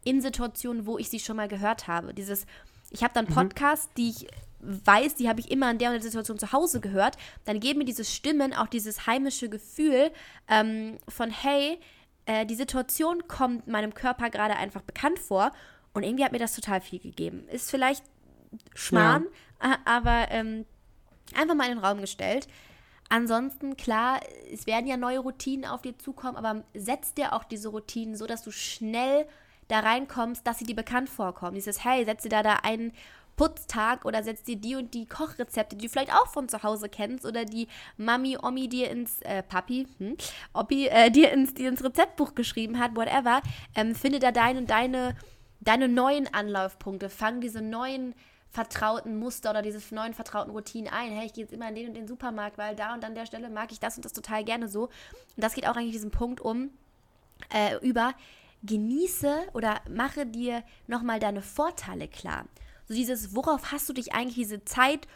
in 0.04 0.20
Situationen, 0.20 0.86
wo 0.86 0.98
ich 0.98 1.08
sie 1.08 1.20
schon 1.20 1.36
mal 1.36 1.48
gehört 1.48 1.88
habe. 1.88 2.14
Dieses, 2.14 2.46
ich 2.90 3.02
habe 3.02 3.14
dann 3.14 3.26
Podcasts, 3.26 3.90
die 3.96 4.10
ich 4.10 4.26
weiß, 4.60 5.16
die 5.16 5.28
habe 5.28 5.40
ich 5.40 5.50
immer 5.50 5.70
in 5.70 5.78
der 5.78 5.90
und 5.90 5.94
der 5.94 6.02
Situation 6.02 6.38
zu 6.38 6.52
Hause 6.52 6.80
gehört. 6.80 7.16
Dann 7.44 7.60
geben 7.60 7.78
mir 7.78 7.84
diese 7.84 8.04
Stimmen 8.04 8.54
auch 8.54 8.66
dieses 8.66 9.06
heimische 9.06 9.48
Gefühl 9.48 10.10
ähm, 10.48 10.98
von, 11.08 11.30
hey, 11.30 11.78
äh, 12.28 12.46
die 12.46 12.54
Situation 12.54 13.26
kommt 13.26 13.66
meinem 13.66 13.92
Körper 13.94 14.30
gerade 14.30 14.54
einfach 14.56 14.82
bekannt 14.82 15.18
vor. 15.18 15.50
Und 15.94 16.04
irgendwie 16.04 16.24
hat 16.24 16.32
mir 16.32 16.38
das 16.38 16.54
total 16.54 16.80
viel 16.80 17.00
gegeben. 17.00 17.48
Ist 17.48 17.70
vielleicht 17.70 18.04
Schmarrn, 18.74 19.26
a- 19.58 19.78
aber 19.84 20.30
ähm, 20.30 20.64
einfach 21.34 21.54
mal 21.56 21.64
in 21.68 21.76
den 21.76 21.84
Raum 21.84 22.00
gestellt. 22.00 22.46
Ansonsten, 23.08 23.76
klar, 23.76 24.20
es 24.52 24.66
werden 24.66 24.86
ja 24.86 24.96
neue 24.98 25.18
Routinen 25.20 25.64
auf 25.64 25.80
dir 25.82 25.98
zukommen, 25.98 26.36
aber 26.36 26.62
setz 26.74 27.14
dir 27.14 27.32
auch 27.32 27.42
diese 27.44 27.70
Routinen 27.70 28.14
so, 28.16 28.26
dass 28.26 28.42
du 28.42 28.50
schnell 28.50 29.26
da 29.68 29.80
reinkommst, 29.80 30.46
dass 30.46 30.58
sie 30.58 30.66
dir 30.66 30.76
bekannt 30.76 31.08
vorkommen. 31.08 31.54
Dieses, 31.54 31.84
hey, 31.84 32.04
setz 32.04 32.22
dir 32.22 32.28
da 32.28 32.42
da 32.42 32.56
einen 32.62 32.92
Putztag 33.38 34.04
oder 34.04 34.22
setz 34.22 34.42
dir 34.42 34.56
die 34.56 34.74
und 34.74 34.92
die 34.92 35.06
Kochrezepte, 35.06 35.76
die 35.76 35.86
du 35.86 35.90
vielleicht 35.90 36.12
auch 36.12 36.26
von 36.26 36.48
zu 36.48 36.62
Hause 36.62 36.90
kennst 36.90 37.24
oder 37.24 37.46
die 37.46 37.68
Mami, 37.96 38.36
Omi 38.36 38.68
dir 38.68 38.90
ins, 38.90 39.22
äh, 39.22 39.42
Papi, 39.42 39.86
hm, 39.96 40.16
Oppi, 40.52 40.88
äh, 40.88 41.10
dir 41.10 41.32
ins, 41.32 41.54
dir 41.54 41.70
ins 41.70 41.82
Rezeptbuch 41.82 42.34
geschrieben 42.34 42.78
hat, 42.78 42.94
whatever. 42.96 43.40
Ähm, 43.74 43.94
finde 43.94 44.18
da 44.18 44.32
deine, 44.32 44.64
deine, 44.64 45.16
deine 45.60 45.88
neuen 45.88 46.32
Anlaufpunkte, 46.34 47.08
fang 47.08 47.40
diese 47.40 47.62
neuen 47.62 48.14
vertrauten 48.50 49.18
Muster 49.18 49.50
oder 49.50 49.62
diese 49.62 49.94
neuen 49.94 50.14
vertrauten 50.14 50.50
Routinen 50.50 50.92
ein. 50.92 51.12
Hey, 51.12 51.26
ich 51.26 51.32
gehe 51.32 51.44
jetzt 51.44 51.52
immer 51.52 51.68
in 51.68 51.76
den 51.76 51.88
und 51.88 51.94
den 51.94 52.08
Supermarkt, 52.08 52.58
weil 52.58 52.74
da 52.74 52.92
und 52.92 53.04
an 53.04 53.14
der 53.14 53.26
Stelle 53.26 53.48
mag 53.50 53.70
ich 53.70 53.78
das 53.78 53.96
und 53.96 54.04
das 54.04 54.12
total 54.12 54.42
gerne 54.42 54.68
so. 54.68 54.84
Und 54.84 54.90
das 55.36 55.54
geht 55.54 55.68
auch 55.68 55.76
eigentlich 55.76 55.92
diesen 55.92 56.10
Punkt 56.10 56.40
um, 56.40 56.70
äh, 57.54 57.76
über 57.86 58.14
genieße 58.64 59.48
oder 59.52 59.80
mache 59.88 60.26
dir 60.26 60.64
nochmal 60.88 61.20
deine 61.20 61.42
Vorteile 61.42 62.08
klar. 62.08 62.46
So 62.88 62.94
dieses, 62.94 63.34
worauf 63.34 63.70
hast 63.72 63.88
du 63.88 63.92
dich 63.92 64.14
eigentlich 64.14 64.36
diese 64.36 64.64
Zeit 64.64 65.06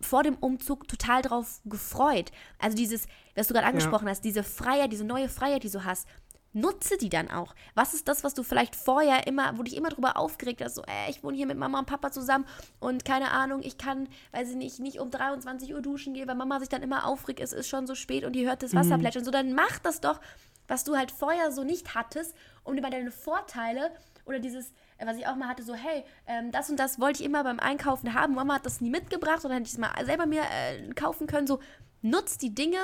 vor 0.00 0.22
dem 0.22 0.36
Umzug 0.36 0.88
total 0.88 1.22
drauf 1.22 1.60
gefreut? 1.64 2.32
Also 2.58 2.76
dieses, 2.76 3.06
was 3.34 3.48
du 3.48 3.54
gerade 3.54 3.66
angesprochen 3.66 4.08
hast, 4.08 4.24
diese 4.24 4.42
Freiheit, 4.42 4.92
diese 4.92 5.04
neue 5.04 5.28
Freiheit, 5.28 5.62
die 5.62 5.70
du 5.70 5.84
hast, 5.84 6.06
nutze 6.52 6.96
die 6.96 7.08
dann 7.08 7.30
auch. 7.30 7.54
Was 7.74 7.94
ist 7.94 8.08
das, 8.08 8.24
was 8.24 8.34
du 8.34 8.42
vielleicht 8.42 8.74
vorher 8.74 9.26
immer, 9.26 9.56
wo 9.56 9.62
dich 9.62 9.76
immer 9.76 9.90
drüber 9.90 10.16
aufgeregt 10.16 10.62
hast, 10.62 10.74
so, 10.74 10.82
äh, 10.82 11.10
ich 11.10 11.22
wohne 11.22 11.36
hier 11.36 11.46
mit 11.46 11.58
Mama 11.58 11.78
und 11.78 11.86
Papa 11.86 12.10
zusammen 12.10 12.44
und 12.80 13.04
keine 13.04 13.30
Ahnung, 13.30 13.60
ich 13.62 13.78
kann, 13.78 14.08
weiß 14.32 14.50
ich 14.50 14.56
nicht, 14.56 14.80
nicht 14.80 14.98
um 14.98 15.10
23 15.10 15.72
Uhr 15.72 15.80
duschen 15.80 16.14
gehen, 16.14 16.26
weil 16.26 16.34
Mama 16.34 16.58
sich 16.58 16.68
dann 16.68 16.82
immer 16.82 17.06
aufregt, 17.06 17.40
es 17.40 17.52
ist 17.52 17.68
schon 17.68 17.86
so 17.86 17.94
spät 17.94 18.24
und 18.24 18.32
die 18.32 18.46
hört 18.46 18.62
das 18.62 18.74
Wasser 18.74 18.98
plätschern. 18.98 19.24
So, 19.24 19.30
dann 19.30 19.52
mach 19.52 19.78
das 19.78 20.00
doch, 20.00 20.20
was 20.66 20.84
du 20.84 20.96
halt 20.96 21.12
vorher 21.12 21.52
so 21.52 21.62
nicht 21.62 21.94
hattest, 21.94 22.34
um 22.64 22.74
dir 22.74 22.82
mal 22.82 22.90
deine 22.90 23.12
Vorteile 23.12 23.92
oder 24.24 24.40
dieses, 24.40 24.72
was 25.06 25.16
ich 25.16 25.26
auch 25.26 25.36
mal 25.36 25.48
hatte, 25.48 25.62
so, 25.62 25.74
hey, 25.74 26.04
ähm, 26.26 26.50
das 26.50 26.70
und 26.70 26.78
das 26.78 27.00
wollte 27.00 27.20
ich 27.20 27.26
immer 27.26 27.44
beim 27.44 27.60
Einkaufen 27.60 28.14
haben, 28.14 28.34
Mama 28.34 28.54
hat 28.54 28.66
das 28.66 28.80
nie 28.80 28.90
mitgebracht 28.90 29.44
oder 29.44 29.54
hätte 29.54 29.66
ich 29.66 29.72
es 29.72 29.78
mal 29.78 29.92
selber 30.04 30.26
mir 30.26 30.42
äh, 30.42 30.92
kaufen 30.94 31.26
können, 31.26 31.46
so, 31.46 31.60
nutz 32.02 32.38
die 32.38 32.54
Dinge, 32.54 32.78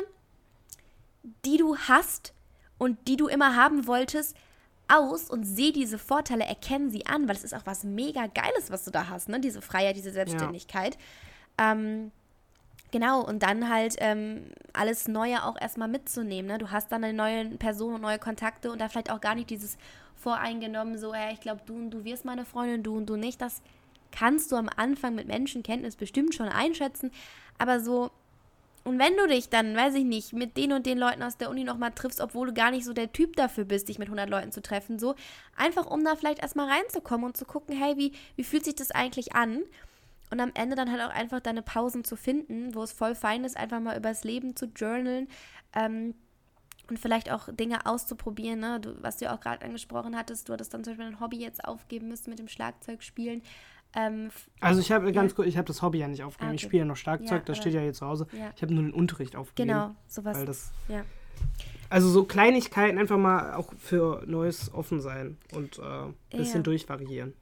die 1.44 1.56
du 1.56 1.76
hast 1.76 2.32
und 2.78 3.08
die 3.08 3.16
du 3.16 3.26
immer 3.26 3.56
haben 3.56 3.86
wolltest, 3.86 4.36
aus 4.88 5.30
und 5.30 5.44
seh 5.44 5.72
diese 5.72 5.98
Vorteile, 5.98 6.44
erkenn 6.44 6.90
sie 6.90 7.06
an, 7.06 7.28
weil 7.28 7.36
es 7.36 7.44
ist 7.44 7.54
auch 7.54 7.66
was 7.66 7.84
mega 7.84 8.26
Geiles, 8.26 8.70
was 8.70 8.84
du 8.84 8.90
da 8.90 9.08
hast, 9.08 9.28
ne? 9.28 9.40
Diese 9.40 9.60
Freiheit, 9.60 9.96
diese 9.96 10.12
Selbstständigkeit. 10.12 10.96
Ähm, 11.58 12.12
genau, 12.92 13.22
und 13.22 13.42
dann 13.42 13.68
halt 13.68 13.96
ähm, 13.98 14.44
alles 14.72 15.08
Neue 15.08 15.44
auch 15.44 15.60
erstmal 15.60 15.88
mitzunehmen. 15.88 16.50
Ne? 16.50 16.58
Du 16.58 16.70
hast 16.70 16.92
dann 16.92 17.02
eine 17.02 17.14
neue 17.14 17.46
Person 17.56 17.94
und 17.94 18.00
neue 18.02 18.18
Kontakte 18.18 18.70
und 18.70 18.80
da 18.80 18.88
vielleicht 18.88 19.10
auch 19.10 19.20
gar 19.20 19.34
nicht 19.34 19.50
dieses 19.50 19.76
voreingenommen, 20.16 20.98
so, 20.98 21.14
hey, 21.14 21.32
ich 21.34 21.40
glaube, 21.40 21.60
du 21.66 21.74
und 21.74 21.90
du 21.90 22.04
wirst 22.04 22.24
meine 22.24 22.44
Freundin, 22.44 22.82
du 22.82 22.96
und 22.96 23.06
du 23.06 23.16
nicht. 23.16 23.40
Das 23.40 23.62
kannst 24.10 24.50
du 24.50 24.56
am 24.56 24.70
Anfang 24.74 25.14
mit 25.14 25.28
Menschenkenntnis 25.28 25.96
bestimmt 25.96 26.34
schon 26.34 26.48
einschätzen, 26.48 27.10
aber 27.58 27.80
so, 27.80 28.10
und 28.86 29.00
wenn 29.00 29.16
du 29.16 29.26
dich 29.26 29.48
dann, 29.48 29.74
weiß 29.74 29.96
ich 29.96 30.04
nicht, 30.04 30.32
mit 30.32 30.56
den 30.56 30.72
und 30.72 30.86
den 30.86 30.96
Leuten 30.96 31.24
aus 31.24 31.36
der 31.36 31.50
Uni 31.50 31.64
nochmal 31.64 31.90
triffst, 31.90 32.20
obwohl 32.20 32.46
du 32.46 32.54
gar 32.54 32.70
nicht 32.70 32.84
so 32.84 32.92
der 32.92 33.12
Typ 33.12 33.34
dafür 33.34 33.64
bist, 33.64 33.88
dich 33.88 33.98
mit 33.98 34.06
100 34.06 34.30
Leuten 34.30 34.52
zu 34.52 34.62
treffen, 34.62 35.00
so, 35.00 35.16
einfach 35.56 35.86
um 35.86 36.04
da 36.04 36.14
vielleicht 36.14 36.38
erstmal 36.38 36.70
reinzukommen 36.70 37.26
und 37.26 37.36
zu 37.36 37.44
gucken, 37.46 37.76
hey, 37.76 37.96
wie, 37.96 38.12
wie 38.36 38.44
fühlt 38.44 38.64
sich 38.64 38.76
das 38.76 38.92
eigentlich 38.92 39.34
an? 39.34 39.64
Und 40.30 40.38
am 40.38 40.52
Ende 40.54 40.76
dann 40.76 40.92
halt 40.92 41.02
auch 41.02 41.14
einfach 41.14 41.40
deine 41.40 41.62
Pausen 41.62 42.04
zu 42.04 42.14
finden, 42.14 42.76
wo 42.76 42.82
es 42.84 42.92
voll 42.92 43.16
fein 43.16 43.42
ist, 43.42 43.56
einfach 43.56 43.80
mal 43.80 43.96
übers 43.96 44.22
Leben 44.22 44.54
zu 44.54 44.66
journalen 44.66 45.26
ähm, 45.74 46.14
und 46.89 46.99
vielleicht 46.99 47.30
auch 47.30 47.49
Dinge 47.53 47.84
auszuprobieren, 47.87 48.61
ne? 48.61 48.80
du, 48.80 48.95
was 49.03 49.16
du 49.18 49.24
ja 49.26 49.34
auch 49.34 49.41
gerade 49.41 49.64
angesprochen 49.64 50.16
hattest, 50.16 50.49
du 50.49 50.53
hattest 50.53 50.72
dann 50.74 50.84
zum 50.84 50.93
Beispiel 50.93 51.07
ein 51.14 51.20
Hobby 51.20 51.39
jetzt 51.39 51.64
aufgeben 51.64 52.09
müssen 52.09 52.30
mit 52.30 52.39
dem 52.39 52.49
Schlagzeugspielen. 52.49 53.43
Ähm, 53.95 54.30
Also 54.61 54.80
ich 54.80 54.93
habe 54.93 55.11
ganz 55.12 55.32
Ja. 55.32 55.37
kurz, 55.37 55.49
ich 55.49 55.57
habe 55.57 55.66
das 55.66 55.80
Hobby 55.82 55.99
ja 55.99 56.09
nicht 56.09 56.22
aufgegeben. 56.22 56.51
Ah, 56.51 56.55
Ich 56.55 56.61
okay. 56.62 56.68
spiele 56.68 56.80
ja 56.80 56.84
noch 56.87 56.97
Schlagzeug, 56.97 57.30
Ja, 57.30 57.45
das 57.45 57.57
steht 57.59 57.72
ja 57.74 57.80
hier 57.80 57.93
zu 57.95 58.07
Hause. 58.07 58.26
Ich 58.55 58.62
habe 58.62 58.74
nur 58.74 58.82
den 58.82 58.93
Unterricht 58.93 59.37
aufgegeben. 59.37 59.68
genau, 59.78 59.95
sowas. 60.07 60.37
Weil 60.37 60.47
das. 60.47 60.72
Also 61.89 62.09
so 62.09 62.24
Kleinigkeiten 62.24 62.99
einfach 62.99 63.16
mal 63.16 63.55
auch 63.55 63.72
für 63.78 64.22
Neues 64.26 64.72
offen 64.74 65.01
sein 65.01 65.39
und 65.55 65.78
äh, 65.78 65.82
ein 65.82 66.14
bisschen 66.32 66.57
Ja. 66.57 66.62
durchvariieren. 66.62 67.34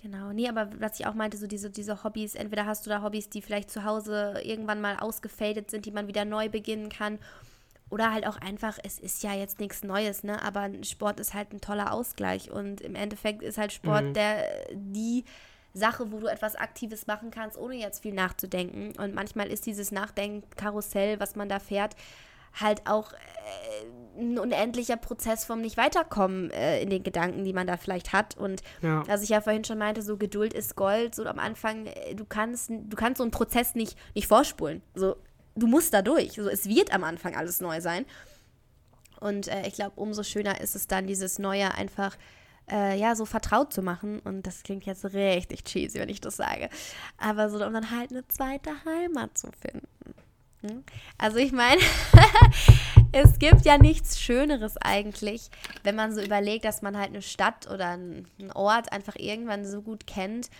Genau, 0.00 0.32
nee, 0.32 0.48
aber 0.48 0.70
was 0.78 1.00
ich 1.00 1.06
auch 1.06 1.14
meinte, 1.14 1.36
so 1.36 1.48
diese, 1.48 1.70
diese 1.70 2.04
Hobbys, 2.04 2.36
entweder 2.36 2.64
hast 2.66 2.86
du 2.86 2.90
da 2.90 3.02
Hobbys, 3.02 3.28
die 3.30 3.42
vielleicht 3.42 3.68
zu 3.68 3.82
Hause 3.82 4.40
irgendwann 4.44 4.80
mal 4.80 4.96
ausgefadet 4.96 5.72
sind, 5.72 5.86
die 5.86 5.90
man 5.90 6.06
wieder 6.06 6.24
neu 6.24 6.48
beginnen 6.48 6.88
kann. 6.88 7.18
Oder 7.90 8.12
halt 8.12 8.26
auch 8.26 8.36
einfach, 8.36 8.78
es 8.84 8.98
ist 8.98 9.22
ja 9.22 9.32
jetzt 9.32 9.60
nichts 9.60 9.82
Neues, 9.82 10.22
ne? 10.22 10.42
Aber 10.42 10.68
Sport 10.82 11.20
ist 11.20 11.32
halt 11.34 11.52
ein 11.52 11.60
toller 11.60 11.92
Ausgleich. 11.92 12.50
Und 12.50 12.80
im 12.82 12.94
Endeffekt 12.94 13.42
ist 13.42 13.56
halt 13.58 13.72
Sport 13.72 14.04
Mhm. 14.04 14.12
der 14.14 14.44
die 14.72 15.24
Sache, 15.74 16.10
wo 16.12 16.18
du 16.18 16.26
etwas 16.26 16.54
Aktives 16.56 17.06
machen 17.06 17.30
kannst, 17.30 17.56
ohne 17.56 17.76
jetzt 17.76 18.02
viel 18.02 18.12
nachzudenken. 18.14 18.92
Und 18.98 19.14
manchmal 19.14 19.48
ist 19.48 19.64
dieses 19.66 19.90
Nachdenken-Karussell, 19.92 21.20
was 21.20 21.36
man 21.36 21.48
da 21.48 21.58
fährt, 21.58 21.94
halt 22.60 22.82
auch 22.86 23.12
äh, 23.12 24.20
ein 24.20 24.38
unendlicher 24.38 24.96
Prozess 24.96 25.44
vom 25.44 25.60
nicht 25.60 25.76
weiterkommen 25.76 26.50
äh, 26.50 26.82
in 26.82 26.90
den 26.90 27.02
Gedanken, 27.02 27.44
die 27.44 27.52
man 27.52 27.66
da 27.66 27.76
vielleicht 27.76 28.12
hat. 28.12 28.36
Und 28.36 28.62
Ja. 28.82 29.06
was 29.06 29.22
ich 29.22 29.28
ja 29.28 29.40
vorhin 29.40 29.64
schon 29.64 29.78
meinte, 29.78 30.02
so 30.02 30.16
Geduld 30.16 30.52
ist 30.54 30.74
Gold. 30.74 31.14
So 31.14 31.24
am 31.26 31.38
Anfang, 31.38 31.86
äh, 31.86 32.14
du 32.14 32.24
kannst, 32.24 32.70
du 32.70 32.96
kannst 32.96 33.18
so 33.18 33.24
einen 33.24 33.30
Prozess 33.30 33.74
nicht, 33.74 33.96
nicht 34.14 34.26
vorspulen. 34.26 34.82
So, 34.94 35.16
du 35.58 35.66
musst 35.66 35.94
da 35.94 36.02
durch. 36.02 36.32
So, 36.32 36.48
es 36.48 36.68
wird 36.68 36.92
am 36.92 37.04
Anfang 37.04 37.36
alles 37.36 37.60
neu 37.60 37.80
sein. 37.80 38.04
Und 39.20 39.48
äh, 39.48 39.66
ich 39.66 39.74
glaube, 39.74 39.92
umso 39.96 40.22
schöner 40.22 40.60
ist 40.60 40.76
es 40.76 40.86
dann, 40.86 41.06
dieses 41.06 41.38
Neue 41.38 41.74
einfach 41.74 42.16
äh, 42.70 42.98
ja, 42.98 43.14
so 43.14 43.24
vertraut 43.24 43.72
zu 43.72 43.82
machen. 43.82 44.20
Und 44.20 44.46
das 44.46 44.62
klingt 44.62 44.84
jetzt 44.84 45.04
richtig 45.06 45.64
cheesy, 45.64 45.98
wenn 45.98 46.08
ich 46.08 46.20
das 46.20 46.36
sage. 46.36 46.68
Aber 47.16 47.50
so, 47.50 47.64
um 47.64 47.72
dann 47.72 47.90
halt 47.90 48.10
eine 48.10 48.26
zweite 48.28 48.70
Heimat 48.84 49.36
zu 49.36 49.48
finden. 49.60 49.88
Hm? 50.62 50.82
Also 51.18 51.38
ich 51.38 51.52
meine, 51.52 51.80
es 53.12 53.38
gibt 53.38 53.64
ja 53.64 53.78
nichts 53.78 54.20
Schöneres 54.20 54.76
eigentlich, 54.78 55.50
wenn 55.84 55.94
man 55.94 56.12
so 56.12 56.20
überlegt, 56.20 56.64
dass 56.64 56.82
man 56.82 56.96
halt 56.96 57.10
eine 57.10 57.22
Stadt 57.22 57.70
oder 57.70 57.90
einen 57.90 58.26
Ort 58.54 58.92
einfach 58.92 59.14
irgendwann 59.16 59.64
so 59.64 59.82
gut 59.82 60.06
kennt, 60.06 60.50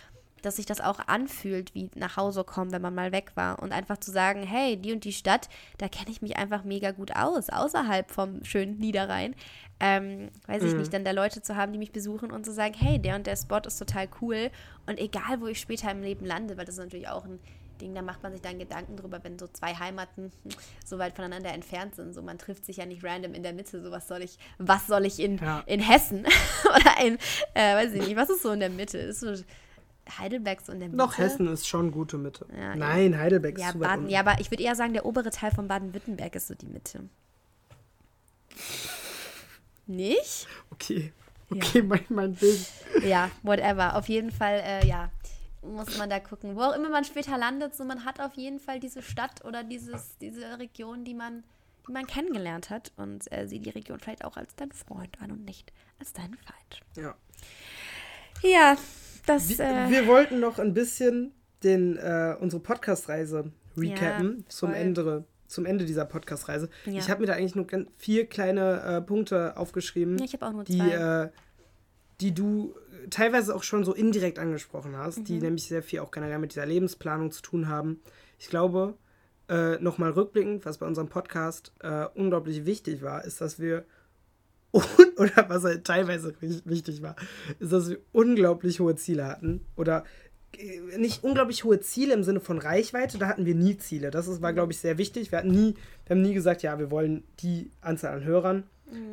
dass 0.43 0.57
sich 0.57 0.67
das 0.67 0.81
auch 0.81 0.99
anfühlt, 1.07 1.75
wie 1.75 1.91
nach 1.95 2.17
Hause 2.17 2.45
kommen, 2.45 2.73
wenn 2.73 2.83
man 2.83 2.95
mal 2.95 3.13
weg 3.13 3.33
war. 3.35 3.61
Und 3.63 3.73
einfach 3.73 3.99
zu 3.99 4.11
sagen, 4.11 4.43
hey, 4.43 4.77
die 4.77 4.93
und 4.93 5.05
die 5.05 5.13
Stadt, 5.13 5.49
da 5.79 5.89
kenne 5.89 6.11
ich 6.11 6.23
mich 6.23 6.37
einfach 6.37 6.65
mega 6.65 6.91
gut 6.93 7.15
aus, 7.17 7.49
außerhalb 7.51 8.11
vom 8.11 8.45
schönen 8.45 8.79
Niederrhein. 8.79 9.35
Ähm, 9.81 10.31
weiß 10.47 10.63
ich 10.65 10.75
nicht, 10.75 10.93
dann 10.93 11.05
da 11.05 11.13
Leute 11.13 11.41
zu 11.41 11.55
haben, 11.55 11.73
die 11.73 11.79
mich 11.79 11.93
besuchen 11.93 12.33
und 12.33 12.45
zu 12.45 12.53
sagen, 12.53 12.75
hey, 12.77 12.99
der 12.99 13.15
und 13.15 13.27
der 13.27 13.37
Spot 13.37 13.61
ist 13.65 13.79
total 13.79 14.09
cool. 14.21 14.51
Und 14.87 14.99
egal, 14.99 15.41
wo 15.41 15.47
ich 15.47 15.61
später 15.61 15.91
im 15.91 16.03
Leben 16.03 16.25
lande, 16.27 16.57
weil 16.57 16.65
das 16.65 16.77
ist 16.77 16.85
natürlich 16.85 17.09
auch 17.09 17.25
ein 17.25 17.39
Ding, 17.81 17.95
da 17.95 18.03
macht 18.03 18.25
man 18.25 18.33
sich 18.33 18.43
dann 18.43 18.59
Gedanken 18.59 18.97
drüber, 18.97 19.21
wenn 19.23 19.39
so 19.39 19.47
zwei 19.47 19.73
Heimaten 19.75 20.33
so 20.85 20.99
weit 20.99 21.15
voneinander 21.15 21.53
entfernt 21.53 21.95
sind. 21.95 22.13
So, 22.13 22.23
man 22.23 22.39
trifft 22.39 22.65
sich 22.65 22.79
ja 22.79 22.87
nicht 22.87 23.05
random 23.05 23.35
in 23.35 23.45
der 23.45 23.53
Mitte. 23.53 23.81
So, 23.81 23.93
was 23.93 24.09
soll 24.09 24.23
ich, 24.23 24.37
was 24.59 24.89
soll 24.89 25.07
ich 25.07 25.21
in, 25.21 25.39
Ja. 25.39 25.63
in 25.67 25.79
Hessen 25.79 26.27
oder 26.65 27.07
in, 27.07 27.19
äh, 27.55 27.77
weiß 27.77 27.93
ich 27.93 28.03
nicht, 28.07 28.17
was 28.17 28.31
ist 28.31 28.43
so 28.43 28.51
in 28.51 28.59
der 28.59 28.71
Mitte? 28.71 28.99
Ist 28.99 29.21
so 29.21 29.33
Heidelberg 30.19 30.61
so 30.61 30.73
in 30.73 30.81
der 30.81 30.89
Mitte? 30.89 30.99
Noch 30.99 31.19
Hessen 31.19 31.49
ist 31.49 31.67
schon 31.67 31.91
gute 31.91 32.19
Mitte. 32.19 32.47
Ja, 32.57 32.77
Nein, 32.77 33.19
Heidelberg 33.19 33.57
ist 33.57 33.65
Ja, 33.65 33.73
Baden, 33.73 34.09
ja, 34.09 34.21
aber 34.21 34.41
ich 34.41 34.51
würde 34.51 34.63
eher 34.63 34.75
sagen, 34.77 34.93
der 34.93 35.05
obere 35.05 35.31
Teil 35.31 35.51
von 35.51 35.69
Baden-Württemberg 35.69 36.35
ist 36.35 36.49
so 36.49 36.55
die 36.55 36.67
Mitte. 36.67 37.09
Nicht? 39.87 40.47
Okay. 40.71 41.13
Okay, 41.51 41.83
mein, 41.83 42.05
mein 42.11 42.35
Bild. 42.35 42.61
Ja, 43.03 43.31
whatever. 43.43 43.97
Auf 43.97 44.09
jeden 44.09 44.31
Fall, 44.31 44.61
äh, 44.63 44.87
ja, 44.87 45.11
muss 45.63 45.97
man 45.97 46.11
da 46.11 46.21
gucken. 46.21 46.57
Wo 46.57 46.61
auch 46.63 46.77
immer 46.77 46.91
man 46.91 47.05
später 47.05 47.39
landet, 47.39 47.75
so 47.75 47.85
man 47.85 48.05
hat 48.05 48.21
auf 48.21 48.35
jeden 48.35 48.61
Fall 48.61 48.81
diese 48.81 49.03
Stadt 49.03 49.45
oder 49.45 49.65
dieses, 49.65 50.19
diese 50.19 50.59
Region, 50.59 51.05
die 51.05 51.15
man, 51.15 51.45
die 51.87 51.93
man 51.93 52.07
kennengelernt 52.07 52.71
hat 52.71 52.93
und 52.97 53.31
äh, 53.33 53.47
sieh 53.47 53.61
die 53.61 53.71
Region 53.71 53.99
vielleicht 53.99 54.25
auch 54.25 54.37
als 54.37 54.55
dein 54.57 54.73
Freund 54.73 55.21
an 55.23 55.31
und 55.31 55.45
nicht 55.45 55.73
als 55.99 56.13
deinen 56.13 56.37
Feind. 56.37 56.83
Ja. 56.97 57.15
Ja, 58.43 58.77
das, 59.29 59.49
Wir, 59.49 59.61
äh, 59.61 59.91
wir 59.91 60.07
wollten 60.07 60.41
noch 60.41 60.59
ein 60.59 60.75
bisschen 60.75 61.33
den, 61.63 61.97
äh, 61.97 62.37
unsere 62.41 62.63
Podcast-Reise 62.63 63.51
recappen 63.77 64.39
Ja, 64.39 64.45
zum. 64.49 64.73
Ende, 64.75 65.25
zum 65.47 65.67
Ende 65.67 65.85
dieser 65.85 66.05
Podcast-Reise. 66.05 66.69
Ja. 66.87 66.93
Ich 66.99 67.11
habe 67.11 67.21
mir 67.21 67.27
da 67.27 67.35
eigentlich 67.35 67.55
nur 67.55 67.67
vier 67.97 68.27
kleine 68.27 68.83
äh, 68.83 69.01
Punkte 69.01 69.57
aufgeschrieben, 69.57 70.19
Ja, 70.19 70.25
ich 70.25 70.43
auch 70.43 70.53
nur 70.53 70.65
die, 70.65 70.79
zwei. 70.79 71.25
äh, 71.25 71.29
die 72.21 72.35
du 72.35 72.75
teilweise 73.11 73.55
auch 73.55 73.63
schon 73.63 73.85
so 73.85 73.95
indirekt 73.95 74.39
angesprochen 74.39 74.97
hast, 74.97 75.21
Mhm. 75.21 75.25
die 75.25 75.41
nämlich 75.41 75.65
sehr 75.69 75.83
viel 75.83 76.01
auch 76.01 76.11
generell 76.11 76.39
mit 76.39 76.53
dieser 76.53 76.67
Lebensplanung 76.67 77.31
zu 77.31 77.43
tun 77.43 77.69
haben. 77.69 78.01
Ich 78.39 78.49
glaube, 78.49 78.95
äh, 79.49 79.77
nochmal 79.81 80.11
rückblickend, 80.11 80.67
was 80.67 80.79
bei 80.79 80.87
unserem 80.87 81.09
Podcast 81.09 81.73
äh, 81.81 82.07
unglaublich 82.15 82.67
wichtig 82.67 83.03
war, 83.03 83.25
ist, 83.25 83.41
dass 83.41 83.59
wir 83.59 83.85
oder 84.73 85.47
was 85.49 85.65
halt 85.65 85.85
teilweise 85.85 86.35
wich- 86.41 86.63
wichtig 86.65 87.03
war, 87.03 87.17
ist, 87.59 87.73
dass 87.73 87.91
wir 87.91 87.99
unglaublich 88.13 88.81
hohe 88.81 88.97
Ziele 88.97 89.27
hatten. 89.27 89.65
Oder 89.77 90.05
äh, 90.57 90.99
nicht 90.99 91.25
unglaublich 91.25 91.65
hohe 91.65 91.81
Ziele 91.81 92.15
im 92.15 92.23
Sinne 92.23 92.41
von 92.41 92.59
Reichweite, 92.59 93.19
da 93.19 93.29
hatten 93.29 93.47
wir 93.47 93.55
nie 93.55 93.79
Ziele. 93.79 94.11
Das 94.11 94.29
ist, 94.29 94.43
war, 94.43 94.53
glaube 94.53 94.73
ich, 94.73 94.79
sehr 94.79 94.99
wichtig. 94.99 95.33
Wir 95.33 95.39
hatten 95.39 95.51
nie, 95.51 95.75
wir 96.07 96.17
haben 96.17 96.23
nie 96.23 96.35
gesagt, 96.35 96.63
ja, 96.63 96.79
wir 96.79 96.91
wollen 96.91 97.25
die 97.41 97.71
Anzahl 97.81 98.15
an 98.15 98.25
Hörern. 98.25 98.65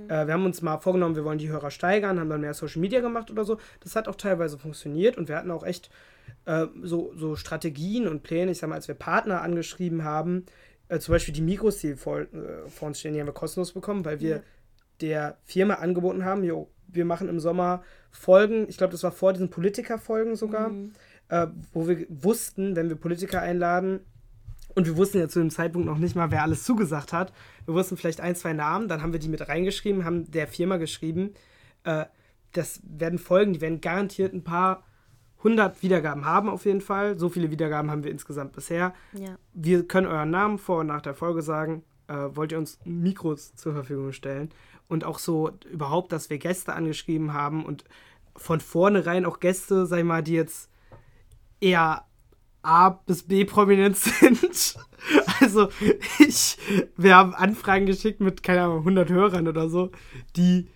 Äh, 0.07 0.27
wir 0.27 0.33
haben 0.33 0.45
uns 0.45 0.61
mal 0.61 0.77
vorgenommen, 0.77 1.15
wir 1.15 1.25
wollen 1.25 1.37
die 1.37 1.49
Hörer 1.49 1.71
steigern, 1.71 2.19
haben 2.19 2.29
dann 2.29 2.41
mehr 2.41 2.53
Social 2.53 2.79
Media 2.81 3.01
gemacht 3.01 3.29
oder 3.31 3.43
so. 3.43 3.57
Das 3.81 3.95
hat 3.95 4.07
auch 4.07 4.15
teilweise 4.15 4.57
funktioniert 4.57 5.17
und 5.17 5.27
wir 5.27 5.35
hatten 5.35 5.51
auch 5.51 5.65
echt 5.65 5.89
äh, 6.45 6.67
so, 6.81 7.13
so 7.17 7.35
Strategien 7.35 8.07
und 8.07 8.23
Pläne. 8.23 8.51
Ich 8.51 8.59
sag 8.59 8.69
mal, 8.69 8.75
als 8.75 8.87
wir 8.87 8.95
Partner 8.95 9.41
angeschrieben 9.41 10.03
haben, 10.05 10.45
äh, 10.87 10.99
zum 10.99 11.13
Beispiel 11.13 11.33
die 11.33 11.41
Mikros, 11.41 11.79
die 11.79 11.95
vor, 11.95 12.19
äh, 12.21 12.27
vor 12.69 12.87
uns 12.87 12.99
stehen, 12.99 13.13
die 13.13 13.19
haben 13.19 13.27
wir 13.27 13.33
kostenlos 13.33 13.73
bekommen, 13.73 14.05
weil 14.05 14.19
wir 14.21 14.43
der 15.01 15.37
Firma 15.43 15.75
angeboten 15.75 16.25
haben, 16.25 16.43
jo, 16.43 16.69
wir 16.87 17.05
machen 17.05 17.29
im 17.29 17.39
Sommer 17.39 17.83
Folgen, 18.11 18.67
ich 18.69 18.77
glaube, 18.77 18.91
das 18.91 19.03
war 19.03 19.11
vor 19.11 19.33
diesen 19.33 19.49
Politiker-Folgen 19.49 20.35
sogar, 20.35 20.71
äh, 21.29 21.47
wo 21.73 21.87
wir 21.87 22.05
wussten, 22.09 22.75
wenn 22.75 22.89
wir 22.89 22.95
Politiker 22.95 23.41
einladen, 23.41 23.99
und 24.75 24.87
wir 24.87 24.97
wussten 24.97 25.19
ja 25.19 25.29
zu 25.29 25.39
dem 25.39 25.49
Zeitpunkt 25.49 25.87
noch 25.87 25.97
nicht 25.97 26.15
mal, 26.15 26.31
wer 26.31 26.43
alles 26.43 26.65
zugesagt 26.65 27.13
hat. 27.13 27.31
Wir 27.65 27.73
wussten 27.73 27.95
vielleicht 27.95 28.19
ein, 28.19 28.35
zwei 28.35 28.51
Namen, 28.51 28.89
dann 28.89 29.01
haben 29.01 29.13
wir 29.13 29.21
die 29.21 29.29
mit 29.29 29.47
reingeschrieben, 29.47 30.03
haben 30.03 30.29
der 30.29 30.47
Firma 30.47 30.75
geschrieben, 30.77 31.33
äh, 31.85 32.05
das 32.51 32.81
werden 32.83 33.17
Folgen, 33.19 33.53
die 33.53 33.61
werden 33.61 33.81
garantiert 33.81 34.33
ein 34.33 34.43
paar 34.43 34.83
hundert 35.43 35.83
Wiedergaben 35.83 36.25
haben 36.25 36.49
auf 36.49 36.65
jeden 36.65 36.81
Fall. 36.81 37.19
So 37.19 37.29
viele 37.29 37.51
Wiedergaben 37.51 37.91
haben 37.91 38.03
wir 38.03 38.11
insgesamt 38.11 38.53
bisher. 38.53 38.93
ja. 39.13 39.37
Wir 39.53 39.87
können 39.87 40.07
euren 40.07 40.31
Namen 40.31 40.57
vor 40.57 40.79
und 40.79 40.87
nach 40.87 41.01
der 41.01 41.13
Folge 41.13 41.41
sagen. 41.41 41.83
Äh, 42.07 42.35
wollt 42.35 42.51
ihr 42.51 42.57
uns 42.57 42.79
Mikros 42.83 43.55
zur 43.55 43.73
Verfügung 43.73 44.11
stellen? 44.11 44.49
Und 44.88 45.03
auch 45.03 45.19
so 45.19 45.51
überhaupt, 45.71 46.11
dass 46.11 46.29
wir 46.29 46.38
Gäste 46.38 46.73
angeschrieben 46.73 47.33
haben 47.33 47.65
und 47.65 47.83
von 48.36 48.59
vornherein 48.59 49.25
auch 49.25 49.39
Gäste, 49.39 49.86
sag 49.86 49.99
ich 49.99 50.05
mal, 50.05 50.23
die 50.23 50.33
jetzt 50.33 50.69
eher 51.59 52.05
A 52.61 52.89
bis 52.89 53.23
B 53.23 53.45
prominent 53.45 53.95
sind. 53.97 54.77
Also 55.39 55.69
ich, 56.19 56.57
wir 56.97 57.15
haben 57.15 57.33
Anfragen 57.36 57.86
geschickt 57.86 58.19
mit, 58.19 58.43
keine 58.43 58.63
Ahnung, 58.63 58.79
100 58.79 59.09
Hörern 59.09 59.47
oder 59.47 59.69
so, 59.69 59.91
die, 60.36 60.67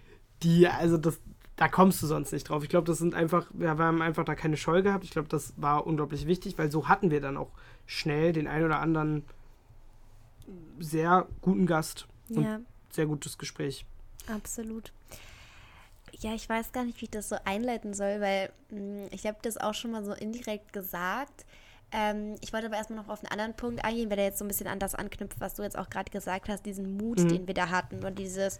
die, 0.43 0.67
also 0.67 0.97
das, 0.97 1.19
da 1.55 1.67
kommst 1.67 2.01
du 2.01 2.07
sonst 2.07 2.31
nicht 2.31 2.47
drauf. 2.47 2.63
Ich 2.63 2.69
glaube, 2.69 2.87
das 2.87 2.99
sind 2.99 3.15
einfach, 3.15 3.47
wir 3.53 3.69
haben 3.69 4.01
einfach 4.01 4.23
da 4.23 4.35
keine 4.35 4.55
Scheu 4.55 4.81
gehabt. 4.81 5.03
Ich 5.03 5.11
glaube, 5.11 5.27
das 5.27 5.53
war 5.57 5.85
unglaublich 5.87 6.27
wichtig, 6.27 6.57
weil 6.57 6.71
so 6.71 6.87
hatten 6.87 7.11
wir 7.11 7.21
dann 7.21 7.37
auch 7.37 7.51
schnell 7.85 8.33
den 8.33 8.47
einen 8.47 8.65
oder 8.65 8.79
anderen 8.79 9.23
sehr 10.79 11.27
guten 11.41 11.65
Gast 11.65 12.07
und 12.29 12.43
ja. 12.43 12.59
sehr 12.91 13.07
gutes 13.07 13.37
Gespräch. 13.37 13.85
Absolut. 14.29 14.91
Ja, 16.19 16.33
ich 16.33 16.49
weiß 16.49 16.71
gar 16.71 16.83
nicht, 16.83 16.99
wie 17.01 17.05
ich 17.05 17.11
das 17.11 17.29
so 17.29 17.37
einleiten 17.45 17.93
soll, 17.93 18.19
weil 18.19 18.51
mh, 18.69 19.07
ich 19.11 19.25
habe 19.25 19.37
das 19.41 19.57
auch 19.57 19.73
schon 19.73 19.91
mal 19.91 20.03
so 20.03 20.13
indirekt 20.13 20.73
gesagt. 20.73 21.45
Ähm, 21.91 22.35
ich 22.41 22.53
wollte 22.53 22.67
aber 22.67 22.75
erstmal 22.77 22.99
noch 22.99 23.09
auf 23.09 23.19
einen 23.23 23.31
anderen 23.31 23.55
Punkt 23.55 23.83
eingehen, 23.83 24.09
weil 24.09 24.17
der 24.17 24.25
jetzt 24.25 24.39
so 24.39 24.45
ein 24.45 24.47
bisschen 24.47 24.67
an 24.67 24.79
das 24.79 24.95
anknüpft, 24.95 25.39
was 25.39 25.55
du 25.55 25.63
jetzt 25.63 25.77
auch 25.77 25.89
gerade 25.89 26.11
gesagt 26.11 26.49
hast, 26.49 26.65
diesen 26.65 26.97
Mut, 26.97 27.19
den 27.19 27.47
wir 27.47 27.53
da 27.53 27.69
hatten 27.69 28.03
und 28.05 28.19
dieses, 28.19 28.59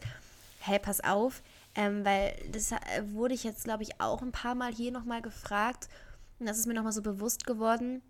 hey, 0.59 0.79
pass 0.79 1.01
auf, 1.01 1.43
ähm, 1.75 2.03
weil 2.05 2.33
das 2.51 2.71
äh, 2.71 2.77
wurde 3.11 3.35
ich 3.35 3.43
jetzt, 3.43 3.65
glaube 3.65 3.83
ich, 3.83 3.99
auch 4.01 4.21
ein 4.21 4.31
paar 4.31 4.55
Mal 4.55 4.73
hier 4.73 4.91
nochmal 4.91 5.21
gefragt 5.21 5.89
und 6.39 6.47
das 6.47 6.57
ist 6.57 6.65
mir 6.65 6.73
nochmal 6.73 6.93
so 6.93 7.01
bewusst 7.03 7.45
geworden 7.45 8.01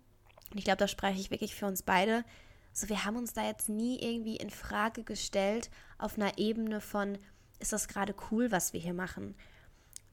und 0.52 0.58
ich 0.58 0.64
glaube, 0.64 0.78
da 0.78 0.88
spreche 0.88 1.20
ich 1.20 1.30
wirklich 1.30 1.54
für 1.54 1.66
uns 1.66 1.82
beide. 1.82 2.24
So, 2.72 2.88
wir 2.88 3.04
haben 3.04 3.16
uns 3.16 3.32
da 3.32 3.44
jetzt 3.46 3.68
nie 3.68 3.98
irgendwie 4.00 4.36
in 4.36 4.50
Frage 4.50 5.02
gestellt 5.02 5.70
auf 5.98 6.16
einer 6.16 6.38
Ebene 6.38 6.80
von, 6.80 7.18
ist 7.60 7.72
das 7.72 7.88
gerade 7.88 8.14
cool, 8.30 8.50
was 8.50 8.72
wir 8.72 8.80
hier 8.80 8.94
machen? 8.94 9.34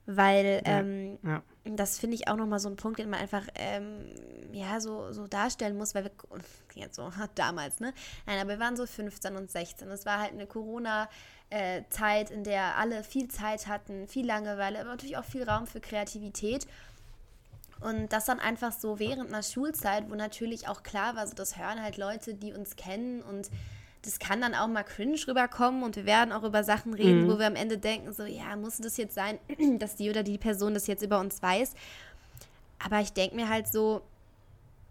Weil 0.06 0.62
ähm, 0.64 1.18
Ja. 1.22 1.42
das 1.64 1.98
finde 1.98 2.14
ich 2.16 2.28
auch 2.28 2.36
nochmal 2.36 2.60
so 2.60 2.70
ein 2.70 2.76
Punkt, 2.76 2.98
den 2.98 3.10
man 3.10 3.20
einfach 3.20 3.46
ähm, 3.56 4.06
ja 4.52 4.80
so, 4.80 5.12
so 5.12 5.26
darstellen 5.26 5.76
muss, 5.76 5.94
weil 5.94 6.04
wir 6.04 6.12
jetzt 6.74 6.96
so 6.96 7.12
damals, 7.34 7.80
ne? 7.80 7.92
Nein, 8.26 8.38
aber 8.38 8.50
wir 8.50 8.58
waren 8.58 8.76
so 8.76 8.86
15 8.86 9.36
und 9.36 9.50
16. 9.50 9.88
Es 9.90 10.06
war 10.06 10.18
halt 10.20 10.32
eine 10.32 10.46
Corona-Zeit, 10.46 12.30
in 12.30 12.42
der 12.44 12.76
alle 12.78 13.04
viel 13.04 13.28
Zeit 13.28 13.66
hatten, 13.66 14.08
viel 14.08 14.26
Langeweile, 14.26 14.80
aber 14.80 14.90
natürlich 14.90 15.18
auch 15.18 15.24
viel 15.24 15.42
Raum 15.42 15.66
für 15.66 15.80
Kreativität. 15.80 16.66
Und 17.80 18.12
das 18.12 18.24
dann 18.24 18.40
einfach 18.40 18.72
so 18.72 18.98
während 18.98 19.28
einer 19.28 19.42
Schulzeit, 19.42 20.10
wo 20.10 20.14
natürlich 20.14 20.68
auch 20.68 20.82
klar 20.82 21.16
war, 21.16 21.26
so 21.26 21.34
das 21.34 21.56
hören 21.58 21.82
halt 21.82 21.96
Leute, 21.96 22.34
die 22.34 22.52
uns 22.52 22.76
kennen 22.76 23.22
und 23.22 23.50
das 24.02 24.18
kann 24.18 24.40
dann 24.40 24.54
auch 24.54 24.68
mal 24.68 24.84
cringe 24.84 25.18
rüberkommen 25.26 25.82
und 25.82 25.96
wir 25.96 26.06
werden 26.06 26.32
auch 26.32 26.44
über 26.44 26.62
Sachen 26.64 26.94
reden, 26.94 27.24
Mhm. 27.26 27.32
wo 27.32 27.38
wir 27.38 27.46
am 27.46 27.56
Ende 27.56 27.78
denken, 27.78 28.12
so, 28.12 28.24
ja, 28.24 28.54
muss 28.56 28.78
das 28.78 28.96
jetzt 28.96 29.14
sein, 29.14 29.38
dass 29.78 29.96
die 29.96 30.08
oder 30.08 30.22
die 30.22 30.38
Person 30.38 30.74
das 30.74 30.86
jetzt 30.86 31.02
über 31.02 31.18
uns 31.18 31.42
weiß. 31.42 31.74
Aber 32.78 33.00
ich 33.00 33.12
denke 33.12 33.34
mir 33.36 33.48
halt 33.48 33.66
so, 33.66 34.02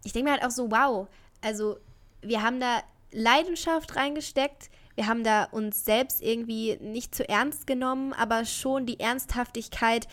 ich 0.04 0.14
denke 0.14 0.30
mir 0.30 0.34
halt 0.36 0.46
auch 0.46 0.52
so, 0.52 0.70
wow, 0.72 1.08
also 1.42 1.78
wir 2.22 2.42
haben 2.42 2.60
da 2.60 2.82
Leidenschaft 3.12 3.96
reingesteckt, 3.96 4.70
wir 4.96 5.08
haben 5.08 5.24
da 5.24 5.46
uns 5.46 5.86
selbst 5.86 6.22
irgendwie 6.22 6.78
nicht 6.82 7.16
zu 7.16 7.28
ernst 7.30 7.68
genommen, 7.68 8.14
aber 8.14 8.46
schon 8.46 8.86
die 8.86 9.00
Ernsthaftigkeit 9.00 10.08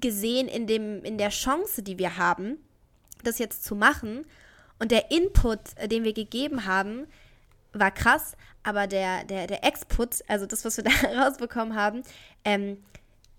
gesehen 0.00 0.48
in, 0.48 0.66
dem, 0.66 1.04
in 1.04 1.18
der 1.18 1.30
Chance, 1.30 1.82
die 1.82 1.98
wir 1.98 2.16
haben, 2.16 2.58
das 3.24 3.38
jetzt 3.38 3.64
zu 3.64 3.74
machen. 3.74 4.24
Und 4.78 4.92
der 4.92 5.10
Input, 5.10 5.58
äh, 5.76 5.88
den 5.88 6.04
wir 6.04 6.12
gegeben 6.12 6.66
haben, 6.66 7.06
war 7.78 7.90
krass, 7.90 8.36
aber 8.62 8.86
der, 8.86 9.24
der, 9.24 9.46
der 9.46 9.64
Exput, 9.64 10.22
also 10.28 10.46
das, 10.46 10.64
was 10.64 10.76
wir 10.76 10.84
da 11.14 11.24
rausbekommen 11.24 11.74
haben, 11.74 12.02
ähm, 12.44 12.78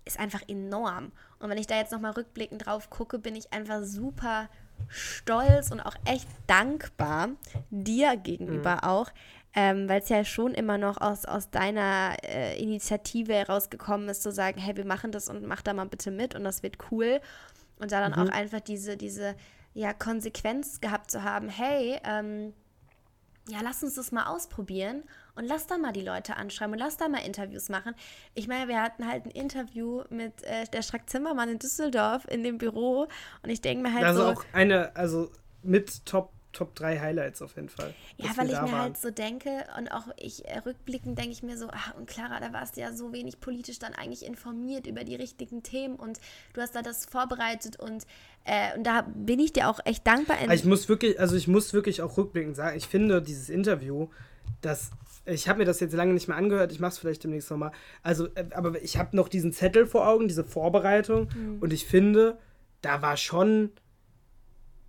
ist 0.04 0.18
einfach 0.18 0.42
enorm. 0.48 1.12
Und 1.38 1.50
wenn 1.50 1.58
ich 1.58 1.66
da 1.66 1.76
jetzt 1.76 1.92
nochmal 1.92 2.12
rückblickend 2.12 2.66
drauf 2.66 2.90
gucke, 2.90 3.18
bin 3.18 3.34
ich 3.34 3.52
einfach 3.52 3.82
super 3.82 4.48
stolz 4.88 5.70
und 5.70 5.80
auch 5.80 5.94
echt 6.04 6.28
dankbar 6.46 7.30
dir 7.70 8.16
gegenüber 8.16 8.84
auch, 8.84 9.10
ähm, 9.54 9.88
weil 9.88 10.00
es 10.00 10.08
ja 10.08 10.24
schon 10.24 10.54
immer 10.54 10.78
noch 10.78 11.00
aus, 11.00 11.24
aus 11.24 11.50
deiner 11.50 12.16
äh, 12.22 12.60
Initiative 12.60 13.34
herausgekommen 13.34 14.08
ist, 14.08 14.22
zu 14.22 14.32
sagen, 14.32 14.60
hey, 14.60 14.76
wir 14.76 14.84
machen 14.86 15.12
das 15.12 15.28
und 15.28 15.46
mach 15.46 15.62
da 15.62 15.74
mal 15.74 15.86
bitte 15.86 16.10
mit 16.10 16.34
und 16.34 16.44
das 16.44 16.62
wird 16.62 16.78
cool. 16.90 17.20
Und 17.78 17.92
da 17.92 18.00
dann 18.00 18.14
auch 18.14 18.32
einfach 18.32 18.60
diese, 18.60 18.96
diese 18.96 19.34
ja, 19.74 19.92
Konsequenz 19.92 20.80
gehabt 20.80 21.10
zu 21.10 21.24
haben, 21.24 21.48
hey, 21.48 21.98
ähm, 22.04 22.52
ja, 23.48 23.58
lass 23.62 23.82
uns 23.82 23.94
das 23.94 24.12
mal 24.12 24.26
ausprobieren 24.26 25.02
und 25.34 25.46
lass 25.46 25.66
da 25.66 25.78
mal 25.78 25.92
die 25.92 26.02
Leute 26.02 26.36
anschreiben 26.36 26.74
und 26.74 26.78
lass 26.78 26.96
da 26.96 27.08
mal 27.08 27.18
Interviews 27.18 27.68
machen. 27.68 27.94
Ich 28.34 28.48
meine, 28.48 28.68
wir 28.68 28.82
hatten 28.82 29.06
halt 29.06 29.24
ein 29.24 29.30
Interview 29.30 30.02
mit 30.10 30.42
äh, 30.42 30.66
der 30.66 30.82
Strack 30.82 31.08
Zimmermann 31.08 31.48
in 31.48 31.58
Düsseldorf 31.58 32.26
in 32.28 32.42
dem 32.42 32.58
Büro 32.58 33.08
und 33.42 33.50
ich 33.50 33.60
denke 33.60 33.82
mir 33.82 33.94
halt 33.94 34.04
Also 34.04 34.22
so, 34.22 34.28
auch 34.28 34.44
eine, 34.52 34.94
also 34.94 35.30
mit 35.62 36.06
Top, 36.06 36.32
Top 36.52 36.74
3 36.74 36.98
Highlights 36.98 37.42
auf 37.42 37.54
jeden 37.56 37.68
Fall. 37.68 37.94
ja, 38.16 38.30
weil 38.36 38.46
ich 38.46 38.52
mir 38.52 38.62
waren. 38.62 38.72
halt 38.72 38.96
so 38.96 39.10
denke 39.10 39.64
und 39.78 39.88
auch 39.92 40.08
ich 40.16 40.44
äh, 40.46 40.58
rückblickend 40.58 41.16
denke 41.18 41.30
ich 41.30 41.42
mir 41.42 41.56
so, 41.56 41.68
ach 41.70 41.94
und 41.94 42.06
Clara, 42.08 42.40
da 42.40 42.52
warst 42.52 42.76
du 42.76 42.80
ja 42.80 42.92
so 42.92 43.12
wenig 43.12 43.40
politisch 43.40 43.78
dann 43.78 43.94
eigentlich 43.94 44.24
informiert 44.26 44.86
über 44.86 45.04
die 45.04 45.14
richtigen 45.14 45.62
Themen 45.62 45.94
und 45.96 46.18
du 46.54 46.60
hast 46.60 46.74
da 46.74 46.82
das 46.82 47.06
vorbereitet 47.06 47.78
und, 47.78 48.04
äh, 48.44 48.76
und 48.76 48.84
da 48.84 49.02
bin 49.14 49.38
ich 49.38 49.52
dir 49.52 49.68
auch 49.68 49.78
echt 49.84 50.06
dankbar. 50.06 50.38
Aber 50.42 50.54
ich 50.54 50.64
muss 50.64 50.88
wirklich, 50.88 51.20
also 51.20 51.36
ich 51.36 51.46
muss 51.46 51.72
wirklich 51.72 52.02
auch 52.02 52.16
rückblickend 52.16 52.56
sagen, 52.56 52.76
ich 52.76 52.88
finde 52.88 53.22
dieses 53.22 53.48
Interview, 53.48 54.08
das, 54.62 54.90
ich 55.26 55.48
habe 55.48 55.60
mir 55.60 55.64
das 55.64 55.78
jetzt 55.80 55.92
lange 55.94 56.12
nicht 56.14 56.26
mehr 56.26 56.36
angehört, 56.36 56.72
ich 56.72 56.80
mache 56.80 56.90
es 56.92 56.98
vielleicht 56.98 57.22
demnächst 57.22 57.50
nochmal. 57.50 57.70
Also, 58.02 58.26
äh, 58.34 58.46
aber 58.52 58.82
ich 58.82 58.96
habe 58.98 59.14
noch 59.16 59.28
diesen 59.28 59.52
Zettel 59.52 59.86
vor 59.86 60.08
Augen, 60.08 60.26
diese 60.26 60.44
Vorbereitung 60.44 61.28
Mhm. 61.34 61.58
und 61.60 61.72
ich 61.72 61.86
finde, 61.86 62.38
da 62.82 63.02
war 63.02 63.16
schon 63.16 63.70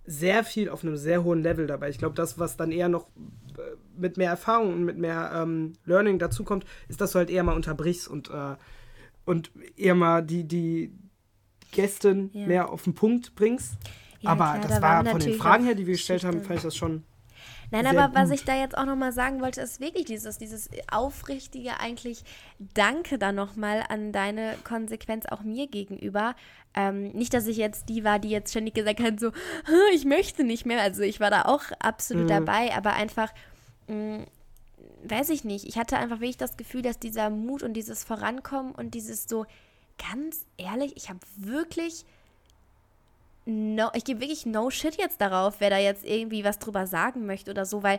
sehr 0.04 0.44
viel 0.44 0.68
auf 0.68 0.82
einem 0.82 0.96
sehr 0.96 1.22
hohen 1.24 1.42
Level 1.42 1.66
dabei. 1.66 1.88
Ich 1.88 1.98
glaube, 1.98 2.14
das, 2.14 2.38
was 2.38 2.56
dann 2.56 2.72
eher 2.72 2.88
noch 2.88 3.06
äh, 3.56 3.60
mit 3.96 4.16
mehr 4.16 4.30
Erfahrung 4.30 4.72
und 4.72 4.84
mit 4.84 4.98
mehr 4.98 5.30
ähm, 5.34 5.74
Learning 5.84 6.18
dazukommt, 6.18 6.64
ist, 6.88 7.00
dass 7.00 7.12
du 7.12 7.18
halt 7.18 7.30
eher 7.30 7.44
mal 7.44 7.54
unterbrichst 7.54 8.08
und, 8.08 8.30
äh, 8.30 8.56
und 9.24 9.52
eher 9.76 9.94
mal 9.94 10.22
die, 10.22 10.44
die 10.44 10.92
Gästin 11.70 12.30
Ja. 12.32 12.46
mehr 12.46 12.70
auf 12.70 12.82
den 12.84 12.94
Punkt 12.94 13.34
bringst. 13.34 13.74
Ja, 14.20 14.30
aber 14.30 14.44
klar, 14.44 14.60
das 14.60 14.80
da 14.80 14.82
war 14.82 15.04
von 15.04 15.20
den 15.20 15.34
Fragen 15.34 15.64
her, 15.64 15.74
die 15.74 15.86
wir 15.86 15.94
gestellt 15.94 16.24
haben, 16.24 16.42
fand 16.42 16.58
ich 16.58 16.62
das 16.62 16.76
schon. 16.76 17.04
Nein, 17.72 17.86
aber 17.86 18.14
was 18.14 18.28
gut. 18.28 18.38
ich 18.38 18.44
da 18.44 18.54
jetzt 18.54 18.76
auch 18.76 18.84
nochmal 18.84 19.12
sagen 19.12 19.40
wollte, 19.40 19.62
ist 19.62 19.80
wirklich 19.80 20.04
dieses, 20.04 20.36
dieses 20.36 20.68
aufrichtige 20.90 21.80
eigentlich 21.80 22.22
Danke 22.58 23.18
da 23.18 23.32
nochmal 23.32 23.82
an 23.88 24.12
deine 24.12 24.56
Konsequenz 24.62 25.24
auch 25.26 25.40
mir 25.40 25.66
gegenüber. 25.68 26.34
Ähm, 26.74 27.10
nicht, 27.10 27.34
dass 27.34 27.46
ich 27.46 27.58
jetzt 27.58 27.88
die 27.90 28.02
war, 28.02 28.18
die 28.18 28.30
jetzt 28.30 28.50
ständig 28.50 28.74
gesagt 28.74 29.00
hat, 29.00 29.20
so, 29.20 29.28
"Hm, 29.28 29.74
ich 29.94 30.04
möchte 30.06 30.42
nicht 30.44 30.64
mehr. 30.64 30.80
Also 30.80 31.02
ich 31.02 31.20
war 31.20 31.30
da 31.30 31.42
auch 31.42 31.62
absolut 31.80 32.30
dabei, 32.30 32.74
aber 32.74 32.94
einfach, 32.94 33.30
mh, 33.88 34.24
weiß 35.04 35.30
ich 35.30 35.44
nicht, 35.44 35.66
ich 35.66 35.76
hatte 35.76 35.96
einfach 35.98 36.20
wirklich 36.20 36.36
das 36.38 36.56
Gefühl, 36.56 36.80
dass 36.82 36.98
dieser 36.98 37.28
Mut 37.28 37.62
und 37.62 37.74
dieses 37.74 38.04
Vorankommen 38.04 38.72
und 38.72 38.94
dieses 38.94 39.24
so, 39.28 39.44
ganz 40.10 40.46
ehrlich, 40.56 40.96
ich 40.96 41.08
habe 41.10 41.18
wirklich 41.36 42.04
no, 43.44 43.90
ich 43.94 44.04
gebe 44.04 44.20
wirklich 44.20 44.46
no 44.46 44.70
shit 44.70 44.96
jetzt 44.96 45.20
darauf, 45.20 45.56
wer 45.58 45.70
da 45.70 45.78
jetzt 45.78 46.04
irgendwie 46.04 46.44
was 46.44 46.58
drüber 46.58 46.86
sagen 46.86 47.26
möchte 47.26 47.50
oder 47.50 47.66
so, 47.66 47.82
weil 47.82 47.98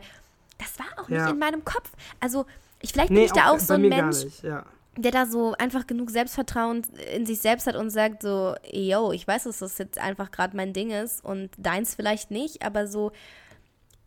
das 0.58 0.80
war 0.80 1.04
auch 1.04 1.10
nicht 1.10 1.20
Ja. 1.20 1.30
in 1.30 1.40
meinem 1.40 1.66
Kopf. 1.66 1.92
Also, 2.20 2.46
ich, 2.80 2.94
vielleicht 2.94 3.10
bin 3.10 3.18
Nee, 3.18 3.26
ich 3.26 3.32
da 3.34 3.50
auch 3.52 3.60
so 3.60 3.74
ein 3.74 3.82
Mensch, 3.82 4.24
nicht, 4.24 4.44
ja. 4.44 4.66
Der 4.98 5.12
da 5.12 5.26
so 5.26 5.54
einfach 5.58 5.88
genug 5.88 6.12
Selbstvertrauen 6.12 6.84
in 7.16 7.26
sich 7.26 7.40
selbst 7.40 7.66
hat 7.68 7.76
und 7.76 7.90
sagt 7.90 8.22
so, 8.22 8.56
yo, 8.72 9.12
ich 9.12 9.28
weiß, 9.28 9.46
dass 9.46 9.60
das 9.60 9.78
jetzt 9.78 9.98
einfach 9.98 10.32
gerade 10.32 10.56
mein 10.56 10.74
Ding 10.74 10.92
ist 10.92 11.24
und 11.24 11.50
deins 11.58 11.96
vielleicht 11.96 12.30
nicht, 12.32 12.64
aber 12.64 12.88
so, 12.88 13.12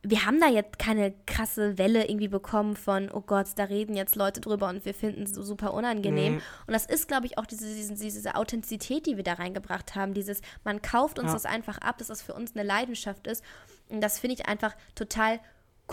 wir 0.03 0.24
haben 0.24 0.39
da 0.41 0.47
jetzt 0.49 0.78
keine 0.78 1.12
krasse 1.26 1.78
Welle 1.78 2.09
irgendwie 2.09 2.28
bekommen 2.28 2.76
von, 2.76 3.11
oh 3.11 3.22
Gott, 3.22 3.49
da 3.57 3.64
reden 3.64 3.97
jetzt 3.97 4.14
Leute 4.14 4.41
drüber 4.41 4.68
und 4.68 4.84
wir 4.84 4.95
finden 4.95 5.24
es 5.24 5.34
so 5.34 5.43
super 5.43 5.74
unangenehm. 5.74 6.37
Nee. 6.37 6.43
Und 6.68 6.72
das 6.74 6.87
ist, 6.87 7.09
glaube 7.09 7.26
ich, 7.26 7.39
auch 7.39 7.47
diese, 7.47 7.66
diese, 7.66 7.95
diese 7.95 8.37
Authentizität, 8.37 9.07
die 9.07 9.16
wir 9.16 9.24
da 9.24 9.32
reingebracht 9.34 9.97
haben. 9.97 10.14
Dieses, 10.14 10.43
man 10.62 10.80
kauft 10.80 11.18
uns 11.18 11.28
Ja. 11.28 11.32
das 11.32 11.45
einfach 11.45 11.78
ab, 11.78 11.99
dass 11.99 12.07
das 12.07 12.22
für 12.22 12.34
uns 12.34 12.55
eine 12.55 12.62
Leidenschaft 12.62 13.26
ist. 13.26 13.43
Und 13.89 14.01
das 14.01 14.20
finde 14.20 14.34
ich 14.34 14.47
einfach 14.47 14.76
total 14.95 15.41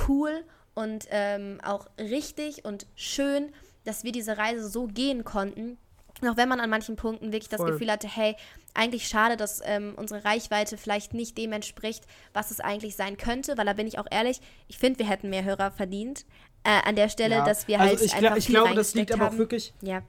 cool 0.07 0.43
und 0.75 1.07
ähm, 1.09 1.59
auch 1.63 1.87
richtig 1.99 2.65
und 2.65 2.85
schön, 2.95 3.51
dass 3.85 4.03
wir 4.03 4.11
diese 4.11 4.37
Reise 4.37 4.67
so 4.67 4.87
gehen 4.87 5.23
konnten. 5.23 5.77
Auch 6.21 6.37
wenn 6.37 6.47
man 6.47 6.59
an 6.59 6.69
manchen 6.69 6.95
Punkten 6.95 7.33
wirklich 7.33 7.49
das 7.49 7.59
Voll. 7.59 7.71
Gefühl 7.71 7.91
hatte, 7.91 8.07
hey, 8.07 8.35
eigentlich 8.73 9.07
schade, 9.07 9.35
dass 9.35 9.61
ähm, 9.65 9.93
unsere 9.97 10.23
Reichweite 10.23 10.77
vielleicht 10.77 11.13
nicht 11.13 11.37
dem 11.37 11.51
entspricht, 11.51 12.05
was 12.33 12.51
es 12.51 12.59
eigentlich 12.59 12.95
sein 12.95 13.17
könnte, 13.17 13.57
weil 13.57 13.65
da 13.65 13.73
bin 13.73 13.87
ich 13.87 13.99
auch 13.99 14.07
ehrlich, 14.09 14.39
ich 14.67 14.77
finde, 14.77 14.99
wir 14.99 15.07
hätten 15.07 15.29
mehr 15.29 15.43
Hörer 15.43 15.71
verdient. 15.71 16.25
Äh, 16.63 16.87
an 16.87 16.95
der 16.95 17.09
Stelle, 17.09 17.35
ja. 17.35 17.43
dass 17.45 17.67
wir 17.67 17.77
halt 17.79 17.91
also 17.91 18.05
ich, 18.05 18.13
einfach 18.13 18.37
ich 18.37 18.45
viel 18.45 18.55
glaube, 18.55 18.73
das 18.73 18.93
liegt 18.93 19.11
reingesteckt 19.11 19.13
aber 19.13 19.23
auch 19.23 19.31
haben. 19.31 19.37
wirklich, 19.37 19.73
Ja, 19.81 20.01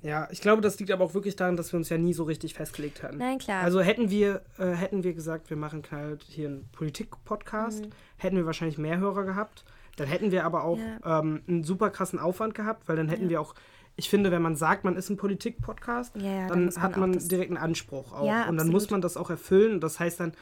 ja, 0.00 0.28
ich 0.30 0.40
glaube, 0.40 0.62
das 0.62 0.78
liegt 0.78 0.92
aber 0.92 1.04
auch 1.04 1.14
wirklich 1.14 1.34
daran, 1.34 1.56
dass 1.56 1.72
wir 1.72 1.76
uns 1.76 1.88
ja 1.88 1.98
nie 1.98 2.14
so 2.14 2.22
richtig 2.22 2.54
festgelegt 2.54 3.02
hatten. 3.02 3.18
nein, 3.18 3.38
klar. 3.38 3.64
Also 3.64 3.80
hätten 3.80 4.10
wir, 4.10 4.42
äh, 4.58 4.70
hätten 4.70 5.02
wir 5.02 5.12
gesagt, 5.12 5.50
wir 5.50 5.56
machen 5.56 5.82
halt 5.90 6.22
hier 6.28 6.46
einen 6.46 6.68
Politik-Podcast, 6.70 7.86
Mhm. 7.86 7.90
hätten 8.16 8.36
wir 8.36 8.46
wahrscheinlich 8.46 8.78
mehr 8.78 8.98
Hörer 8.98 9.24
gehabt. 9.24 9.64
Dann 9.98 10.08
hätten 10.08 10.30
wir 10.30 10.44
aber 10.44 10.64
auch 10.64 10.78
ähm, 11.04 11.42
einen 11.48 11.64
super 11.64 11.90
krassen 11.90 12.18
Aufwand 12.18 12.54
gehabt, 12.54 12.88
weil 12.88 12.96
dann 12.96 13.08
hätten 13.08 13.28
wir 13.28 13.40
auch, 13.40 13.54
ich 13.96 14.08
finde, 14.08 14.30
wenn 14.30 14.42
man 14.42 14.54
sagt, 14.56 14.84
man 14.84 14.96
ist 14.96 15.10
ein 15.10 15.16
Politik-Podcast, 15.16 16.16
Ja, 16.16 16.22
ja, 16.22 16.48
dann 16.48 16.66
dann, 16.66 16.74
man 16.74 16.82
hat 16.82 16.96
man 16.96 17.12
direkt 17.28 17.50
einen 17.50 17.56
Anspruch 17.58 18.12
auch. 18.12 18.26
Ja, 18.26 18.42
und 18.42 18.56
dann 18.56 18.68
absolut. 18.68 18.72
muss 18.72 18.90
man 18.90 19.00
das 19.00 19.16
auch 19.16 19.30
erfüllen. 19.30 19.80
Das 19.80 19.98
heißt 19.98 20.20
dann, 20.20 20.32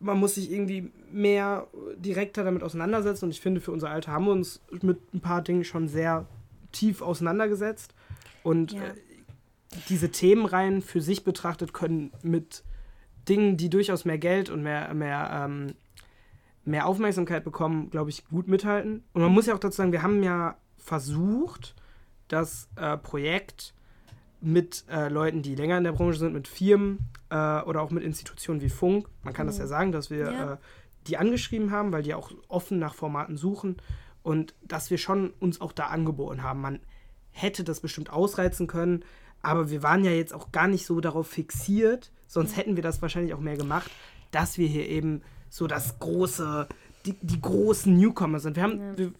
man 0.00 0.18
muss 0.18 0.34
sich 0.36 0.50
irgendwie 0.52 0.92
mehr 1.10 1.66
direkter 1.96 2.44
damit 2.44 2.62
auseinandersetzen. 2.62 3.24
Und 3.26 3.30
ich 3.32 3.40
finde, 3.40 3.60
für 3.60 3.72
unser 3.72 3.90
Alter 3.90 4.12
haben 4.12 4.26
wir 4.26 4.32
uns 4.32 4.60
mit 4.82 5.12
ein 5.14 5.20
paar 5.20 5.42
Dingen 5.42 5.64
schon 5.64 5.88
sehr 5.88 6.26
tief 6.70 7.02
auseinandergesetzt. 7.02 7.94
Und 8.42 8.72
Ja. 8.72 8.82
äh, 8.82 8.94
diese 9.88 10.10
Themenreihen 10.10 10.82
für 10.82 11.00
sich 11.00 11.24
betrachtet 11.24 11.72
können 11.72 12.12
mit 12.22 12.62
Dingen, 13.28 13.56
die 13.56 13.68
durchaus 13.68 14.04
mehr 14.04 14.18
Geld 14.18 14.48
und 14.50 14.62
mehr, 14.62 14.94
mehr, 14.94 15.30
ähm, 15.44 15.74
mehr 16.68 16.86
Aufmerksamkeit 16.86 17.44
bekommen, 17.44 17.90
glaube 17.90 18.10
ich, 18.10 18.26
gut 18.28 18.48
mithalten. 18.48 19.04
Und 19.12 19.22
man 19.22 19.32
muss 19.32 19.46
ja 19.46 19.54
auch 19.54 19.58
dazu 19.58 19.76
sagen, 19.76 19.92
wir 19.92 20.02
haben 20.02 20.22
ja 20.22 20.56
versucht, 20.76 21.74
das 22.28 22.68
äh, 22.76 22.96
Projekt 22.96 23.74
mit 24.40 24.84
äh, 24.90 25.08
Leuten, 25.08 25.42
die 25.42 25.54
länger 25.54 25.78
in 25.78 25.84
der 25.84 25.92
Branche 25.92 26.18
sind, 26.18 26.32
mit 26.32 26.46
Firmen 26.46 26.98
äh, 27.30 27.60
oder 27.62 27.82
auch 27.82 27.90
mit 27.90 28.04
Institutionen 28.04 28.60
wie 28.60 28.68
Funk, 28.68 29.08
man 29.22 29.34
kann 29.34 29.46
das 29.46 29.58
ja 29.58 29.66
sagen, 29.66 29.92
dass 29.92 30.10
wir 30.10 30.30
Ja. 30.32 30.52
äh, 30.54 30.56
die 31.06 31.16
angeschrieben 31.16 31.70
haben, 31.70 31.90
weil 31.90 32.02
die 32.02 32.12
auch 32.14 32.30
offen 32.48 32.78
nach 32.78 32.94
Formaten 32.94 33.36
suchen 33.38 33.76
und 34.22 34.54
dass 34.62 34.90
wir 34.90 34.98
schon 34.98 35.30
uns 35.40 35.60
auch 35.60 35.72
da 35.72 35.86
angeboten 35.86 36.42
haben. 36.42 36.60
Man 36.60 36.80
hätte 37.30 37.64
das 37.64 37.80
bestimmt 37.80 38.10
ausreizen 38.10 38.66
können, 38.66 39.04
aber 39.40 39.70
wir 39.70 39.82
waren 39.82 40.04
ja 40.04 40.10
jetzt 40.10 40.34
auch 40.34 40.52
gar 40.52 40.68
nicht 40.68 40.84
so 40.84 41.00
darauf 41.00 41.26
fixiert, 41.26 42.12
sonst 42.26 42.56
hätten 42.56 42.76
wir 42.76 42.82
das 42.82 43.00
wahrscheinlich 43.00 43.32
auch 43.32 43.40
mehr 43.40 43.56
gemacht, 43.56 43.90
dass 44.32 44.58
wir 44.58 44.68
hier 44.68 44.86
eben 44.88 45.22
so 45.50 45.66
das 45.66 45.98
große, 45.98 46.68
die, 47.06 47.14
die 47.22 47.40
großen 47.40 47.96
Newcomer 47.96 48.40
sind. 48.40 48.56
Wir 48.56 48.62
haben, 48.62 48.96
wir, 48.96 49.12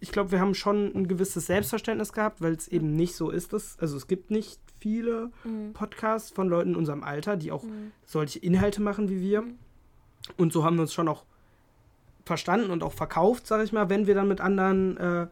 ich 0.00 0.12
glaube, 0.12 0.30
wir 0.32 0.40
haben 0.40 0.54
schon 0.54 0.94
ein 0.94 1.08
gewisses 1.08 1.46
Selbstverständnis 1.46 2.12
gehabt, 2.12 2.40
weil 2.40 2.52
es 2.52 2.68
eben 2.68 2.94
nicht 2.94 3.16
so 3.16 3.30
ist, 3.30 3.52
dass, 3.52 3.78
also 3.80 3.96
es 3.96 4.06
gibt 4.06 4.30
nicht 4.30 4.60
viele 4.78 5.30
Podcasts 5.72 6.30
von 6.30 6.48
Leuten 6.48 6.70
in 6.70 6.76
unserem 6.76 7.02
Alter, 7.02 7.36
die 7.36 7.50
auch 7.50 7.64
solche 8.04 8.38
Inhalte 8.38 8.82
machen 8.82 9.08
wie 9.08 9.20
wir. 9.20 9.44
Und 10.36 10.52
so 10.52 10.64
haben 10.64 10.76
wir 10.76 10.82
uns 10.82 10.92
schon 10.94 11.08
auch 11.08 11.24
verstanden 12.24 12.70
und 12.70 12.82
auch 12.82 12.92
verkauft, 12.92 13.46
sage 13.46 13.64
ich 13.64 13.72
mal, 13.72 13.90
wenn 13.90 14.06
wir 14.06 14.14
dann 14.14 14.28
mit 14.28 14.40
anderen, 14.40 14.96
äh, 14.96 15.26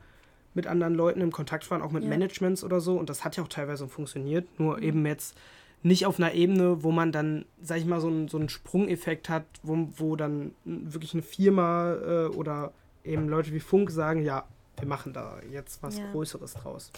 mit 0.55 0.67
anderen 0.67 0.95
Leuten 0.95 1.21
im 1.21 1.33
Kontakt 1.33 1.71
waren, 1.71 1.81
auch 1.81 1.93
mit 1.93 2.03
Ja. 2.03 2.09
Managements 2.11 2.63
oder 2.65 2.81
so. 2.81 2.97
Und 2.99 3.09
das 3.09 3.25
hat 3.25 3.37
ja 3.37 3.43
auch 3.43 3.49
teilweise 3.49 3.89
funktioniert. 3.89 4.47
Nur 4.59 4.83
eben 4.83 5.05
jetzt 5.07 5.37
nicht 5.83 6.07
auf 6.07 6.19
einer 6.19 6.33
Ebene, 6.33 6.83
wo 6.83 6.93
man 6.93 7.13
dann, 7.13 7.45
sag 7.61 7.79
ich 7.79 7.87
mal, 7.87 8.01
so 8.01 8.09
einen, 8.09 8.29
so 8.29 8.39
einen 8.39 8.49
Sprungeffekt 8.49 9.29
hat, 9.29 9.45
wo, 9.63 9.89
wo 9.97 10.17
dann 10.17 10.53
wirklich 10.65 11.13
eine 11.13 11.23
Firma 11.23 11.95
äh, 11.95 12.27
oder 12.27 12.73
eben 13.05 13.29
Leute 13.29 13.53
wie 13.53 13.61
Funk 13.61 13.91
sagen, 13.91 14.23
ja, 14.23 14.45
wir 14.79 14.87
machen 14.87 15.13
da 15.13 15.39
jetzt 15.51 15.83
was 15.83 15.99
ja. 15.99 16.11
Größeres 16.13 16.55
draus. 16.55 16.91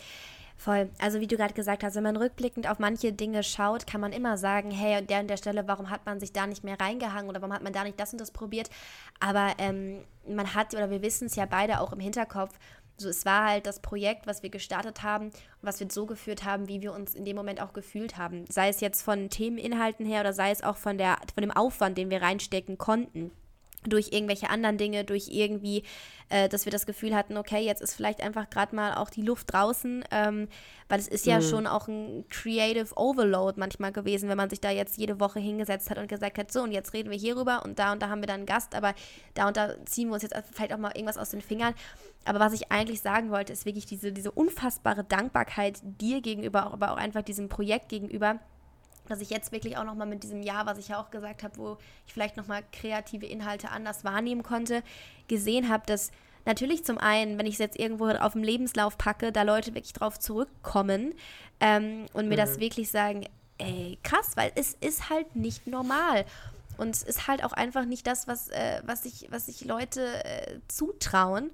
Voll. 0.57 0.89
Also 0.99 1.21
wie 1.21 1.27
du 1.27 1.37
gerade 1.37 1.53
gesagt 1.53 1.83
hast, 1.83 1.97
wenn 1.97 2.05
man 2.05 2.17
rückblickend 2.17 2.69
auf 2.69 2.79
manche 2.79 3.13
Dinge 3.13 3.43
schaut, 3.43 3.87
kann 3.87 4.01
man 4.01 4.13
immer 4.13 4.39
sagen, 4.39 4.71
hey, 4.71 4.95
an 4.95 5.07
der 5.07 5.21
und 5.21 5.29
der 5.29 5.37
Stelle, 5.37 5.67
warum 5.67 5.91
hat 5.91 6.07
man 6.07 6.21
sich 6.21 6.33
da 6.33 6.47
nicht 6.47 6.63
mehr 6.63 6.81
reingehangen 6.81 7.29
oder 7.29 7.43
warum 7.43 7.55
hat 7.55 7.63
man 7.63 7.73
da 7.73 7.83
nicht 7.83 7.99
das 7.99 8.13
und 8.13 8.21
das 8.21 8.31
probiert? 8.31 8.71
Aber 9.19 9.53
ähm, 9.59 10.05
man 10.29 10.55
hat, 10.55 10.73
oder 10.75 10.91
wir 10.91 11.03
wissen 11.03 11.27
es 11.27 11.37
ja 11.37 11.47
beide 11.47 11.81
auch 11.81 11.93
im 11.93 12.01
Hinterkopf, 12.01 12.57
so, 12.97 13.09
es 13.09 13.25
war 13.25 13.49
halt 13.49 13.67
das 13.67 13.81
Projekt, 13.81 14.27
was 14.27 14.43
wir 14.43 14.51
gestartet 14.51 15.03
haben 15.03 15.27
und 15.27 15.63
was 15.63 15.81
wir 15.81 15.89
so 15.91 16.07
geführt 16.07 16.45
haben, 16.45 16.69
wie 16.69 16.81
wir 16.81 16.93
uns 16.93 17.15
in 17.15 17.25
dem 17.25 17.37
Moment 17.37 17.61
auch 17.61 17.73
gefühlt 17.73 18.17
haben. 18.17 18.45
Sei 18.49 18.69
es 18.69 18.81
jetzt 18.81 19.03
von 19.03 19.31
Themeninhalten 19.31 20.07
her 20.07 20.21
oder 20.21 20.33
sei 20.33 20.51
es 20.51 20.63
auch 20.63 20.77
von, 20.77 20.99
der, 20.99 21.19
von 21.35 21.43
dem 21.43 21.51
Aufwand, 21.51 21.99
den 21.99 22.11
wir 22.11 22.23
reinstecken 22.23 22.79
konnten 22.79 23.33
durch 23.85 24.13
irgendwelche 24.13 24.51
anderen 24.51 24.79
Dinge, 24.79 25.05
durch 25.05 25.29
irgendwie, 25.29 25.83
äh, 26.29 26.49
dass 26.49 26.65
wir 26.65 26.73
das 26.73 26.87
Gefühl 26.87 27.15
hatten, 27.15 27.37
okay, 27.37 27.65
jetzt 27.65 27.83
ist 27.83 27.95
vielleicht 27.95 28.23
einfach 28.23 28.51
gerade 28.51 28.75
mal 28.75 28.95
auch 28.95 29.11
die 29.11 29.23
Luft 29.23 29.53
draußen, 29.53 30.05
ähm, 30.11 30.49
weil 30.89 30.99
es 30.99 31.09
ist 31.09 31.27
ja 31.27 31.39
mhm. 31.39 31.43
schon 31.43 31.67
auch 31.67 31.89
ein 31.89 32.25
Creative 32.29 32.95
Overload 32.97 33.59
manchmal 33.59 33.93
gewesen, 33.93 34.29
wenn 34.29 34.37
man 34.37 34.51
sich 34.51 34.61
da 34.61 34.71
jetzt 34.71 34.99
jede 34.99 35.21
Woche 35.21 35.41
hingesetzt 35.41 35.91
hat 35.91 35.99
und 35.99 36.09
gesagt 36.09 36.39
hat, 36.39 36.53
so 36.53 36.63
und 36.63 36.73
jetzt 36.73 36.93
reden 36.93 37.11
wir 37.11 37.19
hierüber 37.19 37.63
und 37.65 37.79
da 37.79 37.93
und 37.93 38.03
da 38.03 38.09
haben 38.09 38.23
wir 38.23 38.27
dann 38.27 38.41
einen 38.41 38.47
Gast, 38.47 38.75
aber 38.75 38.95
da 39.35 39.49
und 39.49 39.57
da 39.57 39.75
ziehen 39.85 40.09
wir 40.09 40.15
uns 40.15 40.23
jetzt 40.23 40.35
vielleicht 40.53 40.73
auch 40.73 40.79
mal 40.79 40.93
irgendwas 40.95 41.19
aus 41.19 41.31
den 41.31 41.41
Fingern. 41.41 41.75
Aber 42.25 42.41
was 42.41 42.55
ich 42.55 42.73
eigentlich 42.73 43.03
sagen 43.03 43.31
wollte, 43.31 43.53
ist 43.53 43.67
wirklich 43.67 43.85
diese, 43.87 44.13
diese 44.13 44.31
unfassbare 44.31 45.05
Dankbarkeit 45.05 45.81
dir 45.83 46.23
gegenüber, 46.23 46.73
aber 46.73 46.93
auch 46.93 46.97
einfach 46.97 47.23
diesem 47.23 47.49
Projekt 47.49 47.91
gegenüber 47.91 48.41
dass 49.09 49.21
ich 49.21 49.31
jetzt 49.31 49.53
wirklich 49.53 49.77
auch 49.77 49.85
nochmal 49.85 50.07
mit 50.07 50.23
diesem 50.23 50.43
Jahr, 50.43 50.67
was 50.67 50.79
ich 50.79 50.89
ja 50.89 51.01
auch 51.01 51.11
gesagt 51.11 51.43
habe, 51.43 51.57
wo 51.59 51.77
ich 52.07 52.13
vielleicht 52.13 52.37
nochmal 52.37 52.63
kreative 52.73 53.27
Inhalte 53.27 53.71
anders 53.71 54.05
wahrnehmen 54.05 54.43
konnte, 54.43 54.83
gesehen 55.29 55.69
habe, 55.69 55.85
dass 55.87 56.11
natürlich 56.47 56.85
zum 56.85 56.99
einen, 56.99 57.39
wenn 57.39 57.47
ich 57.47 57.55
es 57.55 57.59
jetzt 57.59 57.79
irgendwo 57.79 58.09
auf 58.09 58.33
dem 58.33 58.43
Lebenslauf 58.43 58.99
packe, 58.99 59.33
da 59.33 59.43
Leute 59.43 59.75
wirklich 59.75 59.93
drauf 59.93 60.19
zurückkommen 60.19 61.15
ähm, 61.61 62.07
und 62.13 62.29
mir 62.29 62.35
mhm. 62.35 62.41
das 62.41 62.61
wirklich 62.61 62.91
sagen, 62.91 63.27
ey, 63.59 63.99
krass, 64.03 64.33
weil 64.37 64.53
es 64.55 64.75
ist 64.81 65.11
halt 65.11 65.37
nicht 65.37 65.67
normal. 65.67 66.25
Und 66.77 66.97
es 66.97 67.03
ist 67.03 67.29
halt 67.29 67.45
auch 67.45 67.53
einfach 67.53 67.85
nicht 67.85 68.07
das, 68.07 68.27
was, 68.27 68.49
äh, 68.49 68.81
was, 68.85 69.05
sich, 69.05 69.29
was 69.31 69.47
sich 69.47 69.65
Leute 69.65 70.25
äh, 70.25 70.59
zutrauen. 70.69 71.51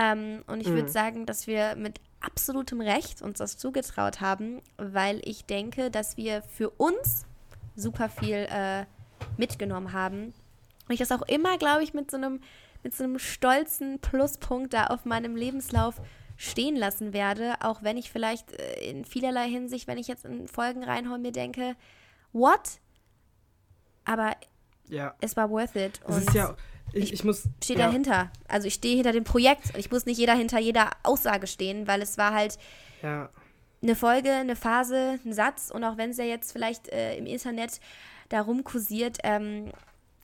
Ähm, 0.00 0.42
und 0.46 0.60
ich 0.60 0.68
mhm. 0.68 0.76
würde 0.76 0.88
sagen, 0.88 1.26
dass 1.26 1.46
wir 1.46 1.76
mit 1.76 2.00
absolutem 2.20 2.80
Recht 2.80 3.20
uns 3.20 3.38
das 3.38 3.58
zugetraut 3.58 4.20
haben, 4.20 4.62
weil 4.78 5.20
ich 5.24 5.44
denke, 5.44 5.90
dass 5.90 6.16
wir 6.16 6.42
für 6.42 6.70
uns 6.70 7.26
super 7.76 8.08
viel 8.08 8.46
äh, 8.50 8.86
mitgenommen 9.36 9.92
haben. 9.92 10.32
Und 10.88 10.94
ich 10.94 10.98
das 10.98 11.12
auch 11.12 11.22
immer, 11.22 11.58
glaube 11.58 11.82
ich, 11.82 11.92
mit 11.92 12.10
so 12.10 12.16
einem 12.16 12.40
mit 12.82 12.94
so 12.94 13.04
einem 13.04 13.18
stolzen 13.18 13.98
Pluspunkt 13.98 14.72
da 14.72 14.86
auf 14.86 15.04
meinem 15.04 15.36
Lebenslauf 15.36 16.00
stehen 16.38 16.76
lassen 16.76 17.12
werde, 17.12 17.56
auch 17.60 17.82
wenn 17.82 17.98
ich 17.98 18.10
vielleicht 18.10 18.52
äh, 18.52 18.90
in 18.90 19.04
vielerlei 19.04 19.46
Hinsicht, 19.50 19.86
wenn 19.86 19.98
ich 19.98 20.08
jetzt 20.08 20.24
in 20.24 20.48
Folgen 20.48 20.82
reinhole, 20.82 21.18
mir 21.18 21.32
denke, 21.32 21.76
what? 22.32 22.80
Aber 24.06 24.34
ja. 24.88 25.14
es 25.20 25.36
war 25.36 25.50
worth 25.50 25.76
it. 25.76 26.00
Und 26.06 26.14
es 26.14 26.28
ist 26.28 26.34
ja, 26.34 26.56
ich, 26.92 27.12
ich 27.12 27.24
muss. 27.24 27.48
Stehe 27.62 27.78
ja. 27.78 27.86
dahinter. 27.86 28.30
Also 28.48 28.66
ich 28.66 28.74
stehe 28.74 28.96
hinter 28.96 29.12
dem 29.12 29.24
Projekt. 29.24 29.76
Ich 29.76 29.90
muss 29.90 30.06
nicht 30.06 30.18
jeder 30.18 30.34
hinter 30.34 30.58
jeder 30.58 30.90
Aussage 31.02 31.46
stehen, 31.46 31.86
weil 31.86 32.02
es 32.02 32.18
war 32.18 32.32
halt 32.32 32.58
ja. 33.02 33.30
eine 33.82 33.96
Folge, 33.96 34.32
eine 34.32 34.56
Phase, 34.56 35.18
ein 35.24 35.32
Satz. 35.32 35.70
Und 35.70 35.84
auch 35.84 35.96
wenn 35.96 36.10
es 36.10 36.16
ja 36.16 36.24
jetzt 36.24 36.52
vielleicht 36.52 36.88
äh, 36.88 37.16
im 37.16 37.26
Internet 37.26 37.80
darum 38.28 38.64
kursiert, 38.64 39.18
ähm, 39.24 39.72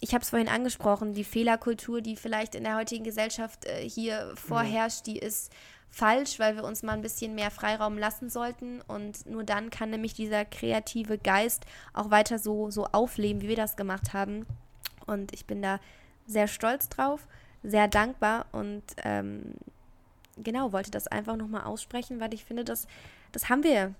ich 0.01 0.13
habe 0.13 0.23
es 0.23 0.31
vorhin 0.31 0.49
angesprochen, 0.49 1.15
die 1.15 1.25
Fehlerkultur, 1.25 2.01
die 2.01 2.17
vielleicht 2.17 2.55
in 2.55 2.65
der 2.65 2.77
heutigen 2.77 3.05
Gesellschaft 3.05 3.65
äh, 3.65 3.89
hier 3.89 4.33
vorherrscht, 4.37 5.07
die 5.07 5.19
ist 5.19 5.53
falsch, 5.89 6.39
weil 6.39 6.57
wir 6.57 6.65
uns 6.65 6.83
mal 6.83 6.93
ein 6.93 7.03
bisschen 7.03 7.35
mehr 7.35 7.51
Freiraum 7.51 7.97
lassen 7.97 8.29
sollten. 8.29 8.83
Und 8.83 9.27
nur 9.27 9.45
dann 9.45 9.71
kann 9.71 9.91
nämlich 9.91 10.15
dieser 10.15 10.45
kreative 10.45 11.17
Geist 11.19 11.65
auch 11.95 12.11
weiter 12.11 12.39
so, 12.39 12.71
so 12.71 12.85
aufleben, 12.87 13.41
wie 13.41 13.49
wir 13.49 13.57
das 13.57 13.77
gemacht 13.77 14.13
haben. 14.13 14.47
Und 15.07 15.33
ich 15.33 15.47
bin 15.47 15.63
da 15.63 15.81
sehr 16.27 16.49
stolz 16.49 16.89
drauf, 16.89 17.27
sehr 17.63 17.89
dankbar 17.89 18.47
und 18.53 18.83
ähm, 19.05 19.55
genau, 20.37 20.73
wollte 20.73 20.91
das 20.91 21.07
einfach 21.07 21.37
nochmal 21.37 21.65
aussprechen, 21.65 22.21
weil 22.21 22.35
ich 22.35 22.45
finde, 22.45 22.65
dass, 22.65 22.87
das 23.33 23.49
haben 23.49 23.63
wir 23.63 23.95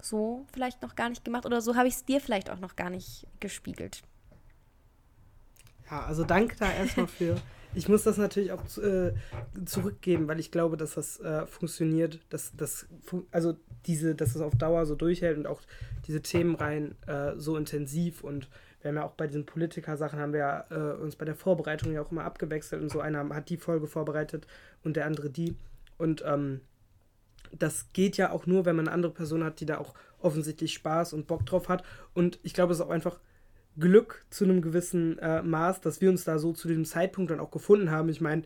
so 0.00 0.46
vielleicht 0.52 0.82
noch 0.82 0.96
gar 0.96 1.08
nicht 1.08 1.24
gemacht 1.24 1.46
oder 1.46 1.60
so 1.60 1.76
habe 1.76 1.88
ich 1.88 1.94
es 1.94 2.04
dir 2.04 2.20
vielleicht 2.20 2.50
auch 2.50 2.58
noch 2.58 2.76
gar 2.76 2.90
nicht 2.90 3.26
gespiegelt. 3.38 4.02
Ja, 5.90 6.04
also 6.04 6.24
danke 6.24 6.56
da 6.56 6.72
erstmal 6.72 7.06
für. 7.08 7.36
Ich 7.74 7.88
muss 7.88 8.02
das 8.02 8.16
natürlich 8.16 8.50
auch 8.50 8.62
äh, 8.78 9.12
zurückgeben, 9.64 10.26
weil 10.26 10.40
ich 10.40 10.50
glaube, 10.50 10.76
dass 10.76 10.94
das 10.94 11.20
äh, 11.20 11.46
funktioniert, 11.46 12.18
dass 12.28 12.52
das 12.56 12.86
also 13.30 13.56
diese, 13.86 14.14
dass 14.14 14.34
es 14.34 14.40
auf 14.40 14.56
Dauer 14.56 14.86
so 14.86 14.96
durchhält 14.96 15.38
und 15.38 15.46
auch 15.46 15.60
diese 16.06 16.20
Themenreihen 16.20 16.96
äh, 17.06 17.34
so 17.36 17.56
intensiv 17.56 18.24
und 18.24 18.48
wir 18.80 18.88
haben 18.88 18.96
ja 18.96 19.04
auch 19.04 19.12
bei 19.12 19.26
diesen 19.26 19.46
Politiker-Sachen 19.46 20.18
haben 20.18 20.32
wir 20.32 20.40
ja, 20.40 20.64
äh, 20.70 20.94
uns 20.96 21.16
bei 21.16 21.24
der 21.24 21.34
Vorbereitung 21.34 21.92
ja 21.92 22.02
auch 22.02 22.10
immer 22.10 22.24
abgewechselt 22.24 22.82
und 22.82 22.90
so 22.90 23.00
einer 23.00 23.28
hat 23.34 23.50
die 23.50 23.56
Folge 23.56 23.86
vorbereitet 23.86 24.46
und 24.82 24.96
der 24.96 25.06
andere 25.06 25.30
die. 25.30 25.56
Und 25.98 26.24
ähm, 26.26 26.60
das 27.52 27.92
geht 27.92 28.16
ja 28.16 28.30
auch 28.30 28.46
nur, 28.46 28.64
wenn 28.64 28.76
man 28.76 28.88
eine 28.88 28.94
andere 28.94 29.12
Person 29.12 29.44
hat, 29.44 29.60
die 29.60 29.66
da 29.66 29.78
auch 29.78 29.94
offensichtlich 30.20 30.72
Spaß 30.72 31.12
und 31.12 31.26
Bock 31.26 31.44
drauf 31.46 31.68
hat. 31.68 31.84
Und 32.14 32.38
ich 32.42 32.54
glaube, 32.54 32.72
es 32.72 32.78
ist 32.78 32.84
auch 32.84 32.90
einfach 32.90 33.20
Glück 33.78 34.24
zu 34.30 34.44
einem 34.44 34.62
gewissen 34.62 35.18
äh, 35.18 35.42
Maß, 35.42 35.80
dass 35.80 36.00
wir 36.00 36.10
uns 36.10 36.24
da 36.24 36.38
so 36.38 36.52
zu 36.52 36.68
diesem 36.68 36.84
Zeitpunkt 36.84 37.30
dann 37.30 37.40
auch 37.40 37.50
gefunden 37.50 37.90
haben. 37.90 38.08
Ich 38.08 38.20
meine, 38.20 38.42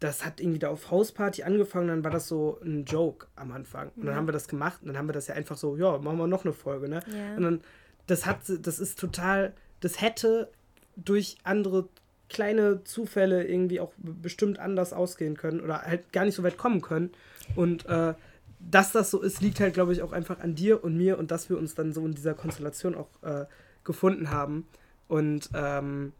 das 0.00 0.24
hat 0.24 0.40
irgendwie 0.40 0.58
da 0.58 0.68
auf 0.68 0.90
Hausparty 0.90 1.44
angefangen, 1.44 1.88
dann 1.88 2.04
war 2.04 2.10
das 2.10 2.28
so 2.28 2.60
ein 2.62 2.84
Joke 2.84 3.26
am 3.36 3.52
Anfang. 3.52 3.90
Und 3.96 4.06
dann 4.06 4.16
haben 4.16 4.28
wir 4.28 4.32
das 4.32 4.48
gemacht 4.48 4.82
und 4.82 4.88
dann 4.88 4.98
haben 4.98 5.08
wir 5.08 5.12
das 5.12 5.28
ja 5.28 5.34
einfach 5.34 5.56
so, 5.56 5.76
ja, 5.76 5.98
machen 5.98 6.18
wir 6.18 6.26
noch 6.26 6.44
eine 6.44 6.52
Folge, 6.52 6.88
ne? 6.88 7.00
Ja. 7.06 7.36
Und 7.36 7.42
dann, 7.42 7.60
das 8.06 8.26
hat, 8.26 8.40
das 8.46 8.78
ist 8.78 8.98
total 8.98 9.54
das 9.84 10.00
hätte 10.00 10.50
durch 10.96 11.36
andere 11.44 11.88
kleine 12.28 12.82
Zufälle 12.84 13.44
irgendwie 13.46 13.80
auch 13.80 13.92
bestimmt 13.98 14.58
anders 14.58 14.92
ausgehen 14.92 15.36
können 15.36 15.60
oder 15.60 15.82
halt 15.82 16.12
gar 16.12 16.24
nicht 16.24 16.34
so 16.34 16.42
weit 16.42 16.56
kommen 16.56 16.80
können. 16.80 17.10
Und 17.54 17.86
äh, 17.86 18.14
dass 18.58 18.92
das 18.92 19.10
so 19.10 19.20
ist, 19.20 19.42
liegt 19.42 19.60
halt, 19.60 19.74
glaube 19.74 19.92
ich, 19.92 20.02
auch 20.02 20.12
einfach 20.12 20.40
an 20.40 20.54
dir 20.54 20.82
und 20.82 20.96
mir 20.96 21.18
und 21.18 21.30
dass 21.30 21.50
wir 21.50 21.58
uns 21.58 21.74
dann 21.74 21.92
so 21.92 22.04
in 22.06 22.14
dieser 22.14 22.34
Konstellation 22.34 22.94
auch 22.94 23.08
äh, 23.22 23.44
gefunden 23.84 24.30
haben. 24.30 24.66
Und 25.06 25.50
ähm, 25.54 26.12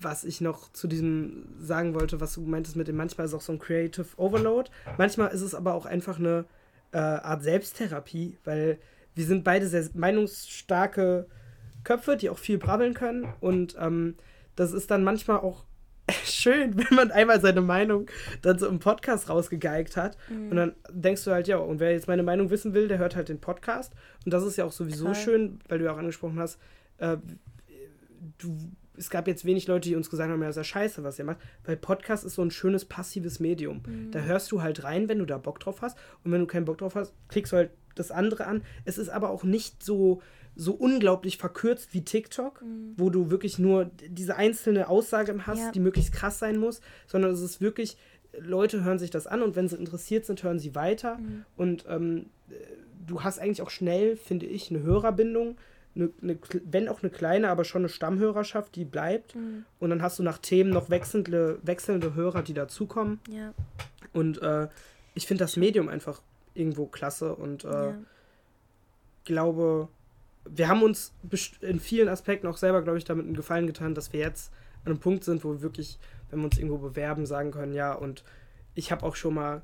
was 0.00 0.24
ich 0.24 0.40
noch 0.40 0.72
zu 0.72 0.88
diesem 0.88 1.46
sagen 1.60 1.94
wollte, 1.94 2.20
was 2.20 2.34
du 2.34 2.40
meintest 2.40 2.76
mit 2.76 2.88
dem, 2.88 2.96
manchmal 2.96 3.26
ist 3.26 3.34
auch 3.34 3.40
so 3.40 3.52
ein 3.52 3.60
Creative 3.60 4.06
Overload. 4.16 4.70
Manchmal 4.98 5.30
ist 5.32 5.42
es 5.42 5.54
aber 5.54 5.74
auch 5.74 5.86
einfach 5.86 6.18
eine 6.18 6.44
äh, 6.92 6.98
Art 6.98 7.44
Selbsttherapie, 7.44 8.36
weil 8.44 8.78
wir 9.14 9.24
sind 9.24 9.44
beide 9.44 9.68
sehr 9.68 9.88
meinungsstarke 9.94 11.26
Köpfe, 11.86 12.16
die 12.16 12.28
auch 12.28 12.38
viel 12.38 12.58
brabbeln 12.58 12.92
können. 12.92 13.26
Und 13.40 13.76
ähm, 13.78 14.16
das 14.56 14.72
ist 14.72 14.90
dann 14.90 15.04
manchmal 15.04 15.38
auch 15.38 15.64
schön, 16.24 16.76
wenn 16.76 16.94
man 16.94 17.10
einmal 17.10 17.40
seine 17.40 17.60
Meinung 17.60 18.08
dann 18.42 18.58
so 18.58 18.66
im 18.66 18.80
Podcast 18.80 19.30
rausgegeigt 19.30 19.96
hat. 19.96 20.18
Mhm. 20.28 20.50
Und 20.50 20.56
dann 20.56 20.74
denkst 20.90 21.24
du 21.24 21.30
halt, 21.30 21.46
ja, 21.48 21.58
und 21.58 21.80
wer 21.80 21.92
jetzt 21.92 22.08
meine 22.08 22.24
Meinung 22.24 22.50
wissen 22.50 22.74
will, 22.74 22.88
der 22.88 22.98
hört 22.98 23.16
halt 23.16 23.28
den 23.28 23.40
Podcast. 23.40 23.94
Und 24.24 24.34
das 24.34 24.44
ist 24.44 24.56
ja 24.56 24.64
auch 24.64 24.72
sowieso 24.72 25.06
Toll. 25.06 25.14
schön, 25.14 25.60
weil 25.68 25.78
du 25.78 25.84
ja 25.84 25.92
auch 25.92 25.98
angesprochen 25.98 26.40
hast, 26.40 26.58
äh, 26.98 27.16
du, 28.38 28.56
es 28.96 29.08
gab 29.08 29.28
jetzt 29.28 29.44
wenig 29.44 29.68
Leute, 29.68 29.88
die 29.88 29.94
uns 29.94 30.10
gesagt 30.10 30.30
haben, 30.30 30.42
ja, 30.42 30.48
ist 30.48 30.56
ja 30.56 30.64
scheiße, 30.64 31.04
was 31.04 31.20
ihr 31.20 31.24
macht. 31.24 31.38
Weil 31.64 31.76
Podcast 31.76 32.24
ist 32.24 32.34
so 32.34 32.42
ein 32.42 32.50
schönes 32.50 32.84
passives 32.84 33.38
Medium. 33.38 33.82
Mhm. 33.86 34.10
Da 34.10 34.20
hörst 34.20 34.50
du 34.50 34.60
halt 34.60 34.82
rein, 34.82 35.08
wenn 35.08 35.20
du 35.20 35.24
da 35.24 35.38
Bock 35.38 35.60
drauf 35.60 35.82
hast. 35.82 35.96
Und 36.24 36.32
wenn 36.32 36.40
du 36.40 36.46
keinen 36.46 36.64
Bock 36.64 36.78
drauf 36.78 36.96
hast, 36.96 37.14
klickst 37.28 37.52
du 37.52 37.56
halt 37.58 37.70
das 37.94 38.10
andere 38.10 38.46
an. 38.46 38.62
Es 38.84 38.98
ist 38.98 39.08
aber 39.08 39.30
auch 39.30 39.44
nicht 39.44 39.84
so 39.84 40.20
so 40.56 40.72
unglaublich 40.72 41.36
verkürzt 41.36 41.92
wie 41.92 42.02
TikTok, 42.02 42.62
mhm. 42.62 42.94
wo 42.96 43.10
du 43.10 43.30
wirklich 43.30 43.58
nur 43.58 43.90
diese 44.08 44.36
einzelne 44.36 44.88
Aussage 44.88 45.46
hast, 45.46 45.58
ja. 45.58 45.70
die 45.70 45.80
möglichst 45.80 46.12
krass 46.12 46.38
sein 46.38 46.58
muss, 46.58 46.80
sondern 47.06 47.30
es 47.30 47.42
ist 47.42 47.60
wirklich, 47.60 47.98
Leute 48.38 48.82
hören 48.82 48.98
sich 48.98 49.10
das 49.10 49.26
an 49.26 49.42
und 49.42 49.54
wenn 49.54 49.68
sie 49.68 49.76
interessiert 49.76 50.24
sind, 50.24 50.42
hören 50.42 50.58
sie 50.58 50.74
weiter. 50.74 51.18
Mhm. 51.18 51.44
Und 51.56 51.84
ähm, 51.88 52.26
du 53.06 53.22
hast 53.22 53.38
eigentlich 53.38 53.62
auch 53.62 53.70
schnell, 53.70 54.16
finde 54.16 54.46
ich, 54.46 54.70
eine 54.70 54.82
Hörerbindung. 54.82 55.56
Eine, 55.94 56.10
eine, 56.22 56.38
wenn 56.64 56.88
auch 56.88 57.02
eine 57.02 57.10
kleine, 57.10 57.48
aber 57.48 57.64
schon 57.64 57.82
eine 57.82 57.88
Stammhörerschaft, 57.88 58.76
die 58.76 58.84
bleibt. 58.84 59.34
Mhm. 59.34 59.64
Und 59.78 59.90
dann 59.90 60.02
hast 60.02 60.18
du 60.18 60.22
nach 60.22 60.38
Themen 60.38 60.70
noch 60.70 60.90
wechselnde, 60.90 61.58
wechselnde 61.62 62.14
Hörer, 62.14 62.42
die 62.42 62.54
dazukommen. 62.54 63.20
Ja. 63.30 63.52
Und 64.12 64.40
äh, 64.42 64.68
ich 65.14 65.26
finde 65.26 65.44
das 65.44 65.56
Medium 65.56 65.88
einfach 65.88 66.22
irgendwo 66.54 66.86
klasse 66.86 67.34
und 67.34 67.64
äh, 67.64 67.68
ja. 67.68 67.94
glaube, 69.24 69.88
wir 70.48 70.68
haben 70.68 70.82
uns 70.82 71.12
in 71.60 71.80
vielen 71.80 72.08
Aspekten 72.08 72.46
auch 72.46 72.56
selber, 72.56 72.82
glaube 72.82 72.98
ich, 72.98 73.04
damit 73.04 73.24
einen 73.26 73.34
Gefallen 73.36 73.66
getan, 73.66 73.94
dass 73.94 74.12
wir 74.12 74.20
jetzt 74.20 74.52
an 74.84 74.92
einem 74.92 75.00
Punkt 75.00 75.24
sind, 75.24 75.44
wo 75.44 75.52
wir 75.52 75.62
wirklich, 75.62 75.98
wenn 76.30 76.40
wir 76.40 76.44
uns 76.46 76.58
irgendwo 76.58 76.78
bewerben, 76.78 77.26
sagen 77.26 77.50
können, 77.50 77.72
ja, 77.74 77.92
und 77.92 78.24
ich 78.74 78.92
habe 78.92 79.04
auch 79.04 79.16
schon 79.16 79.34
mal 79.34 79.62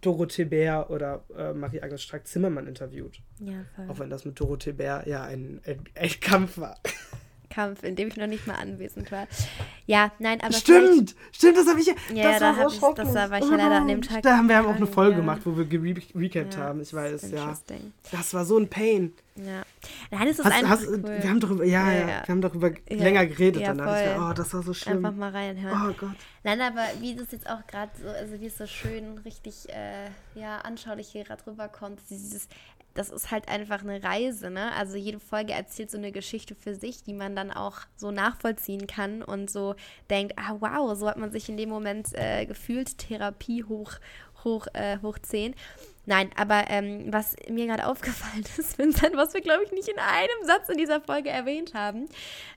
Dorothee 0.00 0.44
Bär 0.44 0.90
oder 0.90 1.24
äh, 1.36 1.52
Marie-Agnes 1.54 2.02
Strack-Zimmermann 2.02 2.66
interviewt. 2.66 3.20
Ja, 3.40 3.64
voll. 3.74 3.88
Auch 3.88 3.98
wenn 3.98 4.10
das 4.10 4.24
mit 4.24 4.38
Dorothee 4.38 4.72
Bär 4.72 5.04
ja 5.06 5.22
ein, 5.24 5.60
ein, 5.64 5.80
ein 5.94 6.10
Kampf 6.20 6.58
war. 6.58 6.76
Kampf, 7.50 7.82
in 7.82 7.96
dem 7.96 8.08
ich 8.08 8.16
noch 8.18 8.26
nicht 8.26 8.46
mal 8.46 8.56
anwesend 8.56 9.10
war. 9.10 9.26
Ja, 9.86 10.12
nein, 10.18 10.38
aber 10.42 10.52
Stimmt, 10.52 11.14
stimmt, 11.32 11.56
das 11.56 11.66
habe 11.66 11.80
ich 11.80 11.86
ja. 11.86 11.94
Ja, 12.14 12.30
das 12.32 12.40
da 12.40 12.56
war 12.58 12.68
so 12.70 12.88
ich- 12.90 12.94
das 12.96 13.14
war- 13.14 13.30
war 13.30 13.38
ich 13.38 13.44
ja 13.50 13.56
leider 13.56 13.76
an 13.76 13.88
dem 13.88 14.02
Tag 14.02 14.22
Da 14.22 14.36
haben 14.36 14.48
wir 14.50 14.56
haben 14.56 14.66
auch 14.66 14.76
eine 14.76 14.86
Folge 14.86 15.12
ja. 15.12 15.20
gemacht, 15.20 15.40
wo 15.46 15.56
wir 15.56 15.64
gerecapt 15.64 16.54
Ja, 16.54 16.60
haben. 16.60 16.82
Ich 16.82 16.92
weiß, 16.92 17.30
ja. 17.30 17.56
Das 18.12 18.34
war 18.34 18.44
so 18.44 18.58
ein 18.58 18.68
Pain. 18.68 19.14
Ja. 19.38 19.62
Nein, 20.10 20.28
es 20.28 20.38
ist 20.38 20.44
Hast, 20.44 20.54
einfach 20.54 20.70
hast, 20.70 20.88
cool. 20.88 21.02
Wir 21.04 21.30
haben 21.30 21.40
darüber, 21.40 21.64
ja, 21.64 21.92
ja, 21.92 22.00
Ja, 22.00 22.06
wir 22.26 22.28
haben 22.28 22.40
darüber 22.40 22.70
länger 22.88 23.26
geredet 23.26 23.62
ja, 23.62 23.68
danach. 23.68 23.86
War, 23.86 24.30
oh, 24.30 24.34
das 24.34 24.52
war 24.54 24.62
so 24.62 24.74
schlimm. 24.74 25.04
Einfach 25.04 25.16
mal 25.16 25.30
reinhören. 25.30 25.90
Oh 25.90 25.94
Gott. 25.98 26.16
Nein, 26.44 26.60
aber 26.60 26.82
wie 27.00 27.14
das 27.14 27.30
jetzt 27.32 27.48
auch 27.48 27.66
gerade 27.66 27.92
so, 28.00 28.08
also 28.08 28.40
wie 28.40 28.46
es 28.46 28.58
so 28.58 28.66
schön 28.66 29.18
richtig 29.18 29.68
äh, 29.68 30.10
ja, 30.34 30.58
anschaulich 30.58 31.08
hier 31.08 31.24
gerade 31.24 31.46
rüberkommt, 31.46 32.00
dieses, 32.10 32.48
das 32.94 33.10
ist 33.10 33.30
halt 33.30 33.48
einfach 33.48 33.82
eine 33.82 34.02
Reise, 34.02 34.50
ne? 34.50 34.72
Also 34.72 34.96
jede 34.96 35.20
Folge 35.20 35.52
erzählt 35.52 35.90
so 35.90 35.98
eine 35.98 36.10
Geschichte 36.10 36.54
für 36.54 36.74
sich, 36.74 37.04
die 37.04 37.14
man 37.14 37.36
dann 37.36 37.50
auch 37.50 37.80
so 37.96 38.10
nachvollziehen 38.10 38.86
kann 38.86 39.22
und 39.22 39.50
so 39.50 39.76
denkt, 40.10 40.34
ah 40.36 40.56
wow, 40.58 40.96
so 40.98 41.08
hat 41.08 41.16
man 41.16 41.30
sich 41.30 41.48
in 41.48 41.56
dem 41.56 41.68
Moment 41.68 42.08
äh, 42.14 42.44
gefühlt, 42.46 42.98
Therapie 42.98 43.62
hoch, 43.64 43.92
hoch, 44.42 44.66
äh, 44.72 44.98
hoch 45.02 45.18
10. 45.18 45.54
Nein, 46.08 46.30
aber 46.36 46.64
ähm, 46.70 47.12
was 47.12 47.36
mir 47.50 47.66
gerade 47.66 47.86
aufgefallen 47.86 48.42
ist, 48.56 48.78
Vincent, 48.78 49.14
was 49.14 49.34
wir, 49.34 49.42
glaube 49.42 49.62
ich, 49.64 49.72
nicht 49.72 49.88
in 49.88 49.98
einem 49.98 50.46
Satz 50.46 50.70
in 50.70 50.78
dieser 50.78 51.02
Folge 51.02 51.28
erwähnt 51.28 51.74
haben, 51.74 52.06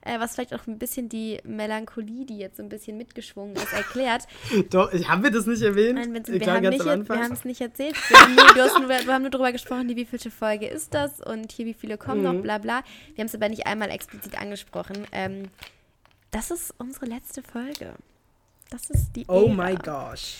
äh, 0.05 0.19
was 0.21 0.35
vielleicht 0.35 0.53
auch 0.55 0.65
ein 0.67 0.79
bisschen 0.79 1.09
die 1.09 1.37
Melancholie, 1.43 2.25
die 2.25 2.37
jetzt 2.37 2.55
so 2.57 2.63
ein 2.63 2.69
bisschen 2.69 2.97
mitgeschwungen 2.97 3.57
ist, 3.57 3.73
erklärt. 3.73 4.25
Doch, 4.69 4.89
haben 4.93 5.21
wir 5.23 5.31
das 5.31 5.45
nicht 5.47 5.61
erwähnt? 5.61 5.95
Nein, 5.95 6.13
Vincent, 6.13 6.39
wir 6.39 6.53
haben, 6.53 6.69
nicht, 6.69 6.85
wir 6.85 7.19
haben 7.21 7.33
es 7.33 7.43
nicht 7.43 7.59
erzählt. 7.59 7.95
Wir 8.09 8.17
haben, 8.19 8.35
nur, 8.35 8.89
wir 8.89 9.13
haben 9.13 9.21
nur 9.23 9.31
darüber 9.31 9.51
gesprochen, 9.51 9.89
die 9.89 9.97
wievielte 9.97 10.31
Folge 10.31 10.67
ist 10.67 10.93
das 10.93 11.19
und 11.19 11.51
hier 11.51 11.65
wie 11.65 11.73
viele 11.73 11.97
kommen 11.97 12.21
Mhm. 12.21 12.35
noch, 12.37 12.41
bla 12.41 12.57
bla. 12.57 12.83
Wir 13.15 13.21
haben 13.23 13.27
es 13.27 13.35
aber 13.35 13.49
nicht 13.49 13.67
einmal 13.67 13.89
explizit 13.91 14.39
angesprochen. 14.39 15.05
Ähm, 15.11 15.49
das 16.31 16.51
ist 16.51 16.73
unsere 16.77 17.05
letzte 17.05 17.43
Folge. 17.43 17.95
Das 18.69 18.89
ist 18.89 19.11
die 19.17 19.25
Oh 19.27 19.47
Ära. 19.47 19.53
my 19.71 19.75
gosh. 19.75 20.37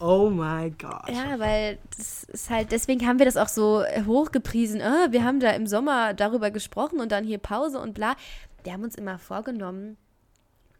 Oh 0.00 0.28
my 0.28 0.70
gosh. 0.70 1.08
Ja, 1.14 1.38
weil 1.38 1.78
das 1.96 2.24
ist 2.24 2.50
halt, 2.50 2.72
deswegen 2.72 3.06
haben 3.06 3.18
wir 3.18 3.26
das 3.26 3.36
auch 3.36 3.48
so 3.48 3.84
hochgepriesen. 4.06 4.82
Ah, 4.82 5.06
wir 5.10 5.24
haben 5.24 5.40
da 5.40 5.50
im 5.50 5.66
Sommer 5.66 6.14
darüber 6.14 6.50
gesprochen 6.50 7.00
und 7.00 7.12
dann 7.12 7.24
hier 7.24 7.38
Pause 7.38 7.78
und 7.80 7.94
bla. 7.94 8.16
Wir 8.64 8.72
haben 8.72 8.82
uns 8.82 8.96
immer 8.96 9.18
vorgenommen, 9.18 9.96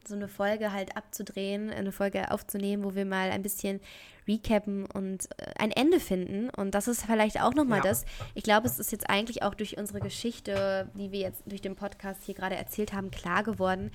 so 0.06 0.14
eine 0.14 0.28
Folge 0.28 0.72
halt 0.72 0.96
abzudrehen, 0.96 1.70
eine 1.70 1.92
Folge 1.92 2.30
aufzunehmen, 2.30 2.84
wo 2.84 2.94
wir 2.94 3.06
mal 3.06 3.30
ein 3.30 3.42
bisschen 3.42 3.80
recappen 4.26 4.86
und 4.86 5.28
äh, 5.38 5.52
ein 5.58 5.70
Ende 5.70 6.00
finden. 6.00 6.50
Und 6.50 6.74
das 6.74 6.88
ist 6.88 7.04
vielleicht 7.06 7.40
auch 7.40 7.54
nochmal 7.54 7.78
Ja. 7.78 7.84
das. 7.84 8.04
Ich 8.34 8.42
glaube, 8.42 8.66
es 8.66 8.78
ist 8.78 8.90
jetzt 8.92 9.08
eigentlich 9.08 9.42
auch 9.42 9.54
durch 9.54 9.78
unsere 9.78 10.00
Geschichte, 10.00 10.90
die 10.94 11.12
wir 11.12 11.20
jetzt 11.20 11.42
durch 11.46 11.60
den 11.62 11.76
Podcast 11.76 12.22
hier 12.24 12.34
gerade 12.34 12.56
erzählt 12.56 12.92
haben, 12.92 13.10
klar 13.10 13.42
geworden. 13.44 13.90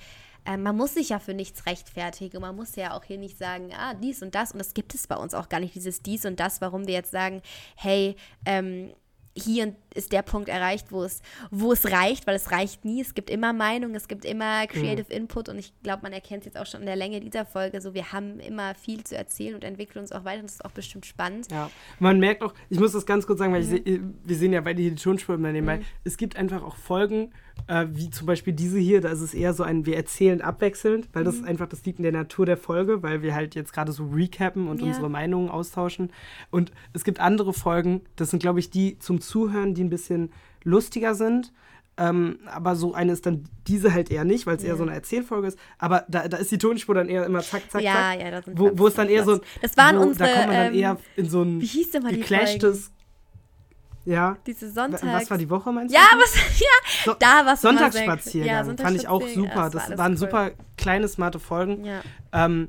Äh, 0.50 0.56
man 0.56 0.76
muss 0.76 0.94
sich 0.94 1.10
ja 1.10 1.18
für 1.18 1.34
nichts 1.34 1.66
rechtfertigen. 1.66 2.40
Man 2.40 2.56
muss 2.56 2.76
ja 2.76 2.96
auch 2.96 3.04
hier 3.04 3.18
nicht 3.18 3.38
sagen, 3.38 3.70
ah, 3.72 3.94
dies 3.94 4.22
und 4.22 4.34
das. 4.34 4.52
Und 4.52 4.58
das 4.58 4.74
gibt 4.74 4.94
es 4.94 5.06
bei 5.06 5.16
uns 5.16 5.34
auch 5.34 5.48
gar 5.48 5.60
nicht, 5.60 5.74
dieses 5.74 6.02
dies 6.02 6.24
und 6.24 6.40
das, 6.40 6.60
warum 6.60 6.86
wir 6.86 6.94
jetzt 6.94 7.10
sagen, 7.10 7.42
hey, 7.76 8.16
ähm, 8.46 8.92
hier 9.32 9.74
ist 9.94 10.12
der 10.12 10.22
Punkt 10.22 10.48
erreicht, 10.48 10.90
wo 10.90 11.04
es, 11.04 11.22
wo 11.50 11.72
es 11.72 11.90
reicht, 11.90 12.26
weil 12.26 12.34
es 12.34 12.50
reicht 12.50 12.84
nie. 12.84 13.00
Es 13.00 13.14
gibt 13.14 13.30
immer 13.30 13.52
Meinung, 13.52 13.94
es 13.94 14.08
gibt 14.08 14.24
immer 14.24 14.66
Creative 14.66 15.12
Input 15.12 15.48
und 15.48 15.58
ich 15.58 15.72
glaube, 15.82 16.02
man 16.02 16.12
erkennt 16.12 16.40
es 16.40 16.46
jetzt 16.46 16.58
auch 16.58 16.66
schon 16.66 16.80
in 16.80 16.86
der 16.86 16.96
Länge 16.96 17.20
dieser 17.20 17.46
Folge. 17.46 17.80
So, 17.80 17.94
wir 17.94 18.12
haben 18.12 18.40
immer 18.40 18.74
viel 18.74 19.04
zu 19.04 19.16
erzählen 19.16 19.54
und 19.54 19.62
entwickeln 19.62 20.00
uns 20.00 20.10
auch 20.10 20.24
weiter 20.24 20.40
und 20.40 20.46
das 20.46 20.54
ist 20.54 20.64
auch 20.64 20.72
bestimmt 20.72 21.06
spannend. 21.06 21.50
Ja, 21.50 21.70
man 22.00 22.18
merkt 22.18 22.42
auch, 22.42 22.54
ich 22.70 22.80
muss 22.80 22.92
das 22.92 23.06
ganz 23.06 23.26
kurz 23.26 23.38
sagen, 23.38 23.52
weil 23.52 23.62
Mhm. 23.62 23.82
ich 23.84 24.00
wir 24.24 24.36
sehen 24.36 24.52
ja 24.52 24.60
beide 24.60 24.82
hier 24.82 24.90
die 24.90 25.02
Tonspur 25.02 25.36
nebenbei. 25.36 25.82
Es 26.02 26.16
gibt 26.16 26.36
einfach 26.36 26.62
auch 26.62 26.76
Folgen, 26.76 27.32
äh, 27.66 27.86
wie 27.90 28.10
zum 28.10 28.26
Beispiel 28.26 28.52
diese 28.52 28.78
hier, 28.78 29.00
da 29.00 29.08
ist 29.10 29.20
es 29.20 29.34
eher 29.34 29.52
so 29.54 29.62
ein, 29.62 29.86
wir 29.86 29.96
erzählen 29.96 30.40
abwechselnd, 30.40 31.08
weil 31.12 31.22
Mhm. 31.22 31.26
das 31.26 31.42
einfach, 31.44 31.68
das 31.68 31.84
liegt 31.84 31.98
in 31.98 32.02
der 32.04 32.12
Natur 32.12 32.46
der 32.46 32.56
Folge, 32.56 33.02
weil 33.02 33.22
wir 33.22 33.34
halt 33.34 33.54
jetzt 33.54 33.72
gerade 33.72 33.92
so 33.92 34.06
recappen 34.06 34.68
und 34.68 34.80
Ja. 34.80 34.88
unsere 34.88 35.08
Meinungen 35.10 35.48
austauschen. 35.48 36.12
Und 36.50 36.72
es 36.92 37.04
gibt 37.04 37.20
andere 37.20 37.52
Folgen, 37.52 38.02
das 38.16 38.30
sind, 38.30 38.40
glaube 38.40 38.60
ich, 38.60 38.70
die 38.70 38.98
zum 38.98 39.20
Zuhören, 39.20 39.74
die 39.74 39.84
ein 39.84 39.90
bisschen 39.90 40.30
lustiger 40.64 41.14
sind. 41.14 41.52
Ähm, 41.96 42.38
aber 42.46 42.76
so 42.76 42.94
eine 42.94 43.12
ist 43.12 43.26
dann 43.26 43.44
diese 43.66 43.92
halt 43.92 44.10
eher 44.10 44.24
nicht, 44.24 44.46
weil 44.46 44.56
es 44.56 44.64
eher 44.64 44.76
so 44.76 44.84
eine 44.84 44.94
Erzählfolge 44.94 45.48
ist. 45.48 45.58
Aber 45.76 46.06
da, 46.08 46.28
da 46.28 46.38
ist 46.38 46.50
die 46.50 46.56
Tonspur 46.56 46.94
dann 46.94 47.08
eher 47.10 47.26
immer 47.26 47.40
zack, 47.42 47.70
zack, 47.70 47.82
Ja, 47.82 47.92
zack. 47.92 48.20
ja, 48.20 48.40
wo, 48.54 48.70
wo 48.78 48.86
es 48.86 48.94
dann 48.94 49.08
eher 49.10 49.24
so 49.24 49.32
ein. 49.32 49.40
Das 49.60 49.76
waren 49.76 49.96
wo, 49.98 50.02
unsere, 50.02 50.28
Da 50.30 50.34
kommt 50.34 50.46
man 50.46 50.56
dann 50.56 50.72
ähm, 50.72 50.78
eher 50.78 50.96
in 51.16 51.28
so 51.28 51.42
ein 51.42 51.60
Wie 51.60 51.66
hieß 51.66 51.90
denn 51.90 52.02
mal 52.02 52.08
die 52.10 52.22
Folge? 52.22 52.28
geclashtes. 52.34 52.90
Ja. 54.04 54.38
Diese 54.46 54.70
Sonntags. 54.70 55.02
Was 55.04 55.30
war 55.30 55.38
die 55.38 55.50
Woche, 55.50 55.70
meinst 55.72 55.94
Ja, 55.94 56.08
du? 56.12 56.18
was, 56.18 56.34
ja, 56.60 56.66
So- 57.04 57.14
da 57.18 57.42
was 57.44 57.60
Sonntagsspaziergang. 57.62 58.66
Ja, 58.78 58.84
Fand 58.84 58.96
ich 58.96 59.08
auch 59.08 59.26
super. 59.26 59.54
Ja, 59.54 59.68
das 59.70 59.84
alles 59.86 59.98
waren 59.98 60.12
cool. 60.12 60.18
super 60.18 60.50
kleine, 60.76 61.06
smarte 61.08 61.38
Folgen. 61.38 61.84
Ja. 61.84 62.00
Ähm, 62.32 62.68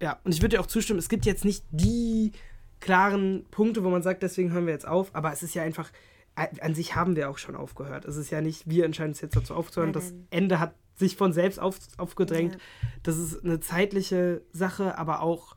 ja, 0.00 0.18
und 0.24 0.32
ich 0.34 0.40
würde 0.42 0.56
dir 0.56 0.60
auch 0.60 0.66
zustimmen, 0.66 0.98
es 0.98 1.08
gibt 1.08 1.26
jetzt 1.26 1.44
nicht 1.44 1.64
die 1.70 2.32
klaren 2.80 3.44
Punkte, 3.50 3.84
wo 3.84 3.90
man 3.90 4.02
sagt, 4.02 4.22
deswegen 4.22 4.52
hören 4.52 4.66
wir 4.66 4.72
jetzt 4.72 4.88
auf, 4.88 5.14
aber 5.14 5.32
es 5.32 5.42
ist 5.42 5.54
ja 5.54 5.62
einfach, 5.62 5.90
an 6.34 6.74
sich 6.74 6.94
haben 6.94 7.16
wir 7.16 7.28
auch 7.28 7.36
schon 7.38 7.54
aufgehört. 7.56 8.06
Es 8.06 8.16
ist 8.16 8.30
ja 8.30 8.40
nicht, 8.40 8.68
wir 8.68 8.86
entscheiden 8.86 9.10
uns 9.12 9.20
jetzt 9.20 9.36
dazu 9.36 9.54
aufzuhören. 9.54 9.90
Nein, 9.90 10.02
Das. 10.02 10.14
Ende 10.30 10.58
hat 10.58 10.74
sich 10.96 11.16
von 11.16 11.32
selbst 11.34 11.58
auf, 11.60 11.76
aufgedrängt. 11.98 12.54
Ja. 12.54 12.60
Das 13.02 13.18
ist 13.18 13.44
eine 13.44 13.60
zeitliche 13.60 14.40
Sache, 14.52 14.96
aber 14.96 15.20
auch, 15.20 15.56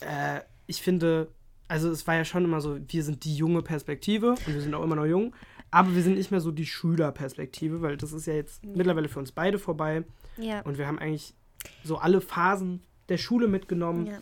äh, 0.00 0.40
ich 0.66 0.82
finde, 0.82 1.28
also 1.68 1.90
es 1.90 2.06
war 2.06 2.14
ja 2.14 2.24
schon 2.24 2.44
immer 2.44 2.60
so, 2.60 2.78
wir 2.86 3.02
sind 3.02 3.24
die 3.24 3.34
junge 3.36 3.62
Perspektive 3.62 4.30
und 4.30 4.48
wir 4.48 4.60
sind 4.60 4.74
auch 4.74 4.82
immer 4.82 4.96
noch 4.96 5.06
jung, 5.06 5.34
aber 5.70 5.94
wir 5.94 6.02
sind 6.02 6.14
nicht 6.14 6.30
mehr 6.30 6.40
so 6.40 6.50
die 6.50 6.66
Schülerperspektive, 6.66 7.82
weil 7.82 7.96
das 7.96 8.12
ist 8.12 8.26
ja 8.26 8.34
jetzt 8.34 8.64
mittlerweile 8.64 9.08
für 9.08 9.18
uns 9.18 9.32
beide 9.32 9.58
vorbei. 9.58 10.04
Ja. 10.36 10.60
Und 10.60 10.78
wir 10.78 10.86
haben 10.86 10.98
eigentlich 10.98 11.34
so 11.82 11.98
alle 11.98 12.20
Phasen 12.20 12.82
der 13.08 13.18
Schule 13.18 13.48
mitgenommen. 13.48 14.06
ja. 14.06 14.18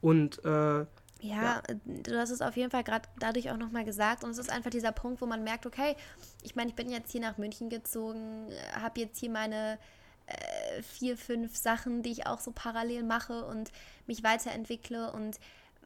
Und 0.00 0.44
äh, 0.44 0.84
Ja, 1.20 1.62
du 1.84 2.18
hast 2.18 2.30
es 2.30 2.42
auf 2.42 2.56
jeden 2.56 2.70
Fall 2.70 2.82
gerade 2.82 3.08
dadurch 3.18 3.50
auch 3.50 3.56
nochmal 3.56 3.84
gesagt. 3.84 4.24
Und 4.24 4.30
es 4.30 4.38
ist 4.38 4.50
einfach 4.50 4.70
dieser 4.70 4.92
Punkt, 4.92 5.20
wo 5.20 5.26
man 5.26 5.44
merkt, 5.44 5.64
okay, 5.66 5.94
ich 6.42 6.56
meine, 6.56 6.70
ich 6.70 6.74
bin 6.74 6.90
jetzt 6.90 7.12
hier 7.12 7.20
nach 7.20 7.38
München 7.38 7.68
gezogen, 7.68 8.48
habe 8.80 9.00
jetzt 9.00 9.18
hier 9.20 9.30
meine 9.30 9.78
äh, 10.26 10.82
vier, 10.82 11.16
fünf 11.16 11.56
Sachen, 11.56 12.02
die 12.02 12.10
ich 12.10 12.26
auch 12.26 12.40
so 12.40 12.52
parallel 12.52 13.04
mache 13.04 13.44
und 13.44 13.70
mich 14.06 14.24
weiterentwickle. 14.24 15.12
Und 15.12 15.38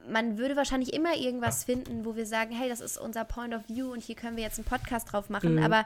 man 0.08 0.38
würde 0.38 0.56
wahrscheinlich 0.56 0.92
immer 0.92 1.16
irgendwas 1.16 1.64
finden, 1.64 2.04
wo 2.04 2.16
wir 2.16 2.26
sagen, 2.26 2.52
hey, 2.54 2.68
das 2.68 2.80
ist 2.80 2.98
unser 2.98 3.24
Point 3.24 3.54
of 3.54 3.68
View 3.68 3.92
und 3.92 4.02
hier 4.02 4.14
können 4.14 4.36
wir 4.36 4.44
jetzt 4.44 4.58
einen 4.58 4.66
Podcast 4.66 5.12
drauf 5.12 5.30
machen. 5.30 5.58
Aber 5.62 5.84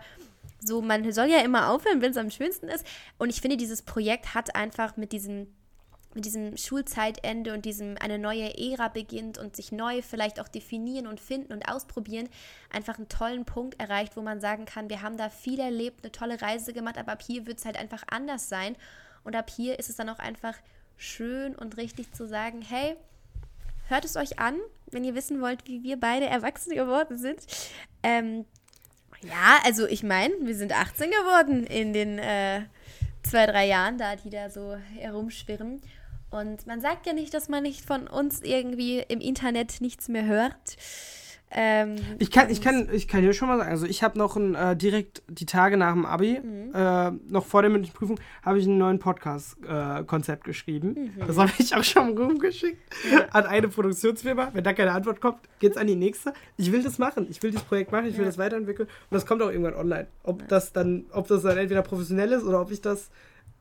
so, 0.62 0.82
man 0.82 1.10
soll 1.12 1.28
ja 1.28 1.40
immer 1.40 1.70
aufhören, 1.70 2.02
wenn 2.02 2.10
es 2.10 2.16
am 2.16 2.30
schönsten 2.30 2.68
ist. 2.68 2.84
Und 3.18 3.30
ich 3.30 3.40
finde, 3.40 3.56
dieses 3.56 3.82
Projekt 3.82 4.34
hat 4.34 4.54
einfach 4.54 4.96
mit 4.96 5.12
diesem 5.12 5.48
mit 6.14 6.24
diesem 6.24 6.56
Schulzeitende 6.56 7.54
und 7.54 7.64
diesem 7.64 7.96
eine 8.00 8.18
neue 8.18 8.58
Ära 8.58 8.88
beginnt 8.88 9.38
und 9.38 9.54
sich 9.54 9.70
neu 9.70 10.02
vielleicht 10.02 10.40
auch 10.40 10.48
definieren 10.48 11.06
und 11.06 11.20
finden 11.20 11.52
und 11.52 11.68
ausprobieren, 11.68 12.28
einfach 12.68 12.98
einen 12.98 13.08
tollen 13.08 13.44
Punkt 13.44 13.78
erreicht, 13.78 14.16
wo 14.16 14.20
man 14.20 14.40
sagen 14.40 14.64
kann, 14.64 14.90
wir 14.90 15.02
haben 15.02 15.16
da 15.16 15.30
viel 15.30 15.60
erlebt, 15.60 16.02
eine 16.02 16.10
tolle 16.10 16.42
Reise 16.42 16.72
gemacht, 16.72 16.98
aber 16.98 17.12
ab 17.12 17.22
hier 17.22 17.46
wird 17.46 17.58
es 17.58 17.64
halt 17.64 17.76
einfach 17.76 18.02
anders 18.10 18.48
sein. 18.48 18.74
Und 19.22 19.36
ab 19.36 19.50
hier 19.50 19.78
ist 19.78 19.88
es 19.88 19.96
dann 19.96 20.08
auch 20.08 20.18
einfach 20.18 20.54
schön 20.96 21.54
und 21.54 21.76
richtig 21.76 22.12
zu 22.12 22.26
sagen, 22.26 22.60
hey, 22.60 22.96
hört 23.90 24.04
es 24.04 24.16
euch 24.16 24.38
an, 24.38 24.56
wenn 24.90 25.04
ihr 25.04 25.14
wissen 25.14 25.40
wollt, 25.40 25.66
wie 25.66 25.82
wir 25.82 25.98
beide 25.98 26.26
erwachsen 26.26 26.74
geworden 26.74 27.18
sind. 27.18 27.46
Ähm, 28.02 28.44
ja, 29.22 29.58
also 29.64 29.86
ich 29.86 30.02
meine, 30.02 30.34
wir 30.40 30.54
sind 30.54 30.72
18 30.72 31.10
geworden 31.10 31.64
in 31.66 31.92
den 31.92 32.18
äh, 32.18 32.62
zwei, 33.22 33.46
drei 33.46 33.66
Jahren, 33.66 33.98
da 33.98 34.16
die 34.16 34.30
da 34.30 34.48
so 34.50 34.76
herumschwirren. 34.96 35.80
Und 36.30 36.66
man 36.66 36.80
sagt 36.80 37.06
ja 37.06 37.12
nicht, 37.12 37.34
dass 37.34 37.48
man 37.48 37.62
nicht 37.62 37.84
von 37.84 38.06
uns 38.06 38.40
irgendwie 38.40 39.00
im 39.00 39.20
Internet 39.20 39.80
nichts 39.80 40.08
mehr 40.08 40.24
hört. 40.24 40.76
Ähm, 41.52 41.96
ich 42.18 42.30
kann, 42.30 42.48
ich 42.48 42.60
kann, 42.60 42.88
ich 42.92 43.08
kann 43.08 43.22
dir 43.22 43.32
schon 43.32 43.48
mal 43.48 43.58
sagen, 43.58 43.70
also 43.70 43.84
ich 43.86 44.02
habe 44.04 44.16
noch 44.18 44.36
ein, 44.36 44.54
äh, 44.54 44.76
direkt 44.76 45.22
die 45.28 45.46
Tage 45.46 45.76
nach 45.76 45.92
dem 45.92 46.06
Abi, 46.06 46.38
Mhm. 46.40 46.72
äh, 46.74 47.10
noch 47.28 47.44
vor 47.46 47.62
der 47.62 47.70
mündlichen 47.70 47.94
Prüfung, 47.96 48.20
habe 48.44 48.58
ich 48.60 48.66
einen 48.66 48.78
neuen 48.78 48.98
Podcast-Konzept 49.00 50.44
geschrieben. 50.44 51.12
Mhm. 51.16 51.26
Das 51.26 51.36
habe 51.38 51.50
ich 51.58 51.74
auch 51.74 51.82
schon 51.84 52.16
rumgeschickt 52.16 52.78
an 53.32 53.46
eine 53.46 53.68
Produktionsfirma. 53.68 54.50
Wenn 54.52 54.64
da 54.64 54.72
keine 54.72 54.92
Antwort 54.92 55.20
kommt, 55.20 55.38
geht's 55.58 55.76
an 55.76 55.86
die 55.86 55.96
nächste. 55.96 56.32
Ich 56.56 56.70
will 56.70 56.82
das 56.82 56.98
machen. 56.98 57.26
Ich 57.30 57.42
will 57.42 57.50
dieses 57.50 57.64
Projekt 57.66 57.90
machen, 57.92 58.06
ich 58.06 58.14
will 58.16 58.24
Ja. 58.24 58.30
das 58.30 58.38
weiterentwickeln. 58.38 58.88
Und 58.88 59.14
das 59.14 59.26
kommt 59.26 59.42
auch 59.42 59.50
irgendwann 59.50 59.74
online. 59.74 60.06
Ob 60.22 60.46
das 60.48 60.72
dann, 60.72 61.06
ob 61.12 61.26
das 61.28 61.42
dann 61.42 61.58
entweder 61.58 61.82
professionell 61.82 62.30
ist 62.32 62.44
oder 62.44 62.60
ob 62.60 62.70
ich 62.70 62.80
das 62.80 63.10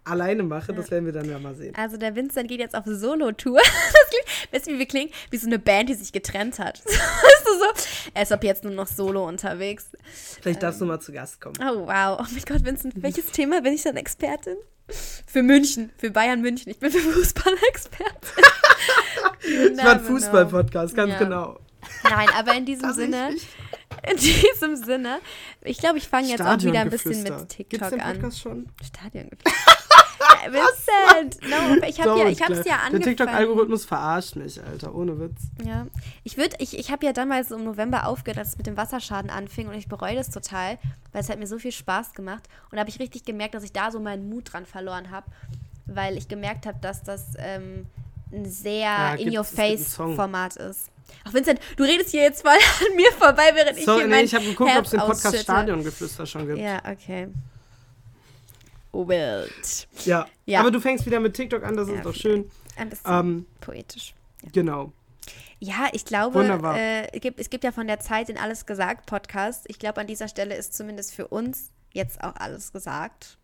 alleine 0.06 0.44
mache, 0.44 0.74
das 0.74 0.90
werden 0.92 1.06
wir 1.06 1.14
dann 1.14 1.30
ja 1.30 1.38
mal 1.40 1.54
sehen. 1.56 1.76
Also 1.76 1.98
der 1.98 2.16
Vincent 2.16 2.48
geht 2.50 2.60
jetzt 2.60 2.74
auf 2.76 2.86
Solo-Tour. 2.86 3.60
Weißt 4.52 4.66
du, 4.68 4.72
wie 4.72 4.80
wir 4.80 4.86
klingen? 4.88 5.12
Wie 5.30 5.38
so 5.38 5.46
eine 5.48 5.60
Band, 5.60 5.90
die 5.90 5.94
sich 5.94 6.12
getrennt 6.12 6.58
hat. 6.60 6.82
So? 7.60 7.66
Er 8.14 8.24
ist 8.24 8.32
ab 8.32 8.44
jetzt 8.44 8.64
nur 8.64 8.74
noch 8.74 8.88
solo 8.88 9.28
unterwegs. 9.28 9.88
Vielleicht 10.42 10.64
darfst 10.64 10.80
du 10.82 10.86
mal 10.86 11.00
zu 11.00 11.12
Gast 11.12 11.42
kommen. 11.42 11.56
Oh 11.62 11.88
wow. 11.88 12.20
Oh 12.20 12.26
mein 12.32 12.44
Gott, 12.48 12.64
Vincent, 12.66 12.94
welches 13.02 13.28
Thema 13.28 13.62
bin 13.62 13.74
ich 13.74 13.84
dann 13.84 13.98
Expertin? 13.98 14.56
Für 15.28 15.44
München, 15.44 15.92
für 15.98 16.10
Bayern 16.10 16.42
München. 16.42 16.72
Ich 16.72 16.80
bin 16.80 16.90
für 16.92 17.00
Fußball-Expertin. 17.00 18.44
Ich 19.42 19.78
war 19.84 19.94
ein 19.94 20.00
Fußball-Podcast, 20.02 20.96
ganz 20.96 21.14
Ja. 21.14 21.20
genau. 21.20 21.60
Nein, 22.04 22.28
aber 22.38 22.56
in 22.56 22.66
diesem 22.66 22.92
Sinne. 22.94 23.36
In 24.10 24.18
diesem 24.18 24.76
Sinne, 24.76 25.20
ich 25.62 25.78
glaube, 25.78 25.98
ich 25.98 26.08
fange 26.08 26.28
jetzt 26.28 26.42
auch 26.42 26.62
wieder 26.62 26.82
ein 26.82 26.90
bisschen 26.90 27.24
mit 27.24 27.50
TikTok 27.50 27.70
Gibt's 27.70 27.90
den 27.90 28.02
an. 28.02 28.14
Podcast 28.20 28.40
schon? 28.42 28.70
Stadiongeflüster. 28.84 29.52
Vincent! 30.46 31.40
No, 31.50 31.88
ich 31.88 32.00
habe 32.02 32.20
ja, 32.20 32.28
ich 32.28 32.42
hab's 32.42 32.66
ja 32.66 32.76
angefangen. 32.76 32.92
Der 32.92 33.02
TikTok-Algorithmus 33.02 33.86
verarscht 33.86 34.36
mich, 34.36 34.62
Alter, 34.64 34.94
ohne 34.96 35.20
Witz. 35.20 35.42
Ja, 35.66 35.88
ich 36.24 36.38
würde, 36.38 36.56
ich, 36.60 36.78
ich 36.78 36.92
habe 36.92 37.06
ja 37.06 37.14
damals 37.14 37.52
im 37.52 37.64
November 37.64 38.08
aufgehört, 38.08 38.38
als 38.38 38.50
es 38.50 38.58
mit 38.58 38.68
dem 38.68 38.78
Wasserschaden 38.78 39.30
anfing 39.30 39.68
und 39.68 39.76
ich 39.76 39.88
bereue 39.88 40.16
das 40.16 40.30
total, 40.30 40.78
weil 41.12 41.22
es 41.22 41.30
hat 41.30 41.40
mir 41.40 41.48
so 41.48 41.60
viel 41.60 41.72
Spaß 41.72 42.14
gemacht 42.14 42.44
und 42.72 42.76
da 42.76 42.80
habe 42.82 42.90
ich 42.90 43.00
richtig 43.00 43.24
gemerkt, 43.26 43.54
dass 43.56 43.64
ich 43.64 43.74
da 43.74 43.92
so 43.92 44.00
meinen 44.00 44.30
Mut 44.30 44.54
dran 44.54 44.66
verloren 44.66 45.12
habe, 45.12 45.28
weil 45.86 46.18
ich 46.18 46.28
gemerkt 46.28 46.66
habe, 46.66 46.78
dass 46.82 47.04
das 47.04 47.34
ähm, 47.38 47.86
ein 48.32 48.46
sehr 48.46 48.80
Ja, 48.80 49.14
in-your-face-Format 49.16 50.56
ist. 50.58 50.90
Ach, 51.26 51.34
Vincent, 51.34 51.60
du 51.76 51.84
redest 51.84 52.12
hier 52.12 52.22
jetzt 52.22 52.42
voll 52.42 52.52
an 52.90 52.96
mir 52.96 53.12
vorbei, 53.12 53.52
während 53.54 53.78
ich 53.78 53.86
So, 53.86 53.96
hier 53.96 54.04
nee, 54.04 54.16
mein 54.16 54.26
ich 54.26 54.36
habe 54.36 54.46
geguckt, 54.46 54.72
ob 54.78 54.86
es 54.86 54.92
den 54.92 55.00
Podcast. 55.00 55.38
Stadiongeflüster 55.40 56.26
schon 56.26 56.48
gibt. 56.48 56.60
Ja, 56.60 56.82
okay. 56.90 57.30
Wild. 58.92 59.88
Ja. 60.06 60.28
Ja. 60.46 60.62
Aber 60.62 60.72
du 60.72 60.80
fängst 60.80 61.06
wieder 61.06 61.20
mit 61.20 61.34
TikTok 61.36 61.64
an, 61.64 61.76
das 61.78 61.88
Ja, 61.90 61.96
ist 61.96 62.06
doch 62.06 62.16
schön. 62.16 62.50
Ein 62.76 62.90
bisschen 62.90 63.12
Ähm, 63.12 63.46
poetisch. 63.62 64.14
genau. 64.52 64.92
Ja, 65.60 65.90
ich 65.92 66.06
glaube, 66.06 66.42
äh, 66.78 67.08
es 67.14 67.22
gibt- 67.22 67.40
es 67.40 67.50
gibt 67.50 67.64
ja 67.66 67.72
von 67.72 67.86
der 67.86 68.00
Zeit 68.00 68.30
in 68.30 68.38
Alles 68.38 68.66
gesagt 68.66 69.06
Podcast. 69.06 69.66
Ich 69.68 69.78
glaube, 69.78 70.00
an 70.02 70.08
dieser 70.08 70.28
Stelle 70.30 70.56
ist 70.56 70.74
zumindest 70.74 71.14
für 71.14 71.28
uns 71.28 71.72
jetzt 71.94 72.24
auch 72.24 72.36
alles 72.36 72.72
gesagt. 72.72 73.38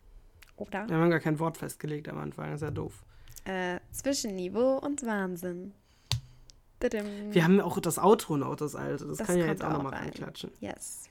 Oder? 0.56 0.88
Wir 0.88 0.96
haben 0.96 1.10
gar 1.10 1.20
kein 1.20 1.38
Wort 1.40 1.58
festgelegt 1.58 2.08
am 2.08 2.18
Anfang, 2.18 2.46
das 2.52 2.62
ist 2.62 2.66
ja 2.66 2.72
doof. 2.72 3.04
Äh, 3.44 3.80
zwischen 3.92 4.36
Niveau 4.38 4.78
und 4.78 5.06
Wahnsinn. 5.06 5.74
Wir 7.32 7.44
haben 7.44 7.60
auch 7.62 7.80
das 7.80 7.98
Outro 7.98 8.38
noch, 8.38 8.56
das 8.56 8.76
alte. 8.76 9.06
Das, 9.06 9.18
Das 9.18 9.28
kann 9.28 9.38
ich 9.38 9.44
ja 9.44 9.52
jetzt 9.52 9.64
auch 9.64 9.72
nochmal 9.72 9.94
rein. 9.94 10.04
reinklatschen. 10.04 10.52
Yes. 10.60 11.10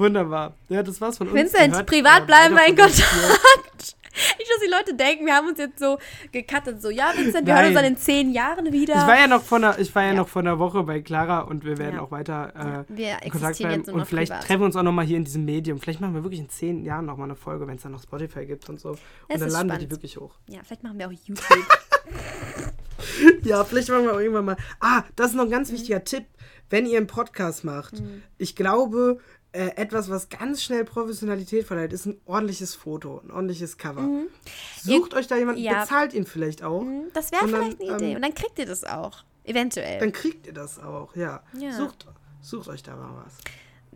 Wunderbar. 0.00 0.54
Ja, 0.68 0.82
das 0.82 1.00
war's 1.00 1.18
von 1.18 1.28
uns. 1.28 1.36
Vincent, 1.38 1.86
privat 1.86 2.26
bleiben 2.26 2.54
wir 2.54 2.66
in 2.66 2.76
von. 2.76 2.86
Kontakt. 2.86 3.96
Nicht, 4.38 4.50
dass 4.50 4.60
die 4.62 4.70
Leute 4.70 4.94
denken, 4.94 5.24
wir 5.24 5.34
haben 5.34 5.46
uns 5.48 5.58
jetzt 5.58 5.78
so 5.78 5.96
gecuttet. 6.32 6.82
So, 6.82 6.90
ja, 6.90 7.12
Vincent, 7.16 7.46
wir 7.46 7.54
hören 7.54 7.66
uns 7.66 7.74
Nein. 7.74 7.84
dann 7.84 7.92
in 7.92 7.96
zehn 7.96 8.32
Jahren 8.32 8.72
wieder. 8.72 8.94
Ich 8.94 9.06
war 9.06 9.16
ja 9.18 9.26
noch 9.28 9.42
vor 9.42 9.58
einer, 9.58 9.78
ich 9.78 9.94
war 9.94 10.02
ja, 10.02 10.08
Ja. 10.08 10.14
noch 10.14 10.28
vor 10.28 10.42
einer 10.42 10.58
Woche 10.58 10.82
bei 10.82 11.00
Clara 11.00 11.40
und 11.42 11.64
wir 11.64 11.78
werden 11.78 11.94
Ja. 11.96 12.02
auch 12.02 12.10
weiter 12.10 12.84
äh, 12.88 12.92
wir 12.94 13.22
in 13.22 13.30
Kontakt 13.30 13.50
existieren 13.52 13.82
bleiben. 13.82 14.00
Und 14.00 14.06
vielleicht 14.06 14.32
privat. 14.32 14.46
treffen 14.46 14.60
wir 14.62 14.66
uns 14.66 14.76
auch 14.76 14.82
nochmal 14.82 15.04
hier 15.06 15.16
in 15.16 15.24
diesem 15.24 15.44
Medium. 15.44 15.78
Vielleicht 15.80 16.00
machen 16.00 16.14
wir 16.14 16.24
wirklich 16.24 16.40
in 16.40 16.48
zehn 16.48 16.84
Jahren 16.84 17.06
nochmal 17.06 17.28
eine 17.28 17.36
Folge, 17.36 17.66
wenn 17.68 17.76
es 17.76 17.82
dann 17.82 17.92
noch 17.92 18.02
Spotify 18.02 18.44
gibt 18.46 18.68
und 18.68 18.80
so. 18.80 18.90
Es 19.28 19.34
und 19.36 19.40
dann 19.42 19.48
laden 19.50 19.68
wir 19.68 19.74
die 19.78 19.84
spannend. 19.84 19.90
wirklich 19.92 20.16
hoch. 20.18 20.34
Ja, 20.48 20.60
vielleicht 20.64 20.82
machen 20.82 20.98
wir 20.98 21.06
auch 21.06 21.12
YouTube. 21.12 21.38
Ja, 23.44 23.64
vielleicht 23.64 23.88
machen 23.88 24.04
wir 24.04 24.14
auch 24.14 24.18
irgendwann 24.20 24.44
mal. 24.44 24.56
Ah, 24.80 25.04
das 25.16 25.28
ist 25.30 25.34
noch 25.34 25.44
ein 25.44 25.48
Mhm. 25.48 25.52
ganz 25.52 25.72
wichtiger 25.72 26.04
Tipp, 26.04 26.26
wenn 26.68 26.84
ihr 26.86 26.98
einen 26.98 27.06
Podcast 27.06 27.64
macht. 27.64 28.02
Ich 28.38 28.54
glaube, 28.56 29.18
äh, 29.52 29.70
etwas, 29.76 30.08
was 30.10 30.28
ganz 30.28 30.62
schnell 30.62 30.84
Professionalität 30.84 31.66
verleiht, 31.66 31.92
ist 31.92 32.06
ein 32.06 32.20
ordentliches 32.26 32.74
Foto, 32.74 33.20
ein 33.24 33.30
ordentliches 33.30 33.78
Cover. 33.78 34.06
Sucht 34.82 35.14
euch 35.14 35.26
da 35.26 35.36
jemanden, 35.36 35.60
Mhm. 35.60 35.66
Ja. 35.66 35.80
bezahlt 35.82 36.12
ihn 36.14 36.24
vielleicht 36.26 36.62
auch. 36.62 36.82
Hm, 36.82 37.04
das 37.14 37.32
wäre 37.32 37.48
vielleicht 37.48 37.80
eine 37.80 37.96
Idee. 37.96 38.10
ähm, 38.10 38.16
Und 38.16 38.22
dann 38.22 38.34
kriegt 38.34 38.58
ihr 38.58 38.66
das 38.66 38.84
auch. 38.84 39.24
Eventuell. 39.44 39.98
Dann 40.00 40.12
kriegt 40.12 40.46
ihr 40.46 40.52
das 40.52 40.78
auch, 40.78 41.16
ja. 41.16 41.42
Ja. 41.58 41.72
Sucht, 41.72 42.06
sucht 42.40 42.68
euch 42.68 42.82
da 42.82 42.94
mal 42.94 43.24
was. 43.24 43.34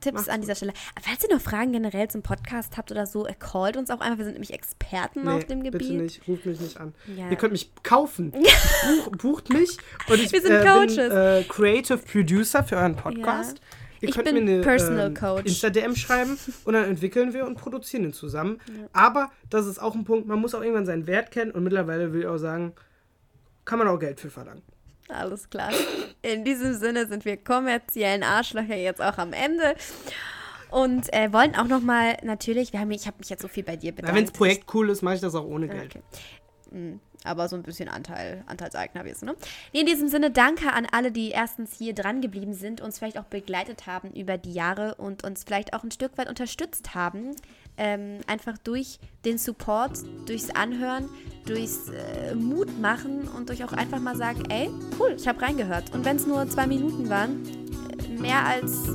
Tipps 0.01 0.14
macht's 0.16 0.28
an 0.28 0.40
dieser 0.40 0.55
Stelle. 0.56 0.72
Falls 1.01 1.22
ihr 1.22 1.32
noch 1.35 1.40
Fragen 1.40 1.72
generell 1.72 2.09
zum 2.09 2.22
Podcast 2.22 2.76
habt 2.76 2.90
oder 2.90 3.06
so, 3.06 3.26
äh, 3.26 3.35
callt 3.39 3.76
uns 3.76 3.90
auch 3.90 4.01
einfach. 4.01 4.18
Wir 4.18 4.24
sind 4.24 4.35
nämlich 4.35 4.52
Experten 4.52 5.26
auf 5.28 5.44
dem 5.44 5.62
Gebiet. 5.62 5.78
bitte 5.81 5.93
nicht, 5.94 6.26
ruft 6.28 6.44
mich 6.47 6.60
nicht 6.60 6.78
an. 6.81 6.94
Ja. 7.16 7.31
Ihr 7.31 7.36
könnt 7.36 7.52
mich 7.52 7.70
kaufen. 7.85 8.32
Buch, 8.32 9.16
bucht 9.16 9.51
mich 9.51 9.78
und 10.09 10.20
ich 10.20 10.32
Wir 10.32 10.43
sind 10.43 10.51
äh, 10.52 10.64
Coaches. 10.64 10.97
bin 10.97 11.10
äh, 11.12 11.44
Creative 11.48 11.98
Producer 11.98 12.64
für 12.64 12.76
euren 12.76 12.97
Podcast. 12.97 13.60
Ihr 14.05 14.09
Ich 14.10 14.14
könnt 14.14 14.26
bin 14.26 14.44
mir 14.44 14.52
eine 14.52 14.62
Personal 14.62 15.06
ähm, 15.09 15.14
Coach. 15.14 15.47
Insta-DM 15.47 15.97
schreiben 15.97 16.39
und 16.64 16.72
dann 16.74 16.85
entwickeln 16.85 17.32
wir 17.35 17.47
und 17.47 17.56
produzieren 17.56 18.02
den 18.05 18.12
zusammen. 18.12 18.60
Aber 18.93 19.31
das 19.51 19.66
ist 19.66 19.81
auch 19.81 19.94
ein 19.94 20.05
Punkt, 20.05 20.26
man 20.26 20.39
muss 20.39 20.55
auch 20.55 20.60
irgendwann 20.62 20.86
seinen 20.86 21.06
Wert 21.06 21.31
kennen 21.31 21.51
und 21.51 21.62
mittlerweile 21.64 22.12
will 22.12 22.20
ich 22.20 22.26
auch 22.26 22.39
sagen, 22.39 22.72
kann 23.64 23.78
man 23.78 23.89
auch 23.89 23.98
Geld 23.98 24.20
für 24.20 24.31
verlangen. 24.31 24.62
Alles 25.09 25.51
klar. 25.51 25.70
In 26.22 26.44
diesem 26.44 26.74
Sinne 26.74 27.06
sind 27.06 27.24
wir 27.24 27.36
kommerziellen 27.36 28.22
Arschlöcher 28.22 28.76
jetzt 28.76 29.02
auch 29.02 29.18
am 29.18 29.32
Ende. 29.32 29.74
Und 30.70 31.12
äh, 31.12 31.32
wollen 31.32 31.55
auch 31.55 31.66
nochmal, 31.68 32.16
natürlich, 32.24 32.72
wir 32.72 32.81
haben, 32.81 32.90
ich 32.90 33.06
habe 33.06 33.18
mich 33.20 33.28
jetzt 33.28 33.43
so 33.43 33.48
viel 33.48 33.62
bei 33.62 33.76
dir 33.76 33.93
bedankt. 33.93 34.16
Wenn 34.16 34.24
das 34.24 34.32
Projekt 34.32 34.74
cool 34.74 34.90
ist, 34.90 35.02
mache 35.02 35.14
ich 35.16 35.20
das 35.20 35.35
auch 35.35 35.44
ohne 35.44 35.66
Ah, 35.70 35.74
Geld. 35.74 35.97
Okay. 35.97 36.02
Aber 37.24 37.48
so 37.48 37.56
ein 37.56 37.62
bisschen 37.62 37.88
Anteil, 37.88 38.44
Anteilseigner 38.46 39.05
wirst 39.06 39.22
ne? 39.24 39.34
In 39.72 39.86
diesem 39.86 40.09
Sinne, 40.09 40.30
danke 40.30 40.72
an 40.72 40.86
alle, 40.92 41.10
die 41.10 41.30
erstens 41.30 41.72
hier 41.76 41.94
dran 41.94 42.20
geblieben 42.20 42.52
sind, 42.52 42.82
uns 42.82 42.98
vielleicht 42.98 43.18
auch 43.18 43.24
begleitet 43.24 43.86
haben 43.86 44.10
über 44.10 44.36
die 44.36 44.52
Jahre 44.52 44.94
und 44.96 45.24
uns 45.24 45.44
vielleicht 45.44 45.72
auch 45.72 45.82
ein 45.84 45.90
Stück 45.90 46.18
weit 46.18 46.28
unterstützt 46.28 46.94
haben. 46.94 47.34
Ähm, 47.76 48.20
einfach 48.26 48.59
durch 48.59 48.98
den 49.24 49.38
Support, 49.38 49.98
durchs 50.26 50.51
Anhören, 50.51 51.09
durchs 51.46 51.88
äh, 51.88 52.34
Mut 52.34 52.78
machen 52.78 53.26
und 53.28 53.48
durch 53.48 53.64
auch 53.64 53.72
einfach 53.72 54.01
mal 54.01 54.16
sagen, 54.16 54.44
ey, 54.51 54.70
cool, 55.01 55.16
ich 55.18 55.26
habe 55.26 55.40
reingehört. 55.40 55.94
Und 55.94 56.05
wenn 56.05 56.16
es 56.16 56.26
nur 56.26 56.48
zwei 56.51 56.66
Minuten 56.66 57.09
waren, 57.09 57.42
äh, 57.88 58.20
mehr 58.20 58.44
als, 58.44 58.86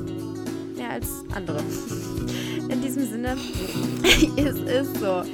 mehr 0.76 0.90
als 0.90 1.08
andere. 1.34 1.58
In 2.70 2.80
diesem 2.80 3.10
Sinne, 3.10 3.36
es 4.36 4.56
ist 4.56 4.96
so. 5.00 5.24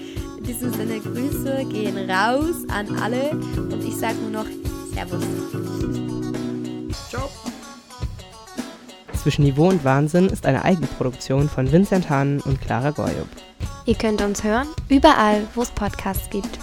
In 0.47 0.53
diesem 0.53 0.73
Sinne, 0.73 1.01
Grüße 1.01 1.65
gehen 1.65 2.09
raus 2.09 2.55
an 2.69 2.97
alle 3.01 3.31
und 3.31 3.83
ich 3.85 3.97
sage 3.97 4.15
nur 4.15 4.31
noch 4.31 4.47
Servus. 4.95 5.25
Ciao. 7.09 7.29
Zwischen 9.21 9.43
Niveau 9.43 9.69
und 9.69 9.85
Wahnsinn 9.85 10.27
ist 10.27 10.47
eine 10.47 10.65
Eigenproduktion 10.65 11.49
von 11.49 11.73
Vincent 11.73 12.09
Hahn 12.11 12.41
und 12.43 12.61
Clara 12.61 12.91
Goyub. 12.91 13.27
Ihr 13.87 13.97
könnt 13.97 14.23
uns 14.23 14.45
hören, 14.45 14.69
überall, 14.89 15.43
wo 15.57 15.63
es 15.63 15.71
Podcasts 15.73 16.31
gibt. 16.31 16.61